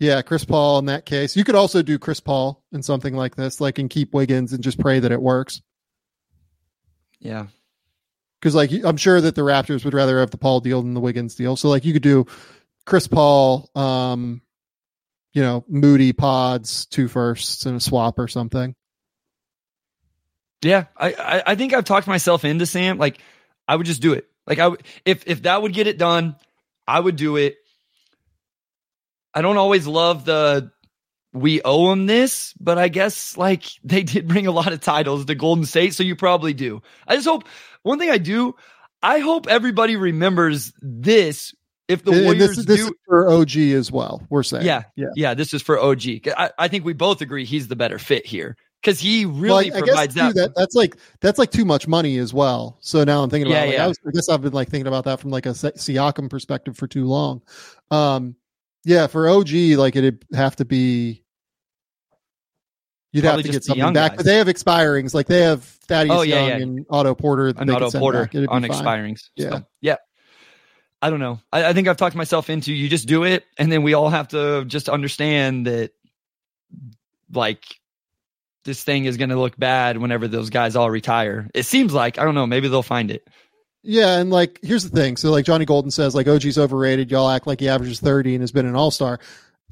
Yeah, 0.00 0.20
Chris 0.22 0.44
Paul 0.44 0.80
in 0.80 0.86
that 0.86 1.06
case. 1.06 1.36
You 1.36 1.44
could 1.44 1.54
also 1.54 1.80
do 1.80 1.96
Chris 1.96 2.18
Paul 2.18 2.64
in 2.72 2.82
something 2.82 3.14
like 3.14 3.36
this, 3.36 3.60
like 3.60 3.78
and 3.78 3.88
keep 3.88 4.12
Wiggins 4.12 4.52
and 4.52 4.60
just 4.60 4.80
pray 4.80 4.98
that 4.98 5.12
it 5.12 5.22
works. 5.22 5.62
Yeah. 7.20 7.46
Because 8.40 8.56
like 8.56 8.72
I'm 8.84 8.96
sure 8.96 9.20
that 9.20 9.36
the 9.36 9.42
Raptors 9.42 9.84
would 9.84 9.94
rather 9.94 10.18
have 10.18 10.32
the 10.32 10.38
Paul 10.38 10.58
deal 10.58 10.82
than 10.82 10.92
the 10.92 11.00
Wiggins 11.00 11.36
deal. 11.36 11.54
So 11.54 11.68
like 11.68 11.84
you 11.84 11.92
could 11.92 12.02
do 12.02 12.26
Chris 12.84 13.06
Paul, 13.06 13.70
um, 13.76 14.42
you 15.34 15.42
know, 15.42 15.64
Moody 15.68 16.12
Podz, 16.12 16.88
two 16.88 17.06
firsts 17.06 17.64
and 17.64 17.76
a 17.76 17.80
swap 17.80 18.18
or 18.18 18.26
something. 18.26 18.74
Yeah, 20.62 20.86
I, 20.96 21.12
I, 21.12 21.42
I 21.46 21.54
think 21.54 21.74
I've 21.74 21.84
talked 21.84 22.08
myself 22.08 22.44
into 22.44 22.66
Sam. 22.66 22.98
Like 22.98 23.20
I 23.68 23.76
would 23.76 23.86
just 23.86 24.02
do 24.02 24.14
it. 24.14 24.28
Like 24.48 24.58
I, 24.58 24.70
if 25.04 25.24
if 25.26 25.42
that 25.42 25.60
would 25.60 25.74
get 25.74 25.86
it 25.86 25.98
done, 25.98 26.36
I 26.86 26.98
would 26.98 27.16
do 27.16 27.36
it. 27.36 27.56
I 29.34 29.42
don't 29.42 29.58
always 29.58 29.86
love 29.86 30.24
the 30.24 30.72
we 31.34 31.60
owe 31.62 31.90
them 31.90 32.06
this, 32.06 32.54
but 32.58 32.78
I 32.78 32.88
guess 32.88 33.36
like 33.36 33.64
they 33.84 34.02
did 34.02 34.26
bring 34.26 34.46
a 34.46 34.52
lot 34.52 34.72
of 34.72 34.80
titles 34.80 35.26
to 35.26 35.34
Golden 35.34 35.66
State, 35.66 35.94
so 35.94 36.02
you 36.02 36.16
probably 36.16 36.54
do. 36.54 36.82
I 37.06 37.16
just 37.16 37.28
hope 37.28 37.44
one 37.82 37.98
thing 37.98 38.10
I 38.10 38.18
do, 38.18 38.56
I 39.02 39.18
hope 39.18 39.46
everybody 39.46 39.96
remembers 39.96 40.72
this 40.80 41.54
if 41.86 42.04
the 42.04 42.12
And 42.12 42.24
Warriors 42.24 42.56
this, 42.56 42.66
this 42.66 42.80
do, 42.80 42.86
is 42.86 42.92
for 43.06 43.30
OG 43.30 43.56
as 43.56 43.92
well. 43.92 44.26
We're 44.30 44.42
saying, 44.42 44.64
yeah, 44.64 44.84
yeah. 44.96 45.08
yeah, 45.14 45.34
this 45.34 45.54
is 45.54 45.62
for 45.62 45.78
OG. 45.78 46.28
I, 46.36 46.50
I 46.58 46.68
think 46.68 46.84
we 46.84 46.92
both 46.94 47.20
agree 47.20 47.44
he's 47.44 47.68
the 47.68 47.76
better 47.76 47.98
fit 47.98 48.26
here 48.26 48.56
because 48.82 49.00
he 49.00 49.24
really 49.24 49.70
well, 49.70 49.74
I, 49.74 49.78
I 49.78 49.80
provides 49.80 50.14
guess 50.14 50.28
too, 50.28 50.32
that. 50.34 50.48
that. 50.48 50.54
That's 50.56 50.74
like 50.74 50.96
that's 51.20 51.38
like 51.38 51.50
too 51.50 51.64
much 51.64 51.88
money 51.88 52.18
as 52.18 52.32
well. 52.32 52.78
So 52.80 53.04
now 53.04 53.22
I'm 53.22 53.30
thinking 53.30 53.50
about. 53.50 53.60
Yeah, 53.60 53.64
like, 53.66 53.74
yeah. 53.74 53.84
I, 53.84 53.88
was, 53.88 53.98
I 54.06 54.10
guess 54.12 54.28
I've 54.28 54.42
been 54.42 54.52
like 54.52 54.68
thinking 54.68 54.86
about 54.86 55.04
that 55.04 55.20
from 55.20 55.30
like 55.30 55.46
a 55.46 55.54
Si- 55.54 55.70
Siakam 55.70 56.30
perspective 56.30 56.76
for 56.76 56.86
too 56.86 57.06
long. 57.06 57.42
Um, 57.90 58.36
yeah, 58.84 59.06
for 59.06 59.28
OG, 59.28 59.50
like 59.76 59.96
it'd 59.96 60.24
have 60.34 60.56
to 60.56 60.64
be. 60.64 61.24
You'd 63.10 63.22
Probably 63.22 63.42
have 63.42 63.46
to 63.46 63.52
get 63.52 63.64
something 63.64 63.92
back, 63.94 64.12
guys. 64.12 64.16
but 64.18 64.26
they 64.26 64.36
have 64.36 64.48
expirings. 64.48 65.14
Like 65.14 65.26
they 65.26 65.40
have 65.40 65.64
Thaddeus 65.64 66.14
Oh, 66.14 66.22
yeah, 66.22 66.48
Young 66.48 66.62
and 66.62 66.86
Otto 66.90 67.14
Porter. 67.14 67.52
that 67.54 67.60
an 67.62 67.66
they 67.66 67.74
could 67.74 67.82
Otto 67.84 67.98
Porter. 67.98 68.30
On 68.48 68.62
expirings. 68.62 69.30
Yeah. 69.34 69.50
So, 69.50 69.66
yeah. 69.80 69.96
I 71.00 71.10
don't 71.10 71.20
know. 71.20 71.40
I, 71.50 71.66
I 71.66 71.72
think 71.72 71.88
I've 71.88 71.96
talked 71.96 72.16
myself 72.16 72.50
into 72.50 72.72
you 72.72 72.88
just 72.88 73.08
do 73.08 73.24
it, 73.24 73.44
and 73.56 73.72
then 73.72 73.82
we 73.82 73.94
all 73.94 74.10
have 74.10 74.28
to 74.28 74.64
just 74.66 74.88
understand 74.88 75.66
that, 75.66 75.92
like, 77.32 77.64
this 78.68 78.84
thing 78.84 79.06
is 79.06 79.16
going 79.16 79.30
to 79.30 79.40
look 79.40 79.58
bad 79.58 79.96
whenever 79.96 80.28
those 80.28 80.50
guys 80.50 80.76
all 80.76 80.90
retire. 80.90 81.48
It 81.54 81.64
seems 81.64 81.94
like 81.94 82.18
I 82.18 82.24
don't 82.24 82.34
know. 82.34 82.46
Maybe 82.46 82.68
they'll 82.68 82.82
find 82.82 83.10
it. 83.10 83.26
Yeah, 83.82 84.18
and 84.18 84.30
like 84.30 84.60
here's 84.62 84.88
the 84.88 84.94
thing. 84.94 85.16
So 85.16 85.30
like 85.30 85.46
Johnny 85.46 85.64
Golden 85.64 85.90
says, 85.90 86.14
like 86.14 86.28
OG's 86.28 86.58
overrated. 86.58 87.10
Y'all 87.10 87.30
act 87.30 87.46
like 87.46 87.60
he 87.60 87.68
averages 87.68 88.00
30 88.00 88.34
and 88.34 88.42
has 88.42 88.52
been 88.52 88.66
an 88.66 88.76
all 88.76 88.90
star. 88.90 89.18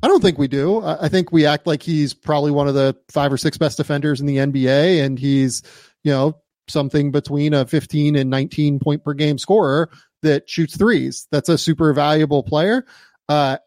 I 0.03 0.09
don't 0.09 0.22
think 0.22 0.38
we 0.38 0.49
do. 0.49 0.82
I 0.82 1.09
think 1.09 1.32
we 1.32 1.44
act 1.44 1.66
like 1.66 1.82
he's 1.82 2.14
probably 2.14 2.51
one 2.51 2.68
of 2.68 2.74
the 2.74 2.97
five 3.09 3.32
or 3.32 3.36
six 3.38 3.59
best 3.59 3.76
defenders 3.76 4.20
in 4.20 4.26
the 4.26 4.36
NBA, 4.36 5.05
and 5.05 5.18
he's, 5.18 5.62
you 6.05 6.12
know, 6.12 6.40
something 6.68 7.12
between 7.12 7.55
a 7.55 7.66
15 7.66 8.16
and 8.16 8.30
19 8.30 8.78
point 8.78 9.05
per 9.05 9.14
game 9.14 9.38
scorer 9.38 9.90
that 10.22 10.49
shoots 10.49 10.76
threes. 10.76 11.26
That's 11.30 11.49
a 11.49 11.59
super 11.59 11.92
valuable 11.92 12.42
player. 12.42 12.84
Uh, 13.28 13.59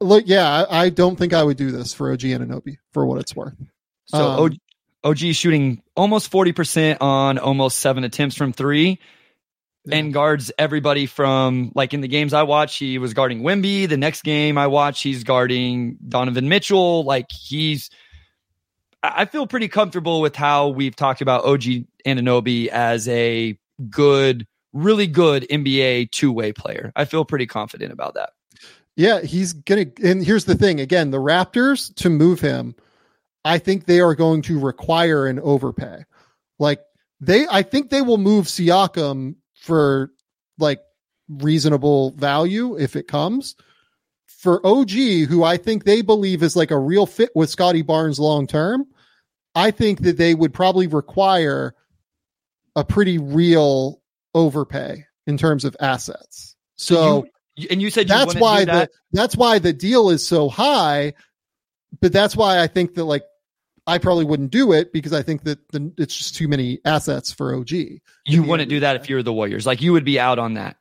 look, 0.00 0.24
yeah, 0.26 0.46
I, 0.46 0.84
I 0.84 0.88
don't 0.90 1.16
think 1.16 1.32
I 1.32 1.42
would 1.42 1.56
do 1.56 1.70
this 1.70 1.92
for 1.92 2.12
OG 2.12 2.24
and 2.24 2.50
Anunoby 2.50 2.76
for 2.92 3.06
what 3.06 3.20
it's 3.20 3.36
worth. 3.36 3.54
So 4.10 4.44
Um, 4.44 4.58
OG, 5.04 5.18
shooting 5.18 5.82
almost 5.96 6.30
forty 6.30 6.52
percent 6.52 7.00
on 7.00 7.38
almost 7.38 7.78
seven 7.78 8.04
attempts 8.04 8.36
from 8.36 8.52
three. 8.52 8.98
Yeah. 9.86 9.96
And 9.96 10.12
guards 10.12 10.52
everybody 10.58 11.06
from 11.06 11.72
like 11.74 11.94
in 11.94 12.02
the 12.02 12.08
games 12.08 12.34
I 12.34 12.42
watch, 12.42 12.76
he 12.76 12.98
was 12.98 13.14
guarding 13.14 13.40
Wemby. 13.40 13.88
The 13.88 13.96
next 13.96 14.22
game 14.22 14.58
I 14.58 14.66
watch, 14.66 15.02
he's 15.02 15.24
guarding 15.24 15.96
Donovan 16.06 16.50
Mitchell. 16.50 17.04
Like 17.04 17.26
he's, 17.30 17.88
I 19.02 19.22
I 19.22 19.24
feel 19.24 19.46
pretty 19.46 19.68
comfortable 19.68 20.20
with 20.20 20.36
how 20.36 20.68
we've 20.68 20.94
talked 20.94 21.22
about 21.22 21.44
OG 21.46 21.62
Anunoby 22.04 22.66
as 22.68 23.08
a 23.08 23.58
good, 23.88 24.46
really 24.74 25.06
good 25.06 25.46
NBA 25.50 26.10
two 26.10 26.30
way 26.30 26.52
player. 26.52 26.92
I 26.94 27.06
feel 27.06 27.24
pretty 27.24 27.46
confident 27.46 27.90
about 27.90 28.14
that. 28.14 28.30
Yeah, 28.96 29.22
he's 29.22 29.54
gonna. 29.54 29.86
And 30.04 30.22
here's 30.22 30.44
the 30.44 30.54
thing: 30.56 30.78
again, 30.78 31.10
the 31.10 31.18
Raptors 31.18 31.94
to 31.96 32.10
move 32.10 32.40
him, 32.40 32.74
I 33.44 33.58
think 33.58 33.84
they 33.84 34.00
are 34.00 34.14
going 34.14 34.42
to 34.42 34.58
require 34.58 35.26
an 35.26 35.40
overpay. 35.40 36.04
Like 36.58 36.80
they, 37.20 37.46
I 37.50 37.62
think 37.62 37.90
they 37.90 38.02
will 38.02 38.18
move 38.18 38.46
Siakam 38.46 39.36
for 39.54 40.10
like 40.58 40.80
reasonable 41.28 42.12
value 42.12 42.78
if 42.78 42.96
it 42.96 43.08
comes. 43.08 43.56
For 44.26 44.64
OG, 44.66 44.90
who 45.28 45.44
I 45.44 45.58
think 45.58 45.84
they 45.84 46.02
believe 46.02 46.42
is 46.42 46.56
like 46.56 46.70
a 46.70 46.78
real 46.78 47.06
fit 47.06 47.30
with 47.34 47.50
Scottie 47.50 47.82
Barnes 47.82 48.18
long 48.18 48.46
term, 48.46 48.86
I 49.54 49.70
think 49.70 50.00
that 50.00 50.16
they 50.16 50.34
would 50.34 50.54
probably 50.54 50.86
require 50.86 51.74
a 52.74 52.84
pretty 52.84 53.18
real 53.18 54.00
overpay 54.34 55.04
in 55.26 55.36
terms 55.36 55.64
of 55.64 55.76
assets. 55.80 56.56
So, 56.76 57.26
you, 57.56 57.68
and 57.70 57.82
you 57.82 57.90
said 57.90 58.08
you 58.08 58.14
that's 58.14 58.34
why 58.34 58.64
that. 58.64 58.90
the 58.90 58.96
that's 59.12 59.36
why 59.36 59.58
the 59.58 59.72
deal 59.72 60.10
is 60.10 60.26
so 60.26 60.48
high 60.48 61.12
but 62.00 62.12
that's 62.12 62.36
why 62.36 62.60
i 62.60 62.66
think 62.66 62.94
that 62.94 63.04
like 63.04 63.22
i 63.90 63.98
probably 63.98 64.24
wouldn't 64.24 64.50
do 64.50 64.72
it 64.72 64.92
because 64.92 65.12
i 65.12 65.22
think 65.22 65.42
that 65.44 65.58
the, 65.72 65.92
it's 65.98 66.16
just 66.16 66.34
too 66.34 66.48
many 66.48 66.78
assets 66.84 67.32
for 67.32 67.54
og 67.54 67.70
you 67.72 68.42
wouldn't 68.42 68.68
do 68.70 68.80
that 68.80 68.96
if 68.96 69.08
you 69.08 69.16
were 69.16 69.22
the 69.22 69.32
Warriors. 69.32 69.66
Like 69.66 69.80
you 69.82 69.92
would 69.92 70.04
be 70.04 70.18
out 70.20 70.38
on 70.38 70.54
that. 70.54 70.76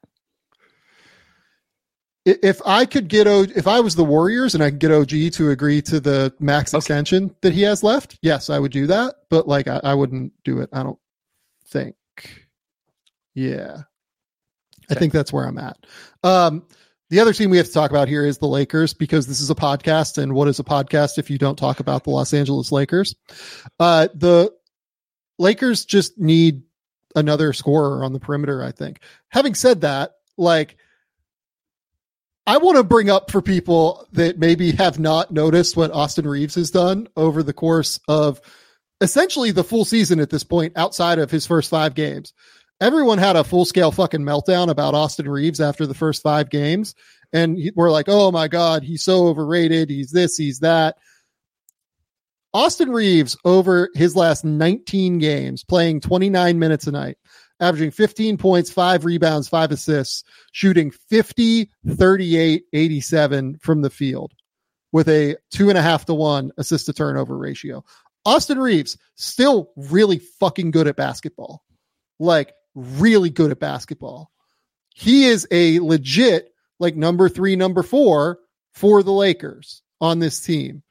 If 2.25 2.61
i 2.65 2.85
could 2.85 3.07
get 3.07 3.25
o 3.27 3.41
if 3.55 3.65
i 3.65 3.79
was 3.79 3.95
the 3.95 4.03
warriors 4.03 4.53
and 4.53 4.63
i 4.63 4.69
could 4.69 4.79
get 4.79 4.91
og 4.91 5.09
to 5.09 5.49
agree 5.49 5.81
to 5.81 5.99
the 5.99 6.31
max 6.39 6.73
Okay. 6.73 6.79
extension 6.79 7.33
that 7.41 7.53
he 7.53 7.63
has 7.63 7.81
left 7.81 8.19
yes 8.21 8.49
i 8.51 8.59
would 8.59 8.71
do 8.71 8.85
that 8.87 9.15
but 9.29 9.47
like 9.47 9.67
i, 9.67 9.79
I 9.83 9.95
wouldn't 9.95 10.33
do 10.43 10.59
it 10.59 10.69
i 10.73 10.83
don't 10.83 10.99
think 11.65 11.95
yeah 13.33 13.83
i 14.91 14.93
think 14.93 15.11
that's 15.13 15.33
where 15.33 15.45
i'm 15.47 15.57
at 15.57 15.77
um 16.23 16.63
the 17.09 17.19
other 17.19 17.33
team 17.33 17.49
we 17.49 17.57
have 17.57 17.67
to 17.67 17.73
talk 17.73 17.89
about 17.91 18.07
here 18.07 18.25
is 18.25 18.37
the 18.37 18.47
Lakers 18.47 18.93
because 18.93 19.27
this 19.27 19.41
is 19.41 19.49
a 19.49 19.55
podcast. 19.55 20.17
And 20.17 20.33
what 20.33 20.47
is 20.47 20.59
a 20.59 20.63
podcast 20.63 21.17
if 21.17 21.29
you 21.29 21.37
don't 21.37 21.57
talk 21.57 21.79
about 21.79 22.03
the 22.03 22.11
Los 22.11 22.33
Angeles 22.33 22.71
Lakers? 22.71 23.15
Uh, 23.79 24.09
the 24.13 24.53
Lakers 25.39 25.85
just 25.85 26.17
need 26.19 26.63
another 27.15 27.53
scorer 27.53 28.03
on 28.03 28.13
the 28.13 28.19
perimeter, 28.19 28.63
I 28.63 28.71
think. 28.71 29.01
Having 29.29 29.55
said 29.55 29.81
that, 29.81 30.11
like, 30.37 30.77
I 32.45 32.57
want 32.57 32.77
to 32.77 32.83
bring 32.83 33.09
up 33.09 33.31
for 33.31 33.41
people 33.41 34.07
that 34.13 34.37
maybe 34.37 34.71
have 34.71 34.99
not 34.99 35.31
noticed 35.31 35.75
what 35.75 35.91
Austin 35.91 36.27
Reaves 36.27 36.55
has 36.55 36.71
done 36.71 37.07
over 37.15 37.43
the 37.43 37.53
course 37.53 37.99
of 38.07 38.41
essentially 39.01 39.51
the 39.51 39.63
full 39.63 39.85
season 39.85 40.19
at 40.19 40.29
this 40.29 40.43
point, 40.43 40.73
outside 40.75 41.19
of 41.19 41.31
his 41.31 41.45
first 41.45 41.69
five 41.69 41.95
games 41.95 42.33
everyone 42.81 43.17
had 43.17 43.35
a 43.35 43.43
full 43.43 43.65
scale 43.65 43.91
fucking 43.91 44.21
meltdown 44.21 44.69
about 44.69 44.93
Austin 44.93 45.29
Reaves 45.29 45.59
after 45.59 45.85
the 45.85 45.93
first 45.93 46.21
five 46.21 46.49
games. 46.49 46.95
And 47.31 47.59
we're 47.75 47.91
like, 47.91 48.07
oh 48.07 48.31
my 48.31 48.47
God, 48.47 48.83
he's 48.83 49.03
so 49.03 49.27
overrated. 49.27 49.89
He's 49.89 50.11
this, 50.11 50.37
he's 50.37 50.59
that. 50.59 50.97
Austin 52.53 52.89
Reaves, 52.89 53.37
over 53.45 53.89
his 53.93 54.15
last 54.15 54.43
19 54.43 55.19
games, 55.19 55.63
playing 55.63 56.01
29 56.01 56.57
minutes 56.57 56.87
a 56.87 56.91
night, 56.91 57.17
averaging 57.59 57.91
15 57.91 58.37
points, 58.37 58.71
five 58.71 59.05
rebounds, 59.05 59.47
five 59.47 59.71
assists, 59.71 60.23
shooting 60.51 60.89
50, 60.89 61.69
38, 61.87 62.63
87 62.73 63.59
from 63.61 63.81
the 63.81 63.91
field 63.91 64.33
with 64.91 65.07
a 65.09 65.37
two 65.51 65.69
and 65.69 65.77
a 65.77 65.81
half 65.83 66.05
to 66.05 66.15
one 66.15 66.51
assist 66.57 66.87
to 66.87 66.93
turnover 66.93 67.37
ratio. 67.37 67.83
Austin 68.25 68.57
Reaves, 68.57 68.97
still 69.15 69.71
really 69.75 70.17
fucking 70.17 70.71
good 70.71 70.87
at 70.87 70.95
basketball 70.95 71.63
like 72.19 72.53
really 72.75 73.29
good 73.29 73.51
at 73.51 73.59
basketball. 73.59 74.31
He 74.93 75.25
is 75.25 75.47
a 75.51 75.79
legit 75.79 76.53
like 76.79 76.95
number 76.95 77.29
three, 77.29 77.55
number 77.55 77.83
four 77.83 78.39
for 78.73 79.03
the 79.03 79.11
Lakers 79.11 79.81
on 80.01 80.19
this 80.19 80.39
team. 80.39 80.83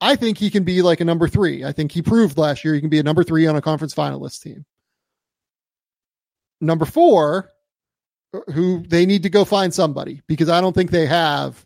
I 0.00 0.16
think 0.16 0.38
he 0.38 0.50
can 0.50 0.64
be 0.64 0.82
like 0.82 1.00
a 1.00 1.04
number 1.04 1.28
three. 1.28 1.64
I 1.64 1.72
think 1.72 1.92
he 1.92 2.02
proved 2.02 2.38
last 2.38 2.64
year 2.64 2.74
he 2.74 2.80
can 2.80 2.88
be 2.88 3.00
a 3.00 3.04
number 3.04 3.24
three 3.24 3.46
on 3.46 3.56
a 3.56 3.60
conference 3.62 3.94
finalist 3.94 4.42
team. 4.42 4.64
Number 6.60 6.84
four, 6.84 7.50
who 8.52 8.84
they 8.86 9.06
need 9.06 9.22
to 9.22 9.30
go 9.30 9.44
find 9.44 9.72
somebody 9.72 10.22
because 10.26 10.48
I 10.48 10.60
don't 10.60 10.72
think 10.72 10.90
they 10.90 11.06
have 11.06 11.64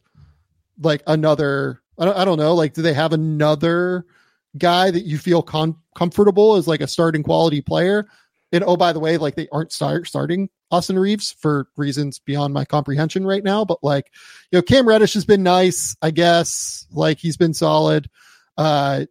like 0.80 1.02
another. 1.06 1.82
I 1.98 2.04
don't, 2.06 2.16
I 2.16 2.24
don't 2.24 2.38
know. 2.38 2.54
Like, 2.54 2.74
do 2.74 2.82
they 2.82 2.94
have 2.94 3.12
another 3.12 4.06
guy 4.56 4.90
that 4.90 5.04
you 5.04 5.18
feel 5.18 5.42
con- 5.42 5.76
comfortable 5.94 6.56
as 6.56 6.66
like 6.66 6.80
a 6.80 6.86
starting 6.86 7.22
quality 7.22 7.60
player? 7.60 8.06
And 8.52 8.62
oh, 8.64 8.76
by 8.76 8.92
the 8.92 9.00
way, 9.00 9.16
like 9.16 9.34
they 9.34 9.48
aren't 9.50 9.72
start 9.72 10.06
starting 10.06 10.50
Austin 10.70 10.98
Reaves 10.98 11.34
for 11.38 11.68
reasons 11.76 12.18
beyond 12.18 12.52
my 12.52 12.64
comprehension 12.64 13.26
right 13.26 13.42
now. 13.42 13.64
But 13.64 13.82
like, 13.82 14.10
you 14.50 14.58
know, 14.58 14.62
Cam 14.62 14.86
Reddish 14.86 15.14
has 15.14 15.24
been 15.24 15.42
nice, 15.42 15.96
I 16.02 16.10
guess. 16.10 16.86
Like 16.92 17.18
he's 17.18 17.36
been 17.36 17.54
solid. 17.54 18.10
Uh, 18.58 19.06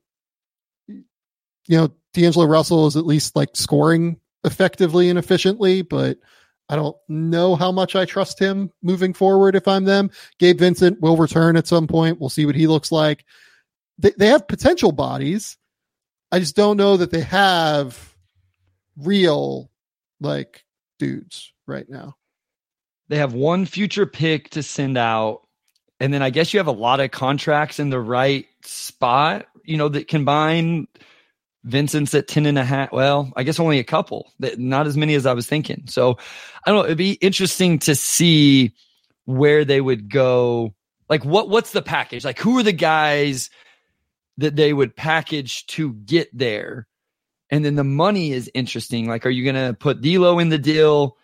you 0.87 1.77
know, 1.77 1.89
D'Angelo 2.13 2.45
Russell 2.45 2.87
is 2.87 2.95
at 2.95 3.05
least 3.05 3.35
like 3.35 3.49
scoring 3.53 4.19
effectively 4.43 5.09
and 5.09 5.17
efficiently, 5.17 5.81
but 5.81 6.17
I 6.69 6.75
don't 6.75 6.95
know 7.09 7.55
how 7.55 7.71
much 7.71 7.95
I 7.95 8.05
trust 8.05 8.39
him 8.39 8.71
moving 8.81 9.13
forward 9.13 9.55
if 9.55 9.67
I'm 9.67 9.85
them. 9.85 10.09
Gabe 10.39 10.59
Vincent 10.59 11.01
will 11.01 11.17
return 11.17 11.57
at 11.57 11.67
some 11.67 11.87
point. 11.87 12.19
We'll 12.19 12.29
see 12.29 12.45
what 12.45 12.55
he 12.55 12.67
looks 12.67 12.91
like. 12.91 13.25
They, 13.97 14.11
they 14.17 14.27
have 14.27 14.47
potential 14.47 14.91
bodies. 14.91 15.57
I 16.31 16.39
just 16.39 16.55
don't 16.55 16.77
know 16.77 16.97
that 16.97 17.11
they 17.11 17.21
have 17.21 18.10
real 18.97 19.69
like 20.19 20.63
dudes 20.99 21.53
right 21.67 21.89
now. 21.89 22.15
They 23.09 23.17
have 23.17 23.33
one 23.33 23.65
future 23.65 24.05
pick 24.05 24.51
to 24.51 24.63
send 24.63 24.97
out. 24.97 25.41
And 25.99 26.13
then 26.13 26.21
I 26.21 26.29
guess 26.29 26.53
you 26.53 26.59
have 26.59 26.67
a 26.67 26.71
lot 26.71 26.99
of 26.99 27.11
contracts 27.11 27.79
in 27.79 27.89
the 27.89 27.99
right 27.99 28.45
spot, 28.63 29.45
you 29.65 29.77
know, 29.77 29.89
that 29.89 30.07
combine 30.07 30.87
Vincent's 31.63 32.15
at 32.15 32.27
10 32.27 32.45
and 32.45 32.57
a 32.57 32.63
half. 32.63 32.91
Well, 32.91 33.31
I 33.35 33.43
guess 33.43 33.59
only 33.59 33.79
a 33.79 33.83
couple, 33.83 34.31
that 34.39 34.59
not 34.59 34.87
as 34.87 34.97
many 34.97 35.13
as 35.15 35.25
I 35.25 35.33
was 35.33 35.45
thinking. 35.45 35.83
So 35.87 36.17
I 36.65 36.71
don't 36.71 36.79
know. 36.79 36.85
It'd 36.85 36.97
be 36.97 37.13
interesting 37.13 37.79
to 37.79 37.95
see 37.95 38.73
where 39.25 39.65
they 39.65 39.81
would 39.81 40.09
go. 40.09 40.73
Like 41.09 41.25
what, 41.25 41.49
what's 41.49 41.71
the 41.71 41.81
package? 41.81 42.25
Like 42.25 42.39
who 42.39 42.57
are 42.57 42.63
the 42.63 42.71
guys 42.71 43.49
that 44.37 44.55
they 44.55 44.73
would 44.73 44.95
package 44.95 45.65
to 45.67 45.93
get 45.93 46.29
there? 46.35 46.87
And 47.51 47.65
then 47.65 47.75
the 47.75 47.83
money 47.83 48.31
is 48.31 48.49
interesting. 48.53 49.07
Like, 49.07 49.25
are 49.25 49.29
you 49.29 49.43
going 49.43 49.67
to 49.67 49.73
put 49.77 50.01
D'Lo 50.01 50.39
in 50.39 50.49
the 50.49 50.57
deal? 50.57 51.17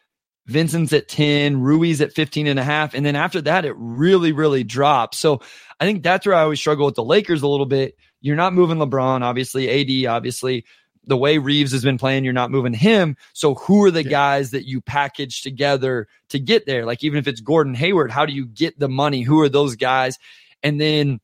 Vincent's 0.46 0.94
at 0.94 1.08
10, 1.10 1.60
Rui's 1.62 2.02
at 2.02 2.14
15 2.14 2.48
and 2.48 2.60
a 2.60 2.64
half. 2.64 2.94
And 2.94 3.06
then 3.06 3.16
after 3.16 3.42
that, 3.42 3.66
it 3.66 3.76
really, 3.78 4.32
really 4.32 4.64
drops. 4.64 5.18
So 5.18 5.42
I 5.80 5.86
think 5.86 6.04
that's 6.04 6.26
where 6.26 6.36
I 6.36 6.44
always 6.44 6.60
struggle 6.60 6.86
with 6.86 6.96
the 6.96 7.04
Lakers 7.04 7.42
a 7.42 7.48
little 7.48 7.66
bit. 7.66 7.98
You're 8.22 8.38
not 8.38 8.54
moving 8.54 8.78
LeBron, 8.78 9.22
obviously, 9.22 9.70
AD, 10.06 10.10
obviously. 10.10 10.66
The 11.06 11.18
way 11.18 11.38
Reaves 11.38 11.72
has 11.72 11.84
been 11.84 11.98
playing, 11.98 12.24
you're 12.24 12.34
not 12.34 12.52
moving 12.52 12.74
him. 12.74 13.16
So 13.34 13.56
who 13.56 13.86
are 13.86 13.92
the 13.92 14.04
yeah. 14.04 14.10
guys 14.10 14.52
that 14.52 14.66
you 14.66 14.82
package 14.82 15.42
together 15.42 16.08
to 16.30 16.40
get 16.40 16.66
there? 16.66 16.86
Like 16.86 17.04
even 17.04 17.20
if 17.20 17.28
it's 17.28 17.40
Gordon 17.40 17.76
Hayward, 17.76 18.12
how 18.12 18.26
do 18.26 18.34
you 18.34 18.46
get 18.46 18.78
the 18.78 18.90
money? 18.90 19.22
Who 19.22 19.40
are 19.42 19.50
those 19.50 19.76
guys? 19.76 20.18
And 20.64 20.82
then 20.82 21.20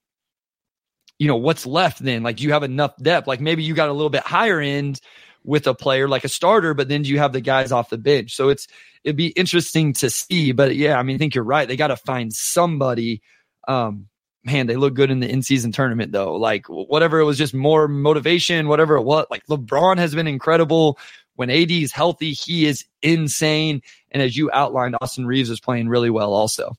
you 1.24 1.30
know, 1.30 1.38
what's 1.38 1.66
left 1.66 2.00
then? 2.00 2.22
Like, 2.22 2.36
do 2.36 2.44
you 2.44 2.52
have 2.52 2.64
enough 2.64 2.98
depth? 2.98 3.28
Like, 3.28 3.40
maybe 3.40 3.64
you 3.64 3.74
got 3.74 3.88
a 3.88 3.94
little 3.94 4.10
bit 4.10 4.24
higher 4.24 4.60
end 4.60 5.00
with 5.46 5.68
a 5.68 5.74
player 5.74 6.10
like 6.10 6.26
a 6.26 6.30
starter, 6.30 6.74
but 6.74 6.90
then 6.90 7.04
do 7.04 7.10
you 7.10 7.18
have 7.18 7.32
the 7.32 7.40
guys 7.40 7.72
off 7.72 7.90
the 7.90 7.98
bench? 7.98 8.36
So 8.36 8.50
it's, 8.50 8.68
it'd 9.06 9.16
be 9.16 9.28
interesting 9.28 9.94
to 9.94 10.10
see. 10.10 10.52
But 10.52 10.76
yeah, 10.76 11.00
I 11.00 11.04
mean, 11.04 11.16
I 11.16 11.20
think 11.20 11.34
you're 11.34 11.46
right. 11.46 11.66
They 11.66 11.78
got 11.78 11.88
to 11.88 11.96
find 11.96 12.34
somebody. 12.34 13.22
Um, 13.70 14.10
man, 14.44 14.68
they 14.68 14.76
look 14.76 14.96
good 14.96 15.12
in 15.12 15.22
the 15.22 15.30
in 15.30 15.44
season 15.44 15.72
tournament 15.72 16.12
though. 16.12 16.36
Like, 16.36 16.66
whatever 16.68 17.22
it 17.22 17.24
was, 17.24 17.38
just 17.38 17.54
more 17.54 17.88
motivation, 17.88 18.68
whatever 18.68 18.98
it 18.98 19.04
was. 19.04 19.26
Like, 19.30 19.46
LeBron 19.48 20.00
has 20.00 20.14
been 20.14 20.28
incredible. 20.28 21.00
When 21.36 21.50
AD 21.50 21.72
is 21.72 21.94
healthy, 21.94 22.34
he 22.34 22.66
is 22.66 22.84
insane. 23.02 23.82
And 24.12 24.22
as 24.22 24.36
you 24.36 24.52
outlined, 24.52 24.98
Austin 25.00 25.26
Reaves 25.26 25.50
is 25.50 25.62
playing 25.62 25.88
really 25.88 26.10
well 26.10 26.34
also. 26.34 26.74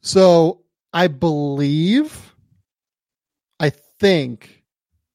So 0.00 0.62
I 0.94 1.08
believe 1.08 2.25
think 4.00 4.62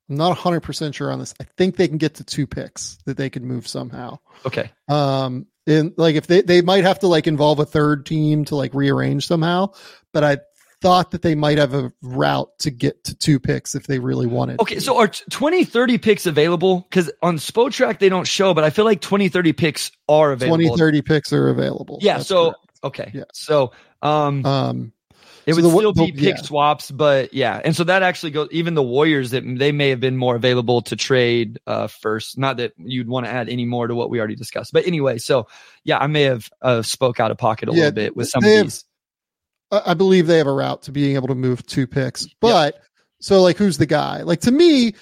I'm 0.09 0.17
not 0.17 0.37
100% 0.37 0.93
sure 0.93 1.11
on 1.11 1.19
this. 1.19 1.33
I 1.39 1.45
think 1.57 1.77
they 1.77 1.87
can 1.87 1.97
get 1.97 2.15
to 2.15 2.23
two 2.23 2.45
picks 2.45 2.97
that 3.05 3.17
they 3.17 3.29
could 3.29 3.43
move 3.43 3.67
somehow. 3.67 4.19
Okay. 4.45 4.71
Um 4.87 5.47
and 5.67 5.93
like 5.95 6.15
if 6.15 6.27
they 6.27 6.41
they 6.41 6.61
might 6.61 6.83
have 6.83 6.99
to 6.99 7.07
like 7.07 7.27
involve 7.27 7.59
a 7.59 7.65
third 7.65 8.05
team 8.05 8.45
to 8.45 8.55
like 8.55 8.73
rearrange 8.73 9.27
somehow, 9.27 9.71
but 10.11 10.23
I 10.23 10.37
thought 10.81 11.11
that 11.11 11.21
they 11.21 11.35
might 11.35 11.59
have 11.59 11.75
a 11.75 11.93
route 12.01 12.49
to 12.59 12.71
get 12.71 13.03
to 13.03 13.15
two 13.15 13.39
picks 13.39 13.75
if 13.75 13.85
they 13.85 13.99
really 13.99 14.25
wanted. 14.25 14.59
Okay, 14.59 14.75
to. 14.75 14.81
so 14.81 14.97
are 14.97 15.07
20 15.07 15.63
30 15.63 15.97
picks 15.99 16.25
available 16.25 16.87
cuz 16.91 17.11
on 17.21 17.37
Spotrac 17.37 17.99
they 17.99 18.09
don't 18.09 18.27
show, 18.27 18.53
but 18.53 18.63
I 18.63 18.69
feel 18.71 18.85
like 18.85 18.99
20 19.01 19.29
30 19.29 19.53
picks 19.53 19.91
are 20.09 20.31
available. 20.31 20.65
20 20.65 20.77
30 20.77 21.01
picks 21.03 21.31
are 21.31 21.49
available. 21.49 21.99
Yeah, 22.01 22.17
That's 22.17 22.27
so 22.27 22.45
correct. 22.51 22.79
okay. 22.83 23.11
Yeah. 23.13 23.23
So 23.33 23.71
um 24.01 24.45
um 24.45 24.93
it 25.45 25.53
so 25.53 25.61
would 25.61 25.65
the, 25.65 25.79
still 25.79 25.93
be 25.93 26.11
pick 26.11 26.37
yeah. 26.37 26.41
swaps, 26.41 26.91
but 26.91 27.33
yeah. 27.33 27.61
And 27.63 27.75
so 27.75 27.83
that 27.83 28.03
actually 28.03 28.31
goes, 28.31 28.49
even 28.51 28.73
the 28.73 28.83
Warriors 28.83 29.31
that 29.31 29.43
they 29.45 29.71
may 29.71 29.89
have 29.89 29.99
been 29.99 30.17
more 30.17 30.35
available 30.35 30.81
to 30.83 30.95
trade 30.95 31.59
uh, 31.67 31.87
first. 31.87 32.37
Not 32.37 32.57
that 32.57 32.73
you'd 32.77 33.07
want 33.07 33.25
to 33.25 33.31
add 33.31 33.49
any 33.49 33.65
more 33.65 33.87
to 33.87 33.95
what 33.95 34.09
we 34.09 34.19
already 34.19 34.35
discussed. 34.35 34.73
But 34.73 34.85
anyway, 34.85 35.17
so 35.17 35.47
yeah, 35.83 35.97
I 35.97 36.07
may 36.07 36.23
have 36.23 36.49
uh, 36.61 36.81
spoke 36.81 37.19
out 37.19 37.31
of 37.31 37.37
pocket 37.37 37.69
a 37.69 37.71
yeah, 37.71 37.77
little 37.77 37.91
bit 37.91 38.15
with 38.15 38.29
some 38.29 38.43
of 38.43 38.49
these. 38.49 38.85
Have, 39.71 39.83
I 39.85 39.93
believe 39.93 40.27
they 40.27 40.37
have 40.37 40.47
a 40.47 40.53
route 40.53 40.83
to 40.83 40.91
being 40.91 41.15
able 41.15 41.29
to 41.29 41.35
move 41.35 41.65
two 41.65 41.87
picks. 41.87 42.27
But 42.39 42.75
yep. 42.75 42.83
so 43.19 43.41
like, 43.41 43.57
who's 43.57 43.77
the 43.77 43.85
guy? 43.85 44.21
Like 44.23 44.41
to 44.41 44.51
me, 44.51 44.93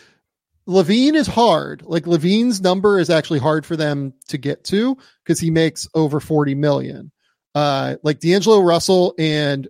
LaVine 0.68 1.16
is 1.16 1.28
hard. 1.28 1.82
Like 1.84 2.04
LaVine's 2.04 2.62
number 2.62 3.00
is 3.00 3.10
actually 3.10 3.40
hard 3.40 3.66
for 3.66 3.76
them 3.76 4.14
to 4.28 4.38
get 4.38 4.64
to 4.66 4.98
because 5.24 5.40
he 5.40 5.50
makes 5.50 5.88
over 5.96 6.20
40 6.20 6.56
million. 6.56 7.12
Uh, 7.56 7.96
like 8.04 8.20
D'Angelo 8.20 8.62
Russell 8.62 9.16
and 9.18 9.68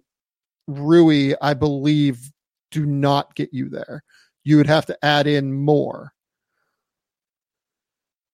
Rui, 0.69 1.33
I 1.41 1.55
believe, 1.55 2.31
do 2.71 2.85
not 2.85 3.35
get 3.35 3.53
you 3.53 3.69
there. 3.69 4.03
You 4.43 4.57
would 4.57 4.67
have 4.67 4.85
to 4.85 4.97
add 5.03 5.27
in 5.27 5.53
more. 5.53 6.13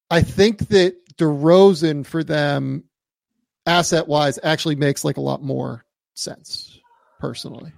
I 0.10 0.22
think 0.22 0.68
that 0.68 0.96
DeRozan 1.18 2.06
for 2.06 2.24
them, 2.24 2.84
asset 3.66 4.08
wise, 4.08 4.38
actually 4.44 4.76
makes 4.76 5.04
like 5.04 5.18
a 5.18 5.22
lot 5.22 5.42
more 5.42 5.86
sense, 6.14 6.80
personally. 7.20 7.72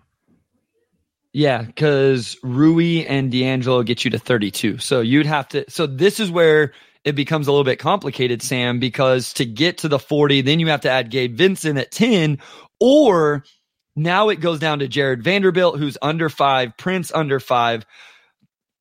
Yeah, 1.34 1.62
because 1.62 2.36
Rui 2.42 3.06
and 3.06 3.32
D'Angelo 3.32 3.84
get 3.84 4.04
you 4.04 4.12
to 4.12 4.20
32. 4.20 4.80
So 4.80 5.02
you'd 5.02 5.28
have 5.28 5.48
to. 5.50 5.66
So 5.70 5.86
this 5.86 6.20
is 6.20 6.32
where 6.32 6.74
it 7.04 7.14
becomes 7.14 7.48
a 7.48 7.52
little 7.52 7.64
bit 7.64 7.80
complicated, 7.80 8.42
Sam, 8.42 8.80
because 8.80 9.34
to 9.34 9.46
get 9.46 9.78
to 9.80 9.88
the 9.88 10.00
40, 10.00 10.42
then 10.42 10.60
you 10.60 10.68
have 10.68 10.82
to 10.82 10.90
add 10.90 11.12
Gabe 11.12 11.38
Vincent 11.38 11.78
at 11.78 11.92
10, 11.92 12.40
or 12.80 13.44
now 13.98 14.30
it 14.30 14.40
goes 14.40 14.60
down 14.60 14.80
to 14.80 14.88
Jared 14.88 15.24
Vanderbilt, 15.24 15.80
who's 15.80 15.98
under 16.02 16.30
five, 16.30 16.78
Prince 16.78 17.12
under 17.12 17.40
five, 17.40 17.86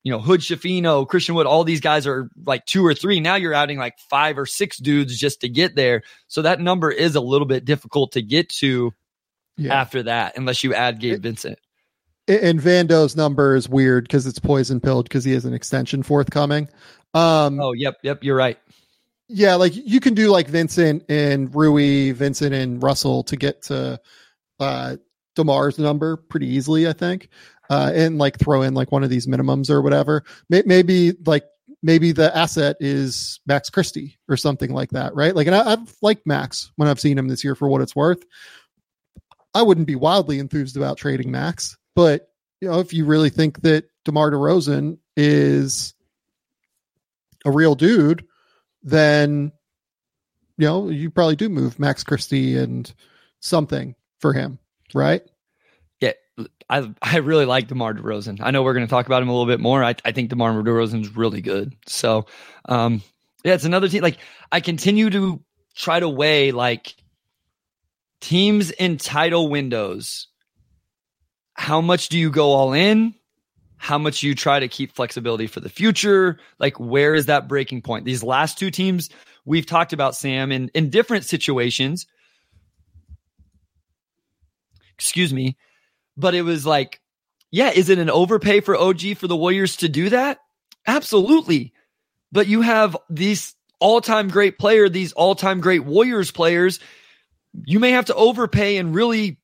you 0.03 0.11
know, 0.11 0.19
Hood 0.19 0.41
Schifino, 0.41 1.07
Christian 1.07 1.33
Wood, 1.35 1.47
all 1.47 1.63
these 1.63 1.81
guys 1.81 2.05
are 2.05 2.29
like 2.45 2.65
two 2.65 2.85
or 2.85 2.93
three. 2.93 3.19
Now 3.19 3.35
you're 3.35 3.53
adding 3.53 3.79
like 3.79 3.97
five 4.09 4.37
or 4.37 4.45
six 4.45 4.77
dudes 4.77 5.17
just 5.17 5.41
to 5.41 5.49
get 5.49 5.75
there. 5.75 6.03
So 6.27 6.43
that 6.43 6.61
number 6.61 6.91
is 6.91 7.15
a 7.15 7.19
little 7.19 7.47
bit 7.47 7.65
difficult 7.65 8.11
to 8.13 8.21
get 8.21 8.49
to 8.59 8.93
yeah. 9.57 9.73
after 9.73 10.03
that, 10.03 10.37
unless 10.37 10.63
you 10.63 10.75
add 10.75 10.99
Gabe 10.99 11.15
it, 11.15 11.21
Vincent. 11.21 11.59
And 12.27 12.59
Vando's 12.59 13.15
number 13.15 13.55
is 13.55 13.67
weird 13.67 14.03
because 14.03 14.27
it's 14.27 14.39
poison 14.39 14.79
pilled 14.79 15.05
because 15.05 15.25
he 15.25 15.31
has 15.31 15.45
an 15.45 15.53
extension 15.53 16.03
forthcoming. 16.03 16.69
Um, 17.13 17.59
oh, 17.59 17.73
yep, 17.73 17.97
yep, 18.03 18.23
you're 18.23 18.35
right. 18.35 18.59
Yeah, 19.29 19.55
like 19.55 19.73
you 19.75 19.99
can 19.99 20.13
do 20.13 20.29
like 20.29 20.47
Vincent 20.47 21.05
and 21.09 21.53
Rui, 21.53 22.11
Vincent 22.11 22.53
and 22.53 22.81
Russell 22.83 23.23
to 23.23 23.35
get 23.35 23.63
to 23.63 23.99
uh, 24.59 24.97
Demar's 25.37 25.79
number 25.79 26.17
pretty 26.17 26.47
easily, 26.47 26.87
I 26.87 26.93
think, 26.93 27.29
uh, 27.69 27.91
and 27.93 28.17
like 28.17 28.37
throw 28.37 28.61
in 28.63 28.73
like 28.73 28.91
one 28.91 29.03
of 29.03 29.09
these 29.09 29.27
minimums 29.27 29.69
or 29.69 29.81
whatever. 29.81 30.23
Maybe 30.49 31.13
like 31.25 31.45
maybe 31.83 32.11
the 32.11 32.35
asset 32.35 32.77
is 32.79 33.39
Max 33.45 33.69
Christie 33.69 34.17
or 34.27 34.37
something 34.37 34.71
like 34.71 34.89
that, 34.91 35.15
right? 35.15 35.35
Like, 35.35 35.47
and 35.47 35.55
I, 35.55 35.69
have 35.69 35.93
liked 36.01 36.25
Max 36.25 36.71
when 36.75 36.89
I've 36.89 36.99
seen 36.99 37.17
him 37.17 37.27
this 37.27 37.43
year 37.43 37.55
for 37.55 37.69
what 37.69 37.81
it's 37.81 37.95
worth. 37.95 38.23
I 39.53 39.61
wouldn't 39.61 39.87
be 39.87 39.95
wildly 39.95 40.39
enthused 40.39 40.77
about 40.77 40.97
trading 40.97 41.31
Max, 41.31 41.77
but 41.95 42.29
you 42.61 42.69
know, 42.69 42.79
if 42.79 42.93
you 42.93 43.05
really 43.05 43.29
think 43.29 43.61
that 43.61 43.85
DeMar 44.05 44.31
DeRozan 44.31 44.97
is 45.15 45.93
a 47.45 47.51
real 47.51 47.75
dude, 47.75 48.25
then 48.83 49.51
you 50.57 50.67
know 50.67 50.89
you 50.89 51.09
probably 51.11 51.35
do 51.35 51.49
move 51.49 51.79
Max 51.79 52.03
Christie 52.03 52.57
and 52.57 52.91
something 53.39 53.95
for 54.19 54.33
him 54.33 54.59
right? 54.93 55.21
Yeah, 55.99 56.13
I 56.69 56.91
I 57.01 57.17
really 57.17 57.45
like 57.45 57.67
DeMar 57.67 57.93
DeRozan. 57.93 58.39
I 58.41 58.51
know 58.51 58.63
we're 58.63 58.73
going 58.73 58.85
to 58.85 58.89
talk 58.89 59.05
about 59.05 59.21
him 59.21 59.29
a 59.29 59.31
little 59.31 59.47
bit 59.47 59.59
more. 59.59 59.83
I, 59.83 59.95
I 60.05 60.11
think 60.11 60.29
DeMar 60.29 60.51
DeRozan 60.63 61.01
is 61.01 61.15
really 61.15 61.41
good. 61.41 61.75
So, 61.87 62.25
um, 62.65 63.01
yeah, 63.43 63.53
it's 63.53 63.65
another 63.65 63.87
team. 63.89 64.03
Like 64.03 64.17
I 64.51 64.59
continue 64.59 65.09
to 65.09 65.41
try 65.75 65.99
to 65.99 66.09
weigh 66.09 66.51
like 66.51 66.95
teams 68.21 68.71
in 68.71 68.97
title 68.97 69.49
windows. 69.49 70.27
How 71.53 71.81
much 71.81 72.09
do 72.09 72.19
you 72.19 72.29
go 72.29 72.51
all 72.51 72.73
in? 72.73 73.15
How 73.77 73.97
much 73.97 74.23
you 74.23 74.35
try 74.35 74.59
to 74.59 74.67
keep 74.67 74.95
flexibility 74.95 75.47
for 75.47 75.59
the 75.59 75.69
future? 75.69 76.39
Like 76.59 76.79
where 76.79 77.15
is 77.15 77.27
that 77.27 77.47
breaking 77.47 77.83
point? 77.83 78.05
These 78.05 78.23
last 78.23 78.57
two 78.57 78.71
teams 78.71 79.09
we've 79.45 79.65
talked 79.65 79.93
about, 79.93 80.15
Sam, 80.15 80.51
in 80.51 80.69
in 80.73 80.89
different 80.89 81.25
situations 81.25 82.05
excuse 84.97 85.33
me. 85.33 85.57
But 86.15 86.35
it 86.35 86.41
was 86.41 86.65
like, 86.65 86.99
yeah, 87.51 87.69
is 87.69 87.89
it 87.89 87.99
an 87.99 88.09
overpay 88.09 88.61
for 88.61 88.75
OG 88.75 89.17
for 89.17 89.27
the 89.27 89.35
Warriors 89.35 89.77
to 89.77 89.89
do 89.89 90.09
that? 90.09 90.39
Absolutely. 90.85 91.73
But 92.31 92.47
you 92.47 92.61
have 92.61 92.97
these 93.09 93.55
all 93.79 94.01
time 94.01 94.29
great 94.29 94.57
player, 94.57 94.89
these 94.89 95.13
all 95.13 95.35
time 95.35 95.61
great 95.61 95.85
Warriors 95.85 96.31
players. 96.31 96.79
You 97.65 97.79
may 97.79 97.91
have 97.91 98.05
to 98.05 98.15
overpay 98.15 98.77
and 98.77 98.93
really 98.93 99.39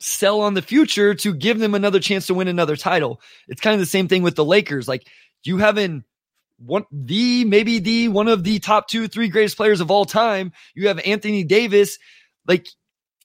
sell 0.00 0.40
on 0.40 0.54
the 0.54 0.62
future 0.62 1.14
to 1.14 1.34
give 1.34 1.58
them 1.58 1.74
another 1.74 2.00
chance 2.00 2.26
to 2.26 2.34
win 2.34 2.48
another 2.48 2.76
title. 2.76 3.20
It's 3.48 3.60
kind 3.60 3.74
of 3.74 3.80
the 3.80 3.86
same 3.86 4.08
thing 4.08 4.22
with 4.22 4.36
the 4.36 4.44
Lakers. 4.44 4.86
Like 4.86 5.06
you 5.44 5.58
having 5.58 6.04
one 6.58 6.84
the 6.90 7.44
maybe 7.44 7.78
the 7.78 8.08
one 8.08 8.28
of 8.28 8.44
the 8.44 8.58
top 8.58 8.88
two, 8.88 9.08
three 9.08 9.28
greatest 9.28 9.56
players 9.56 9.80
of 9.80 9.90
all 9.90 10.04
time. 10.04 10.52
You 10.74 10.88
have 10.88 11.00
Anthony 11.00 11.44
Davis. 11.44 11.98
Like 12.46 12.68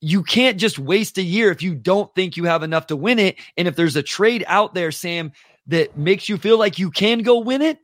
you 0.03 0.21
can't 0.21 0.57
just 0.57 0.77
waste 0.77 1.17
a 1.17 1.23
year 1.23 1.49
if 1.49 1.61
you 1.61 1.73
don't 1.73 2.13
think 2.13 2.35
you 2.35 2.43
have 2.43 2.61
enough 2.61 2.87
to 2.87 2.95
win 2.97 3.19
it. 3.19 3.37
And 3.55 3.69
if 3.69 3.77
there's 3.77 3.95
a 3.95 4.03
trade 4.03 4.43
out 4.47 4.73
there, 4.73 4.91
Sam, 4.91 5.31
that 5.67 5.97
makes 5.97 6.27
you 6.27 6.37
feel 6.37 6.59
like 6.59 6.77
you 6.77 6.91
can 6.91 7.19
go 7.19 7.39
win 7.39 7.61
it, 7.61 7.79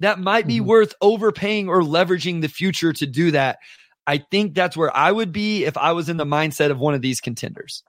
that 0.00 0.18
might 0.18 0.48
be 0.48 0.56
mm-hmm. 0.58 0.66
worth 0.66 0.94
overpaying 1.00 1.68
or 1.68 1.80
leveraging 1.80 2.40
the 2.40 2.48
future 2.48 2.92
to 2.94 3.06
do 3.06 3.30
that. 3.30 3.58
I 4.04 4.18
think 4.18 4.54
that's 4.54 4.76
where 4.76 4.94
I 4.94 5.12
would 5.12 5.30
be 5.30 5.64
if 5.64 5.78
I 5.78 5.92
was 5.92 6.08
in 6.08 6.16
the 6.16 6.26
mindset 6.26 6.72
of 6.72 6.80
one 6.80 6.94
of 6.94 7.02
these 7.02 7.20
contenders. 7.20 7.84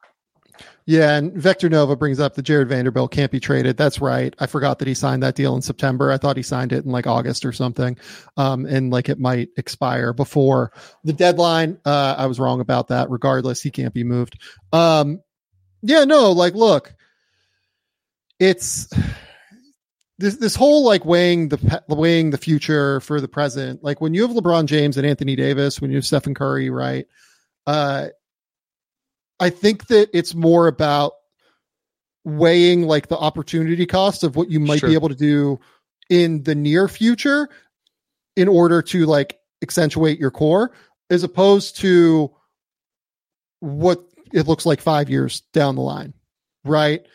Yeah, 0.87 1.17
and 1.17 1.33
Vector 1.33 1.67
Nova 1.67 1.95
brings 1.95 2.19
up 2.19 2.35
the 2.35 2.43
Jared 2.43 2.69
Vanderbilt 2.69 3.11
can't 3.11 3.31
be 3.31 3.39
traded. 3.39 3.75
That's 3.75 3.99
right. 3.99 4.35
I 4.37 4.45
forgot 4.45 4.77
that 4.79 4.87
he 4.87 4.93
signed 4.93 5.23
that 5.23 5.35
deal 5.35 5.55
in 5.55 5.63
September. 5.63 6.11
I 6.11 6.17
thought 6.17 6.37
he 6.37 6.43
signed 6.43 6.71
it 6.71 6.85
in 6.85 6.91
like 6.91 7.07
August 7.07 7.43
or 7.43 7.51
something. 7.51 7.97
Um, 8.37 8.65
and 8.67 8.91
like 8.91 9.09
it 9.09 9.19
might 9.19 9.49
expire 9.57 10.13
before 10.13 10.71
the 11.03 11.13
deadline. 11.13 11.79
Uh, 11.85 12.13
I 12.17 12.27
was 12.27 12.39
wrong 12.39 12.61
about 12.61 12.89
that. 12.89 13.09
Regardless, 13.09 13.61
he 13.61 13.71
can't 13.71 13.93
be 13.93 14.03
moved. 14.03 14.39
Um, 14.73 15.21
yeah, 15.81 16.03
no, 16.03 16.31
like 16.31 16.53
look, 16.53 16.93
it's 18.39 18.87
this 20.17 20.37
this 20.37 20.55
whole 20.55 20.85
like 20.85 21.03
weighing 21.03 21.49
the 21.49 21.83
weighing 21.87 22.29
the 22.29 22.37
future 22.37 22.99
for 23.01 23.19
the 23.19 23.27
present. 23.27 23.83
Like 23.83 24.01
when 24.01 24.13
you 24.13 24.21
have 24.27 24.35
LeBron 24.35 24.65
James 24.65 24.97
and 24.97 25.05
Anthony 25.05 25.35
Davis, 25.35 25.81
when 25.81 25.91
you 25.91 25.97
have 25.97 26.05
Stephen 26.05 26.33
Curry, 26.33 26.69
right? 26.69 27.07
Uh, 27.67 28.07
I 29.39 29.49
think 29.49 29.87
that 29.87 30.09
it's 30.13 30.33
more 30.33 30.67
about 30.67 31.13
weighing 32.23 32.83
like 32.83 33.07
the 33.07 33.17
opportunity 33.17 33.85
cost 33.85 34.23
of 34.23 34.35
what 34.35 34.49
you 34.49 34.59
might 34.59 34.79
sure. 34.79 34.89
be 34.89 34.95
able 34.95 35.09
to 35.09 35.15
do 35.15 35.59
in 36.09 36.43
the 36.43 36.55
near 36.55 36.87
future 36.87 37.49
in 38.35 38.47
order 38.47 38.81
to 38.81 39.05
like 39.05 39.39
accentuate 39.61 40.19
your 40.19 40.31
core 40.31 40.71
as 41.09 41.23
opposed 41.23 41.77
to 41.77 42.31
what 43.59 44.03
it 44.33 44.47
looks 44.47 44.65
like 44.65 44.81
5 44.81 45.09
years 45.09 45.41
down 45.53 45.75
the 45.75 45.81
line 45.81 46.13
right 46.63 47.05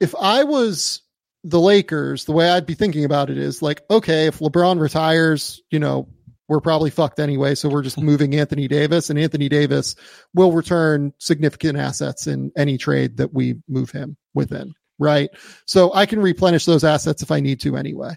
if 0.00 0.14
i 0.20 0.44
was 0.44 1.02
the 1.44 1.60
lakers 1.60 2.24
the 2.24 2.32
way 2.32 2.48
i'd 2.50 2.66
be 2.66 2.74
thinking 2.74 3.04
about 3.04 3.28
it 3.28 3.38
is 3.38 3.60
like 3.60 3.82
okay 3.90 4.26
if 4.26 4.38
lebron 4.38 4.80
retires 4.80 5.60
you 5.70 5.78
know 5.78 6.08
we're 6.48 6.60
probably 6.60 6.90
fucked 6.90 7.20
anyway. 7.20 7.54
So 7.54 7.68
we're 7.68 7.82
just 7.82 8.00
moving 8.00 8.34
Anthony 8.34 8.68
Davis, 8.68 9.10
and 9.10 9.18
Anthony 9.18 9.48
Davis 9.48 9.94
will 10.34 10.52
return 10.52 11.12
significant 11.18 11.78
assets 11.78 12.26
in 12.26 12.50
any 12.56 12.78
trade 12.78 13.18
that 13.18 13.32
we 13.34 13.56
move 13.68 13.90
him 13.90 14.16
within. 14.34 14.74
Right. 14.98 15.30
So 15.66 15.94
I 15.94 16.06
can 16.06 16.20
replenish 16.20 16.64
those 16.64 16.82
assets 16.82 17.22
if 17.22 17.30
I 17.30 17.40
need 17.40 17.60
to 17.60 17.76
anyway. 17.76 18.16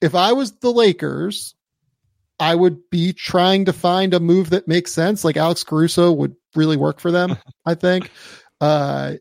If 0.00 0.14
I 0.14 0.32
was 0.32 0.52
the 0.58 0.70
Lakers, 0.70 1.54
I 2.38 2.54
would 2.54 2.90
be 2.90 3.12
trying 3.12 3.64
to 3.64 3.72
find 3.72 4.14
a 4.14 4.20
move 4.20 4.50
that 4.50 4.68
makes 4.68 4.92
sense. 4.92 5.24
Like 5.24 5.36
Alex 5.36 5.64
Caruso 5.64 6.12
would 6.12 6.36
really 6.54 6.76
work 6.76 7.00
for 7.00 7.10
them, 7.10 7.36
I 7.66 7.74
think. 7.74 8.10
Uh, 8.60 9.14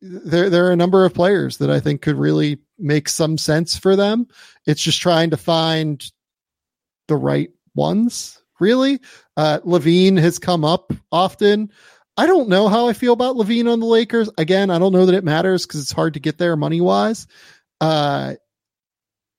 there, 0.00 0.48
there 0.48 0.66
are 0.66 0.72
a 0.72 0.76
number 0.76 1.04
of 1.04 1.14
players 1.14 1.58
that 1.58 1.70
I 1.70 1.80
think 1.80 2.02
could 2.02 2.16
really 2.16 2.58
make 2.78 3.08
some 3.08 3.36
sense 3.36 3.76
for 3.76 3.96
them. 3.96 4.28
It's 4.66 4.82
just 4.82 5.00
trying 5.00 5.30
to 5.30 5.36
find 5.36 6.04
the 7.08 7.16
right 7.16 7.50
ones, 7.74 8.40
really. 8.60 9.00
Uh, 9.36 9.60
LaVine 9.64 10.18
has 10.18 10.38
come 10.38 10.64
up 10.64 10.92
often. 11.10 11.72
I 12.16 12.26
don't 12.26 12.48
know 12.48 12.68
how 12.68 12.88
I 12.88 12.92
feel 12.92 13.12
about 13.12 13.36
LaVine 13.36 13.70
on 13.72 13.80
the 13.80 13.86
Lakers. 13.86 14.28
Again, 14.38 14.70
I 14.70 14.78
don't 14.78 14.92
know 14.92 15.06
that 15.06 15.14
it 15.14 15.24
matters 15.24 15.66
because 15.66 15.80
it's 15.82 15.92
hard 15.92 16.14
to 16.14 16.20
get 16.20 16.38
there 16.38 16.56
money 16.56 16.80
wise. 16.80 17.26
Uh, 17.80 18.34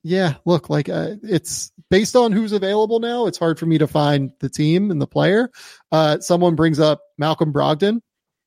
yeah, 0.02 0.36
look, 0.46 0.70
like 0.70 0.88
uh, 0.88 1.16
it's 1.22 1.72
based 1.90 2.16
on 2.16 2.32
who's 2.32 2.52
available 2.52 3.00
now. 3.00 3.26
It's 3.26 3.38
hard 3.38 3.58
for 3.58 3.66
me 3.66 3.78
to 3.78 3.86
find 3.86 4.32
the 4.40 4.48
team 4.48 4.90
and 4.90 5.00
the 5.00 5.06
player. 5.06 5.50
Uh, 5.92 6.20
someone 6.20 6.54
brings 6.54 6.80
up 6.80 7.02
Malcolm 7.18 7.52
Brogdon. 7.52 8.00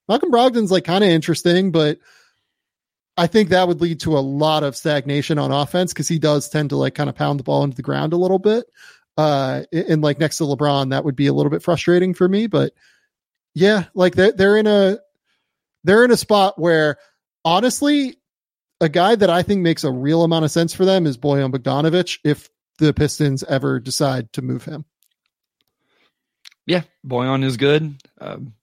Malcolm 0.07 0.31
Brogdon's 0.31 0.71
like 0.71 0.83
kind 0.83 1.03
of 1.03 1.11
interesting, 1.11 1.71
but 1.71 1.99
I 3.15 3.27
think 3.27 3.49
that 3.49 3.67
would 3.67 3.81
lead 3.81 3.99
to 4.01 4.17
a 4.17 4.19
lot 4.19 4.63
of 4.63 4.75
stagnation 4.75 5.37
on 5.37 5.51
offense 5.51 5.93
because 5.93 6.07
he 6.07 6.17
does 6.17 6.49
tend 6.49 6.71
to 6.71 6.77
like 6.77 6.95
kind 6.95 7.09
of 7.09 7.15
pound 7.15 7.39
the 7.39 7.43
ball 7.43 7.63
into 7.63 7.75
the 7.75 7.83
ground 7.83 8.13
a 8.13 8.17
little 8.17 8.39
bit 8.39 8.65
uh, 9.17 9.63
and 9.71 10.01
like 10.01 10.19
next 10.19 10.37
to 10.37 10.43
LeBron, 10.43 10.89
that 10.89 11.05
would 11.05 11.15
be 11.15 11.27
a 11.27 11.33
little 11.33 11.49
bit 11.49 11.63
frustrating 11.63 12.13
for 12.13 12.27
me. 12.27 12.47
But 12.47 12.73
yeah, 13.53 13.85
like 13.93 14.15
they're, 14.15 14.31
they're 14.31 14.57
in 14.57 14.67
a, 14.67 14.99
they're 15.83 16.05
in 16.05 16.11
a 16.11 16.17
spot 16.17 16.59
where 16.59 16.97
honestly, 17.45 18.17
a 18.81 18.89
guy 18.89 19.15
that 19.15 19.29
I 19.29 19.43
think 19.43 19.61
makes 19.61 19.83
a 19.83 19.91
real 19.91 20.23
amount 20.23 20.45
of 20.45 20.51
sense 20.51 20.73
for 20.73 20.85
them 20.85 21.05
is 21.05 21.17
Bojan 21.17 21.53
Bogdanovic 21.53 22.19
if 22.23 22.49
the 22.79 22.93
Pistons 22.93 23.43
ever 23.43 23.79
decide 23.79 24.33
to 24.33 24.41
move 24.41 24.65
him. 24.65 24.85
Yeah, 26.65 26.83
Bojan 27.05 27.43
is 27.43 27.57
good. 27.57 27.95
Um, 28.19 28.53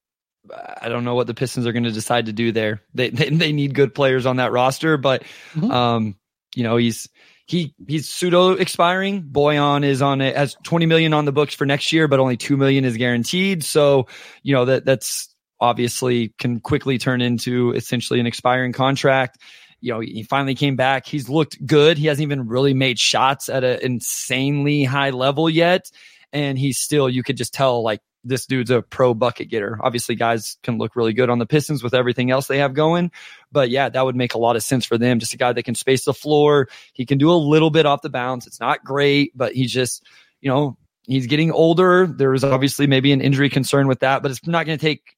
I 0.81 0.89
don't 0.89 1.05
know 1.05 1.15
what 1.15 1.27
the 1.27 1.35
Pistons 1.35 1.67
are 1.67 1.73
going 1.73 1.85
to 1.85 1.93
decide 1.93 2.27
to 2.27 2.33
do 2.33 2.53
there. 2.53 2.83
They, 2.95 3.11
they, 3.11 3.31
they 3.31 3.53
need 3.53 3.75
good 3.75 3.95
players 3.95 4.27
on 4.27 4.37
that 4.37 4.53
roster, 4.53 4.97
but 4.97 5.23
mm-hmm. 5.55 5.71
um, 5.71 6.17
you 6.55 6.65
know 6.65 6.77
he's 6.77 7.09
he 7.51 7.75
he's 7.89 8.09
pseudo 8.09 8.53
expiring. 8.53 9.25
Bojan 9.25 9.85
is 9.85 10.01
on 10.03 10.21
it 10.21 10.37
has 10.37 10.57
20 10.63 10.87
million 10.87 11.13
on 11.13 11.25
the 11.25 11.33
books 11.33 11.53
for 11.53 11.67
next 11.67 11.93
year, 11.93 12.07
but 12.07 12.21
only 12.21 12.37
2 12.37 12.57
million 12.57 12.85
is 12.85 12.97
guaranteed. 12.97 13.65
So, 13.65 14.07
you 14.45 14.55
know, 14.55 14.65
that 14.67 14.85
that's 14.85 15.35
obviously 15.61 16.33
can 16.39 16.61
quickly 16.61 16.97
turn 16.97 17.21
into 17.21 17.73
essentially 17.73 18.21
an 18.21 18.27
expiring 18.27 18.73
contract. 18.73 19.39
You 19.81 19.95
know, 19.95 20.01
he 20.01 20.23
finally 20.23 20.55
came 20.55 20.77
back. 20.77 21.07
He's 21.07 21.29
looked 21.29 21.65
good. 21.67 21.99
He 21.99 22.07
hasn't 22.07 22.23
even 22.23 22.47
really 22.47 22.73
made 22.73 23.01
shots 23.01 23.49
at 23.49 23.65
an 23.65 23.81
insanely 23.83 24.85
high 24.85 25.11
level 25.11 25.51
yet. 25.51 25.91
And 26.33 26.57
he's 26.57 26.79
still, 26.79 27.09
you 27.09 27.25
could 27.25 27.37
just 27.37 27.53
tell 27.53 27.83
like 27.83 28.01
this 28.25 28.47
dude's 28.47 28.71
a 28.71 28.83
pro 28.83 29.15
bucket 29.15 29.49
getter. 29.49 29.79
Obviously, 29.83 30.15
guys 30.15 30.59
can 30.63 30.79
look 30.79 30.97
really 30.97 31.13
good 31.13 31.31
on 31.31 31.39
the 31.39 31.47
Pistons 31.47 31.83
with 31.83 31.95
everything 31.95 32.31
else 32.31 32.47
they 32.47 32.59
have 32.59 32.75
going. 32.75 33.11
But 33.51 33.71
yeah, 33.71 33.89
that 33.89 34.05
would 34.05 34.17
make 34.17 34.35
a 34.35 34.39
lot 34.39 34.57
of 34.57 34.63
sense 34.63 34.85
for 34.85 34.99
them. 34.99 35.19
Just 35.19 35.35
a 35.35 35.39
guy 35.39 35.53
that 35.53 35.63
can 35.63 35.75
space 35.75 36.05
the 36.05 36.15
floor. 36.15 36.69
He 36.93 37.07
can 37.07 37.19
do 37.19 37.31
a 37.31 37.35
little 37.35 37.71
bit 37.71 37.87
off 37.87 38.03
the 38.03 38.11
bounce. 38.11 38.47
It's 38.47 38.61
not 38.61 38.85
great, 38.85 39.37
but 39.37 39.55
he's 39.55 39.73
just, 39.73 40.05
you 40.41 40.51
know, 40.51 40.77
he's 41.03 41.27
getting 41.27 41.51
older. 41.51 42.07
There's 42.07 42.45
obviously 42.45 42.87
maybe 42.87 43.13
an 43.13 43.21
injury 43.21 43.49
concern 43.49 43.89
with 43.89 44.01
that, 44.01 44.23
but 44.23 44.31
it's 44.31 44.47
not 44.47 44.67
going 44.67 44.79
to 44.79 44.85
take 44.85 45.17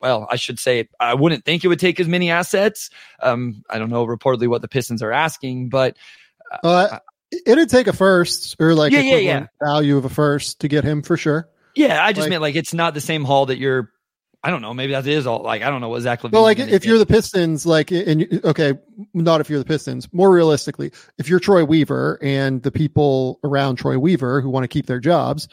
well, 0.00 0.26
I 0.30 0.36
should 0.36 0.58
say, 0.58 0.88
I 1.00 1.14
wouldn't 1.14 1.44
think 1.44 1.64
it 1.64 1.68
would 1.68 1.80
take 1.80 1.98
as 2.00 2.06
many 2.06 2.30
assets. 2.30 2.90
Um, 3.20 3.64
I 3.70 3.78
don't 3.78 3.90
know 3.90 4.06
reportedly 4.06 4.46
what 4.46 4.62
the 4.62 4.68
Pistons 4.68 5.02
are 5.02 5.10
asking, 5.10 5.70
but 5.70 5.96
uh, 6.62 6.66
uh, 6.66 6.98
it'd 7.46 7.70
take 7.70 7.86
a 7.86 7.92
first 7.92 8.56
or 8.60 8.74
like 8.74 8.92
yeah, 8.92 9.00
yeah, 9.00 9.16
yeah. 9.16 9.46
value 9.62 9.96
of 9.96 10.04
a 10.04 10.08
first 10.08 10.60
to 10.60 10.68
get 10.68 10.84
him 10.84 11.02
for 11.02 11.16
sure. 11.16 11.48
Yeah, 11.76 12.02
I 12.02 12.12
just 12.12 12.24
like, 12.24 12.30
meant 12.30 12.42
like 12.42 12.56
it's 12.56 12.74
not 12.74 12.94
the 12.94 13.00
same 13.00 13.24
haul 13.24 13.46
that 13.46 13.58
you're. 13.58 13.92
I 14.42 14.50
don't 14.50 14.62
know. 14.62 14.72
Maybe 14.72 14.92
that 14.92 15.06
is 15.06 15.26
all. 15.26 15.42
Like 15.42 15.62
I 15.62 15.70
don't 15.70 15.80
know 15.80 15.90
what 15.90 16.00
Zach 16.00 16.22
LaVine. 16.22 16.32
Well, 16.32 16.42
like 16.42 16.58
if 16.58 16.86
you're 16.86 16.98
the 16.98 17.06
Pistons, 17.06 17.66
like 17.66 17.90
and 17.90 18.40
okay, 18.44 18.74
not 19.12 19.40
if 19.40 19.50
you're 19.50 19.58
the 19.58 19.64
Pistons. 19.64 20.12
More 20.12 20.32
realistically, 20.32 20.90
if 21.18 21.28
you're 21.28 21.38
Troy 21.38 21.64
Weaver 21.64 22.18
and 22.22 22.62
the 22.62 22.72
people 22.72 23.40
around 23.44 23.76
Troy 23.76 23.98
Weaver 23.98 24.40
who 24.40 24.48
want 24.48 24.64
to 24.64 24.68
keep 24.68 24.86
their 24.86 25.00
jobs, 25.00 25.48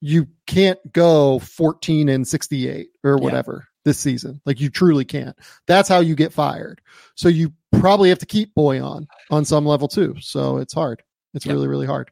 you 0.00 0.28
can't 0.46 0.78
go 0.92 1.40
14 1.40 2.08
and 2.08 2.26
68 2.26 2.88
or 3.02 3.16
whatever 3.16 3.64
yeah. 3.64 3.80
this 3.84 3.98
season. 3.98 4.40
Like 4.46 4.60
you 4.60 4.70
truly 4.70 5.04
can't. 5.04 5.36
That's 5.66 5.88
how 5.88 5.98
you 5.98 6.14
get 6.14 6.32
fired. 6.32 6.80
So 7.16 7.28
you 7.28 7.52
probably 7.72 8.08
have 8.10 8.20
to 8.20 8.26
keep 8.26 8.54
Bojan 8.54 9.06
on 9.30 9.44
some 9.44 9.66
level 9.66 9.88
too. 9.88 10.14
So 10.20 10.58
it's 10.58 10.74
hard. 10.74 11.02
It's 11.34 11.46
really 11.46 11.66
really 11.66 11.86
hard. 11.86 12.10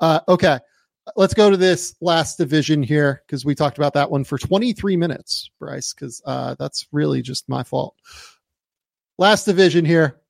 Uh, 0.00 0.20
okay 0.28 0.58
let's 1.14 1.34
go 1.34 1.50
to 1.50 1.56
this 1.56 1.94
last 2.00 2.36
division 2.36 2.82
here 2.82 3.22
because 3.26 3.44
we 3.44 3.54
talked 3.54 3.78
about 3.78 3.94
that 3.94 4.10
one 4.10 4.24
for 4.24 4.38
23 4.38 4.96
minutes, 4.96 5.50
Bryce, 5.58 5.92
because 5.92 6.20
uh, 6.26 6.56
that's 6.58 6.86
really 6.90 7.22
just 7.22 7.48
my 7.48 7.62
fault. 7.62 7.94
Last 9.18 9.44
division 9.44 9.84
here 9.84 10.20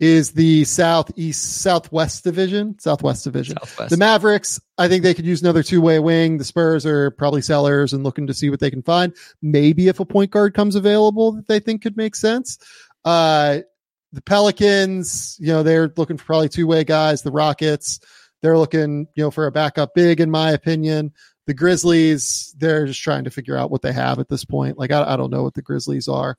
is 0.00 0.32
the 0.32 0.64
Southeast 0.64 1.62
Southwest 1.62 2.24
division, 2.24 2.78
Southwest 2.78 3.24
division. 3.24 3.56
Southwest. 3.60 3.90
The 3.90 3.96
Mavericks, 3.96 4.60
I 4.76 4.88
think 4.88 5.02
they 5.02 5.14
could 5.14 5.26
use 5.26 5.42
another 5.42 5.62
two 5.62 5.80
way 5.80 5.98
wing. 5.98 6.38
The 6.38 6.44
Spurs 6.44 6.84
are 6.84 7.10
probably 7.12 7.42
sellers 7.42 7.92
and 7.92 8.02
looking 8.02 8.26
to 8.26 8.34
see 8.34 8.50
what 8.50 8.60
they 8.60 8.70
can 8.70 8.82
find. 8.82 9.14
Maybe 9.40 9.88
if 9.88 10.00
a 10.00 10.04
point 10.04 10.30
guard 10.30 10.54
comes 10.54 10.74
available 10.74 11.32
that 11.32 11.46
they 11.46 11.60
think 11.60 11.82
could 11.82 11.96
make 11.96 12.16
sense. 12.16 12.58
Uh, 13.04 13.58
the 14.12 14.22
Pelicans, 14.22 15.36
you 15.40 15.48
know, 15.48 15.62
they're 15.62 15.92
looking 15.96 16.16
for 16.16 16.24
probably 16.24 16.48
two 16.48 16.66
way 16.66 16.84
guys. 16.84 17.22
The 17.22 17.32
Rockets, 17.32 18.00
they're 18.44 18.58
looking, 18.58 19.08
you 19.14 19.24
know, 19.24 19.30
for 19.30 19.46
a 19.46 19.50
backup 19.50 19.94
big, 19.94 20.20
in 20.20 20.30
my 20.30 20.50
opinion. 20.50 21.14
The 21.46 21.54
Grizzlies, 21.54 22.54
they're 22.58 22.84
just 22.84 23.00
trying 23.00 23.24
to 23.24 23.30
figure 23.30 23.56
out 23.56 23.70
what 23.70 23.80
they 23.80 23.92
have 23.92 24.18
at 24.18 24.28
this 24.28 24.44
point. 24.44 24.76
Like, 24.76 24.92
I, 24.92 25.14
I 25.14 25.16
don't 25.16 25.30
know 25.30 25.42
what 25.42 25.54
the 25.54 25.62
Grizzlies 25.62 26.08
are. 26.08 26.36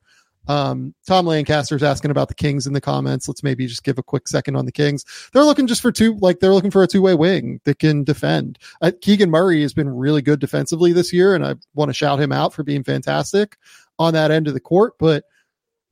Um, 0.47 0.93
Tom 1.07 1.25
Lancaster's 1.25 1.81
asking 1.81 2.11
about 2.11 2.27
the 2.27 2.35
Kings 2.35 2.67
in 2.67 2.73
the 2.73 2.81
comments. 2.81 3.27
Let's 3.27 3.41
maybe 3.41 3.65
just 3.65 3.83
give 3.83 3.97
a 3.97 4.03
quick 4.03 4.27
second 4.27 4.55
on 4.55 4.67
the 4.67 4.71
Kings. 4.71 5.03
They're 5.33 5.43
looking 5.43 5.65
just 5.65 5.81
for 5.81 5.91
two, 5.91 6.15
like 6.17 6.39
they're 6.39 6.53
looking 6.53 6.69
for 6.69 6.83
a 6.83 6.87
two 6.87 7.01
way 7.01 7.15
wing 7.15 7.59
that 7.63 7.79
can 7.79 8.03
defend. 8.03 8.59
Uh, 8.83 8.91
Keegan 9.01 9.31
Murray 9.31 9.63
has 9.63 9.73
been 9.73 9.89
really 9.89 10.21
good 10.21 10.39
defensively 10.39 10.93
this 10.93 11.11
year, 11.11 11.33
and 11.33 11.43
I 11.43 11.55
want 11.73 11.89
to 11.89 11.93
shout 11.93 12.21
him 12.21 12.31
out 12.31 12.53
for 12.53 12.61
being 12.61 12.83
fantastic 12.83 13.57
on 13.97 14.13
that 14.13 14.29
end 14.29 14.47
of 14.47 14.53
the 14.53 14.59
court. 14.59 14.93
But 14.99 15.23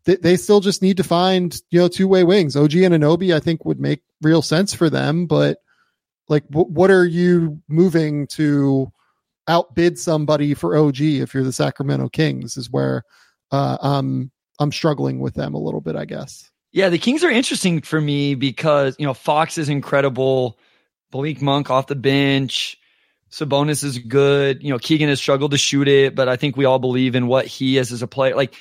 they, 0.05 0.17
they 0.17 0.37
still 0.37 0.59
just 0.59 0.83
need 0.83 0.97
to 0.97 1.03
find, 1.03 1.59
you 1.71 1.79
know, 1.79 1.87
two 1.87 2.07
way 2.07 2.23
wings. 2.23 2.55
OG 2.55 2.69
Anunoby, 2.69 3.35
I 3.35 3.39
think, 3.39 3.65
would 3.65 3.79
make 3.79 4.03
real 4.21 4.43
sense 4.43 4.75
for 4.75 4.91
them, 4.91 5.25
but 5.25 5.57
like, 6.29 6.47
w- 6.49 6.67
what 6.67 6.91
are 6.91 7.05
you 7.05 7.61
moving 7.67 8.27
to 8.27 8.91
outbid 9.47 9.99
somebody 9.99 10.53
for 10.53 10.75
OG 10.75 11.01
if 11.01 11.33
you're 11.33 11.43
the 11.43 11.53
Sacramento 11.53 12.09
Kings? 12.09 12.57
Is 12.57 12.69
where 12.71 13.03
uh, 13.51 13.77
um, 13.81 14.31
I'm 14.59 14.71
struggling 14.71 15.19
with 15.19 15.35
them 15.35 15.53
a 15.53 15.59
little 15.59 15.81
bit, 15.81 15.95
I 15.95 16.05
guess. 16.05 16.49
Yeah, 16.71 16.89
the 16.89 16.97
Kings 16.97 17.23
are 17.23 17.29
interesting 17.29 17.81
for 17.81 18.01
me 18.01 18.35
because 18.35 18.95
you 18.97 19.05
know 19.05 19.13
Fox 19.13 19.57
is 19.57 19.69
incredible, 19.69 20.57
Malik 21.13 21.41
Monk 21.41 21.69
off 21.69 21.87
the 21.87 21.95
bench. 21.95 22.77
Sabonis 23.29 23.83
is 23.83 23.97
good. 23.97 24.61
You 24.61 24.69
know, 24.69 24.77
Keegan 24.77 25.09
has 25.09 25.19
struggled 25.19 25.51
to 25.51 25.57
shoot 25.57 25.87
it, 25.87 26.13
but 26.13 26.29
I 26.29 26.35
think 26.35 26.55
we 26.55 26.65
all 26.65 26.77
believe 26.77 27.15
in 27.15 27.25
what 27.25 27.47
he 27.47 27.79
is 27.79 27.91
as 27.91 28.03
a 28.03 28.07
player. 28.07 28.35
Like 28.35 28.55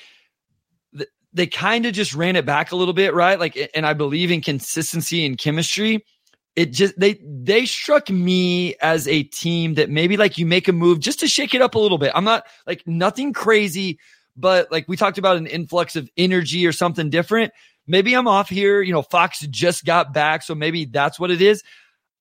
th- 0.96 1.10
they 1.34 1.46
kind 1.46 1.84
of 1.84 1.92
just 1.92 2.14
ran 2.14 2.36
it 2.36 2.46
back 2.46 2.72
a 2.72 2.76
little 2.76 2.94
bit, 2.94 3.12
right? 3.12 3.38
Like, 3.38 3.70
and 3.74 3.84
I 3.84 3.92
believe 3.92 4.30
in 4.30 4.40
consistency 4.40 5.26
and 5.26 5.36
chemistry 5.36 6.06
it 6.54 6.66
just 6.66 6.98
they 6.98 7.18
they 7.24 7.64
struck 7.64 8.10
me 8.10 8.74
as 8.82 9.08
a 9.08 9.22
team 9.22 9.74
that 9.74 9.88
maybe 9.88 10.16
like 10.16 10.36
you 10.36 10.46
make 10.46 10.68
a 10.68 10.72
move 10.72 11.00
just 11.00 11.20
to 11.20 11.26
shake 11.28 11.54
it 11.54 11.62
up 11.62 11.74
a 11.74 11.78
little 11.78 11.98
bit. 11.98 12.12
I'm 12.14 12.24
not 12.24 12.44
like 12.66 12.86
nothing 12.86 13.32
crazy, 13.32 13.98
but 14.36 14.70
like 14.70 14.86
we 14.88 14.96
talked 14.96 15.18
about 15.18 15.36
an 15.36 15.46
influx 15.46 15.96
of 15.96 16.10
energy 16.16 16.66
or 16.66 16.72
something 16.72 17.10
different. 17.10 17.52
maybe 17.86 18.14
I'm 18.14 18.28
off 18.28 18.48
here. 18.48 18.82
You 18.82 18.92
know, 18.92 19.02
Fox 19.02 19.40
just 19.40 19.84
got 19.84 20.12
back, 20.12 20.42
so 20.42 20.54
maybe 20.54 20.84
that's 20.84 21.18
what 21.18 21.30
it 21.30 21.40
is. 21.40 21.62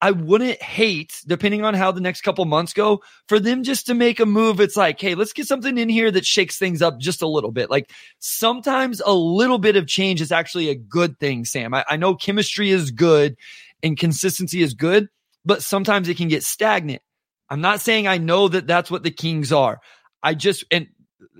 I 0.04 0.10
wouldn't 0.10 0.60
hate, 0.60 1.22
depending 1.28 1.64
on 1.64 1.76
how 1.76 1.92
the 1.92 2.02
next 2.02 2.22
couple 2.22 2.44
months 2.46 2.74
go, 2.74 3.04
for 3.28 3.40
them 3.40 3.62
just 3.62 3.86
to 3.86 3.94
make 3.94 4.20
a 4.20 4.26
move. 4.26 4.60
It's 4.60 4.76
like, 4.76 5.00
hey, 5.00 5.14
let's 5.14 5.32
get 5.32 5.46
something 5.46 5.78
in 5.78 5.90
here 5.90 6.10
that 6.10 6.26
shakes 6.26 6.58
things 6.58 6.82
up 6.82 7.00
just 7.00 7.22
a 7.22 7.28
little 7.28 7.52
bit. 7.52 7.70
Like 7.70 7.92
sometimes 8.18 9.00
a 9.06 9.14
little 9.14 9.60
bit 9.60 9.76
of 9.76 9.86
change 9.86 10.20
is 10.20 10.32
actually 10.32 10.70
a 10.70 10.76
good 10.76 11.20
thing, 11.20 11.46
Sam. 11.46 11.76
I, 11.76 11.86
I 11.88 11.98
know 11.98 12.16
chemistry 12.16 12.72
is 12.72 12.90
good 12.90 13.38
and 13.84 13.98
consistency 13.98 14.62
is 14.62 14.74
good, 14.74 15.10
but 15.46 15.64
sometimes 15.64 16.08
it 16.10 16.18
can 16.18 16.28
get 16.28 16.44
stagnant. 16.44 17.02
I'm 17.50 17.62
not 17.62 17.82
saying 17.82 18.08
I 18.08 18.18
know 18.18 18.48
that 18.48 18.68
that's 18.68 18.90
what 18.90 19.04
the 19.04 19.12
Kings 19.12 19.52
are. 19.52 19.80
I 20.24 20.34
just, 20.34 20.64
and 20.72 20.88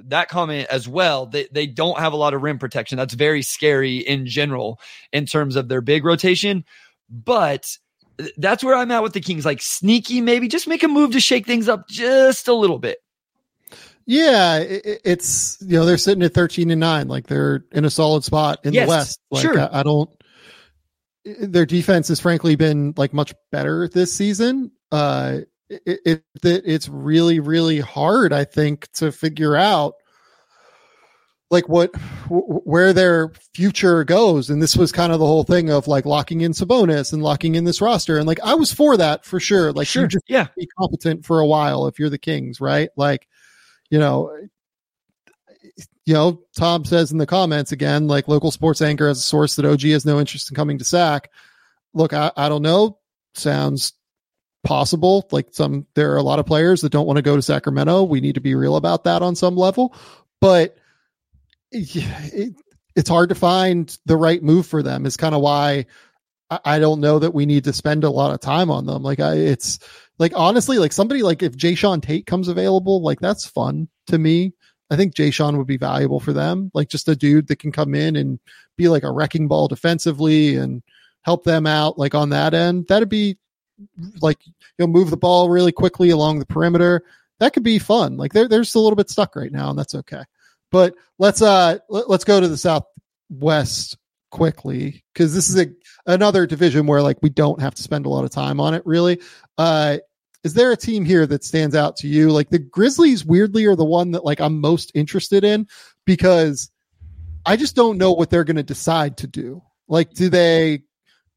that 0.06 0.30
comment 0.30 0.68
as 0.70 0.88
well, 0.88 1.26
they, 1.26 1.48
they 1.52 1.68
don't 1.68 2.00
have 2.00 2.14
a 2.14 2.18
lot 2.18 2.34
of 2.34 2.42
rim 2.42 2.60
protection. 2.60 2.98
That's 2.98 3.14
very 3.14 3.42
scary 3.42 3.98
in 3.98 4.26
general 4.26 4.80
in 5.14 5.26
terms 5.26 5.56
of 5.56 5.70
their 5.70 5.82
big 5.82 6.04
rotation. 6.04 6.66
But 7.10 7.78
that's 8.38 8.64
where 8.64 8.76
I'm 8.76 8.92
at 8.92 9.04
with 9.04 9.14
the 9.14 9.22
Kings. 9.22 9.46
Like 9.46 9.62
sneaky, 9.62 10.22
maybe 10.22 10.48
just 10.48 10.68
make 10.68 10.84
a 10.84 10.88
move 10.88 11.12
to 11.12 11.20
shake 11.20 11.46
things 11.46 11.70
up 11.70 11.88
just 11.88 12.48
a 12.48 12.54
little 12.54 12.80
bit. 12.80 13.00
Yeah, 14.06 14.58
it, 14.58 15.02
it's 15.06 15.58
you 15.62 15.78
know 15.78 15.86
they're 15.86 15.98
sitting 15.98 16.24
at 16.24 16.34
thirteen 16.34 16.72
and 16.72 16.80
nine, 16.80 17.08
like 17.08 17.28
they're 17.28 17.64
in 17.72 17.86
a 17.86 17.90
solid 17.90 18.24
spot 18.24 18.60
in 18.64 18.74
yes, 18.74 18.86
the 18.86 18.90
West. 18.90 19.20
Like 19.30 19.42
sure. 19.42 19.60
I, 19.60 19.80
I, 19.80 19.84
don't. 19.84 20.10
Their 21.24 21.66
defense 21.66 22.08
has 22.08 22.20
frankly 22.20 22.56
been 22.56 22.94
like 22.98 23.14
much 23.14 23.34
better 23.52 23.88
this 23.88 24.14
season. 24.14 24.72
Uh, 24.92 25.42
it, 25.70 26.00
it, 26.06 26.24
it 26.44 26.64
it's 26.66 26.90
really 26.90 27.40
really 27.40 27.80
hard, 27.80 28.34
I 28.34 28.44
think, 28.44 28.92
to 28.94 29.12
figure 29.12 29.56
out 29.56 29.94
like 31.52 31.68
what 31.68 31.94
where 32.30 32.94
their 32.94 33.32
future 33.54 34.04
goes. 34.04 34.50
And 34.50 34.62
this 34.62 34.76
was 34.76 34.92
kind 34.92 35.12
of 35.12 35.20
the 35.20 35.28
whole 35.28 35.44
thing 35.44 35.70
of 35.70 35.88
like 35.88 36.06
locking 36.06 36.42
in 36.42 36.54
Sabonis 36.54 37.14
and 37.14 37.22
locking 37.22 37.56
in 37.56 37.66
this 37.66 37.82
roster. 37.82 38.18
And 38.18 38.26
like 38.26 38.40
I 38.44 38.56
was 38.56 38.74
for 38.74 38.98
that 38.98 39.26
for 39.26 39.40
sure. 39.40 39.72
Like 39.74 39.88
sure. 39.88 40.04
you 40.04 40.08
just 40.08 40.26
yeah. 40.28 40.48
be 40.58 40.68
competent 40.80 41.26
for 41.26 41.40
a 41.40 41.46
while 41.46 41.88
if 41.88 42.00
you're 42.00 42.10
the 42.10 42.18
Kings 42.18 42.60
right? 42.62 42.90
Like 42.96 43.28
you 43.90 44.00
know 44.00 44.34
you 46.06 46.14
know 46.14 46.42
Tom 46.56 46.86
says 46.86 47.12
in 47.12 47.18
the 47.18 47.26
comments 47.26 47.72
again 47.72 48.08
like 48.08 48.28
local 48.28 48.52
sports 48.52 48.82
anchor 48.82 49.08
as 49.08 49.20
a 49.20 49.22
source 49.22 49.56
that 49.56 49.66
OG 49.66 49.82
has 49.82 50.06
no 50.06 50.20
interest 50.20 50.52
in 50.52 50.56
coming 50.56 50.78
to 50.78 50.86
SAC. 50.86 51.30
Look 51.94 52.14
I, 52.14 52.32
I 52.36 52.50
don't 52.50 52.64
know. 52.64 53.00
Sounds 53.36 53.94
possible. 54.64 55.28
Like 55.32 55.48
some 55.52 55.88
there 55.96 56.14
are 56.14 56.18
a 56.18 56.24
lot 56.24 56.40
of 56.40 56.46
players 56.46 56.82
that 56.82 56.92
don't 56.92 57.08
want 57.08 57.18
to 57.18 57.24
go 57.24 57.36
to 57.36 57.42
Sacramento. 57.42 58.04
We 58.04 58.22
need 58.22 58.36
to 58.36 58.42
be 58.42 58.56
real 58.56 58.76
about 58.76 59.04
that 59.06 59.22
on 59.22 59.36
some 59.36 59.56
level. 59.56 59.96
But 60.40 60.78
it, 61.72 62.56
it's 62.96 63.10
hard 63.10 63.30
to 63.30 63.36
find 63.36 63.98
the 64.06 64.18
right 64.18 64.42
move 64.42 64.66
for 64.66 64.84
them 64.84 65.06
is 65.06 65.18
kind 65.18 65.36
of 65.36 65.42
why 65.42 65.86
I, 66.50 66.60
I, 66.66 66.80
don't 66.80 67.00
know 67.00 67.20
that 67.20 67.34
we 67.34 67.46
need 67.46 67.64
to 67.66 67.74
spend 67.74 68.04
a 68.04 68.10
lot 68.10 68.34
of 68.34 68.42
time 68.42 68.70
on 68.70 68.86
them. 68.86 69.04
Like 69.04 69.20
I, 69.20 69.36
it's 69.36 69.80
like, 70.20 70.34
honestly, 70.36 70.78
like 70.78 70.92
somebody 70.92 71.24
like 71.24 71.42
if 71.42 71.54
Jae'Sean 71.54 72.02
Tate 72.02 72.26
comes 72.26 72.48
available, 72.48 73.02
like 73.02 73.20
that's 73.20 73.46
fun 73.46 73.88
to 74.08 74.18
me. 74.18 74.54
I 74.92 74.98
think 74.98 75.16
Jae'Sean 75.16 75.58
would 75.58 75.68
be 75.68 75.78
valuable 75.78 76.20
for 76.20 76.34
them. 76.34 76.70
Like 76.74 76.90
just 76.90 77.08
a 77.08 77.16
dude 77.16 77.48
that 77.48 77.60
can 77.60 77.72
come 77.72 77.96
in 77.96 78.18
and 78.18 78.40
be 78.76 78.90
like 78.90 79.04
a 79.04 79.12
wrecking 79.12 79.48
ball 79.48 79.70
defensively 79.70 80.58
and 80.58 80.84
help 81.22 81.46
them 81.46 81.66
out 81.66 81.98
like 81.98 82.14
on 82.14 82.30
that 82.30 82.54
end. 82.54 82.88
That'd 82.90 83.08
be 83.08 83.38
like, 84.22 84.40
you'll 84.78 84.90
move 84.90 85.10
the 85.10 85.18
ball 85.18 85.50
really 85.50 85.72
quickly 85.72 86.10
along 86.10 86.40
the 86.40 86.46
perimeter. 86.46 87.04
That 87.40 87.54
could 87.54 87.64
be 87.64 87.80
fun. 87.80 88.18
Like 88.18 88.34
they're, 88.34 88.50
they're 88.50 88.64
just 88.64 88.76
a 88.76 88.80
little 88.80 88.98
bit 88.98 89.10
stuck 89.10 89.38
right 89.38 89.52
now 89.52 89.70
and 89.70 89.80
that's 89.80 89.96
okay. 89.96 90.24
But 90.72 90.96
let's 91.20 91.42
uh 91.42 91.78
let, 91.90 92.10
us 92.10 92.26
go 92.26 92.42
to 92.42 92.48
the 92.50 92.58
Southwest 92.58 93.98
quickly 94.30 95.06
because 95.14 95.34
this 95.34 95.50
is 95.50 95.58
a 95.58 95.68
another 96.06 96.46
division 96.46 96.86
where 96.86 97.02
like 97.02 97.18
we 97.22 97.30
don't 97.30 97.62
have 97.62 97.76
to 97.76 97.84
spend 97.84 98.06
a 98.06 98.10
lot 98.10 98.26
of 98.26 98.30
time 98.30 98.60
on 98.60 98.74
it 98.74 98.86
really. 98.86 99.22
Uh 99.58 99.98
is 100.44 100.54
there 100.54 100.72
a 100.72 100.78
team 100.78 101.06
here 101.06 101.26
that 101.28 101.44
stands 101.44 101.76
out 101.76 101.96
to 101.98 102.08
you? 102.08 102.32
Like 102.32 102.50
the 102.50 102.60
Grizzlies 102.60 103.26
weirdly 103.26 103.66
are 103.66 103.76
the 103.76 103.86
one 103.86 104.12
that 104.12 104.26
like 104.26 104.42
I'm 104.42 104.60
most 104.60 104.92
interested 104.96 105.44
in 105.44 105.68
because 106.06 106.72
I 107.46 107.56
just 107.56 107.76
don't 107.76 107.98
know 107.98 108.12
what 108.12 108.30
they're 108.30 108.44
going 108.44 108.56
to 108.56 108.64
decide 108.64 109.18
to 109.18 109.28
do. 109.28 109.62
Like 109.88 110.12
do 110.14 110.30
they 110.30 110.84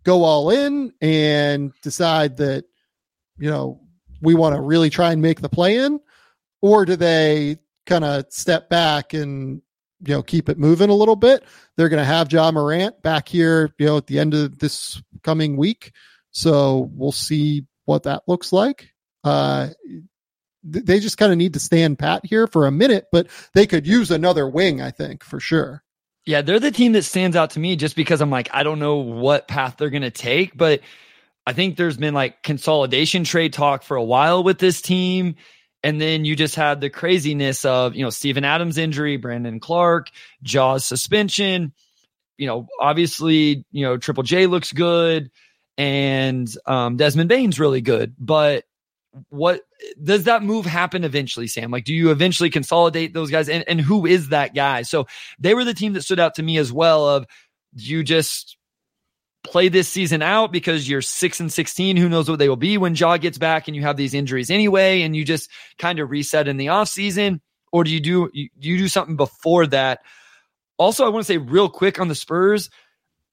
go 0.05 0.25
all 0.25 0.51
in 0.51 0.93
and 1.01 1.73
decide 1.83 2.37
that 2.37 2.65
you 3.39 3.51
know 3.51 3.81
we 4.21 4.35
want 4.35 4.55
to 4.55 4.61
really 4.61 4.91
try 4.91 5.13
and 5.13 5.21
make 5.21 5.41
the 5.41 5.49
play 5.49 5.79
in 5.79 6.01
or 6.63 6.85
do 6.85 6.97
they 6.97 7.59
kind 7.87 8.05
of 8.05 8.25
step 8.31 8.69
back 8.69 9.13
and 9.13 9.61
you 10.01 10.15
know 10.15 10.23
keep 10.23 10.49
it 10.49 10.59
moving 10.59 10.91
a 10.91 10.95
little 10.95 11.17
bit. 11.17 11.45
They're 11.77 11.89
going 11.89 12.03
to 12.03 12.05
have 12.05 12.33
Ja 12.33 12.51
Morant 12.51 13.03
back 13.03 13.29
here, 13.29 13.75
you 13.79 13.87
know, 13.87 13.97
at 13.97 14.07
the 14.07 14.19
end 14.19 14.35
of 14.35 14.59
this 14.59 15.03
coming 15.23 15.57
week. 15.57 15.93
So 16.31 16.91
we'll 16.95 17.13
see 17.13 17.67
what 17.85 18.05
that 18.05 18.23
looks 18.27 18.53
like. 18.53 18.94
Uh, 19.25 19.69
they 20.63 21.01
just 21.01 21.19
kind 21.19 21.33
of 21.33 21.39
need 21.39 21.55
to 21.55 21.61
stand 21.61 21.99
pat 21.99 22.25
here 22.25 22.47
for 22.47 22.67
a 22.67 22.71
minute, 22.71 23.07
but 23.13 23.27
they 23.53 23.67
could 23.67 23.87
use 23.87 24.11
another 24.11 24.49
wing, 24.49 24.81
I 24.81 24.91
think, 24.91 25.23
for 25.23 25.41
sure. 25.41 25.83
Yeah, 26.27 26.41
they're 26.41 26.61
the 26.61 26.71
team 26.71 26.93
that 26.93 27.03
stands 27.03 27.37
out 27.37 27.51
to 27.51 27.61
me 27.61 27.77
just 27.77 27.97
because 27.97 28.23
I'm 28.23 28.31
like, 28.31 28.49
I 28.55 28.63
don't 28.63 28.79
know 28.79 28.97
what 28.97 29.47
path 29.47 29.77
they're 29.77 29.91
going 29.91 30.03
to 30.03 30.11
take, 30.11 30.57
but 30.57 30.81
I 31.47 31.53
think 31.53 31.77
there's 31.77 31.99
been 31.99 32.15
like 32.15 32.43
consolidation 32.43 33.25
trade 33.25 33.53
talk 33.53 33.83
for 33.83 33.97
a 33.97 34.03
while 34.03 34.43
with 34.43 34.59
this 34.59 34.81
team. 34.81 35.37
And 35.83 36.01
then 36.01 36.25
you 36.25 36.35
just 36.35 36.55
had 36.55 36.81
the 36.81 36.89
craziness 36.89 37.67
of, 37.67 37.95
you 37.95 38.03
know, 38.03 38.09
Steven 38.09 38.43
Adams 38.43 38.79
injury, 38.79 39.19
Brandon 39.19 39.61
Clarke, 39.61 40.09
Ja's 40.43 40.83
suspension. 40.87 41.75
You 42.39 42.47
know, 42.47 42.69
obviously, 42.81 43.67
you 43.71 43.85
know, 43.85 43.99
Triple 43.99 44.23
J 44.23 44.47
looks 44.47 44.73
good 44.73 45.31
and 45.77 46.49
um, 46.65 46.97
Desmond 46.97 47.29
Bane's 47.29 47.61
really 47.61 47.83
good. 47.83 48.15
But 48.19 48.65
what 49.29 49.63
does 50.03 50.25
that 50.25 50.43
move 50.43 50.67
happen 50.67 51.05
eventually, 51.05 51.47
Sam? 51.47 51.71
Like, 51.71 51.85
do 51.85 51.95
you 51.95 52.11
eventually 52.11 52.51
consolidate 52.51 53.15
those 53.15 53.31
guys? 53.31 53.49
And, 53.49 53.65
and 53.69 53.81
who 53.81 54.07
is 54.07 54.31
that 54.31 54.55
guy? 54.55 54.83
So 54.83 55.07
they 55.39 55.55
were 55.55 55.65
the 55.65 55.75
team 55.75 55.93
that 55.93 56.03
stood 56.03 56.21
out 56.21 56.35
to 56.37 56.43
me 56.43 56.59
as 56.59 56.73
well. 56.73 57.09
Of 57.09 57.27
you 57.77 58.03
just 58.03 58.57
play 59.45 59.69
this 59.69 59.89
season 59.89 60.23
out 60.23 60.51
because 60.53 60.89
you're 60.89 61.03
six 61.03 61.39
and 61.39 61.53
16. 61.53 61.97
Who 61.97 62.09
knows 62.09 62.29
what 62.29 62.39
they 62.39 62.49
will 62.49 62.57
be 62.57 62.79
when 62.79 62.95
Ja 62.95 63.17
gets 63.19 63.39
back 63.39 63.69
and 63.69 63.77
you 63.77 63.83
have 63.83 63.97
these 63.97 64.15
injuries 64.15 64.51
anyway, 64.51 65.03
and 65.03 65.15
you 65.15 65.25
just 65.25 65.51
kind 65.79 66.01
of 66.01 66.11
reset 66.11 66.49
in 66.49 66.57
the 66.57 66.69
off 66.69 66.89
season? 66.89 67.41
Or 67.73 67.85
do 67.85 67.91
you 67.91 68.01
do, 68.01 68.31
you, 68.33 68.49
you 68.59 68.79
do 68.79 68.89
something 68.89 69.17
before 69.17 69.67
that? 69.69 70.01
Also, 70.77 71.05
I 71.05 71.09
want 71.09 71.25
to 71.25 71.33
say 71.33 71.39
real 71.39 71.69
quick 71.69 72.01
on 72.01 72.09
the 72.09 72.15
Spurs, 72.15 72.71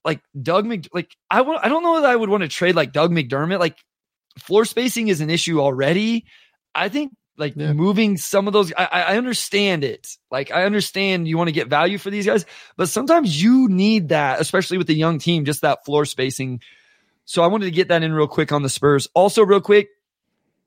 like 0.03 0.21
Doug 0.39 0.65
Mc, 0.65 0.89
like 0.93 1.15
I 1.29 1.41
I 1.41 1.69
don't 1.69 1.83
know 1.83 2.01
that 2.01 2.09
I 2.09 2.15
would 2.15 2.29
want 2.29 2.41
to 2.41 2.49
trade 2.49 2.75
like 2.75 2.91
Doug 2.91 3.11
McDermott. 3.11 3.59
Like 3.59 3.77
floor 4.39 4.65
spacing 4.65 5.07
is 5.07 5.21
an 5.21 5.29
issue 5.29 5.59
already. 5.59 6.25
I 6.73 6.89
think 6.89 7.13
like 7.37 7.53
yeah. 7.55 7.73
moving 7.73 8.17
some 8.17 8.47
of 8.47 8.53
those 8.53 8.71
I, 8.77 8.85
I 8.85 9.17
understand 9.17 9.83
it 9.83 10.07
like 10.29 10.51
i 10.51 10.63
understand 10.63 11.27
you 11.27 11.37
want 11.37 11.47
to 11.47 11.53
get 11.53 11.67
value 11.67 11.97
for 11.97 12.09
these 12.09 12.25
guys 12.25 12.45
but 12.77 12.89
sometimes 12.89 13.41
you 13.41 13.67
need 13.67 14.09
that 14.09 14.39
especially 14.39 14.77
with 14.77 14.87
the 14.87 14.95
young 14.95 15.19
team 15.19 15.45
just 15.45 15.61
that 15.61 15.83
floor 15.85 16.05
spacing 16.05 16.61
so 17.25 17.41
i 17.41 17.47
wanted 17.47 17.65
to 17.65 17.71
get 17.71 17.89
that 17.89 18.03
in 18.03 18.13
real 18.13 18.27
quick 18.27 18.51
on 18.51 18.63
the 18.63 18.69
spurs 18.69 19.07
also 19.13 19.43
real 19.43 19.61
quick 19.61 19.89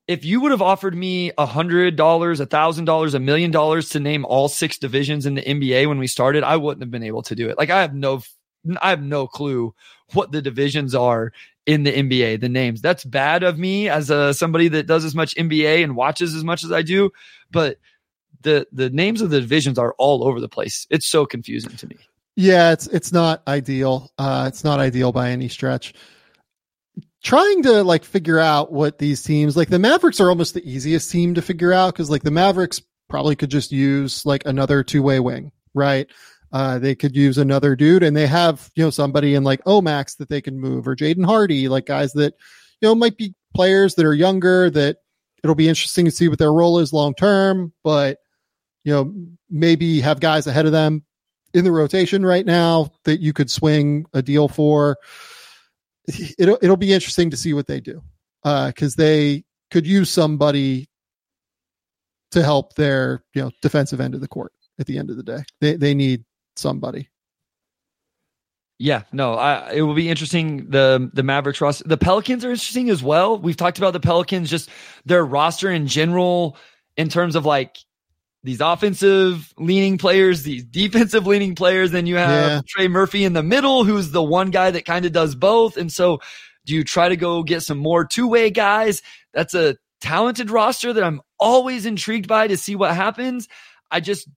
if 0.07 0.25
you 0.25 0.41
would 0.41 0.51
have 0.51 0.61
offered 0.61 0.95
me 0.95 1.33
a 1.39 1.47
hundred 1.47 1.97
dollars 1.97 2.41
a 2.41 2.47
thousand 2.47 2.87
dollars 2.87 3.15
a 3.15 3.21
million 3.21 3.51
dollars 3.51 3.91
to 3.91 4.01
name 4.01 4.25
all 4.25 4.49
six 4.49 4.79
divisions 4.79 5.27
in 5.27 5.35
the 5.35 5.43
nba 5.43 5.87
when 5.87 5.99
we 5.99 6.07
started 6.07 6.43
i 6.43 6.57
wouldn't 6.57 6.83
have 6.83 6.91
been 6.91 7.03
able 7.03 7.23
to 7.23 7.35
do 7.35 7.49
it 7.49 7.59
like 7.59 7.71
i 7.71 7.81
have 7.81 7.95
no 7.95 8.21
i 8.81 8.91
have 8.91 9.03
no 9.03 9.27
clue 9.27 9.75
what 10.15 10.33
the 10.33 10.43
divisions 10.43 10.95
are 10.95 11.33
in 11.67 11.83
the 11.85 11.93
NBA, 11.93 12.41
the 12.41 12.49
names. 12.49 12.81
That's 12.81 13.05
bad 13.05 13.43
of 13.43 13.59
me 13.59 13.89
as 13.89 14.11
a 14.11 14.35
somebody 14.35 14.69
that 14.69 14.87
does 14.87 15.05
as 15.05 15.15
much 15.15 15.35
NBA 15.35 15.83
and 15.83 15.97
watches 15.97 16.35
as 16.35 16.45
much 16.45 16.65
as 16.65 16.73
I 16.73 16.83
do, 16.83 17.11
but 17.51 17.79
the 18.43 18.67
the 18.73 18.91
names 18.91 19.21
of 19.21 19.31
the 19.31 19.41
divisions 19.41 19.79
are 19.79 19.95
all 19.99 20.25
over 20.27 20.41
the 20.41 20.49
place. 20.49 20.87
It's 20.91 21.07
so 21.07 21.27
confusing 21.27 21.77
to 21.77 21.87
me. 21.89 21.97
Yeah, 22.37 22.73
it's 22.73 22.87
it's 22.89 23.13
not 23.13 23.43
ideal. 23.49 24.11
Uh 24.19 24.45
it's 24.49 24.63
not 24.65 24.81
ideal 24.81 25.13
by 25.13 25.31
any 25.31 25.49
stretch. 25.49 25.95
Trying 27.23 27.63
to 27.63 27.83
like 27.83 28.05
figure 28.05 28.39
out 28.39 28.71
what 28.71 28.99
these 28.99 29.23
teams 29.23 29.57
like 29.57 29.71
the 29.71 29.79
Mavericks 29.79 30.21
are 30.21 30.29
almost 30.29 30.55
the 30.55 30.69
easiest 30.71 31.11
team 31.11 31.35
to 31.35 31.43
figure 31.43 31.73
out 31.73 31.95
cuz 31.95 32.11
like 32.11 32.23
the 32.23 32.31
Mavericks 32.31 32.83
probably 33.09 33.37
could 33.37 33.51
just 33.51 33.73
use 33.73 34.27
like 34.27 34.43
another 34.47 34.83
two-way 34.83 35.21
wing, 35.21 35.53
right? 35.73 36.09
Uh, 36.55 36.79
they 36.79 36.95
could 36.95 37.17
use 37.17 37.37
another 37.37 37.75
dude, 37.75 38.05
and 38.05 38.17
they 38.17 38.29
have 38.29 38.71
you 38.77 38.85
know 38.85 38.91
somebody 38.91 39.35
in 39.35 39.43
like 39.43 39.63
Omax 39.65 40.17
that 40.19 40.29
they 40.29 40.41
can 40.41 40.61
move, 40.61 40.87
or 40.87 40.95
Jaden 40.95 41.27
Hardy, 41.27 41.69
like 41.69 41.85
guys 41.85 42.13
that 42.13 42.35
you 42.81 42.89
know 42.89 42.95
might 42.95 43.17
be 43.17 43.35
players 43.57 43.97
that 43.97 44.07
are 44.07 44.15
younger 44.15 44.71
that 44.71 44.99
it'll 45.43 45.57
be 45.57 45.69
interesting 45.69 46.05
to 46.05 46.13
see 46.13 46.29
what 46.29 46.39
their 46.39 46.53
role 46.53 46.79
is 46.79 46.93
long 46.93 47.13
term, 47.13 47.73
but 47.83 48.19
you 48.85 48.93
know 48.93 49.13
maybe 49.51 50.01
have 50.01 50.21
guys 50.21 50.47
ahead 50.47 50.65
of 50.65 50.71
them 50.71 51.05
in 51.55 51.65
the 51.65 51.73
rotation 51.73 52.25
right 52.25 52.47
now 52.47 52.93
that 53.03 53.21
you 53.21 53.33
could 53.33 53.51
swing 53.51 54.07
a 54.15 54.23
deal 54.23 54.47
for. 54.47 54.97
It'll 56.39 56.59
it'll 56.63 56.77
be 56.77 56.93
interesting 56.93 57.31
to 57.31 57.37
see 57.37 57.53
what 57.53 57.67
they 57.67 57.81
do 57.81 58.01
because 58.45 58.95
uh, 58.95 59.03
they 59.03 59.43
could 59.73 59.89
use 59.89 60.09
somebody 60.09 60.89
to 62.31 62.45
help 62.45 62.75
their 62.75 63.25
you 63.35 63.43
know 63.43 63.51
defensive 63.61 64.01
end 64.01 64.15
of 64.15 64.21
the 64.21 64.29
court 64.29 64.53
at 64.79 64.87
the 64.87 64.99
end 64.99 65.11
of 65.11 65.17
the 65.17 65.25
day. 65.25 65.43
They 65.61 65.75
they 65.75 65.95
need 65.95 66.25
somebody. 66.57 67.09
Yeah, 68.79 69.03
no, 69.13 69.35
I, 69.35 69.73
it 69.73 69.83
will 69.83 69.95
be 69.95 70.09
interesting. 70.09 70.69
The 70.69 71.11
the 71.13 71.23
Mavericks 71.23 71.61
roster, 71.61 71.85
the 71.87 71.97
Pelicans 71.97 72.45
are 72.45 72.51
interesting 72.51 72.91
as 72.91 73.03
well. 73.03 73.39
We've 73.39 73.57
talked 73.57 73.79
about 73.79 73.93
the 73.93 74.01
Pelicans, 74.01 74.51
just 74.51 74.69
their 75.05 75.25
roster 75.25 75.71
in 75.71 75.87
general, 75.87 76.57
in 76.97 77.09
terms 77.09 77.37
of 77.37 77.47
like 77.47 77.79
these 78.43 78.61
offensive 78.61 79.55
leaning 79.59 79.97
players, 79.97 80.43
these 80.43 80.65
defensive 80.65 81.27
leaning 81.27 81.55
players. 81.55 81.93
Then 81.93 82.07
you 82.07 82.17
have 82.17 82.31
yeah. 82.31 82.61
Trey 82.67 82.89
Murphy 82.89 83.25
in 83.25 83.33
the 83.33 83.45
middle, 83.45 83.85
who's 83.85 84.11
the 84.11 84.23
one 84.23 84.51
guy 84.51 84.73
that 84.73 84.85
kind 84.85 85.05
of 85.05 85.13
does 85.13 85.37
both. 85.37 85.77
And 85.77 85.93
so, 85.93 86.21
do 86.67 86.75
you 86.75 86.83
try 86.83 87.09
to 87.09 87.17
go 87.17 87.45
get 87.45 87.63
some 87.63 87.79
more 87.79 88.05
two 88.05 88.27
way 88.27 88.51
guys? 88.51 89.03
That's 89.33 89.55
a 89.55 89.77
talented 90.01 90.51
roster 90.51 90.93
that 90.93 91.05
I'm 91.05 91.23
always 91.39 91.87
intrigued 91.87 92.27
by 92.27 92.49
to 92.49 92.57
see 92.57 92.75
what 92.75 92.95
happens. 92.95 93.49
I 93.91 94.01
just 94.01 94.29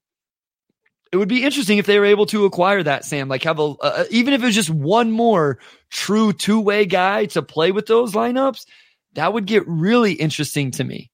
it 1.12 1.16
would 1.16 1.28
be 1.28 1.44
interesting 1.44 1.78
if 1.78 1.86
they 1.86 1.98
were 1.98 2.04
able 2.04 2.26
to 2.26 2.44
acquire 2.44 2.82
that 2.82 3.04
Sam, 3.04 3.28
like 3.28 3.44
have 3.44 3.58
a 3.58 3.74
uh, 3.80 4.04
even 4.10 4.34
if 4.34 4.42
it 4.42 4.46
was 4.46 4.54
just 4.54 4.70
one 4.70 5.10
more 5.10 5.58
true 5.90 6.32
two 6.32 6.60
way 6.60 6.84
guy 6.84 7.26
to 7.26 7.42
play 7.42 7.72
with 7.72 7.86
those 7.86 8.12
lineups, 8.12 8.66
that 9.14 9.32
would 9.32 9.46
get 9.46 9.66
really 9.66 10.12
interesting 10.12 10.70
to 10.72 10.84
me. 10.84 11.10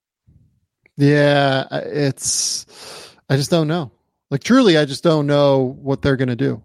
Yeah, 0.97 1.67
it's 1.73 3.15
I 3.29 3.37
just 3.37 3.51
don't 3.51 3.69
know. 3.69 3.93
Like 4.31 4.43
truly, 4.43 4.77
I 4.77 4.85
just 4.85 5.05
don't 5.05 5.27
know 5.27 5.77
what 5.81 6.03
they're 6.03 6.17
gonna 6.17 6.37
do. 6.37 6.63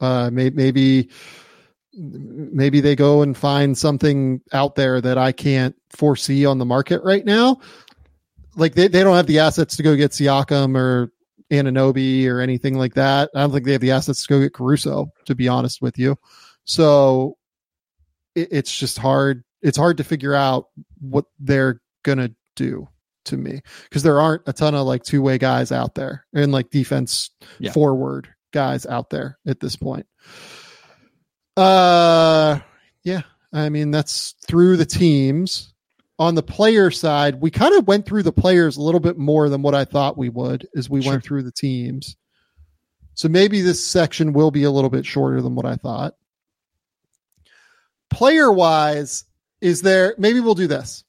Uh, 0.00 0.30
may, 0.32 0.50
maybe 0.50 1.08
maybe 1.92 2.80
they 2.80 2.94
go 2.94 3.22
and 3.22 3.36
find 3.36 3.76
something 3.76 4.40
out 4.52 4.74
there 4.74 5.00
that 5.00 5.16
I 5.16 5.32
can't 5.32 5.74
foresee 5.90 6.44
on 6.44 6.58
the 6.58 6.64
market 6.64 7.02
right 7.02 7.24
now. 7.24 7.60
Like 8.54 8.74
they, 8.74 8.88
they 8.88 9.02
don't 9.02 9.16
have 9.16 9.26
the 9.26 9.38
assets 9.38 9.76
to 9.76 9.82
go 9.82 9.96
get 9.96 10.10
Siakam 10.10 10.76
or 10.76 11.10
Anunoby 11.50 12.26
or 12.28 12.40
anything 12.40 12.76
like 12.76 12.94
that. 12.94 13.30
I 13.34 13.40
don't 13.40 13.52
think 13.52 13.64
they 13.64 13.72
have 13.72 13.80
the 13.80 13.92
assets 13.92 14.22
to 14.22 14.28
go 14.28 14.40
get 14.40 14.54
Caruso, 14.54 15.08
to 15.26 15.34
be 15.34 15.48
honest 15.48 15.80
with 15.80 15.98
you. 15.98 16.16
So 16.64 17.36
it, 18.34 18.48
it's 18.50 18.76
just 18.76 18.98
hard. 18.98 19.44
It's 19.62 19.78
hard 19.78 19.98
to 19.98 20.04
figure 20.04 20.34
out 20.34 20.66
what 21.00 21.26
they're 21.38 21.80
gonna 22.02 22.30
do 22.54 22.88
to 23.26 23.36
me 23.36 23.60
because 23.84 24.02
there 24.02 24.20
aren't 24.20 24.42
a 24.46 24.52
ton 24.52 24.74
of 24.74 24.86
like 24.86 25.02
two 25.02 25.22
way 25.22 25.38
guys 25.38 25.72
out 25.72 25.94
there 25.94 26.26
and 26.32 26.52
like 26.52 26.70
defense 26.70 27.30
yeah. 27.58 27.72
forward 27.72 28.28
guys 28.52 28.86
out 28.86 29.10
there 29.10 29.38
at 29.46 29.60
this 29.60 29.76
point. 29.76 30.06
Uh, 31.56 32.60
yeah. 33.02 33.22
I 33.52 33.68
mean, 33.68 33.90
that's 33.90 34.34
through 34.46 34.76
the 34.76 34.86
teams 34.86 35.72
on 36.18 36.34
the 36.34 36.42
player 36.42 36.90
side, 36.90 37.40
we 37.40 37.50
kind 37.50 37.74
of 37.74 37.86
went 37.86 38.06
through 38.06 38.22
the 38.22 38.32
players 38.32 38.76
a 38.76 38.82
little 38.82 39.00
bit 39.00 39.18
more 39.18 39.48
than 39.48 39.62
what 39.62 39.74
I 39.74 39.84
thought 39.84 40.16
we 40.16 40.28
would 40.28 40.66
as 40.76 40.88
we 40.88 41.02
sure. 41.02 41.12
went 41.12 41.24
through 41.24 41.42
the 41.42 41.52
teams. 41.52 42.16
So 43.14 43.28
maybe 43.28 43.60
this 43.60 43.84
section 43.84 44.32
will 44.32 44.50
be 44.50 44.64
a 44.64 44.70
little 44.70 44.90
bit 44.90 45.06
shorter 45.06 45.40
than 45.40 45.54
what 45.54 45.66
I 45.66 45.76
thought. 45.76 46.14
Player 48.10 48.50
wise, 48.50 49.24
is 49.60 49.82
there 49.82 50.14
maybe 50.18 50.40
we'll 50.40 50.54
do 50.54 50.66
this 50.66 51.04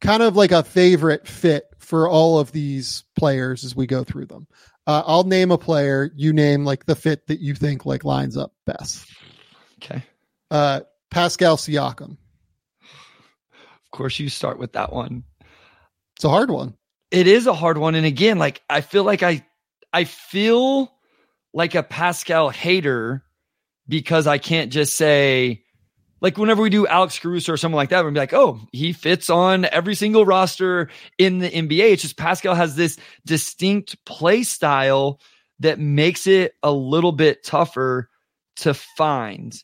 kind 0.00 0.22
of 0.22 0.36
like 0.36 0.52
a 0.52 0.62
favorite 0.62 1.26
fit 1.26 1.64
for 1.78 2.08
all 2.08 2.38
of 2.38 2.52
these 2.52 3.04
players 3.16 3.64
as 3.64 3.76
we 3.76 3.86
go 3.86 4.04
through 4.04 4.26
them. 4.26 4.46
Uh, 4.86 5.02
I'll 5.06 5.24
name 5.24 5.50
a 5.50 5.58
player, 5.58 6.10
you 6.16 6.32
name 6.32 6.64
like 6.64 6.86
the 6.86 6.96
fit 6.96 7.26
that 7.26 7.40
you 7.40 7.54
think 7.54 7.86
like 7.86 8.04
lines 8.04 8.36
up 8.36 8.52
best. 8.66 9.06
Okay. 9.82 10.02
Uh, 10.50 10.80
Pascal 11.10 11.56
Siakam. 11.56 12.16
Of 13.92 13.96
course, 13.96 14.18
you 14.18 14.28
start 14.28 14.58
with 14.58 14.72
that 14.72 14.92
one. 14.92 15.24
It's 16.16 16.24
a 16.24 16.28
hard 16.28 16.50
one. 16.50 16.74
It 17.10 17.26
is 17.26 17.46
a 17.46 17.54
hard 17.54 17.78
one. 17.78 17.94
And 17.94 18.06
again, 18.06 18.38
like 18.38 18.62
I 18.70 18.82
feel 18.82 19.04
like 19.04 19.22
I 19.22 19.44
I 19.92 20.04
feel 20.04 20.92
like 21.52 21.74
a 21.74 21.82
Pascal 21.82 22.50
hater 22.50 23.24
because 23.88 24.26
I 24.26 24.38
can't 24.38 24.70
just 24.70 24.96
say 24.96 25.64
like 26.20 26.36
whenever 26.38 26.62
we 26.62 26.70
do 26.70 26.86
Alex 26.86 27.18
Caruso 27.18 27.52
or 27.52 27.56
someone 27.56 27.78
like 27.78 27.88
that, 27.88 28.04
we'd 28.04 28.14
be 28.14 28.20
like, 28.20 28.34
oh, 28.34 28.60
he 28.72 28.92
fits 28.92 29.30
on 29.30 29.64
every 29.66 29.94
single 29.94 30.26
roster 30.26 30.88
in 31.18 31.38
the 31.38 31.50
NBA. 31.50 31.92
It's 31.92 32.02
just 32.02 32.16
Pascal 32.16 32.54
has 32.54 32.76
this 32.76 32.98
distinct 33.26 34.04
play 34.04 34.42
style 34.42 35.20
that 35.60 35.78
makes 35.78 36.26
it 36.26 36.54
a 36.62 36.70
little 36.70 37.12
bit 37.12 37.44
tougher 37.44 38.08
to 38.56 38.74
find. 38.74 39.56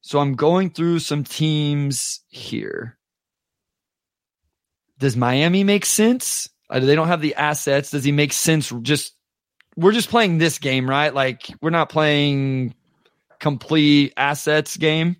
So 0.00 0.20
I'm 0.20 0.34
going 0.34 0.70
through 0.70 1.00
some 1.00 1.24
teams 1.24 2.20
here. 2.28 2.97
Does 4.98 5.16
Miami 5.16 5.64
make 5.64 5.86
sense? 5.86 6.48
Uh, 6.70 6.80
they 6.80 6.94
don't 6.94 7.08
have 7.08 7.20
the 7.20 7.34
assets. 7.34 7.90
Does 7.90 8.04
he 8.04 8.12
make 8.12 8.32
sense? 8.32 8.72
Just 8.82 9.14
we're 9.76 9.92
just 9.92 10.10
playing 10.10 10.38
this 10.38 10.58
game, 10.58 10.88
right? 10.88 11.14
Like 11.14 11.48
we're 11.62 11.70
not 11.70 11.88
playing 11.88 12.74
complete 13.38 14.12
assets 14.16 14.76
game. 14.76 15.16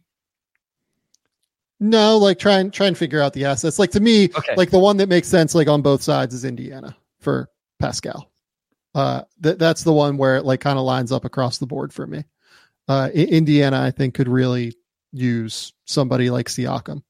No, 1.80 2.18
like 2.18 2.38
try 2.40 2.58
and 2.58 2.72
try 2.72 2.88
and 2.88 2.98
figure 2.98 3.20
out 3.20 3.32
the 3.34 3.44
assets. 3.44 3.78
Like 3.78 3.92
to 3.92 4.00
me, 4.00 4.24
okay. 4.24 4.54
like 4.56 4.70
the 4.70 4.80
one 4.80 4.96
that 4.96 5.08
makes 5.08 5.28
sense, 5.28 5.54
like 5.54 5.68
on 5.68 5.80
both 5.80 6.02
sides, 6.02 6.34
is 6.34 6.44
Indiana 6.44 6.96
for 7.20 7.48
Pascal. 7.78 8.30
Uh, 8.94 9.22
that 9.40 9.60
that's 9.60 9.84
the 9.84 9.92
one 9.92 10.16
where 10.16 10.36
it 10.36 10.44
like 10.44 10.60
kind 10.60 10.78
of 10.78 10.84
lines 10.84 11.12
up 11.12 11.24
across 11.24 11.58
the 11.58 11.66
board 11.66 11.92
for 11.92 12.06
me. 12.06 12.24
Uh, 12.88 13.10
Indiana, 13.14 13.80
I 13.80 13.92
think, 13.92 14.14
could 14.14 14.28
really 14.28 14.74
use 15.12 15.72
somebody 15.84 16.30
like 16.30 16.46
Siakam. 16.46 17.02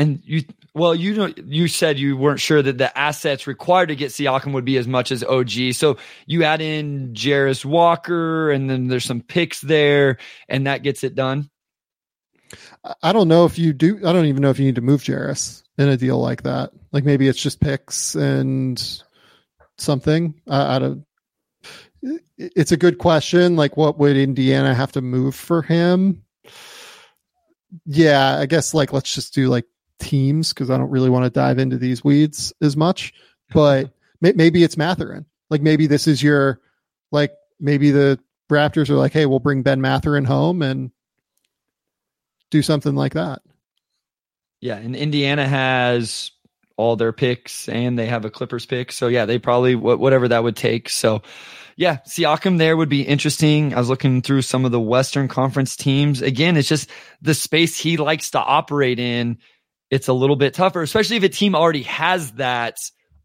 And 0.00 0.22
you, 0.24 0.44
well, 0.72 0.94
you 0.94 1.12
know, 1.14 1.30
you 1.44 1.68
said 1.68 1.98
you 1.98 2.16
weren't 2.16 2.40
sure 2.40 2.62
that 2.62 2.78
the 2.78 2.96
assets 2.96 3.46
required 3.46 3.90
to 3.90 3.96
get 3.96 4.12
Siakam 4.12 4.54
would 4.54 4.64
be 4.64 4.78
as 4.78 4.88
much 4.88 5.12
as 5.12 5.22
OG. 5.22 5.74
So 5.74 5.98
you 6.24 6.42
add 6.42 6.62
in 6.62 7.12
Jarace 7.12 7.66
Walker, 7.66 8.50
and 8.50 8.70
then 8.70 8.88
there's 8.88 9.04
some 9.04 9.20
picks 9.20 9.60
there, 9.60 10.16
and 10.48 10.66
that 10.66 10.82
gets 10.82 11.04
it 11.04 11.14
done. 11.14 11.50
I 13.02 13.12
don't 13.12 13.28
know 13.28 13.44
if 13.44 13.58
you 13.58 13.74
do. 13.74 13.98
I 13.98 14.14
don't 14.14 14.24
even 14.24 14.40
know 14.40 14.48
if 14.48 14.58
you 14.58 14.64
need 14.64 14.76
to 14.76 14.80
move 14.80 15.02
Jarace 15.02 15.62
in 15.76 15.90
a 15.90 15.98
deal 15.98 16.18
like 16.18 16.44
that. 16.44 16.70
Like 16.92 17.04
maybe 17.04 17.28
it's 17.28 17.42
just 17.42 17.60
picks 17.60 18.14
and 18.14 18.82
something. 19.76 20.32
I, 20.48 20.76
I 20.76 20.78
don't. 20.78 21.04
It's 22.38 22.72
a 22.72 22.78
good 22.78 22.96
question. 22.96 23.56
Like, 23.56 23.76
what 23.76 23.98
would 23.98 24.16
Indiana 24.16 24.74
have 24.74 24.92
to 24.92 25.02
move 25.02 25.34
for 25.34 25.60
him? 25.60 26.24
Yeah, 27.84 28.38
I 28.38 28.46
guess 28.46 28.72
like 28.72 28.94
let's 28.94 29.14
just 29.14 29.34
do 29.34 29.48
like 29.48 29.66
teams 30.00 30.52
because 30.52 30.70
I 30.70 30.76
don't 30.76 30.90
really 30.90 31.10
want 31.10 31.24
to 31.24 31.30
dive 31.30 31.58
into 31.58 31.78
these 31.78 32.04
weeds 32.04 32.52
as 32.60 32.76
much. 32.76 33.12
But 33.52 33.90
may, 34.20 34.30
maybe 34.30 34.62
it's 34.62 34.76
Mathurin. 34.76 35.26
Like 35.48 35.60
maybe 35.60 35.88
this 35.88 36.06
is 36.06 36.22
your 36.22 36.60
like 37.10 37.32
maybe 37.58 37.90
the 37.90 38.20
Raptors 38.48 38.88
are 38.90 38.94
like, 38.94 39.12
hey, 39.12 39.26
we'll 39.26 39.40
bring 39.40 39.62
Ben 39.62 39.80
Mathurin 39.80 40.24
home 40.24 40.62
and 40.62 40.92
do 42.50 42.62
something 42.62 42.94
like 42.94 43.14
that. 43.14 43.42
Yeah, 44.60 44.76
and 44.76 44.94
Indiana 44.94 45.48
has 45.48 46.30
all 46.76 46.96
their 46.96 47.12
picks 47.12 47.68
and 47.68 47.98
they 47.98 48.06
have 48.06 48.24
a 48.24 48.30
Clippers 48.30 48.66
pick. 48.66 48.92
So 48.92 49.08
yeah, 49.08 49.26
they 49.26 49.38
probably 49.38 49.74
whatever 49.74 50.28
that 50.28 50.42
would 50.42 50.56
take. 50.56 50.88
So 50.88 51.22
yeah, 51.76 51.98
Siakam 52.06 52.58
there 52.58 52.76
would 52.76 52.88
be 52.88 53.02
interesting. 53.02 53.74
I 53.74 53.78
was 53.78 53.88
looking 53.88 54.22
through 54.22 54.42
some 54.42 54.64
of 54.64 54.72
the 54.72 54.80
Western 54.80 55.28
Conference 55.28 55.76
teams. 55.76 56.22
Again, 56.22 56.56
it's 56.56 56.68
just 56.68 56.90
the 57.22 57.34
space 57.34 57.78
he 57.78 57.96
likes 57.96 58.30
to 58.32 58.38
operate 58.38 58.98
in 58.98 59.38
it's 59.90 60.08
a 60.08 60.12
little 60.12 60.36
bit 60.36 60.54
tougher, 60.54 60.82
especially 60.82 61.16
if 61.16 61.22
a 61.22 61.28
team 61.28 61.54
already 61.54 61.82
has 61.82 62.32
that 62.32 62.76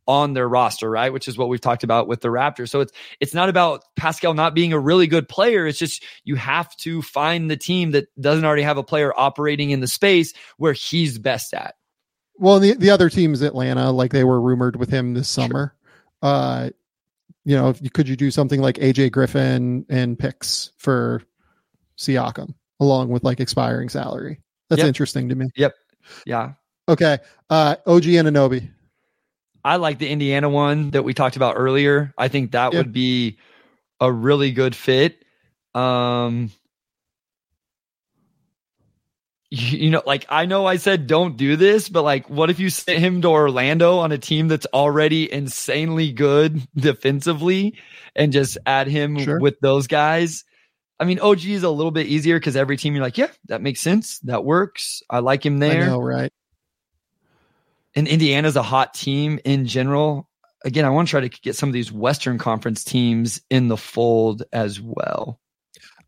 on 0.08 0.34
their 0.34 0.48
roster, 0.48 0.90
right? 0.90 1.12
Which 1.12 1.28
is 1.28 1.38
what 1.38 1.50
we've 1.50 1.62
talked 1.62 1.84
about 1.84 2.08
with 2.08 2.22
the 2.22 2.28
Raptors. 2.28 2.70
So 2.70 2.82
it's 2.82 2.94
it's 3.20 3.34
not 3.34 3.50
about 3.50 3.84
Pascal 3.96 4.34
not 4.34 4.54
being 4.54 4.74
a 4.74 4.80
really 4.80 5.08
good 5.08 5.28
player. 5.28 5.66
It's 5.66 5.80
just 5.80 6.04
you 6.24 6.36
have 6.36 6.76
to 6.78 7.02
find 7.02 7.50
the 7.50 7.58
team 7.58 7.92
that 7.92 8.08
doesn't 8.20 8.46
already 8.46 8.62
have 8.64 8.78
a 8.78 8.84
player 8.84 9.14
operating 9.16 9.72
in 9.72 9.80
the 9.80 9.88
space 9.88 10.34
where 10.58 10.74
he's 10.74 11.18
best 11.18 11.54
at. 11.54 11.76
Well, 12.38 12.60
the 12.60 12.74
the 12.74 12.90
other 12.90 13.10
team 13.10 13.34
is 13.34 13.42
Atlanta, 13.42 13.92
like 13.92 14.12
they 14.12 14.24
were 14.24 14.42
rumored 14.42 14.76
with 14.76 14.90
him 14.90 15.14
this 15.14 15.30
summer. 15.30 15.76
Sure. 16.24 16.32
Uh 16.32 16.70
you 17.48 17.56
know, 17.56 17.74
could 17.94 18.10
you 18.10 18.16
do 18.16 18.32
something 18.32 18.60
like 18.60 18.76
AJ 18.78 19.12
Griffin 19.12 19.86
and 19.88 20.18
picks 20.18 20.72
for 20.78 21.22
Siakam 21.98 22.56
along 22.80 23.10
with 23.10 23.24
like 23.24 23.40
expiring 23.40 23.90
salary? 23.90 24.42
That's 24.70 24.80
yep. 24.80 24.88
interesting 24.88 25.30
to 25.30 25.36
me. 25.36 25.48
Yep. 25.56 25.74
Yeah. 26.26 26.54
Okay. 26.88 27.20
Uh, 27.50 27.76
OG 27.86 28.04
Anunoby. 28.04 28.70
I 29.64 29.78
like 29.78 29.98
the 29.98 30.10
Indiana 30.10 30.48
one 30.48 30.92
that 30.92 31.04
we 31.04 31.14
talked 31.14 31.36
about 31.36 31.56
earlier. 31.58 32.14
I 32.18 32.28
think 32.28 32.52
that 32.52 32.74
yeah. 32.74 32.80
would 32.80 32.94
be 32.94 33.40
a 34.00 34.12
really 34.12 34.52
good 34.52 34.76
fit. 34.76 35.24
Um, 35.74 36.52
you, 39.50 39.78
you 39.80 39.90
know, 39.90 40.04
like 40.06 40.26
I 40.30 40.46
know 40.46 40.66
I 40.66 40.78
said 40.78 41.08
don't 41.08 41.38
do 41.38 41.56
this, 41.56 41.90
but 41.90 42.04
like, 42.04 42.30
what 42.30 42.50
if 42.50 42.60
you 42.60 42.70
sent 42.70 43.00
him 43.00 43.22
to 43.24 43.30
Orlando 43.30 43.98
on 43.98 44.12
a 44.12 44.18
team 44.18 44.48
that's 44.48 44.68
already 44.68 45.32
insanely 45.32 46.12
good 46.12 46.62
defensively 46.76 47.80
and 48.16 48.32
just 48.32 48.58
add 48.66 48.88
him 48.88 49.18
sure. 49.18 49.40
with 49.40 49.60
those 49.62 49.88
guys? 49.88 50.44
I 51.00 51.04
mean, 51.06 51.20
OG 51.20 51.46
is 51.46 51.64
a 51.64 51.70
little 51.70 51.92
bit 51.92 52.08
easier 52.08 52.40
because 52.40 52.56
every 52.56 52.78
team 52.78 52.96
you're 52.96 53.04
like, 53.04 53.18
yeah, 53.18 53.28
that 53.48 53.62
makes 53.62 53.82
sense. 53.82 54.20
That 54.20 54.46
works. 54.46 55.02
I 55.10 55.20
like 55.20 55.46
him 55.46 55.60
there. 55.60 55.84
I 55.84 55.88
know, 55.88 56.00
right? 56.00 56.32
And 57.96 58.08
Indiana's 58.08 58.56
a 58.56 58.64
hot 58.64 58.94
team 58.94 59.40
in 59.46 59.66
general. 59.66 60.30
again, 60.64 60.86
I 60.86 60.90
want 60.90 61.08
to 61.08 61.12
try 61.12 61.22
to 61.22 61.30
get 61.30 61.56
some 61.56 61.70
of 61.70 61.74
these 61.74 61.92
Western 61.92 62.38
Conference 62.38 62.84
teams 62.84 63.42
in 63.50 63.68
the 63.68 63.78
fold 63.78 64.44
as 64.52 64.82
well. 64.82 65.40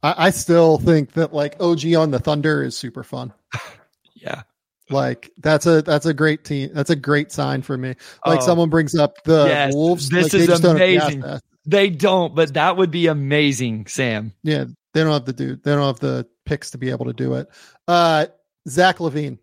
I, 0.04 0.28
I 0.28 0.30
still 0.32 0.78
think 0.80 1.14
that 1.14 1.34
like 1.34 1.56
OG 1.62 1.94
on 1.96 2.12
the 2.12 2.20
Thunder 2.20 2.64
is 2.64 2.78
super 2.78 3.04
fun. 3.04 3.34
yeah. 4.16 4.44
Like 4.90 5.32
that's 5.38 5.66
a 5.66 5.82
that's 5.82 6.06
a 6.06 6.14
great 6.14 6.46
team. 6.46 6.70
That's 6.74 6.90
a 6.90 6.96
great 6.96 7.32
sign 7.32 7.62
for 7.62 7.78
me. 7.78 7.90
Like 8.26 8.40
Oh. 8.42 8.46
someone 8.46 8.70
brings 8.70 8.96
up 8.96 9.22
the 9.26 9.46
Yes, 9.48 9.74
Wolves. 9.76 10.08
this 10.10 10.34
like, 10.34 10.44
is 10.50 10.60
don't 10.62 10.76
amazing. 10.78 11.24
They 11.66 11.90
don't, 11.90 12.34
but 12.34 12.54
that 12.54 12.78
would 12.78 12.92
be 12.92 13.08
amazing, 13.08 13.88
Sam. 13.88 14.32
Yeah, 14.44 14.66
they 14.98 15.04
don't 15.04 15.14
have 15.14 15.26
the 15.26 15.34
dude. 15.34 15.62
They 15.64 15.74
don't 15.74 15.86
have 15.86 16.00
the 16.00 16.28
picks 16.46 16.72
to 16.72 16.78
be 16.80 16.90
able 16.90 17.06
to 17.06 17.14
do 17.14 17.36
it. 17.36 17.48
Uh 17.88 18.26
Zach 18.68 18.98
LaVine. 18.98 19.38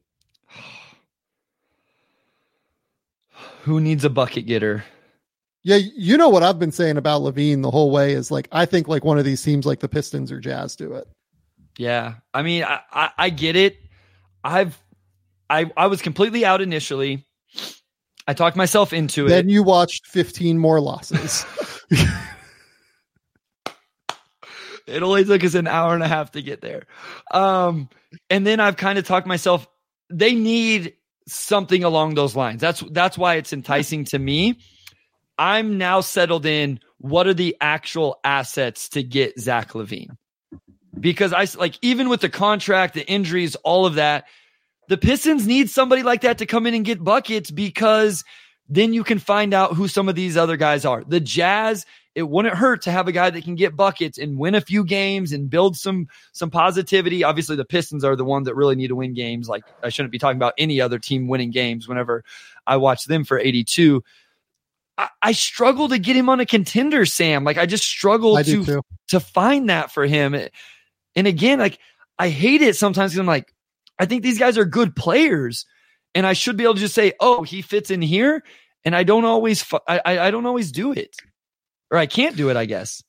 Who 3.63 3.81
needs 3.81 4.05
a 4.05 4.11
bucket 4.11 4.47
getter? 4.47 4.85
Yeah, 5.63 5.77
you 5.77 6.17
know 6.17 6.29
what 6.29 6.43
I've 6.43 6.59
been 6.59 6.73
saying 6.73 6.97
about 6.97 7.23
LaVine 7.23 7.63
the 7.63 7.71
whole 7.71 7.93
way 7.93 8.13
is 8.15 8.33
like 8.33 8.49
I 8.51 8.67
think 8.67 8.89
like 8.89 9.05
one 9.05 9.17
of 9.17 9.25
these 9.25 9.43
teams 9.43 9.65
like 9.65 9.79
the 9.79 9.89
Pistons 9.89 10.33
or 10.33 10.41
Jazz 10.41 10.75
do 10.75 10.93
it. 10.95 11.07
Yeah. 11.79 12.15
I 12.35 12.43
mean, 12.43 12.65
I, 12.65 12.81
I, 12.93 13.11
I 13.17 13.31
get 13.31 13.55
it. 13.55 13.79
I've 14.43 14.77
I 15.49 15.71
I 15.77 15.87
was 15.87 16.03
completely 16.03 16.45
out 16.45 16.63
initially. 16.63 17.27
I 18.27 18.35
talked 18.35 18.57
myself 18.57 18.93
into 18.93 19.29
Then 19.29 19.33
it. 19.33 19.43
Then 19.43 19.49
you 19.51 19.63
watched 19.63 20.09
15 20.09 20.59
more 20.59 20.81
losses. 20.81 21.47
It 24.87 25.03
only 25.03 25.25
took 25.25 25.43
us 25.45 25.55
an 25.55 25.67
hour 25.67 25.95
and 25.95 26.03
a 26.03 26.09
half 26.09 26.33
to 26.33 26.43
get 26.43 26.61
there. 26.61 26.85
Um, 27.31 27.89
and 28.29 28.47
then 28.47 28.61
I've 28.61 28.77
kind 28.77 28.99
of 28.99 29.07
talked 29.07 29.27
myself, 29.27 29.67
they 30.11 30.35
need 30.35 30.95
something 31.27 31.85
along 31.85 32.15
those 32.15 32.37
lines. 32.37 32.61
That's 32.61 32.83
that's 32.91 33.17
why 33.17 33.37
it's 33.37 33.53
enticing 33.53 34.05
to 34.07 34.19
me. 34.19 34.59
I'm 35.39 35.79
now 35.79 36.01
settled 36.01 36.47
in 36.47 36.81
what 36.99 37.27
are 37.27 37.35
the 37.35 37.57
actual 37.61 38.19
assets 38.25 38.89
to 38.91 39.03
get 39.03 39.39
Zach 39.39 39.73
LaVine? 39.73 40.17
Because 40.99 41.33
I 41.33 41.47
like 41.59 41.79
even 41.83 42.09
with 42.09 42.21
the 42.21 42.29
contract, 42.29 42.95
the 42.95 43.07
injuries, 43.07 43.57
all 43.57 43.87
of 43.87 43.95
that, 43.95 44.27
the 44.89 44.97
Pistons 44.97 45.47
need 45.47 45.71
somebody 45.71 46.03
like 46.03 46.21
that 46.23 46.39
to 46.39 46.47
come 46.47 46.67
in 46.67 46.75
and 46.75 46.85
get 46.85 47.03
buckets 47.03 47.51
because 47.51 48.23
then 48.69 48.93
you 48.93 49.05
can 49.05 49.19
find 49.19 49.53
out 49.55 49.75
who 49.75 49.89
some 49.89 50.09
of 50.09 50.15
these 50.15 50.37
other 50.37 50.57
guys 50.57 50.85
are. 50.85 51.05
The 51.05 51.21
Jazz, 51.21 51.85
it 52.15 52.29
wouldn't 52.29 52.55
hurt 52.55 52.83
to 52.83 52.93
have 52.93 53.09
a 53.09 53.13
guy 53.13 53.31
that 53.31 53.45
can 53.45 53.57
get 53.57 53.77
buckets 53.77 54.19
and 54.19 54.39
win 54.39 54.55
a 54.55 54.61
few 54.61 54.85
games 54.85 55.33
and 55.33 55.51
build 55.51 55.77
some 55.77 56.07
some 56.33 56.51
positivity. 56.51 57.25
Obviously, 57.25 57.57
the 57.57 57.65
Pistons 57.65 58.05
are 58.05 58.17
the 58.17 58.25
ones 58.25 58.47
that 58.47 58.55
really 58.55 58.77
need 58.77 58.89
to 58.89 58.97
win 58.97 59.15
games. 59.15 59.49
Like 59.49 59.65
I 59.83 59.89
shouldn't 59.89 60.13
be 60.13 60.19
talking 60.19 60.37
about 60.37 60.55
any 60.57 60.81
other 60.81 60.99
team 60.99 61.27
winning 61.29 61.51
games 61.51 61.89
whenever 61.89 62.25
I 62.67 62.77
watch 62.77 63.05
them 63.05 63.25
for 63.25 63.39
82. 63.39 64.03
I, 64.97 65.09
I 65.23 65.33
struggle 65.33 65.89
to 65.89 65.99
get 65.99 66.15
him 66.15 66.29
on 66.29 66.41
a 66.41 66.47
contender, 66.47 67.05
Sam. 67.05 67.43
Like 67.43 67.59
I 67.59 67.67
just 67.67 67.85
struggle 67.85 68.37
I 68.37 68.45
to 68.45 68.65
too. 68.65 68.83
to 69.09 69.21
find 69.21 69.69
that 69.69 69.91
for 69.91 70.07
him. 70.07 70.35
And 71.17 71.27
again, 71.27 71.59
like 71.59 71.79
I 72.19 72.29
hate 72.29 72.63
it 72.63 72.77
sometimes 72.77 73.13
because 73.13 73.21
I'm 73.21 73.27
like, 73.27 73.53
I 73.99 74.07
think 74.07 74.23
these 74.23 74.39
guys 74.39 74.59
are 74.59 74.65
good 74.65 74.95
players, 74.95 75.67
and 76.15 76.27
I 76.27 76.33
should 76.33 76.57
be 76.57 76.65
able 76.65 76.75
to 76.75 76.81
just 76.81 76.95
say, 76.95 77.13
"Oh, 77.21 77.43
he 77.43 77.63
fits 77.63 77.91
in 77.91 78.03
here," 78.03 78.43
and 78.85 78.95
I 78.95 79.03
don't 79.05 79.25
always, 79.25 79.65
I 79.89 80.01
I 80.05 80.31
don't 80.31 80.47
always 80.47 80.73
do 80.73 80.93
it, 80.93 81.17
or 81.91 81.99
I 81.99 82.07
can't 82.07 82.37
do 82.37 82.51
it. 82.51 82.57
I 82.57 82.67
guess. 82.67 83.03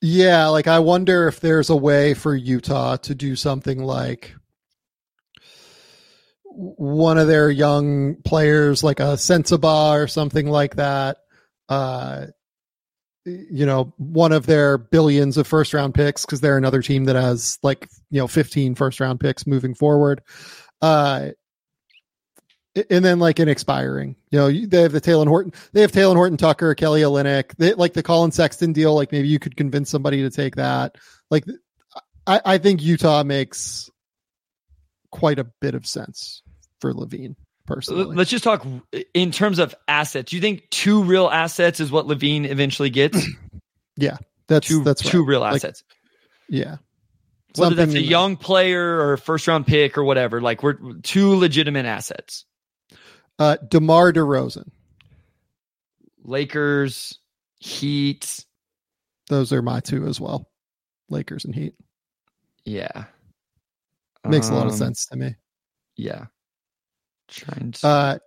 Yeah, 0.00 0.48
like 0.48 0.66
I 0.66 0.80
wonder 0.80 1.28
if 1.28 1.40
there's 1.40 1.70
a 1.70 1.76
way 1.76 2.14
for 2.14 2.34
Utah 2.34 2.96
to 2.96 3.14
do 3.14 3.36
something 3.36 3.82
like 3.82 4.34
one 6.44 7.18
of 7.18 7.28
their 7.28 7.50
young 7.50 8.16
players, 8.24 8.82
like 8.82 9.00
a 9.00 9.14
Sensabaugh 9.14 10.02
or 10.02 10.08
something 10.08 10.48
like 10.48 10.76
that. 10.76 11.18
Uh, 11.68 12.26
you 13.24 13.64
know, 13.64 13.94
one 13.96 14.32
of 14.32 14.46
their 14.46 14.76
billions 14.76 15.36
of 15.36 15.46
first 15.46 15.72
round 15.72 15.94
picks 15.94 16.26
because 16.26 16.40
they're 16.40 16.58
another 16.58 16.82
team 16.82 17.04
that 17.04 17.16
has 17.16 17.58
like 17.62 17.88
you 18.10 18.18
know 18.18 18.26
15 18.26 18.74
first 18.74 18.98
round 19.00 19.20
picks 19.20 19.46
moving 19.46 19.74
forward. 19.74 20.20
Uh, 20.80 21.30
and 22.90 23.04
then 23.04 23.18
like 23.18 23.38
an 23.38 23.48
expiring, 23.48 24.16
you 24.30 24.38
know, 24.38 24.50
they 24.50 24.82
have 24.82 24.92
the 24.92 25.00
Talen 25.00 25.26
Horton, 25.26 25.52
they 25.72 25.82
have 25.82 25.92
Talen 25.92 26.16
Horton-Tucker, 26.16 26.74
Kelly 26.74 27.02
Olynyk, 27.02 27.54
they 27.56 27.74
like 27.74 27.92
the 27.92 28.02
Collin 28.02 28.32
Sexton 28.32 28.72
deal. 28.72 28.94
Like 28.94 29.12
maybe 29.12 29.28
you 29.28 29.38
could 29.38 29.56
convince 29.56 29.90
somebody 29.90 30.22
to 30.22 30.30
take 30.30 30.56
that. 30.56 30.96
Like, 31.30 31.44
I, 32.26 32.40
I 32.44 32.58
think 32.58 32.82
Utah 32.82 33.22
makes 33.24 33.90
quite 35.10 35.38
a 35.38 35.44
bit 35.44 35.74
of 35.74 35.86
sense 35.86 36.42
for 36.80 36.94
LaVine 36.94 37.36
personally. 37.66 38.16
Let's 38.16 38.30
just 38.30 38.44
talk 38.44 38.66
in 39.14 39.30
terms 39.30 39.58
of 39.58 39.74
assets. 39.86 40.30
Do 40.30 40.36
you 40.36 40.42
think 40.42 40.68
two 40.70 41.02
real 41.02 41.28
assets 41.28 41.80
is 41.80 41.90
what 41.90 42.06
LaVine 42.06 42.46
eventually 42.48 42.90
gets? 42.90 43.24
Yeah, 43.98 44.16
that's 44.48 44.66
two 44.66 44.82
that's 44.82 45.02
two 45.02 45.20
right. 45.20 45.28
real 45.28 45.40
Like, 45.40 45.56
assets. 45.56 45.84
Yeah. 46.48 46.76
Whether 47.56 47.74
that's 47.74 47.92
a 47.92 48.00
young 48.00 48.36
player 48.38 49.06
or 49.06 49.18
first 49.18 49.46
round 49.46 49.66
pick 49.66 49.98
or 49.98 50.04
whatever, 50.04 50.40
like 50.40 50.62
we're 50.62 50.78
two 51.02 51.36
legitimate 51.36 51.84
assets. 51.84 52.46
Uh, 53.38 53.56
DeMar 53.68 54.12
DeRozan. 54.12 54.68
Lakers, 56.24 57.18
Heat, 57.58 58.44
Those 59.28 59.52
are 59.52 59.62
my 59.62 59.80
two 59.80 60.06
as 60.06 60.20
well. 60.20 60.48
Lakers 61.08 61.44
and 61.44 61.54
Heat. 61.54 61.74
yeah, 62.64 63.04
Makes 64.26 64.48
a 64.50 64.54
lot 64.54 64.66
of 64.66 64.72
Um, 64.72 64.78
sense 64.78 65.06
to 65.06 65.16
me. 65.16 65.34
Yeah, 65.96 66.26
trying 67.28 67.72
to. 67.72 67.86
Uh, 67.86 68.18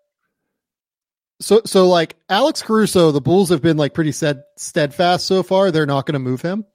so 1.42 1.62
so 1.66 1.88
like 1.88 2.16
Alex 2.30 2.62
Caruso, 2.62 3.12
the 3.12 3.22
Bulls 3.22 3.50
have 3.50 3.62
been 3.62 3.78
like 3.78 3.94
pretty 3.94 4.12
stead, 4.12 4.44
steadfast 4.58 5.26
so 5.26 5.42
far. 5.44 5.72
They're 5.72 5.86
not 5.86 6.06
going 6.06 6.14
to 6.14 6.20
move 6.20 6.42
him. 6.42 6.66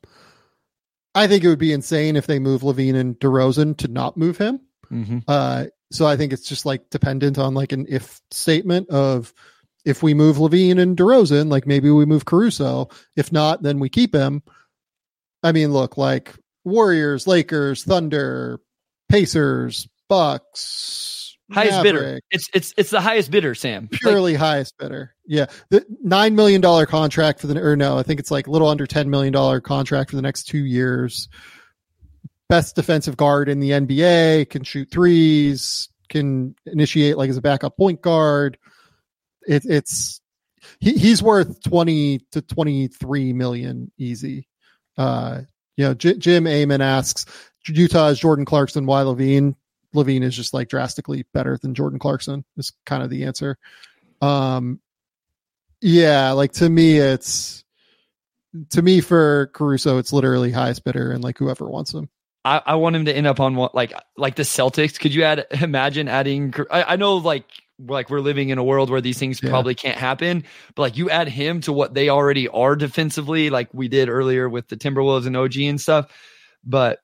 I 1.15 1.27
think 1.27 1.45
it 1.45 1.49
would 1.49 1.59
be 1.59 1.73
insane 1.73 2.17
if 2.17 2.27
they 2.27 2.39
move 2.39 2.63
LaVine 2.63 2.95
and 2.95 3.19
DeRozan 3.19 3.77
to 3.79 3.89
not 3.89 4.17
move 4.17 4.39
him. 4.39 4.61
Mhm. 4.91 5.25
Uh, 5.29 5.67
so 5.91 6.07
I 6.07 6.17
think 6.17 6.33
it's 6.33 6.49
just 6.49 6.67
like 6.67 6.89
dependent 6.91 7.39
on 7.39 7.55
like 7.55 7.73
an 7.73 7.87
if 7.89 8.21
statement 8.31 8.89
of 8.91 9.33
if 9.85 10.03
we 10.03 10.15
move 10.15 10.37
LaVine 10.37 10.79
and 10.79 10.97
DeRozan, 10.97 11.51
like 11.51 11.67
maybe 11.67 11.91
we 11.91 12.05
move 12.05 12.25
Caruso. 12.25 12.89
If 13.17 13.33
not, 13.33 13.63
then 13.63 13.79
we 13.79 13.89
keep 13.89 14.15
him. 14.15 14.43
I 15.43 15.53
mean, 15.53 15.73
look, 15.73 15.97
like 15.97 16.35
Warriors, 16.65 17.27
Lakers, 17.27 17.85
Thunder, 17.85 18.61
Pacers, 19.09 19.89
Bucks, 20.09 21.37
highest 21.51 21.83
bidder. 21.83 22.21
It's 22.31 22.49
it's 22.55 22.75
it's 22.77 22.91
the 22.91 23.01
highest 23.01 23.31
bidder, 23.31 23.55
Sam. 23.55 23.89
Like, 23.91 24.01
purely 24.01 24.35
highest 24.35 24.77
bidder. 24.79 25.15
Yeah, 25.27 25.47
the 25.71 25.85
nine 26.03 26.35
million 26.35 26.61
dollar 26.61 26.87
contract 26.87 27.41
for 27.41 27.47
the 27.47 27.61
or 27.61 27.77
no, 27.77 27.99
I 27.99 28.03
think 28.03 28.21
it's 28.21 28.31
like 28.31 28.47
a 28.47 28.51
little 28.51 28.69
under 28.69 28.87
ten 28.87 29.11
million 29.11 29.33
dollar 29.33 29.61
contract 29.61 30.11
for 30.11 30.17
the 30.17 30.23
next 30.23 30.45
two 30.45 30.65
years. 30.65 31.29
Best 32.51 32.75
defensive 32.75 33.17
guard 33.17 33.49
in 33.49 33.61
the 33.61 33.71
NBA, 33.71 34.51
can 34.51 34.65
shoot 34.65 34.91
threes, 34.91 35.89
can 36.09 36.57
initiate 36.67 37.17
like 37.17 37.31
as 37.31 37.37
a 37.37 37.43
backup 37.43 37.77
point 37.77 38.03
guard. 38.03 38.59
It, 39.47 39.65
it's 39.65 40.21
he, 40.81 40.93
he's 40.93 41.23
worth 41.23 41.63
twenty 41.63 42.19
to 42.33 42.43
twenty 42.43 42.89
three 42.89 43.33
million 43.33 43.93
easy. 43.97 44.49
Uh, 44.99 45.43
you 45.77 45.85
know, 45.85 45.95
J- 45.95 46.19
Jim 46.19 46.47
Amon 46.47 46.81
asks 46.81 47.25
Utah 47.69 48.09
is 48.09 48.19
Jordan 48.19 48.45
Clarkson, 48.45 48.85
why 48.85 49.03
LaVine? 49.03 49.55
LaVine 49.95 50.23
is 50.23 50.37
just 50.37 50.53
like 50.53 50.69
drastically 50.69 51.25
better 51.33 51.57
than 51.57 51.75
Jordan 51.75 51.99
Clarkson. 51.99 52.45
Is 52.57 52.73
kind 52.85 53.03
of 53.03 53.11
the 53.11 53.25
answer. 53.25 53.59
Um, 54.21 54.81
yeah, 55.81 56.33
like 56.33 56.53
to 56.55 56.69
me, 56.69 56.99
it's 56.99 57.65
to 58.71 58.83
me 58.83 59.01
for 59.01 59.47
Caruso, 59.55 59.99
it's 59.99 60.13
literally 60.13 60.51
highest 60.51 60.85
bidder 60.85 61.13
and 61.13 61.23
like 61.23 61.39
whoever 61.39 61.69
wants 61.69 61.95
him. 61.95 62.09
I, 62.45 62.63
I 62.65 62.75
want 62.77 62.97
him 62.97 63.05
to 63.05 63.15
end 63.15 63.27
up 63.27 63.41
on 63.41 63.55
what 63.55 63.75
like 63.75 63.93
like 64.17 64.37
the 64.37 64.43
Celtics. 64.45 64.99
Could 64.99 65.15
you 65.15 65.25
add 65.25 65.47
imagine 65.51 66.09
adding? 66.09 66.55
I, 66.71 66.83
I 66.95 66.97
know 66.97 67.17
like 67.17 67.45
like 67.87 68.11
we're 68.11 68.21
living 68.21 68.51
in 68.51 68.59
a 68.59 68.65
world 68.65 68.91
where 68.91 69.01
these 69.01 69.19
things 69.19 69.41
Yeah. 69.43 69.51
probably 69.51 69.75
can't 69.75 69.97
happen, 69.99 70.45
but 70.75 70.83
like 70.83 70.97
you 70.97 71.11
add 71.11 71.29
him 71.29 71.61
to 71.63 71.73
what 71.73 71.95
they 71.95 72.09
already 72.09 72.49
are 72.49 72.77
defensively, 72.77 73.51
like 73.51 73.69
we 73.73 73.89
did 73.89 74.09
earlier 74.09 74.49
with 74.49 74.69
the 74.69 74.77
Timberwolves 74.77 75.27
and 75.27 75.37
OG 75.37 75.57
and 75.59 75.81
stuff. 75.81 76.11
But 76.65 77.01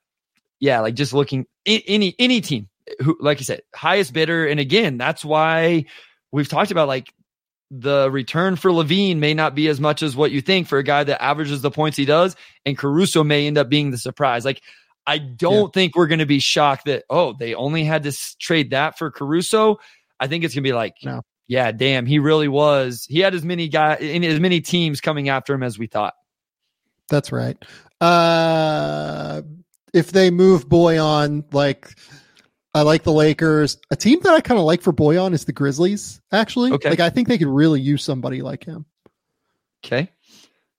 yeah, 0.59 0.79
like 0.81 0.95
just 0.95 1.13
looking 1.13 1.45
any 1.65 2.15
any 2.17 2.41
team 2.41 2.69
who, 3.03 3.17
like 3.19 3.39
you 3.39 3.45
said, 3.45 3.61
highest 3.75 4.13
bidder, 4.13 4.47
and 4.47 4.59
again, 4.59 4.97
that's 4.97 5.23
why 5.25 5.85
we've 6.31 6.47
talked 6.49 6.71
about 6.71 6.87
like 6.87 7.13
the 7.69 8.09
return 8.09 8.55
for 8.55 8.71
LaVine 8.71 9.17
may 9.17 9.33
not 9.33 9.53
be 9.53 9.67
as 9.67 9.79
much 9.79 10.01
as 10.01 10.15
what 10.15 10.31
you 10.31 10.41
think 10.41 10.67
for 10.67 10.77
a 10.77 10.83
guy 10.83 11.03
that 11.03 11.21
averages 11.21 11.61
the 11.61 11.69
points 11.71 11.97
he 11.97 12.05
does, 12.05 12.35
and 12.65 12.77
Caruso 12.77 13.23
may 13.23 13.45
end 13.45 13.57
up 13.57 13.67
being 13.69 13.91
the 13.91 13.97
surprise. 13.97 14.45
Like, 14.45 14.61
I 15.07 15.17
don't 15.17 15.73
think 15.73 15.95
we're 15.95 16.07
going 16.07 16.19
to 16.19 16.25
be 16.27 16.39
shocked 16.39 16.85
that 16.85 17.05
oh 17.09 17.33
they 17.33 17.55
only 17.55 17.83
had 17.85 18.03
to 18.03 18.11
trade 18.39 18.71
that 18.71 18.97
for 18.97 19.09
Caruso. 19.09 19.77
I 20.19 20.27
think 20.27 20.43
it's 20.43 20.53
going 20.53 20.63
to 20.63 20.69
be 20.69 20.73
like, 20.73 20.95
No. 21.03 21.21
yeah, 21.47 21.71
damn, 21.71 22.05
he 22.05 22.19
really 22.19 22.47
was. 22.49 23.05
He 23.09 23.19
had 23.21 23.33
as 23.33 23.43
many 23.45 23.69
guy 23.69 23.95
in 23.95 24.23
as 24.23 24.39
many 24.39 24.61
teams 24.61 24.99
coming 25.01 25.29
after 25.29 25.53
him 25.53 25.63
as 25.63 25.79
we 25.79 25.87
thought. 25.87 26.13
That's 27.09 27.31
right. 27.31 27.57
Uh, 28.01 29.41
if 29.93 30.11
they 30.11 30.29
move 30.29 30.67
Bojan, 30.67 31.51
like 31.53 31.95
I 32.73 32.81
like 32.81 33.03
the 33.03 33.13
Lakers. 33.13 33.77
A 33.91 33.95
team 33.95 34.19
that 34.23 34.33
I 34.33 34.41
kind 34.41 34.59
of 34.59 34.65
like 34.65 34.81
for 34.81 34.91
Bojan 34.93 35.33
is 35.33 35.45
the 35.45 35.53
Grizzlies. 35.53 36.19
Actually, 36.31 36.73
Okay. 36.73 36.89
like 36.89 36.99
I 36.99 37.09
think 37.09 37.27
they 37.27 37.37
could 37.37 37.47
really 37.47 37.79
use 37.81 38.03
somebody 38.03 38.41
like 38.41 38.65
him. 38.65 38.85
Okay. 39.85 40.11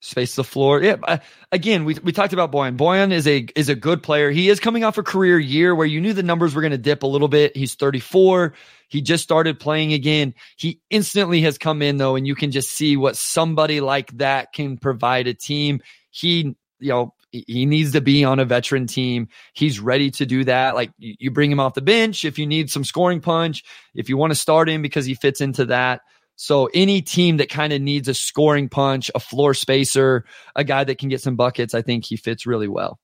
Space 0.01 0.35
the 0.35 0.45
floor. 0.45 0.81
Yeah. 0.81 1.19
Again, 1.51 1.83
we, 1.83 1.95
we 2.01 2.13
talked 2.13 2.31
about 2.31 2.53
Bojan. 2.53 2.77
Bojan 2.77 3.11
is 3.11 3.27
a 3.27 3.45
is 3.53 3.67
a 3.67 3.75
good 3.75 4.01
player. 4.01 4.31
He 4.31 4.47
is 4.47 4.61
coming 4.61 4.85
off 4.85 4.97
a 4.97 5.03
career 5.03 5.37
year 5.37 5.75
where 5.75 5.85
you 5.85 5.99
knew 5.99 6.13
the 6.13 6.23
numbers 6.23 6.55
were 6.55 6.61
going 6.61 6.71
to 6.71 6.77
dip 6.77 7.03
a 7.03 7.07
little 7.07 7.27
bit. 7.27 7.57
He's 7.57 7.75
34. 7.75 8.53
He 8.87 9.01
just 9.01 9.23
started 9.23 9.59
playing 9.59 9.91
again. 9.91 10.35
He 10.55 10.79
instantly 10.89 11.41
has 11.41 11.57
come 11.57 11.81
in 11.81 11.97
though, 11.97 12.15
and 12.15 12.25
you 12.25 12.33
can 12.33 12.51
just 12.51 12.69
see 12.69 12.95
what 12.95 13.17
somebody 13.17 13.81
like 13.81 14.17
that 14.19 14.53
can 14.53 14.77
provide 14.77 15.27
a 15.27 15.33
team. 15.33 15.81
He, 16.11 16.55
you 16.79 16.89
know, 16.89 17.13
he 17.31 17.65
needs 17.65 17.91
to 17.91 18.01
be 18.01 18.23
on 18.23 18.39
a 18.39 18.45
veteran 18.45 18.87
team. 18.87 19.27
He's 19.53 19.79
ready 19.79 20.11
to 20.11 20.25
do 20.25 20.45
that. 20.45 20.75
Like 20.75 20.91
you 20.97 21.29
bring 21.29 21.51
him 21.51 21.59
off 21.59 21.73
the 21.73 21.81
bench 21.81 22.25
if 22.25 22.39
you 22.39 22.47
need 22.47 22.71
some 22.71 22.83
scoring 22.83 23.21
punch, 23.21 23.63
if 23.93 24.09
you 24.09 24.17
want 24.17 24.31
to 24.31 24.35
start 24.35 24.69
him 24.69 24.81
because 24.81 25.05
he 25.05 25.13
fits 25.13 25.41
into 25.41 25.65
that. 25.65 26.01
So 26.41 26.69
any 26.73 27.01
team 27.01 27.35
that 27.37 27.49
kind 27.49 27.73
of 27.73 27.81
needs 27.81 28.07
a 28.07 28.13
scoring 28.13 28.69
punch, 28.69 29.11
a 29.13 29.19
floor 29.19 29.53
spacer, 29.53 30.23
a 30.55 30.63
guy 30.63 30.85
that 30.85 30.97
can 30.97 31.09
get 31.09 31.19
some 31.19 31.35
buckets, 31.35 31.73
I 31.73 31.81
think 31.81 32.05
he 32.05 32.15
fits 32.15 32.45
really 32.45 32.69
well. 32.69 32.97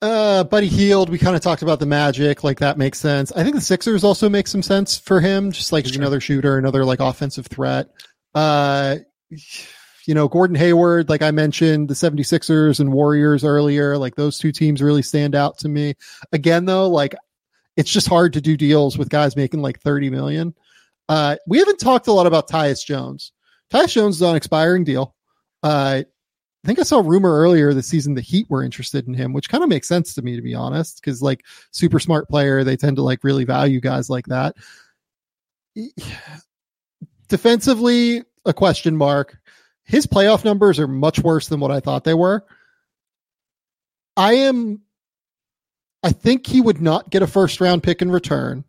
Uh, 0.00 0.44
Buddy 0.44 0.66
Hield, 0.66 1.10
we 1.10 1.18
kind 1.18 1.36
of 1.36 1.42
talked 1.42 1.60
about 1.60 1.78
the 1.78 1.84
magic, 1.84 2.42
like 2.42 2.60
that 2.60 2.78
makes 2.78 2.98
sense. 2.98 3.32
I 3.32 3.42
think 3.42 3.54
the 3.54 3.60
Sixers 3.60 4.02
also 4.02 4.30
make 4.30 4.46
some 4.46 4.62
sense 4.62 4.96
for 4.96 5.20
him, 5.20 5.52
just 5.52 5.72
like 5.72 5.84
sure. 5.84 6.00
another 6.00 6.20
shooter, 6.20 6.56
another 6.56 6.86
like 6.86 7.00
offensive 7.00 7.48
threat. 7.48 7.90
Uh, 8.34 8.96
you 10.06 10.14
know, 10.14 10.26
Gordon 10.26 10.56
Hayward, 10.56 11.10
like 11.10 11.20
I 11.20 11.32
mentioned, 11.32 11.88
the 11.88 11.94
76ers 11.94 12.80
and 12.80 12.94
Warriors 12.94 13.44
earlier, 13.44 13.98
like 13.98 14.14
those 14.14 14.38
two 14.38 14.52
teams 14.52 14.80
really 14.80 15.02
stand 15.02 15.34
out 15.34 15.58
to 15.58 15.68
me. 15.68 15.96
Again, 16.32 16.64
though, 16.64 16.88
like 16.88 17.14
it's 17.76 17.90
just 17.90 18.08
hard 18.08 18.32
to 18.32 18.40
do 18.40 18.56
deals 18.56 18.96
with 18.96 19.10
guys 19.10 19.36
making 19.36 19.60
like 19.60 19.80
30 19.80 20.08
million. 20.08 20.54
Uh, 21.10 21.34
we 21.44 21.58
haven't 21.58 21.80
talked 21.80 22.06
a 22.06 22.12
lot 22.12 22.28
about 22.28 22.48
Tyus 22.48 22.86
Jones. 22.86 23.32
Tyus 23.68 23.88
Jones 23.88 24.14
is 24.14 24.22
on 24.22 24.36
expiring 24.36 24.84
deal. 24.84 25.16
Uh, 25.60 26.02
I 26.62 26.66
think 26.66 26.78
I 26.78 26.84
saw 26.84 27.00
a 27.00 27.02
rumor 27.02 27.36
earlier 27.36 27.74
this 27.74 27.88
season 27.88 28.14
the 28.14 28.20
Heat 28.20 28.48
were 28.48 28.62
interested 28.62 29.08
in 29.08 29.14
him, 29.14 29.32
which 29.32 29.48
kind 29.48 29.64
of 29.64 29.68
makes 29.68 29.88
sense 29.88 30.14
to 30.14 30.22
me, 30.22 30.36
to 30.36 30.42
be 30.42 30.54
honest, 30.54 31.00
because 31.00 31.20
like 31.20 31.44
super 31.72 31.98
smart 31.98 32.28
player, 32.28 32.62
they 32.62 32.76
tend 32.76 32.94
to 32.96 33.02
like 33.02 33.24
really 33.24 33.44
value 33.44 33.80
guys 33.80 34.08
like 34.08 34.26
that. 34.26 34.54
Defensively, 37.28 38.22
a 38.44 38.54
question 38.54 38.96
mark. 38.96 39.36
His 39.82 40.06
playoff 40.06 40.44
numbers 40.44 40.78
are 40.78 40.86
much 40.86 41.18
worse 41.18 41.48
than 41.48 41.58
what 41.58 41.72
I 41.72 41.80
thought 41.80 42.04
they 42.04 42.14
were. 42.14 42.46
I 44.16 44.34
am, 44.34 44.82
I 46.04 46.12
think 46.12 46.46
he 46.46 46.60
would 46.60 46.80
not 46.80 47.10
get 47.10 47.22
a 47.22 47.26
first 47.26 47.60
round 47.60 47.82
pick 47.82 48.00
in 48.00 48.12
return. 48.12 48.64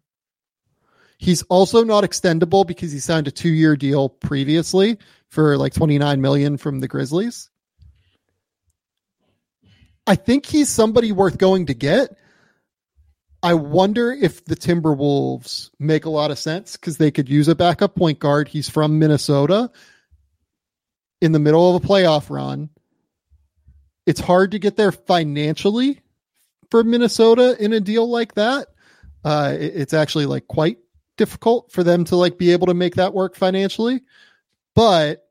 He's 1.21 1.43
also 1.43 1.83
not 1.83 2.03
extendable 2.03 2.65
because 2.65 2.91
he 2.91 2.97
signed 2.97 3.27
a 3.27 3.31
two 3.31 3.53
year 3.53 3.75
deal 3.75 4.09
previously 4.09 4.97
for 5.29 5.55
like 5.55 5.71
29 5.71 6.19
million 6.19 6.57
from 6.57 6.79
the 6.79 6.87
Grizzlies. 6.87 7.51
I 10.07 10.15
think 10.15 10.47
he's 10.47 10.67
somebody 10.67 11.11
worth 11.11 11.37
going 11.37 11.67
to 11.67 11.75
get. 11.75 12.17
I 13.43 13.53
wonder 13.53 14.11
if 14.11 14.43
the 14.45 14.55
Timberwolves 14.55 15.69
make 15.77 16.05
a 16.05 16.09
lot 16.09 16.31
of 16.31 16.39
sense 16.39 16.75
because 16.75 16.97
they 16.97 17.11
could 17.11 17.29
use 17.29 17.47
a 17.47 17.55
backup 17.55 17.95
point 17.95 18.17
guard. 18.17 18.47
He's 18.47 18.67
from 18.67 18.97
Minnesota 18.97 19.69
in 21.21 21.33
the 21.33 21.39
middle 21.39 21.75
of 21.75 21.83
a 21.83 21.87
playoff 21.87 22.31
run. 22.31 22.71
It's 24.07 24.19
hard 24.19 24.51
to 24.51 24.59
get 24.59 24.75
there 24.75 24.91
financially 24.91 26.01
for 26.71 26.83
Minnesota 26.83 27.55
in 27.63 27.73
a 27.73 27.79
deal 27.79 28.09
like 28.09 28.33
that. 28.33 28.69
Uh, 29.23 29.55
it's 29.59 29.93
actually 29.93 30.25
like 30.25 30.47
quite 30.47 30.79
difficult 31.21 31.71
for 31.71 31.83
them 31.83 32.03
to 32.03 32.15
like 32.15 32.39
be 32.39 32.51
able 32.51 32.65
to 32.65 32.73
make 32.73 32.95
that 32.95 33.13
work 33.13 33.35
financially. 33.35 34.01
But 34.73 35.23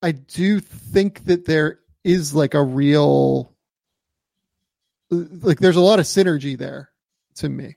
I 0.00 0.12
do 0.12 0.60
think 0.60 1.26
that 1.26 1.44
there 1.44 1.80
is 2.04 2.34
like 2.34 2.54
a 2.54 2.62
real 2.62 3.52
like 5.10 5.58
there's 5.58 5.76
a 5.76 5.80
lot 5.80 5.98
of 5.98 6.06
synergy 6.06 6.56
there 6.56 6.88
to 7.34 7.50
me. 7.50 7.76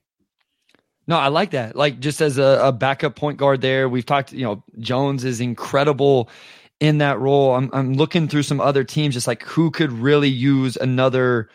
No, 1.05 1.17
I 1.17 1.27
like 1.27 1.51
that. 1.51 1.75
Like 1.75 1.99
just 1.99 2.21
as 2.21 2.37
a, 2.37 2.61
a, 2.63 2.71
backup 2.71 3.17
point 3.17 3.37
guard 3.37 3.59
there, 3.59 3.89
we've 3.89 4.05
talked, 4.05 4.31
you 4.31 4.45
know, 4.45 4.63
Jones 4.79 5.25
is 5.25 5.41
incredible 5.41 6.29
in 6.79 6.99
that 6.99 7.19
role. 7.19 7.55
I'm 7.55 7.69
I'm 7.73 7.93
looking 7.95 8.29
through 8.29 8.43
some 8.43 8.61
other 8.61 8.85
teams, 8.85 9.15
just 9.15 9.27
like 9.27 9.43
who 9.43 9.69
could 9.69 9.91
really 9.91 10.29
use 10.29 10.77
another 10.77 11.49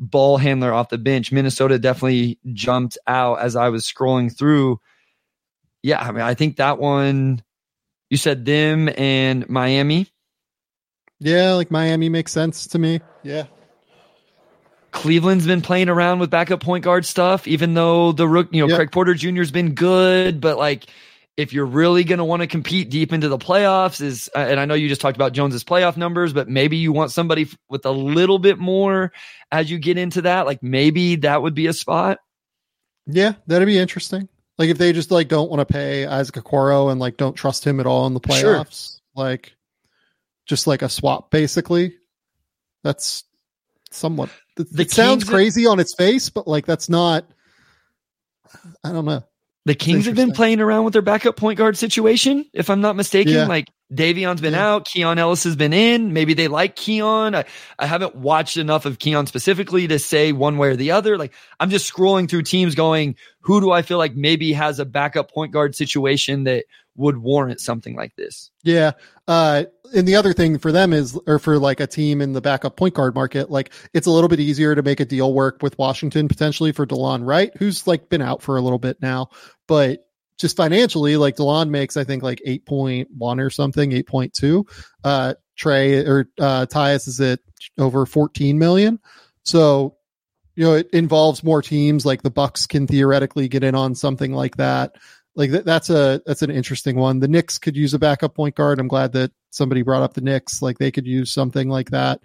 ball 0.00 0.38
handler 0.38 0.72
off 0.72 0.88
the 0.88 0.98
bench. 0.98 1.30
Minnesota 1.30 1.78
definitely 1.78 2.38
jumped 2.52 2.98
out 3.06 3.40
as 3.40 3.54
I 3.54 3.68
was 3.68 3.84
scrolling 3.84 4.36
through. 4.36 4.80
Yeah, 5.82 6.00
I 6.00 6.10
mean, 6.10 6.22
I 6.22 6.34
think 6.34 6.56
that 6.56 6.78
one 6.78 7.42
you 8.08 8.16
said 8.16 8.44
them 8.44 8.90
and 8.96 9.48
Miami. 9.48 10.08
Yeah, 11.20 11.52
like 11.52 11.70
Miami 11.70 12.08
makes 12.08 12.32
sense 12.32 12.66
to 12.68 12.78
me. 12.78 13.00
Yeah. 13.22 13.44
Cleveland's 14.90 15.46
been 15.46 15.62
playing 15.62 15.88
around 15.88 16.18
with 16.18 16.30
backup 16.30 16.60
point 16.60 16.82
guard 16.82 17.06
stuff, 17.06 17.46
even 17.46 17.74
though 17.74 18.10
the 18.10 18.26
rook, 18.26 18.48
you 18.50 18.60
know, 18.60 18.68
yep. 18.68 18.76
Craig 18.76 18.90
Porter 18.90 19.14
Jr.'s 19.14 19.52
been 19.52 19.74
good, 19.74 20.40
but 20.40 20.58
like 20.58 20.86
if 21.40 21.52
you're 21.52 21.66
really 21.66 22.04
going 22.04 22.18
to 22.18 22.24
want 22.24 22.42
to 22.42 22.46
compete 22.46 22.90
deep 22.90 23.12
into 23.12 23.28
the 23.28 23.38
playoffs 23.38 24.00
is 24.00 24.28
uh, 24.34 24.40
and 24.40 24.60
I 24.60 24.66
know 24.66 24.74
you 24.74 24.88
just 24.88 25.00
talked 25.00 25.16
about 25.16 25.32
Jones's 25.32 25.64
playoff 25.64 25.96
numbers 25.96 26.32
but 26.32 26.48
maybe 26.48 26.76
you 26.76 26.92
want 26.92 27.10
somebody 27.10 27.48
with 27.68 27.86
a 27.86 27.90
little 27.90 28.38
bit 28.38 28.58
more 28.58 29.12
as 29.50 29.70
you 29.70 29.78
get 29.78 29.98
into 29.98 30.22
that 30.22 30.46
like 30.46 30.62
maybe 30.62 31.16
that 31.16 31.42
would 31.42 31.54
be 31.54 31.66
a 31.66 31.72
spot. 31.72 32.18
Yeah 33.06 33.34
that'd 33.46 33.66
be 33.66 33.78
interesting. 33.78 34.28
Like 34.58 34.68
if 34.68 34.78
they 34.78 34.92
just 34.92 35.10
like 35.10 35.28
don't 35.28 35.50
want 35.50 35.66
to 35.66 35.72
pay 35.72 36.06
Isaac 36.06 36.34
Okoro 36.34 36.92
and 36.92 37.00
like 37.00 37.16
don't 37.16 37.34
trust 37.34 37.66
him 37.66 37.80
at 37.80 37.86
all 37.86 38.06
in 38.06 38.14
the 38.14 38.20
playoffs 38.20 38.96
sure. 38.96 39.24
like 39.24 39.56
just 40.46 40.66
like 40.66 40.82
a 40.82 40.88
swap 40.88 41.30
basically 41.30 41.94
that's 42.84 43.24
somewhat 43.90 44.30
it 44.56 44.90
sounds 44.90 45.24
crazy 45.24 45.66
on 45.66 45.80
its 45.80 45.94
face 45.94 46.28
but 46.28 46.46
like 46.46 46.66
that's 46.66 46.88
not 46.88 47.24
I 48.84 48.92
don't 48.92 49.04
know 49.04 49.24
the 49.66 49.74
Kings 49.74 50.06
have 50.06 50.14
been 50.14 50.32
playing 50.32 50.60
around 50.60 50.84
with 50.84 50.94
their 50.94 51.02
backup 51.02 51.36
point 51.36 51.58
guard 51.58 51.76
situation, 51.76 52.46
if 52.54 52.70
I'm 52.70 52.80
not 52.80 52.96
mistaken. 52.96 53.34
Yeah. 53.34 53.46
Like 53.46 53.68
Davion's 53.92 54.40
been 54.40 54.54
yeah. 54.54 54.66
out, 54.68 54.86
Keon 54.86 55.18
Ellis 55.18 55.44
has 55.44 55.54
been 55.54 55.72
in. 55.72 56.12
Maybe 56.12 56.32
they 56.32 56.48
like 56.48 56.76
Keon. 56.76 57.34
I, 57.34 57.44
I 57.78 57.86
haven't 57.86 58.14
watched 58.14 58.56
enough 58.56 58.86
of 58.86 58.98
Keon 58.98 59.26
specifically 59.26 59.86
to 59.88 59.98
say 59.98 60.32
one 60.32 60.56
way 60.56 60.68
or 60.68 60.76
the 60.76 60.90
other. 60.90 61.18
Like 61.18 61.34
I'm 61.58 61.68
just 61.68 61.92
scrolling 61.92 62.28
through 62.28 62.42
teams 62.42 62.74
going, 62.74 63.16
who 63.40 63.60
do 63.60 63.70
I 63.70 63.82
feel 63.82 63.98
like 63.98 64.14
maybe 64.14 64.52
has 64.52 64.78
a 64.78 64.86
backup 64.86 65.30
point 65.30 65.52
guard 65.52 65.74
situation 65.74 66.44
that 66.44 66.64
would 67.00 67.16
warrant 67.16 67.60
something 67.60 67.96
like 67.96 68.14
this? 68.16 68.50
Yeah. 68.62 68.92
Uh, 69.26 69.64
and 69.94 70.06
the 70.06 70.14
other 70.14 70.32
thing 70.32 70.58
for 70.58 70.70
them 70.70 70.92
is, 70.92 71.18
or 71.26 71.38
for 71.38 71.58
like 71.58 71.80
a 71.80 71.86
team 71.86 72.20
in 72.20 72.34
the 72.34 72.40
backup 72.40 72.76
point 72.76 72.94
guard 72.94 73.14
market, 73.14 73.50
like 73.50 73.72
it's 73.94 74.06
a 74.06 74.10
little 74.10 74.28
bit 74.28 74.38
easier 74.38 74.74
to 74.74 74.82
make 74.82 75.00
a 75.00 75.04
deal 75.04 75.32
work 75.32 75.62
with 75.62 75.78
Washington 75.78 76.28
potentially 76.28 76.72
for 76.72 76.86
Delon 76.86 77.26
Wright, 77.26 77.50
who's 77.56 77.86
like 77.86 78.08
been 78.10 78.22
out 78.22 78.42
for 78.42 78.56
a 78.56 78.60
little 78.60 78.78
bit 78.78 79.00
now, 79.00 79.30
but 79.66 80.06
just 80.38 80.56
financially, 80.56 81.16
like 81.16 81.36
Delon 81.36 81.70
makes, 81.70 81.96
I 81.96 82.04
think 82.04 82.22
like 82.22 82.40
8.1 82.46 83.06
or 83.40 83.50
something, 83.50 83.90
8.2. 83.90 84.64
Uh, 85.02 85.34
Trey 85.56 85.98
or, 85.98 86.28
uh, 86.38 86.66
Tyus 86.66 87.08
is 87.08 87.20
at 87.20 87.40
over 87.78 88.06
14 88.06 88.58
million. 88.58 88.98
So, 89.44 89.96
you 90.54 90.64
know, 90.64 90.74
it 90.74 90.88
involves 90.92 91.44
more 91.44 91.62
teams 91.62 92.06
like 92.06 92.22
the 92.22 92.30
Bucks 92.30 92.66
can 92.66 92.86
theoretically 92.86 93.48
get 93.48 93.64
in 93.64 93.74
on 93.74 93.94
something 93.94 94.32
like 94.32 94.56
that 94.56 94.92
like 95.36 95.50
th- 95.50 95.64
that's 95.64 95.90
a 95.90 96.20
that's 96.26 96.42
an 96.42 96.50
interesting 96.50 96.96
one. 96.96 97.20
The 97.20 97.28
Knicks 97.28 97.58
could 97.58 97.76
use 97.76 97.94
a 97.94 97.98
backup 97.98 98.34
point 98.34 98.54
guard. 98.54 98.78
I'm 98.78 98.88
glad 98.88 99.12
that 99.12 99.32
somebody 99.50 99.82
brought 99.82 100.02
up 100.02 100.14
the 100.14 100.20
Knicks. 100.20 100.62
Like 100.62 100.78
they 100.78 100.90
could 100.90 101.06
use 101.06 101.32
something 101.32 101.68
like 101.68 101.90
that. 101.90 102.20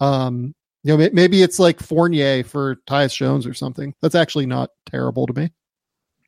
Um, 0.00 0.54
you 0.82 0.96
know, 0.96 1.10
maybe 1.12 1.42
it's 1.42 1.58
like 1.58 1.80
Fournier 1.80 2.42
for 2.42 2.76
Tyus 2.86 3.14
Jones 3.14 3.46
or 3.46 3.54
something. 3.54 3.94
That's 4.00 4.14
actually 4.14 4.46
not 4.46 4.70
terrible 4.86 5.26
to 5.26 5.32
me. 5.34 5.52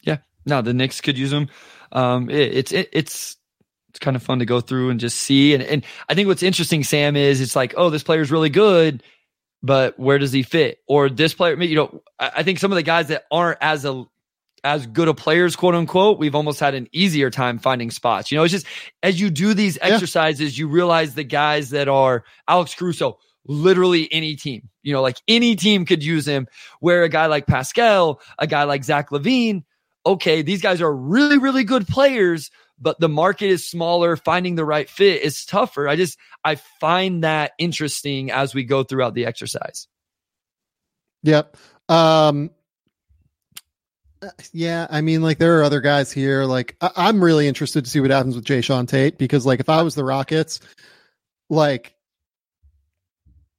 Yeah, 0.03 0.19
no, 0.45 0.61
the 0.61 0.75
Knicks 0.75 1.01
could 1.01 1.17
use 1.17 1.31
them. 1.31 1.49
Um, 1.91 2.29
it, 2.29 2.55
it's 2.55 2.73
it, 2.73 2.89
it's 2.93 3.37
it's 3.91 3.99
kind 3.99 4.17
of 4.17 4.23
fun 4.23 4.39
to 4.39 4.47
go 4.47 4.61
through 4.61 4.91
and 4.91 5.01
just 5.01 5.19
see. 5.19 5.55
And 5.55 5.63
and 5.63 5.85
I 6.09 6.15
think 6.15 6.29
what's 6.29 6.43
interesting, 6.43 6.85
Sam, 6.85 7.17
is 7.17 7.41
it's 7.41 7.57
like, 7.57 7.75
oh, 7.77 7.91
this 7.91 8.03
player's 8.03 8.31
really 8.31 8.51
good, 8.51 9.03
but 9.63 9.99
where 9.99 10.19
does 10.19 10.33
he 10.33 10.43
fit? 10.43 10.79
Or 10.87 11.09
this 11.09 11.35
player, 11.35 11.61
you 11.63 11.77
know, 11.77 12.03
I, 12.19 12.31
I 12.37 12.43
think 12.43 12.59
some 12.59 12.73
of 12.73 12.77
the 12.77 12.83
guys 12.83 13.09
that 13.09 13.25
aren't 13.31 13.59
as 13.61 13.85
a 13.85 14.05
as 14.65 14.87
good 14.87 15.09
a 15.09 15.15
players, 15.15 15.57
quote 15.57 15.75
unquote, 15.75 16.19
we've 16.19 16.35
almost 16.35 16.61
had 16.61 16.75
an 16.75 16.89
easier 16.93 17.31
time 17.31 17.59
finding 17.59 17.91
spots. 17.91 18.31
You 18.31 18.39
know, 18.39 18.45
it's 18.45 18.53
just 18.53 18.67
as 19.03 19.21
you 19.21 19.31
do 19.31 19.55
these 19.55 19.79
exercises, 19.81 20.57
yeah. 20.57 20.63
you 20.63 20.69
realize 20.69 21.15
the 21.15 21.25
guys 21.25 21.71
that 21.71 21.89
are 21.89 22.25
Alex 22.47 22.75
Caruso, 22.75 23.19
literally 23.47 24.09
any 24.13 24.37
team, 24.37 24.69
you 24.83 24.93
know, 24.93 25.03
like 25.03 25.19
any 25.27 25.57
team 25.57 25.85
could 25.85 26.03
use 26.03 26.27
him. 26.27 26.47
Where 26.81 27.03
a 27.03 27.09
guy 27.09 27.27
like 27.27 27.47
Pascal, 27.47 28.21
a 28.39 28.47
guy 28.47 28.65
like 28.65 28.85
Zach 28.85 29.11
LaVine, 29.11 29.65
okay, 30.07 30.43
these 30.43 30.63
guys 30.63 30.81
are 30.81 30.95
really, 30.95 31.39
really 31.39 31.65
good 31.65 31.87
players, 31.89 32.51
but 32.79 33.01
the 33.01 33.09
market 33.09 33.49
is 33.49 33.69
smaller. 33.69 34.17
Finding 34.17 34.55
the 34.55 34.65
right 34.65 34.89
fit 34.89 35.23
is 35.23 35.45
tougher. 35.45 35.89
I 35.89 35.97
just, 35.97 36.19
I 36.45 36.55
find 36.55 37.25
that 37.25 37.53
interesting 37.59 38.31
as 38.31 38.55
we 38.55 38.65
go 38.65 38.85
throughout 38.85 39.15
the 39.15 39.27
exercise. 39.27 39.89
Yep. 41.25 41.57
Um, 41.89 42.51
Yeah, 44.53 44.87
I 44.91 45.01
mean, 45.01 45.23
like 45.23 45.39
there 45.39 45.59
are 45.59 45.65
other 45.65 45.81
guys 45.81 46.13
here. 46.13 46.45
Like 46.45 46.77
I- 46.81 47.09
am 47.09 47.23
really 47.23 47.49
interested 47.49 47.85
to 47.85 47.91
see 47.91 48.01
what 48.01 48.11
happens 48.11 48.37
with 48.37 48.45
Jae'Sean 48.45 48.89
Tate 48.89 49.19
because, 49.19 49.45
like, 49.47 49.61
if 49.61 49.69
I 49.69 49.83
was 49.83 49.95
the 49.95 50.05
Rockets, 50.05 50.61
like 51.51 51.95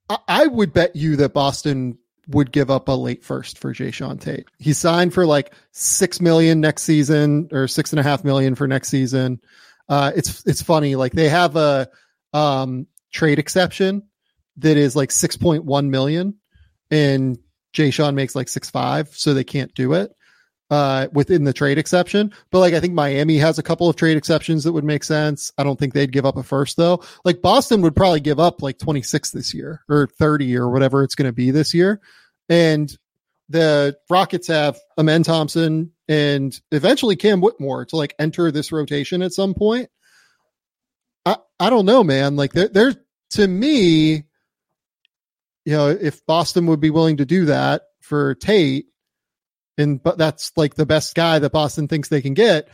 I, 0.09 0.17
I 0.27 0.47
would 0.47 0.73
bet 0.73 0.95
you 0.95 1.17
that 1.17 1.33
Boston 1.33 1.97
would 2.29 2.51
give 2.51 2.71
up 2.71 2.87
a 2.87 2.93
late 2.93 3.23
first 3.23 3.57
for 3.57 3.73
Jae'Sean 3.73 4.19
Tate. 4.21 4.47
He 4.57 4.73
signed 4.73 5.13
for 5.13 5.25
like 5.25 5.53
six 5.71 6.21
million 6.21 6.61
next 6.61 6.83
season 6.83 7.49
or 7.51 7.67
six 7.67 7.91
and 7.91 7.99
a 7.99 8.03
half 8.03 8.23
million 8.23 8.55
for 8.55 8.67
next 8.67 8.89
season. 8.89 9.41
Uh, 9.89 10.11
it's 10.15 10.45
it's 10.45 10.61
funny, 10.61 10.95
like 10.95 11.11
they 11.11 11.27
have 11.27 11.55
a 11.57 11.89
um, 12.31 12.87
trade 13.11 13.39
exception 13.39 14.03
that 14.57 14.77
is 14.77 14.95
like 14.95 15.11
six 15.11 15.35
point 15.35 15.65
one 15.65 15.91
million, 15.91 16.35
and 16.89 17.37
Jae'Sean 17.73 18.13
makes 18.13 18.33
like 18.33 18.47
six 18.47 18.69
five, 18.69 19.09
so 19.09 19.33
they 19.33 19.43
can't 19.43 19.73
do 19.73 19.93
it 19.93 20.13
uh, 20.71 21.07
within 21.11 21.43
the 21.43 21.53
trade 21.53 21.77
exception. 21.77 22.33
But 22.51 22.59
like 22.59 22.73
I 22.73 22.79
think 22.79 22.93
Miami 22.93 23.37
has 23.37 23.59
a 23.59 23.63
couple 23.63 23.89
of 23.89 23.95
trade 23.95 24.17
exceptions 24.17 24.63
that 24.63 24.73
would 24.73 24.83
make 24.83 25.03
sense. 25.03 25.51
I 25.57 25.63
don't 25.63 25.79
think 25.79 25.93
they'd 25.93 26.11
give 26.11 26.25
up 26.25 26.37
a 26.37 26.43
first 26.43 26.77
though. 26.77 27.03
Like 27.25 27.41
Boston 27.41 27.81
would 27.81 27.95
probably 27.95 28.19
give 28.19 28.39
up 28.39 28.61
like 28.61 28.79
26 28.79 29.31
this 29.31 29.53
year 29.53 29.81
or 29.89 30.07
30 30.07 30.57
or 30.57 30.69
whatever 30.69 31.03
it's 31.03 31.15
going 31.15 31.29
to 31.29 31.33
be 31.33 31.51
this 31.51 31.73
year. 31.73 32.01
And 32.49 32.95
the 33.49 33.95
Rockets 34.09 34.47
have 34.47 34.79
Amen 34.97 35.23
Thompson 35.23 35.91
and 36.07 36.59
eventually 36.71 37.15
Cam 37.15 37.41
Whitmore 37.41 37.85
to 37.85 37.95
like 37.95 38.15
enter 38.17 38.51
this 38.51 38.71
rotation 38.71 39.21
at 39.21 39.33
some 39.33 39.53
point. 39.53 39.89
I, 41.25 41.37
I 41.59 41.69
don't 41.69 41.85
know, 41.85 42.03
man. 42.03 42.35
Like 42.35 42.53
there, 42.53 42.67
there's 42.67 42.97
to 43.31 43.47
me, 43.47 44.23
you 45.65 45.73
know, 45.73 45.89
if 45.89 46.25
Boston 46.25 46.65
would 46.67 46.79
be 46.79 46.89
willing 46.89 47.17
to 47.17 47.25
do 47.25 47.45
that 47.45 47.83
for 48.01 48.35
Tate, 48.35 48.87
and 49.77 50.01
but 50.01 50.17
that's 50.17 50.51
like 50.55 50.75
the 50.75 50.85
best 50.85 51.15
guy 51.15 51.39
that 51.39 51.51
Boston 51.51 51.87
thinks 51.87 52.09
they 52.09 52.21
can 52.21 52.33
get. 52.33 52.69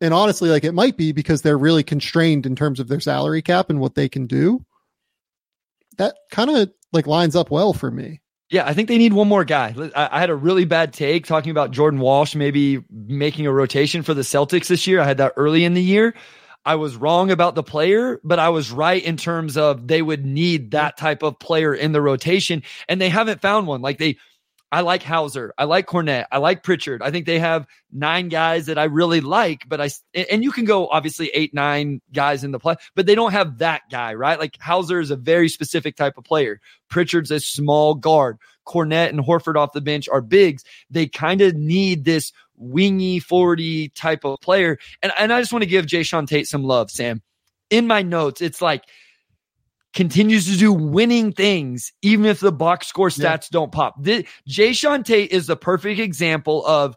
And 0.00 0.14
honestly, 0.14 0.48
like 0.48 0.64
it 0.64 0.72
might 0.72 0.96
be 0.96 1.12
because 1.12 1.42
they're 1.42 1.58
really 1.58 1.82
constrained 1.82 2.46
in 2.46 2.56
terms 2.56 2.80
of 2.80 2.88
their 2.88 3.00
salary 3.00 3.42
cap 3.42 3.70
and 3.70 3.80
what 3.80 3.94
they 3.94 4.08
can 4.08 4.26
do. 4.26 4.64
That 5.98 6.16
kind 6.30 6.50
of 6.50 6.70
like 6.92 7.06
lines 7.06 7.36
up 7.36 7.50
well 7.50 7.72
for 7.72 7.90
me. 7.90 8.20
Yeah, 8.50 8.66
I 8.66 8.74
think 8.74 8.88
they 8.88 8.98
need 8.98 9.12
one 9.12 9.28
more 9.28 9.44
guy. 9.44 9.74
I, 9.94 10.18
had 10.18 10.30
a 10.30 10.34
really 10.34 10.64
bad 10.64 10.92
take 10.92 11.24
talking 11.24 11.52
about 11.52 11.70
Jordan 11.70 12.00
Walsh 12.00 12.34
maybe 12.34 12.82
making 12.90 13.46
a 13.46 13.52
rotation 13.52 14.02
for 14.02 14.12
the 14.12 14.22
Celtics 14.22 14.66
this 14.66 14.88
year. 14.88 15.00
I 15.00 15.04
had 15.04 15.18
that 15.18 15.34
early 15.36 15.64
in 15.64 15.74
the 15.74 15.82
year. 15.82 16.14
I 16.64 16.74
was 16.74 16.96
wrong 16.96 17.30
about 17.30 17.54
the 17.54 17.62
player, 17.62 18.20
but 18.24 18.40
I 18.40 18.48
was 18.48 18.72
right 18.72 19.02
in 19.02 19.16
terms 19.16 19.56
of 19.56 19.86
they 19.86 20.02
would 20.02 20.26
need 20.26 20.72
that 20.72 20.96
type 20.96 21.22
of 21.22 21.38
player 21.38 21.72
in 21.72 21.92
the 21.92 22.02
rotation, 22.02 22.64
and 22.88 23.00
they 23.00 23.08
haven't 23.08 23.40
found 23.40 23.68
one. 23.68 23.82
Like 23.82 23.98
they 23.98 24.16
I 24.72 24.82
like 24.82 25.02
Hauser. 25.02 25.52
I 25.58 25.64
like 25.64 25.86
Kornet. 25.86 26.26
I 26.30 26.38
like 26.38 26.62
Pritchard. 26.62 27.02
I 27.02 27.10
think 27.10 27.26
they 27.26 27.40
have 27.40 27.66
nine 27.90 28.28
guys 28.28 28.66
that 28.66 28.78
I 28.78 28.84
really 28.84 29.20
like, 29.20 29.68
but 29.68 29.80
I, 29.80 29.90
and 30.14 30.44
you 30.44 30.52
can 30.52 30.64
go 30.64 30.86
obviously 30.86 31.28
eight, 31.34 31.52
nine 31.52 32.00
guys 32.12 32.44
in 32.44 32.52
the 32.52 32.60
play, 32.60 32.76
but 32.94 33.06
they 33.06 33.16
don't 33.16 33.32
have 33.32 33.58
that 33.58 33.82
guy, 33.90 34.14
right? 34.14 34.38
Like 34.38 34.56
Hauser 34.60 35.00
is 35.00 35.10
a 35.10 35.16
very 35.16 35.48
specific 35.48 35.96
type 35.96 36.16
of 36.16 36.24
player. 36.24 36.60
Pritchard's 36.88 37.32
a 37.32 37.40
small 37.40 37.94
guard. 37.94 38.38
Kornet 38.64 39.08
and 39.08 39.18
Horford 39.18 39.56
off 39.56 39.72
the 39.72 39.80
bench 39.80 40.08
are 40.08 40.20
bigs. 40.20 40.62
They 40.88 41.08
kind 41.08 41.40
of 41.40 41.54
need 41.56 42.04
this 42.04 42.32
wingy, 42.56 43.18
forty 43.18 43.88
type 43.88 44.24
of 44.24 44.38
player. 44.40 44.78
And, 45.02 45.12
and 45.18 45.32
I 45.32 45.40
just 45.40 45.52
want 45.52 45.62
to 45.64 45.68
give 45.68 45.86
Jae'Sean 45.86 46.28
Tate 46.28 46.46
some 46.46 46.62
love, 46.62 46.90
Sam. 46.92 47.22
In 47.70 47.88
my 47.88 48.02
notes, 48.02 48.40
it's 48.40 48.62
like, 48.62 48.84
continues 49.94 50.46
to 50.46 50.56
do 50.56 50.72
winning 50.72 51.32
things, 51.32 51.92
even 52.02 52.24
if 52.26 52.40
the 52.40 52.52
box 52.52 52.86
score 52.86 53.08
stats 53.08 53.22
yeah. 53.44 53.48
don't 53.52 53.72
pop. 53.72 53.94
This, 54.00 54.24
Jae'Sean 54.48 55.04
Tate 55.04 55.32
is 55.32 55.46
the 55.46 55.56
perfect 55.56 55.98
example 55.98 56.64
of 56.66 56.96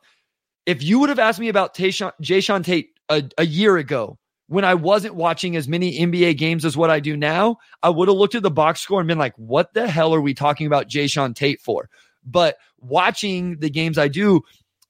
if 0.65 0.83
you 0.83 0.99
would 0.99 1.09
have 1.09 1.19
asked 1.19 1.39
me 1.39 1.49
about 1.49 1.75
Jae'Sean 1.75 2.63
Tate 2.63 2.89
a, 3.09 3.23
a 3.37 3.45
year 3.45 3.77
ago, 3.77 4.17
when 4.47 4.65
I 4.65 4.75
wasn't 4.75 5.15
watching 5.15 5.55
as 5.55 5.67
many 5.67 5.99
NBA 5.99 6.37
games 6.37 6.65
as 6.65 6.77
what 6.77 6.89
I 6.89 6.99
do 6.99 7.17
now, 7.17 7.57
I 7.81 7.89
would 7.89 8.07
have 8.07 8.17
looked 8.17 8.35
at 8.35 8.43
the 8.43 8.51
box 8.51 8.81
score 8.81 8.99
and 8.99 9.07
been 9.07 9.17
like, 9.17 9.33
what 9.37 9.73
the 9.73 9.87
hell 9.87 10.13
are 10.13 10.21
we 10.21 10.33
talking 10.33 10.67
about 10.67 10.89
Jae'Sean 10.89 11.33
Tate 11.33 11.61
for? 11.61 11.89
But 12.23 12.57
watching 12.79 13.57
the 13.59 13.69
games 13.69 13.97
I 13.97 14.07
do, 14.07 14.41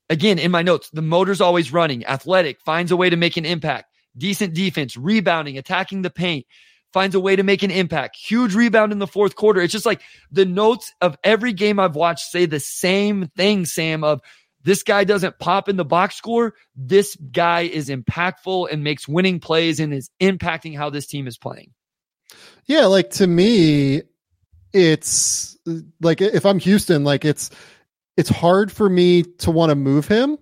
again, 0.10 0.38
in 0.40 0.52
my 0.52 0.64
notes, 0.64 0.90
the 0.92 1.02
motor's 1.02 1.42
always 1.42 1.72
running, 1.72 2.06
athletic, 2.06 2.60
finds 2.62 2.92
a 2.92 2.98
way 2.98 3.10
to 3.10 3.16
make 3.16 3.38
an 3.38 3.46
impact, 3.46 3.86
decent 4.18 4.54
defense, 4.54 4.98
rebounding, 4.98 5.58
attacking 5.58 6.02
the 6.02 6.10
paint 6.10 6.46
finds 6.94 7.16
a 7.16 7.20
way 7.20 7.36
to 7.36 7.44
make 7.44 7.64
an 7.64 7.72
impact. 7.72 8.16
Huge 8.16 8.56
rebound 8.56 8.92
in 8.92 9.00
the 9.00 9.08
fourth 9.08 9.36
quarter. 9.36 9.62
It's 9.62 9.74
just 9.74 9.86
like 9.86 10.02
the 10.32 10.46
notes 10.46 10.94
of 11.02 11.18
every 11.24 11.54
game 11.54 11.80
I've 11.80 11.96
watched 11.96 12.32
say 12.32 12.46
the 12.46 12.60
same 12.60 13.28
thing, 13.36 13.66
Sam, 13.66 14.04
of 14.04 14.22
this 14.64 14.84
guy 14.84 15.04
doesn't 15.04 15.40
pop 15.40 15.68
in 15.68 15.76
the 15.76 15.86
box 15.86 16.16
score. 16.16 16.54
This 16.76 17.16
guy 17.16 17.62
is 17.62 17.90
impactful 17.90 18.72
and 18.72 18.84
makes 18.84 19.08
winning 19.08 19.40
plays 19.40 19.80
and 19.80 19.94
is 19.94 20.10
impacting 20.22 20.78
how 20.78 20.90
this 20.90 21.08
team 21.08 21.28
is 21.28 21.38
playing. 21.38 21.72
Yeah, 22.66 22.86
like 22.86 23.10
to 23.12 23.28
me, 23.28 24.04
it's 24.72 25.58
like 26.02 26.22
if 26.22 26.46
I'm 26.46 26.60
Houston, 26.60 27.04
like 27.04 27.26
it's 27.26 27.50
it's 28.16 28.30
hard 28.30 28.72
for 28.72 28.88
me 28.88 29.24
to 29.40 29.52
want 29.52 29.72
to 29.72 29.76
move 29.76 30.08
him. 30.08 30.38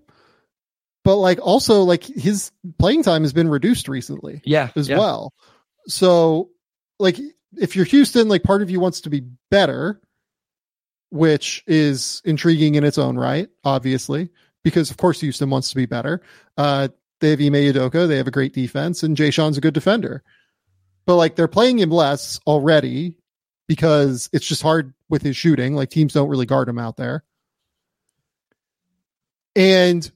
But 1.03 1.15
like 1.15 1.39
also 1.41 1.81
like 1.81 2.03
his 2.03 2.51
playing 2.77 3.03
time 3.03 3.23
has 3.23 3.33
been 3.33 3.49
reduced 3.49 3.87
recently. 3.87 4.41
Yeah. 4.45 4.69
As 4.75 4.87
yeah. 4.87 4.99
well. 4.99 5.33
So, 5.87 6.49
like, 6.99 7.19
if 7.57 7.75
you're 7.75 7.85
Houston, 7.85 8.29
like, 8.29 8.43
part 8.43 8.61
of 8.61 8.69
you 8.69 8.79
wants 8.79 9.01
to 9.01 9.09
be 9.09 9.23
better, 9.49 10.01
which 11.09 11.63
is 11.67 12.21
intriguing 12.25 12.75
in 12.75 12.83
its 12.83 12.97
own 12.97 13.17
right, 13.17 13.49
obviously, 13.63 14.29
because 14.63 14.89
of 14.89 14.97
course 14.97 15.19
Houston 15.21 15.49
wants 15.49 15.69
to 15.69 15.75
be 15.75 15.85
better. 15.85 16.21
Uh, 16.57 16.87
they 17.19 17.31
have 17.31 17.41
Ime 17.41 17.53
Udoka, 17.53 18.07
they 18.07 18.17
have 18.17 18.27
a 18.27 18.31
great 18.31 18.53
defense, 18.53 19.03
and 19.03 19.17
Jae'Sean's 19.17 19.57
a 19.57 19.61
good 19.61 19.73
defender. 19.73 20.23
But 21.05 21.17
like 21.17 21.35
they're 21.35 21.47
playing 21.47 21.79
him 21.79 21.91
less 21.91 22.39
already 22.47 23.17
because 23.67 24.29
it's 24.33 24.45
just 24.45 24.61
hard 24.61 24.93
with 25.09 25.21
his 25.21 25.35
shooting. 25.35 25.75
Like 25.75 25.89
teams 25.89 26.13
don't 26.13 26.29
really 26.29 26.45
guard 26.45 26.69
him 26.69 26.79
out 26.79 26.97
there. 26.97 27.23
And 29.55 30.09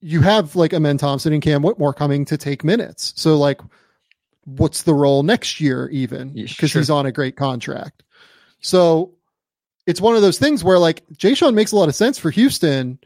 you 0.00 0.20
have 0.20 0.56
like 0.56 0.72
Amen 0.72 0.98
Thompson 0.98 1.32
and 1.32 1.42
Cam 1.42 1.62
Whitmore 1.62 1.94
coming 1.94 2.24
to 2.26 2.36
take 2.36 2.64
minutes. 2.64 3.12
So 3.16 3.36
like 3.36 3.60
what's 4.56 4.82
the 4.82 4.94
role 4.94 5.22
next 5.22 5.60
year 5.60 5.88
even 5.90 6.32
because 6.32 6.70
sure. 6.70 6.80
he's 6.80 6.90
on 6.90 7.06
a 7.06 7.12
great 7.12 7.36
contract. 7.36 8.02
So 8.60 9.14
it's 9.86 10.00
one 10.00 10.16
of 10.16 10.22
those 10.22 10.38
things 10.38 10.62
where 10.62 10.78
like 10.78 11.06
Jae'Sean 11.14 11.54
makes 11.54 11.72
a 11.72 11.76
lot 11.76 11.88
of 11.88 11.94
sense 11.94 12.18
for 12.18 12.30
Houston. 12.30 12.98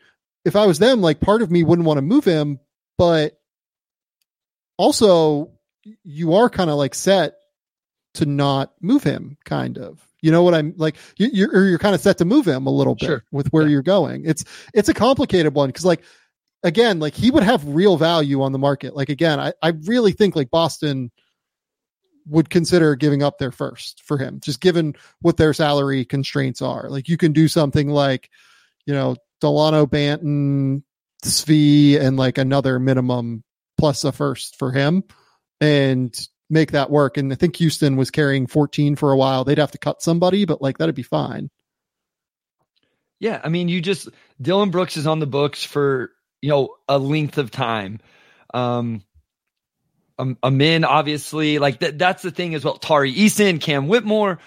If 0.44 0.56
I 0.56 0.66
was 0.66 0.78
them, 0.78 1.00
like 1.00 1.20
part 1.20 1.42
of 1.42 1.50
me 1.50 1.62
wouldn't 1.62 1.86
want 1.86 1.98
to 1.98 2.02
move 2.02 2.24
him, 2.24 2.60
but 2.98 3.38
also 4.76 5.50
you 6.02 6.34
are 6.34 6.50
kind 6.50 6.70
of 6.70 6.76
like 6.76 6.94
set 6.94 7.34
to 8.14 8.26
not 8.26 8.72
move 8.80 9.02
him 9.02 9.36
kind 9.44 9.76
of 9.78 10.06
you 10.22 10.30
know 10.30 10.42
what 10.42 10.54
i'm 10.54 10.72
like 10.76 10.96
you, 11.16 11.28
you're 11.32 11.68
you're 11.68 11.78
kind 11.78 11.94
of 11.94 12.00
set 12.00 12.18
to 12.18 12.24
move 12.24 12.46
him 12.46 12.66
a 12.66 12.70
little 12.70 12.94
bit 12.94 13.06
sure. 13.06 13.24
with 13.32 13.48
where 13.48 13.64
yeah. 13.64 13.70
you're 13.70 13.82
going 13.82 14.24
it's 14.24 14.44
it's 14.72 14.88
a 14.88 14.94
complicated 14.94 15.52
one 15.52 15.68
because 15.68 15.84
like 15.84 16.02
again 16.62 16.98
like 17.00 17.14
he 17.14 17.30
would 17.30 17.42
have 17.42 17.66
real 17.66 17.96
value 17.96 18.40
on 18.42 18.52
the 18.52 18.58
market 18.58 18.96
like 18.96 19.08
again 19.08 19.38
i 19.38 19.52
i 19.62 19.68
really 19.84 20.12
think 20.12 20.34
like 20.36 20.50
boston 20.50 21.10
would 22.26 22.50
consider 22.50 22.94
giving 22.96 23.22
up 23.22 23.38
their 23.38 23.52
first 23.52 24.02
for 24.04 24.18
him, 24.18 24.40
just 24.42 24.60
given 24.60 24.94
what 25.20 25.36
their 25.36 25.52
salary 25.52 26.04
constraints 26.04 26.62
are. 26.62 26.88
Like 26.88 27.08
you 27.08 27.16
can 27.16 27.32
do 27.32 27.48
something 27.48 27.88
like, 27.88 28.30
you 28.86 28.94
know, 28.94 29.16
Dalano 29.42 29.86
Banton, 29.86 30.82
Svi, 31.24 32.00
and 32.00 32.16
like 32.16 32.38
another 32.38 32.78
minimum 32.78 33.44
plus 33.76 34.04
a 34.04 34.12
first 34.12 34.56
for 34.58 34.72
him 34.72 35.04
and 35.60 36.18
make 36.48 36.72
that 36.72 36.90
work. 36.90 37.16
And 37.16 37.32
I 37.32 37.36
think 37.36 37.56
Houston 37.56 37.96
was 37.96 38.10
carrying 38.10 38.46
14 38.46 38.96
for 38.96 39.12
a 39.12 39.16
while. 39.16 39.44
They'd 39.44 39.58
have 39.58 39.72
to 39.72 39.78
cut 39.78 40.02
somebody, 40.02 40.44
but 40.44 40.62
like 40.62 40.78
that'd 40.78 40.94
be 40.94 41.02
fine. 41.02 41.50
Yeah. 43.20 43.40
I 43.42 43.48
mean, 43.48 43.68
you 43.68 43.80
just, 43.80 44.08
Dillon 44.40 44.70
Brooks 44.70 44.96
is 44.96 45.06
on 45.06 45.18
the 45.18 45.26
books 45.26 45.64
for, 45.64 46.10
you 46.42 46.50
know, 46.50 46.76
a 46.88 46.98
length 46.98 47.38
of 47.38 47.50
time. 47.50 48.00
Um, 48.52 49.02
um, 50.18 50.38
Amen, 50.44 50.84
obviously, 50.84 51.58
like 51.58 51.80
that. 51.80 51.98
That's 51.98 52.22
the 52.22 52.30
thing 52.30 52.54
as 52.54 52.64
well. 52.64 52.76
Tari 52.76 53.12
Eason, 53.12 53.60
Cam 53.60 53.88
Whitmore. 53.88 54.38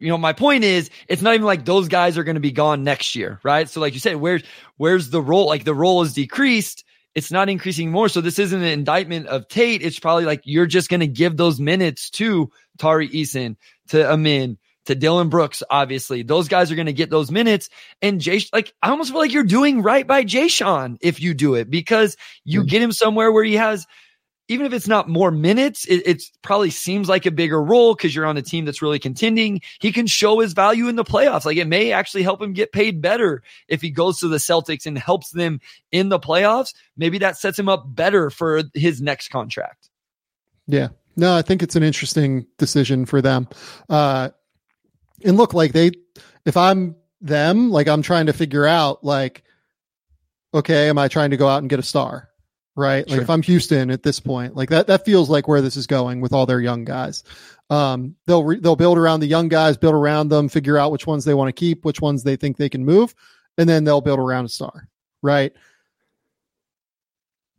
You 0.00 0.08
know, 0.08 0.18
my 0.18 0.32
point 0.32 0.64
is, 0.64 0.90
it's 1.08 1.22
not 1.22 1.34
even 1.34 1.46
like 1.46 1.64
those 1.64 1.88
guys 1.88 2.18
are 2.18 2.24
going 2.24 2.34
to 2.34 2.40
be 2.40 2.50
gone 2.52 2.82
next 2.82 3.14
year, 3.14 3.40
right? 3.44 3.68
So, 3.68 3.80
like 3.80 3.94
you 3.94 4.00
said, 4.00 4.16
where's 4.16 4.42
where's 4.76 5.10
the 5.10 5.22
role? 5.22 5.46
Like 5.46 5.64
the 5.64 5.74
role 5.74 6.02
is 6.02 6.12
decreased. 6.12 6.84
It's 7.14 7.32
not 7.32 7.48
increasing 7.48 7.90
more. 7.90 8.08
So 8.08 8.20
this 8.20 8.38
isn't 8.38 8.60
an 8.60 8.68
indictment 8.68 9.26
of 9.26 9.48
Tate. 9.48 9.82
It's 9.82 9.98
probably 9.98 10.24
like 10.24 10.42
you're 10.44 10.66
just 10.66 10.88
going 10.88 11.00
to 11.00 11.08
give 11.08 11.36
those 11.36 11.58
minutes 11.58 12.10
to 12.10 12.50
Tari 12.78 13.08
Eason, 13.08 13.56
to 13.88 14.08
Amen, 14.12 14.56
to 14.86 14.94
Dillon 14.94 15.28
Brooks. 15.28 15.62
Obviously, 15.68 16.22
those 16.22 16.46
guys 16.46 16.70
are 16.70 16.76
going 16.76 16.86
to 16.86 16.92
get 16.92 17.10
those 17.10 17.30
minutes. 17.30 17.70
And 18.02 18.20
Jay, 18.20 18.40
like 18.52 18.72
I 18.82 18.90
almost 18.90 19.10
feel 19.10 19.18
like 19.18 19.32
you're 19.32 19.42
doing 19.42 19.82
right 19.82 20.06
by 20.06 20.24
Jae'Sean 20.24 20.98
if 21.00 21.20
you 21.20 21.34
do 21.34 21.54
it 21.54 21.70
because 21.70 22.16
you 22.44 22.60
mm-hmm. 22.60 22.68
get 22.68 22.82
him 22.82 22.92
somewhere 22.92 23.32
where 23.32 23.44
he 23.44 23.54
has 23.54 23.86
even 24.48 24.66
if 24.66 24.72
it's 24.72 24.88
not 24.88 25.08
more 25.08 25.30
minutes, 25.30 25.84
it 25.84 26.02
it's 26.06 26.32
probably 26.42 26.70
seems 26.70 27.08
like 27.08 27.26
a 27.26 27.30
bigger 27.30 27.62
role 27.62 27.94
because 27.94 28.14
you're 28.14 28.26
on 28.26 28.36
a 28.36 28.42
team 28.42 28.64
that's 28.64 28.82
really 28.82 28.98
contending. 28.98 29.60
He 29.78 29.92
can 29.92 30.06
show 30.06 30.40
his 30.40 30.54
value 30.54 30.88
in 30.88 30.96
the 30.96 31.04
playoffs. 31.04 31.44
Like 31.44 31.58
it 31.58 31.66
may 31.66 31.92
actually 31.92 32.22
help 32.22 32.40
him 32.40 32.54
get 32.54 32.72
paid 32.72 33.00
better 33.02 33.42
if 33.68 33.82
he 33.82 33.90
goes 33.90 34.18
to 34.20 34.28
the 34.28 34.38
Celtics 34.38 34.86
and 34.86 34.98
helps 34.98 35.30
them 35.30 35.60
in 35.92 36.08
the 36.08 36.18
playoffs. 36.18 36.74
Maybe 36.96 37.18
that 37.18 37.36
sets 37.36 37.58
him 37.58 37.68
up 37.68 37.94
better 37.94 38.30
for 38.30 38.62
his 38.74 39.02
next 39.02 39.28
contract. 39.28 39.90
Yeah. 40.66 40.88
No, 41.16 41.34
I 41.34 41.42
think 41.42 41.62
it's 41.62 41.76
an 41.76 41.82
interesting 41.82 42.46
decision 42.58 43.04
for 43.04 43.20
them. 43.20 43.48
Uh, 43.88 44.30
and 45.24 45.36
look, 45.36 45.52
like 45.52 45.72
they, 45.72 45.90
if 46.44 46.56
I'm 46.56 46.94
them, 47.20 47.70
like 47.70 47.88
I'm 47.88 48.02
trying 48.02 48.26
to 48.26 48.32
figure 48.32 48.66
out, 48.66 49.02
like, 49.02 49.42
okay, 50.54 50.88
am 50.88 50.96
I 50.96 51.08
trying 51.08 51.30
to 51.30 51.36
go 51.36 51.48
out 51.48 51.58
and 51.58 51.68
get 51.68 51.80
a 51.80 51.82
star? 51.82 52.28
Right. 52.78 53.08
Like 53.08 53.16
Sure. 53.16 53.22
if 53.22 53.28
I'm 53.28 53.42
Houston 53.42 53.90
at 53.90 54.04
this 54.04 54.20
point, 54.20 54.54
like 54.54 54.70
that, 54.70 54.86
that 54.86 55.04
feels 55.04 55.28
like 55.28 55.48
where 55.48 55.60
this 55.60 55.76
is 55.76 55.88
going 55.88 56.20
with 56.20 56.32
all 56.32 56.46
their 56.46 56.60
young 56.60 56.84
guys. 56.84 57.24
Um, 57.70 58.14
they'll, 58.26 58.44
re- 58.44 58.60
they'll 58.60 58.76
build 58.76 58.98
around 58.98 59.18
the 59.18 59.26
young 59.26 59.48
guys, 59.48 59.76
build 59.76 59.94
around 59.96 60.28
them, 60.28 60.48
figure 60.48 60.78
out 60.78 60.92
which 60.92 61.04
ones 61.04 61.24
they 61.24 61.34
want 61.34 61.48
to 61.48 61.52
keep, 61.52 61.84
which 61.84 62.00
ones 62.00 62.22
they 62.22 62.36
think 62.36 62.56
they 62.56 62.68
can 62.68 62.84
move, 62.84 63.16
and 63.58 63.68
then 63.68 63.82
they'll 63.82 64.00
build 64.00 64.20
around 64.20 64.44
a 64.44 64.48
star. 64.48 64.88
Right. 65.22 65.52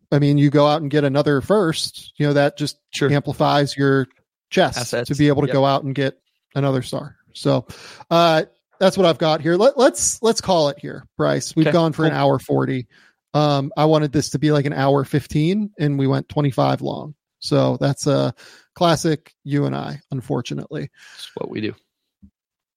I 0.10 0.20
mean, 0.20 0.38
you 0.38 0.50
go 0.50 0.66
out 0.68 0.82
and 0.82 0.90
get 0.90 1.04
another 1.04 1.42
first, 1.42 2.14
you 2.16 2.26
know, 2.26 2.34
that 2.34 2.58
just 2.58 2.78
Sure. 2.92 3.12
amplifies 3.12 3.76
your 3.76 4.08
chest 4.50 4.78
Assets. 4.80 5.10
to 5.10 5.16
be 5.16 5.28
able 5.28 5.42
to 5.42 5.48
Yep. 5.50 5.54
go 5.54 5.66
out 5.66 5.84
and 5.84 5.94
get 5.94 6.18
another 6.56 6.82
star. 6.82 7.18
So, 7.34 7.68
uh, 8.10 8.44
that's 8.80 8.98
what 8.98 9.06
I've 9.06 9.18
got 9.18 9.42
here. 9.42 9.56
Let, 9.58 9.78
let's 9.78 10.22
let's 10.24 10.40
call 10.40 10.70
it 10.70 10.80
here, 10.80 11.06
Bryce. 11.18 11.54
We've 11.56 11.68
Okay, 11.68 11.74
gone 11.74 11.92
for 11.92 12.06
an 12.06 12.14
hour 12.14 12.40
forty. 12.40 12.88
Um, 13.34 13.72
I 13.78 13.86
wanted 13.86 14.12
this 14.12 14.32
to 14.32 14.40
be 14.40 14.52
like 14.52 14.66
an 14.66 14.74
hour 14.74 15.04
fifteen, 15.04 15.72
and 15.80 16.00
we 16.00 16.08
went 16.08 16.30
twenty 16.30 16.52
five 16.52 16.82
long. 16.82 17.16
So 17.40 17.78
that's 17.78 18.08
a 18.08 18.34
classic 18.76 19.34
you 19.44 19.66
and 19.66 19.76
I, 19.76 20.02
unfortunately. 20.12 20.90
That's 21.16 21.32
what 21.36 21.50
we 21.50 21.62
do. 21.62 21.74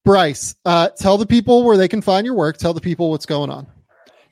Bryce, 0.05 0.55
uh, 0.65 0.89
tell 0.91 1.17
the 1.17 1.27
people 1.27 1.65
where 1.65 1.77
they 1.77 1.89
can 1.89 2.03
find 2.03 2.27
your 2.27 2.35
work. 2.35 2.57
Tell 2.57 2.75
the 2.75 2.81
people 2.81 3.11
what's 3.11 3.27
going 3.27 3.51
on. 3.51 3.67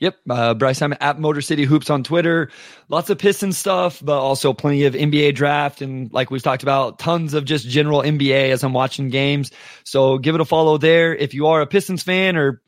Yep. 0.01 0.17
Uh, 0.27 0.53
Bryce, 0.55 0.81
I'm 0.81 0.95
at 0.99 1.19
Motor 1.19 1.41
City 1.41 1.63
Hoops 1.63 1.91
on 1.91 2.03
Twitter. 2.03 2.49
Lots 2.89 3.11
of 3.11 3.19
Piston 3.19 3.53
stuff, 3.53 4.01
but 4.03 4.19
also 4.19 4.51
plenty 4.51 4.85
of 4.85 4.95
NBA 4.95 5.35
draft. 5.35 5.83
And 5.83 6.11
like 6.11 6.31
we've 6.31 6.41
talked 6.41 6.63
about, 6.63 6.97
tons 6.97 7.35
of 7.35 7.45
just 7.45 7.69
general 7.69 8.01
NBA 8.01 8.49
as 8.49 8.63
I'm 8.63 8.73
watching 8.73 9.09
games. 9.09 9.51
So 9.83 10.17
give 10.17 10.33
it 10.33 10.41
a 10.41 10.45
follow 10.45 10.79
there. 10.79 11.15
If 11.15 11.35
you 11.35 11.47
are 11.47 11.61
a 11.61 11.67
Pistons 11.67 12.01
fan 12.01 12.35
or 12.35 12.63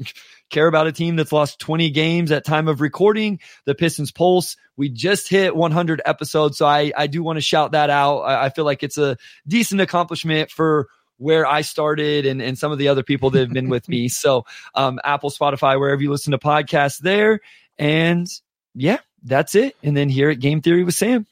care 0.49 0.67
about 0.67 0.87
a 0.87 0.91
team 0.91 1.15
that's 1.15 1.31
lost 1.31 1.59
20 1.59 1.89
games 1.89 2.31
at 2.31 2.45
time 2.45 2.67
of 2.67 2.81
recording, 2.81 3.39
the 3.65 3.75
Pistons 3.75 4.11
Pulse, 4.11 4.55
we 4.77 4.89
just 4.89 5.29
hit 5.29 5.55
100 5.55 6.01
episodes. 6.05 6.57
So 6.57 6.65
I, 6.65 6.91
I 6.95 7.07
do 7.07 7.23
want 7.23 7.37
to 7.37 7.41
shout 7.41 7.71
that 7.71 7.89
out. 7.89 8.19
I, 8.21 8.45
I 8.45 8.49
feel 8.49 8.65
like 8.65 8.83
it's 8.83 8.97
a 8.97 9.17
decent 9.47 9.81
accomplishment 9.81 10.51
for 10.51 10.87
where 11.17 11.45
I 11.45 11.61
started 11.61 12.25
and, 12.25 12.41
and 12.41 12.57
some 12.57 12.71
of 12.71 12.77
the 12.77 12.87
other 12.87 13.03
people 13.03 13.29
that 13.31 13.39
have 13.39 13.53
been 13.53 13.69
with 13.69 13.87
me. 13.87 14.09
So 14.09 14.45
um, 14.75 14.99
Apple, 15.03 15.29
Spotify, 15.29 15.79
wherever 15.79 16.01
you 16.01 16.11
listen 16.11 16.31
to 16.31 16.37
podcasts 16.37 16.99
there. 16.99 17.39
And 17.77 18.27
yeah, 18.75 18.97
that's 19.23 19.55
it. 19.55 19.75
And 19.83 19.95
then 19.95 20.09
here 20.09 20.29
at 20.29 20.39
Game 20.39 20.61
Theory 20.61 20.83
with 20.83 20.95
Sam, 20.95 21.25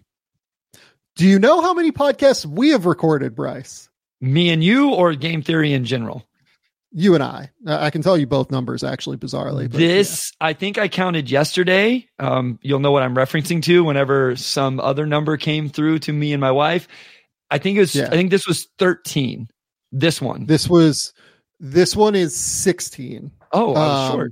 Do 1.15 1.27
you 1.27 1.39
know 1.39 1.61
how 1.61 1.73
many 1.73 1.91
podcasts 1.91 2.45
we 2.45 2.69
have 2.69 2.85
recorded, 2.85 3.35
Bryce? 3.35 3.89
me 4.21 4.51
and 4.51 4.63
you, 4.63 4.93
or 4.93 5.13
Game 5.15 5.41
Theory 5.41 5.73
in 5.73 5.83
general. 5.83 6.23
You 6.93 7.15
and 7.15 7.23
I. 7.23 7.49
I 7.65 7.89
can 7.89 8.01
tell 8.01 8.17
you 8.17 8.27
both 8.27 8.51
numbers 8.51 8.83
actually, 8.83 9.15
bizarrely. 9.17 9.71
but 9.71 9.79
yeah. 9.79 9.87
This, 9.87 10.31
I 10.41 10.51
think 10.53 10.77
I 10.77 10.87
counted 10.89 11.31
yesterday. 11.31 12.07
Um, 12.19 12.59
you'll 12.61 12.79
know 12.79 12.91
what 12.91 13.01
I'm 13.03 13.15
referencing 13.15 13.63
to 13.63 13.83
whenever 13.83 14.35
some 14.35 14.79
other 14.79 15.05
number 15.05 15.37
came 15.37 15.69
through 15.69 15.99
to 15.99 16.11
me 16.13 16.33
and 16.33 16.41
my 16.41 16.51
wife. 16.51 16.87
I 17.49 17.57
think 17.59 17.77
it 17.77 17.81
was, 17.81 17.95
Yeah. 17.95 18.07
I 18.07 18.09
think 18.11 18.29
this 18.29 18.45
was 18.45 18.67
13. 18.77 19.47
This 19.93 20.21
one. 20.21 20.45
This 20.45 20.69
was 20.69 21.13
this 21.59 21.95
one 21.95 22.15
is 22.15 22.35
16. 22.35 23.31
oh, 23.53 23.73
I 23.73 23.79
was 23.87 24.09
Um, 24.09 24.11
short. 24.17 24.31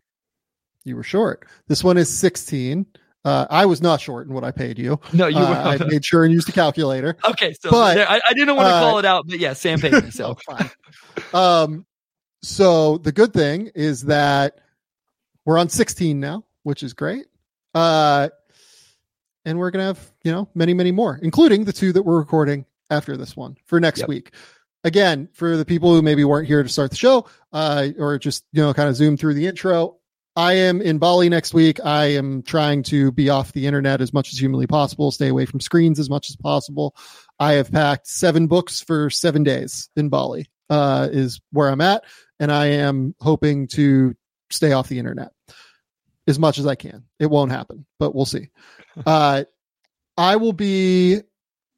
You 0.85 0.95
were 0.95 1.03
short. 1.03 1.47
This 1.67 1.83
one 1.83 1.97
is 1.97 2.09
16. 2.09 2.85
Uh, 3.25 3.45
I 3.49 3.65
was 3.67 3.81
not 3.81 4.01
short 4.01 4.27
in 4.27 4.33
what 4.33 4.43
I 4.43 4.51
paid 4.51 4.79
you. 4.79 4.99
No, 5.13 5.27
you 5.27 5.37
Uh, 5.37 5.77
I 5.79 5.85
made 5.85 6.03
sure 6.05 6.23
and 6.23 6.33
used 6.33 6.47
a 6.49 6.53
calculator. 6.53 7.15
okay. 7.29 7.53
So 7.61 7.69
but, 7.71 7.95
there- 7.95 8.09
I, 8.09 8.19
I 8.27 8.33
didn't 8.33 8.55
want 8.55 8.67
to 8.67 8.73
uh, 8.73 8.79
call 8.79 8.99
it 8.99 9.05
out, 9.05 9.25
but 9.27 9.39
yeah, 9.39 9.53
Sam 9.53 9.79
paid 9.79 9.93
me. 9.93 10.11
So 10.11 10.35
Oh, 10.49 10.55
fine. 10.55 10.69
um, 11.33 11.85
so 12.41 12.97
the 12.97 13.11
good 13.11 13.33
thing 13.33 13.69
is 13.75 14.03
that 14.03 14.59
we're 15.45 15.57
on 15.57 15.69
16 15.69 16.19
now, 16.19 16.43
which 16.63 16.83
is 16.83 16.93
great. 16.93 17.25
Uh, 17.73 18.29
and 19.45 19.57
we're 19.57 19.71
gonna 19.71 19.85
have 19.85 20.11
you 20.23 20.31
know 20.31 20.49
many, 20.53 20.73
many 20.73 20.91
more, 20.91 21.19
including 21.21 21.63
the 21.65 21.73
two 21.73 21.93
that 21.93 22.03
we're 22.03 22.17
recording 22.19 22.65
after 22.89 23.15
this 23.17 23.35
one 23.35 23.55
for 23.65 23.79
next 23.79 23.99
Yep. 24.01 24.09
week. 24.09 24.31
Again, 24.83 25.27
for 25.33 25.57
the 25.57 25.65
people 25.65 25.93
who 25.93 26.01
maybe 26.01 26.23
weren't 26.23 26.47
here 26.47 26.63
to 26.63 26.69
start 26.69 26.89
the 26.89 26.95
show, 26.97 27.25
uh, 27.53 27.89
or 27.97 28.17
just 28.17 28.43
you 28.51 28.61
know 28.61 28.73
kind 28.73 28.89
of 28.89 28.95
zoom 28.95 29.17
through 29.17 29.33
the 29.35 29.47
intro. 29.47 29.95
I 30.35 30.53
am 30.53 30.81
in 30.81 30.99
Bali 30.99 31.27
next 31.27 31.53
week. 31.53 31.83
I 31.83 32.05
am 32.13 32.43
trying 32.43 32.83
to 32.83 33.11
be 33.11 33.29
off 33.29 33.51
the 33.51 33.65
internet 33.65 33.99
as 33.99 34.13
much 34.13 34.31
as 34.31 34.39
humanly 34.39 34.67
possible, 34.67 35.11
stay 35.11 35.27
away 35.27 35.45
from 35.45 35.59
screens 35.59 35.99
as 35.99 36.09
much 36.09 36.29
as 36.29 36.35
possible. 36.37 36.95
I 37.39 37.53
have 37.53 37.71
packed 37.71 38.07
seven 38.07 38.47
books 38.47 38.79
for 38.79 39.09
seven 39.09 39.43
days 39.43 39.89
in 39.97 40.07
Bali, 40.07 40.47
uh, 40.69 41.09
is 41.11 41.41
where 41.51 41.67
I'm 41.69 41.81
at. 41.81 42.03
And 42.39 42.51
I 42.51 42.67
am 42.67 43.15
hoping 43.19 43.67
to 43.69 44.15
stay 44.49 44.71
off 44.71 44.87
the 44.87 44.99
internet 44.99 45.31
as 46.27 46.39
much 46.39 46.59
as 46.59 46.65
I 46.65 46.75
can. 46.75 47.03
It 47.19 47.29
won't 47.29 47.51
happen, 47.51 47.85
but 47.99 48.15
we'll 48.15 48.25
see. 48.25 48.49
Uh, 49.05 49.45
I 50.17 50.35
will 50.35 50.51
be 50.51 51.21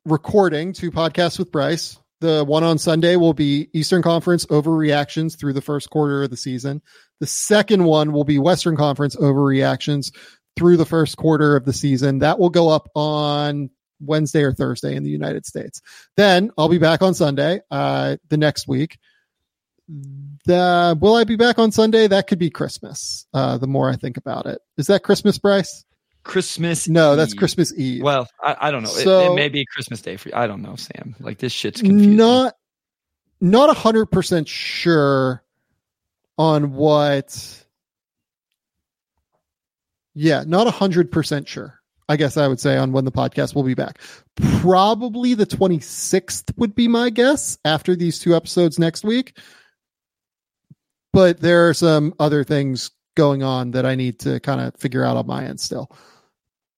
recording 0.06 0.74
two 0.74 0.90
podcasts 0.90 1.38
with 1.38 1.52
Bryce. 1.52 2.00
The 2.22 2.44
one 2.44 2.64
on 2.64 2.80
Sunday 2.80 3.16
will 3.16 3.34
be 3.34 3.70
Eastern 3.74 4.02
Conference 4.02 4.48
overreactions 4.48 5.38
through 5.38 5.54
the 5.54 5.62
first 5.62 5.92
quarter 5.92 6.24
of 6.24 6.32
the 6.32 6.38
season. 6.38 6.82
The 7.20 7.28
second 7.28 7.84
one 7.84 8.12
will 8.12 8.24
be 8.24 8.40
Western 8.40 8.76
Conference 8.76 9.16
overreactions 9.16 10.12
through 10.56 10.78
the 10.78 10.86
first 10.86 11.18
quarter 11.18 11.56
of 11.56 11.66
the 11.66 11.74
season. 11.74 12.20
That 12.20 12.40
will 12.40 12.50
go 12.50 12.70
up 12.70 12.90
on 12.96 13.70
Wednesday 14.00 14.44
or 14.44 14.54
Thursday 14.54 14.96
in 14.96 15.04
the 15.04 15.10
United 15.10 15.46
States. 15.46 15.82
Then 16.18 16.52
I'll 16.58 16.70
be 16.70 16.78
back 16.78 17.02
on 17.02 17.14
Sunday, 17.14 17.62
uh, 17.70 18.18
the 18.30 18.38
next 18.38 18.68
week. 18.68 18.98
The, 20.46 20.98
will 21.00 21.16
I 21.16 21.24
be 21.24 21.36
back 21.36 21.60
on 21.60 21.72
Sunday? 21.72 22.08
That 22.08 22.28
could 22.28 22.40
be 22.40 22.50
Christmas. 22.50 23.26
Uh, 23.34 23.58
the 23.58 23.68
more 23.68 23.90
I 23.90 23.96
think 23.96 24.18
about 24.18 24.46
it, 24.46 24.62
is 24.78 24.88
that 24.88 25.04
Christmas, 25.04 25.38
Bryce? 25.38 25.86
Christmas. 26.24 26.88
No, 26.88 27.16
that's 27.16 27.34
Christmas 27.34 27.74
Eve. 27.76 28.04
Well, 28.04 28.28
I, 28.44 28.56
I 28.62 28.72
don't 28.72 28.84
know. 28.84 28.92
It- 28.96 29.08
it, 29.08 29.36
may 29.36 29.50
be 29.50 29.66
Christmas 29.66 30.02
Day 30.02 30.18
for 30.18 30.30
you. 30.30 30.36
I 30.36 30.48
don't 30.48 30.62
know, 30.62 30.76
Sam. 30.76 31.16
Like 31.20 31.40
this 31.40 31.52
shit's 31.52 31.82
confusing. 31.82 32.16
not 32.16 32.54
not 33.42 33.70
a 33.70 33.74
hundred 33.74 34.06
percent 34.08 34.48
sure 34.48 35.44
on 36.38 36.74
what 36.74 37.66
yeah 40.14 40.44
not 40.46 40.68
a 40.68 40.72
hundred 40.72 41.12
percent 41.12 41.48
sure 41.48 41.80
i 42.08 42.16
guess 42.16 42.38
i 42.38 42.48
would 42.48 42.60
say 42.60 42.78
on 42.78 42.92
when 42.92 43.06
the 43.06 43.12
podcast 43.12 43.56
will 43.56 43.64
be 43.64 43.74
back 43.74 44.00
probably 44.60 45.34
the 45.34 45.46
26th 45.46 46.56
would 46.58 46.76
be 46.76 46.88
my 46.88 47.10
guess 47.10 47.58
after 47.66 47.96
these 47.96 48.20
two 48.20 48.36
episodes 48.36 48.78
next 48.78 49.04
week 49.04 49.38
but 51.14 51.40
there 51.40 51.68
are 51.70 51.74
some 51.74 52.14
other 52.20 52.44
things 52.44 52.92
going 53.18 53.44
on 53.44 53.72
that 53.72 53.86
i 53.86 53.94
need 53.94 54.20
to 54.20 54.40
kind 54.40 54.62
of 54.62 54.74
figure 54.78 55.04
out 55.04 55.18
on 55.18 55.28
my 55.28 55.46
end 55.46 55.60
still. 55.60 55.92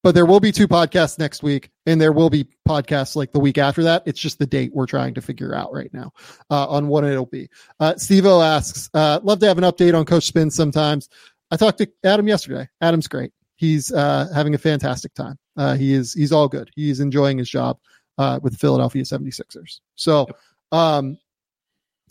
But 0.01 0.15
there 0.15 0.25
will 0.25 0.41
be 0.41 0.51
two 0.51 0.67
podcasts 0.67 1.17
next 1.17 1.43
week 1.43 1.71
and 1.85 1.99
there 2.01 2.11
will 2.11 2.29
be 2.29 2.45
podcasts 2.67 3.15
like 3.15 3.31
the 3.31 3.39
week 3.39 3.57
after 3.57 3.83
that. 3.83 4.03
It's 4.05 4.19
just 4.19 4.37
the 4.37 4.45
date 4.45 4.71
we're 4.73 4.85
trying 4.85 5.13
to 5.13 5.21
figure 5.21 5.55
out 5.55 5.71
right 5.71 5.93
now 5.93 6.11
uh, 6.51 6.67
on 6.67 6.89
what 6.89 7.05
it'll 7.05 7.25
be. 7.25 7.47
Uh, 7.79 7.95
steve 7.95 8.25
o 8.25 8.41
asks 8.41 8.89
uh, 8.93 9.21
love 9.23 9.39
to 9.39 9.47
have 9.47 9.57
an 9.57 9.63
update 9.63 9.97
on 9.97 10.05
coach 10.05 10.25
spin 10.25 10.51
sometimes. 10.51 11.07
I 11.51 11.55
talked 11.55 11.77
to 11.77 11.89
adam 12.03 12.27
yesterday. 12.27 12.67
Adam's 12.81 13.07
great. 13.07 13.31
He's 13.55 13.93
uh, 13.93 14.27
having 14.35 14.55
a 14.55 14.57
fantastic 14.57 15.13
time. 15.13 15.37
Uh, 15.55 15.75
he 15.75 15.93
is 15.93 16.13
he's 16.13 16.33
all 16.33 16.49
good. 16.49 16.69
He's 16.75 16.99
enjoying 16.99 17.37
his 17.37 17.49
job 17.49 17.77
uh, 18.17 18.39
with 18.43 18.53
the 18.53 18.59
philadelphia 18.59 19.03
76ers 19.03 19.79
so 19.95 20.27
um, 20.71 21.17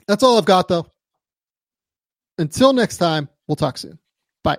that's 0.07 0.23
all 0.23 0.39
i've 0.39 0.45
got 0.45 0.69
though 0.69 0.87
until 2.43 2.73
next 2.73 2.99
time 2.99 3.29
we'll 3.47 3.57
talk 3.57 3.79
soon. 3.79 3.99
Bye 4.43 4.59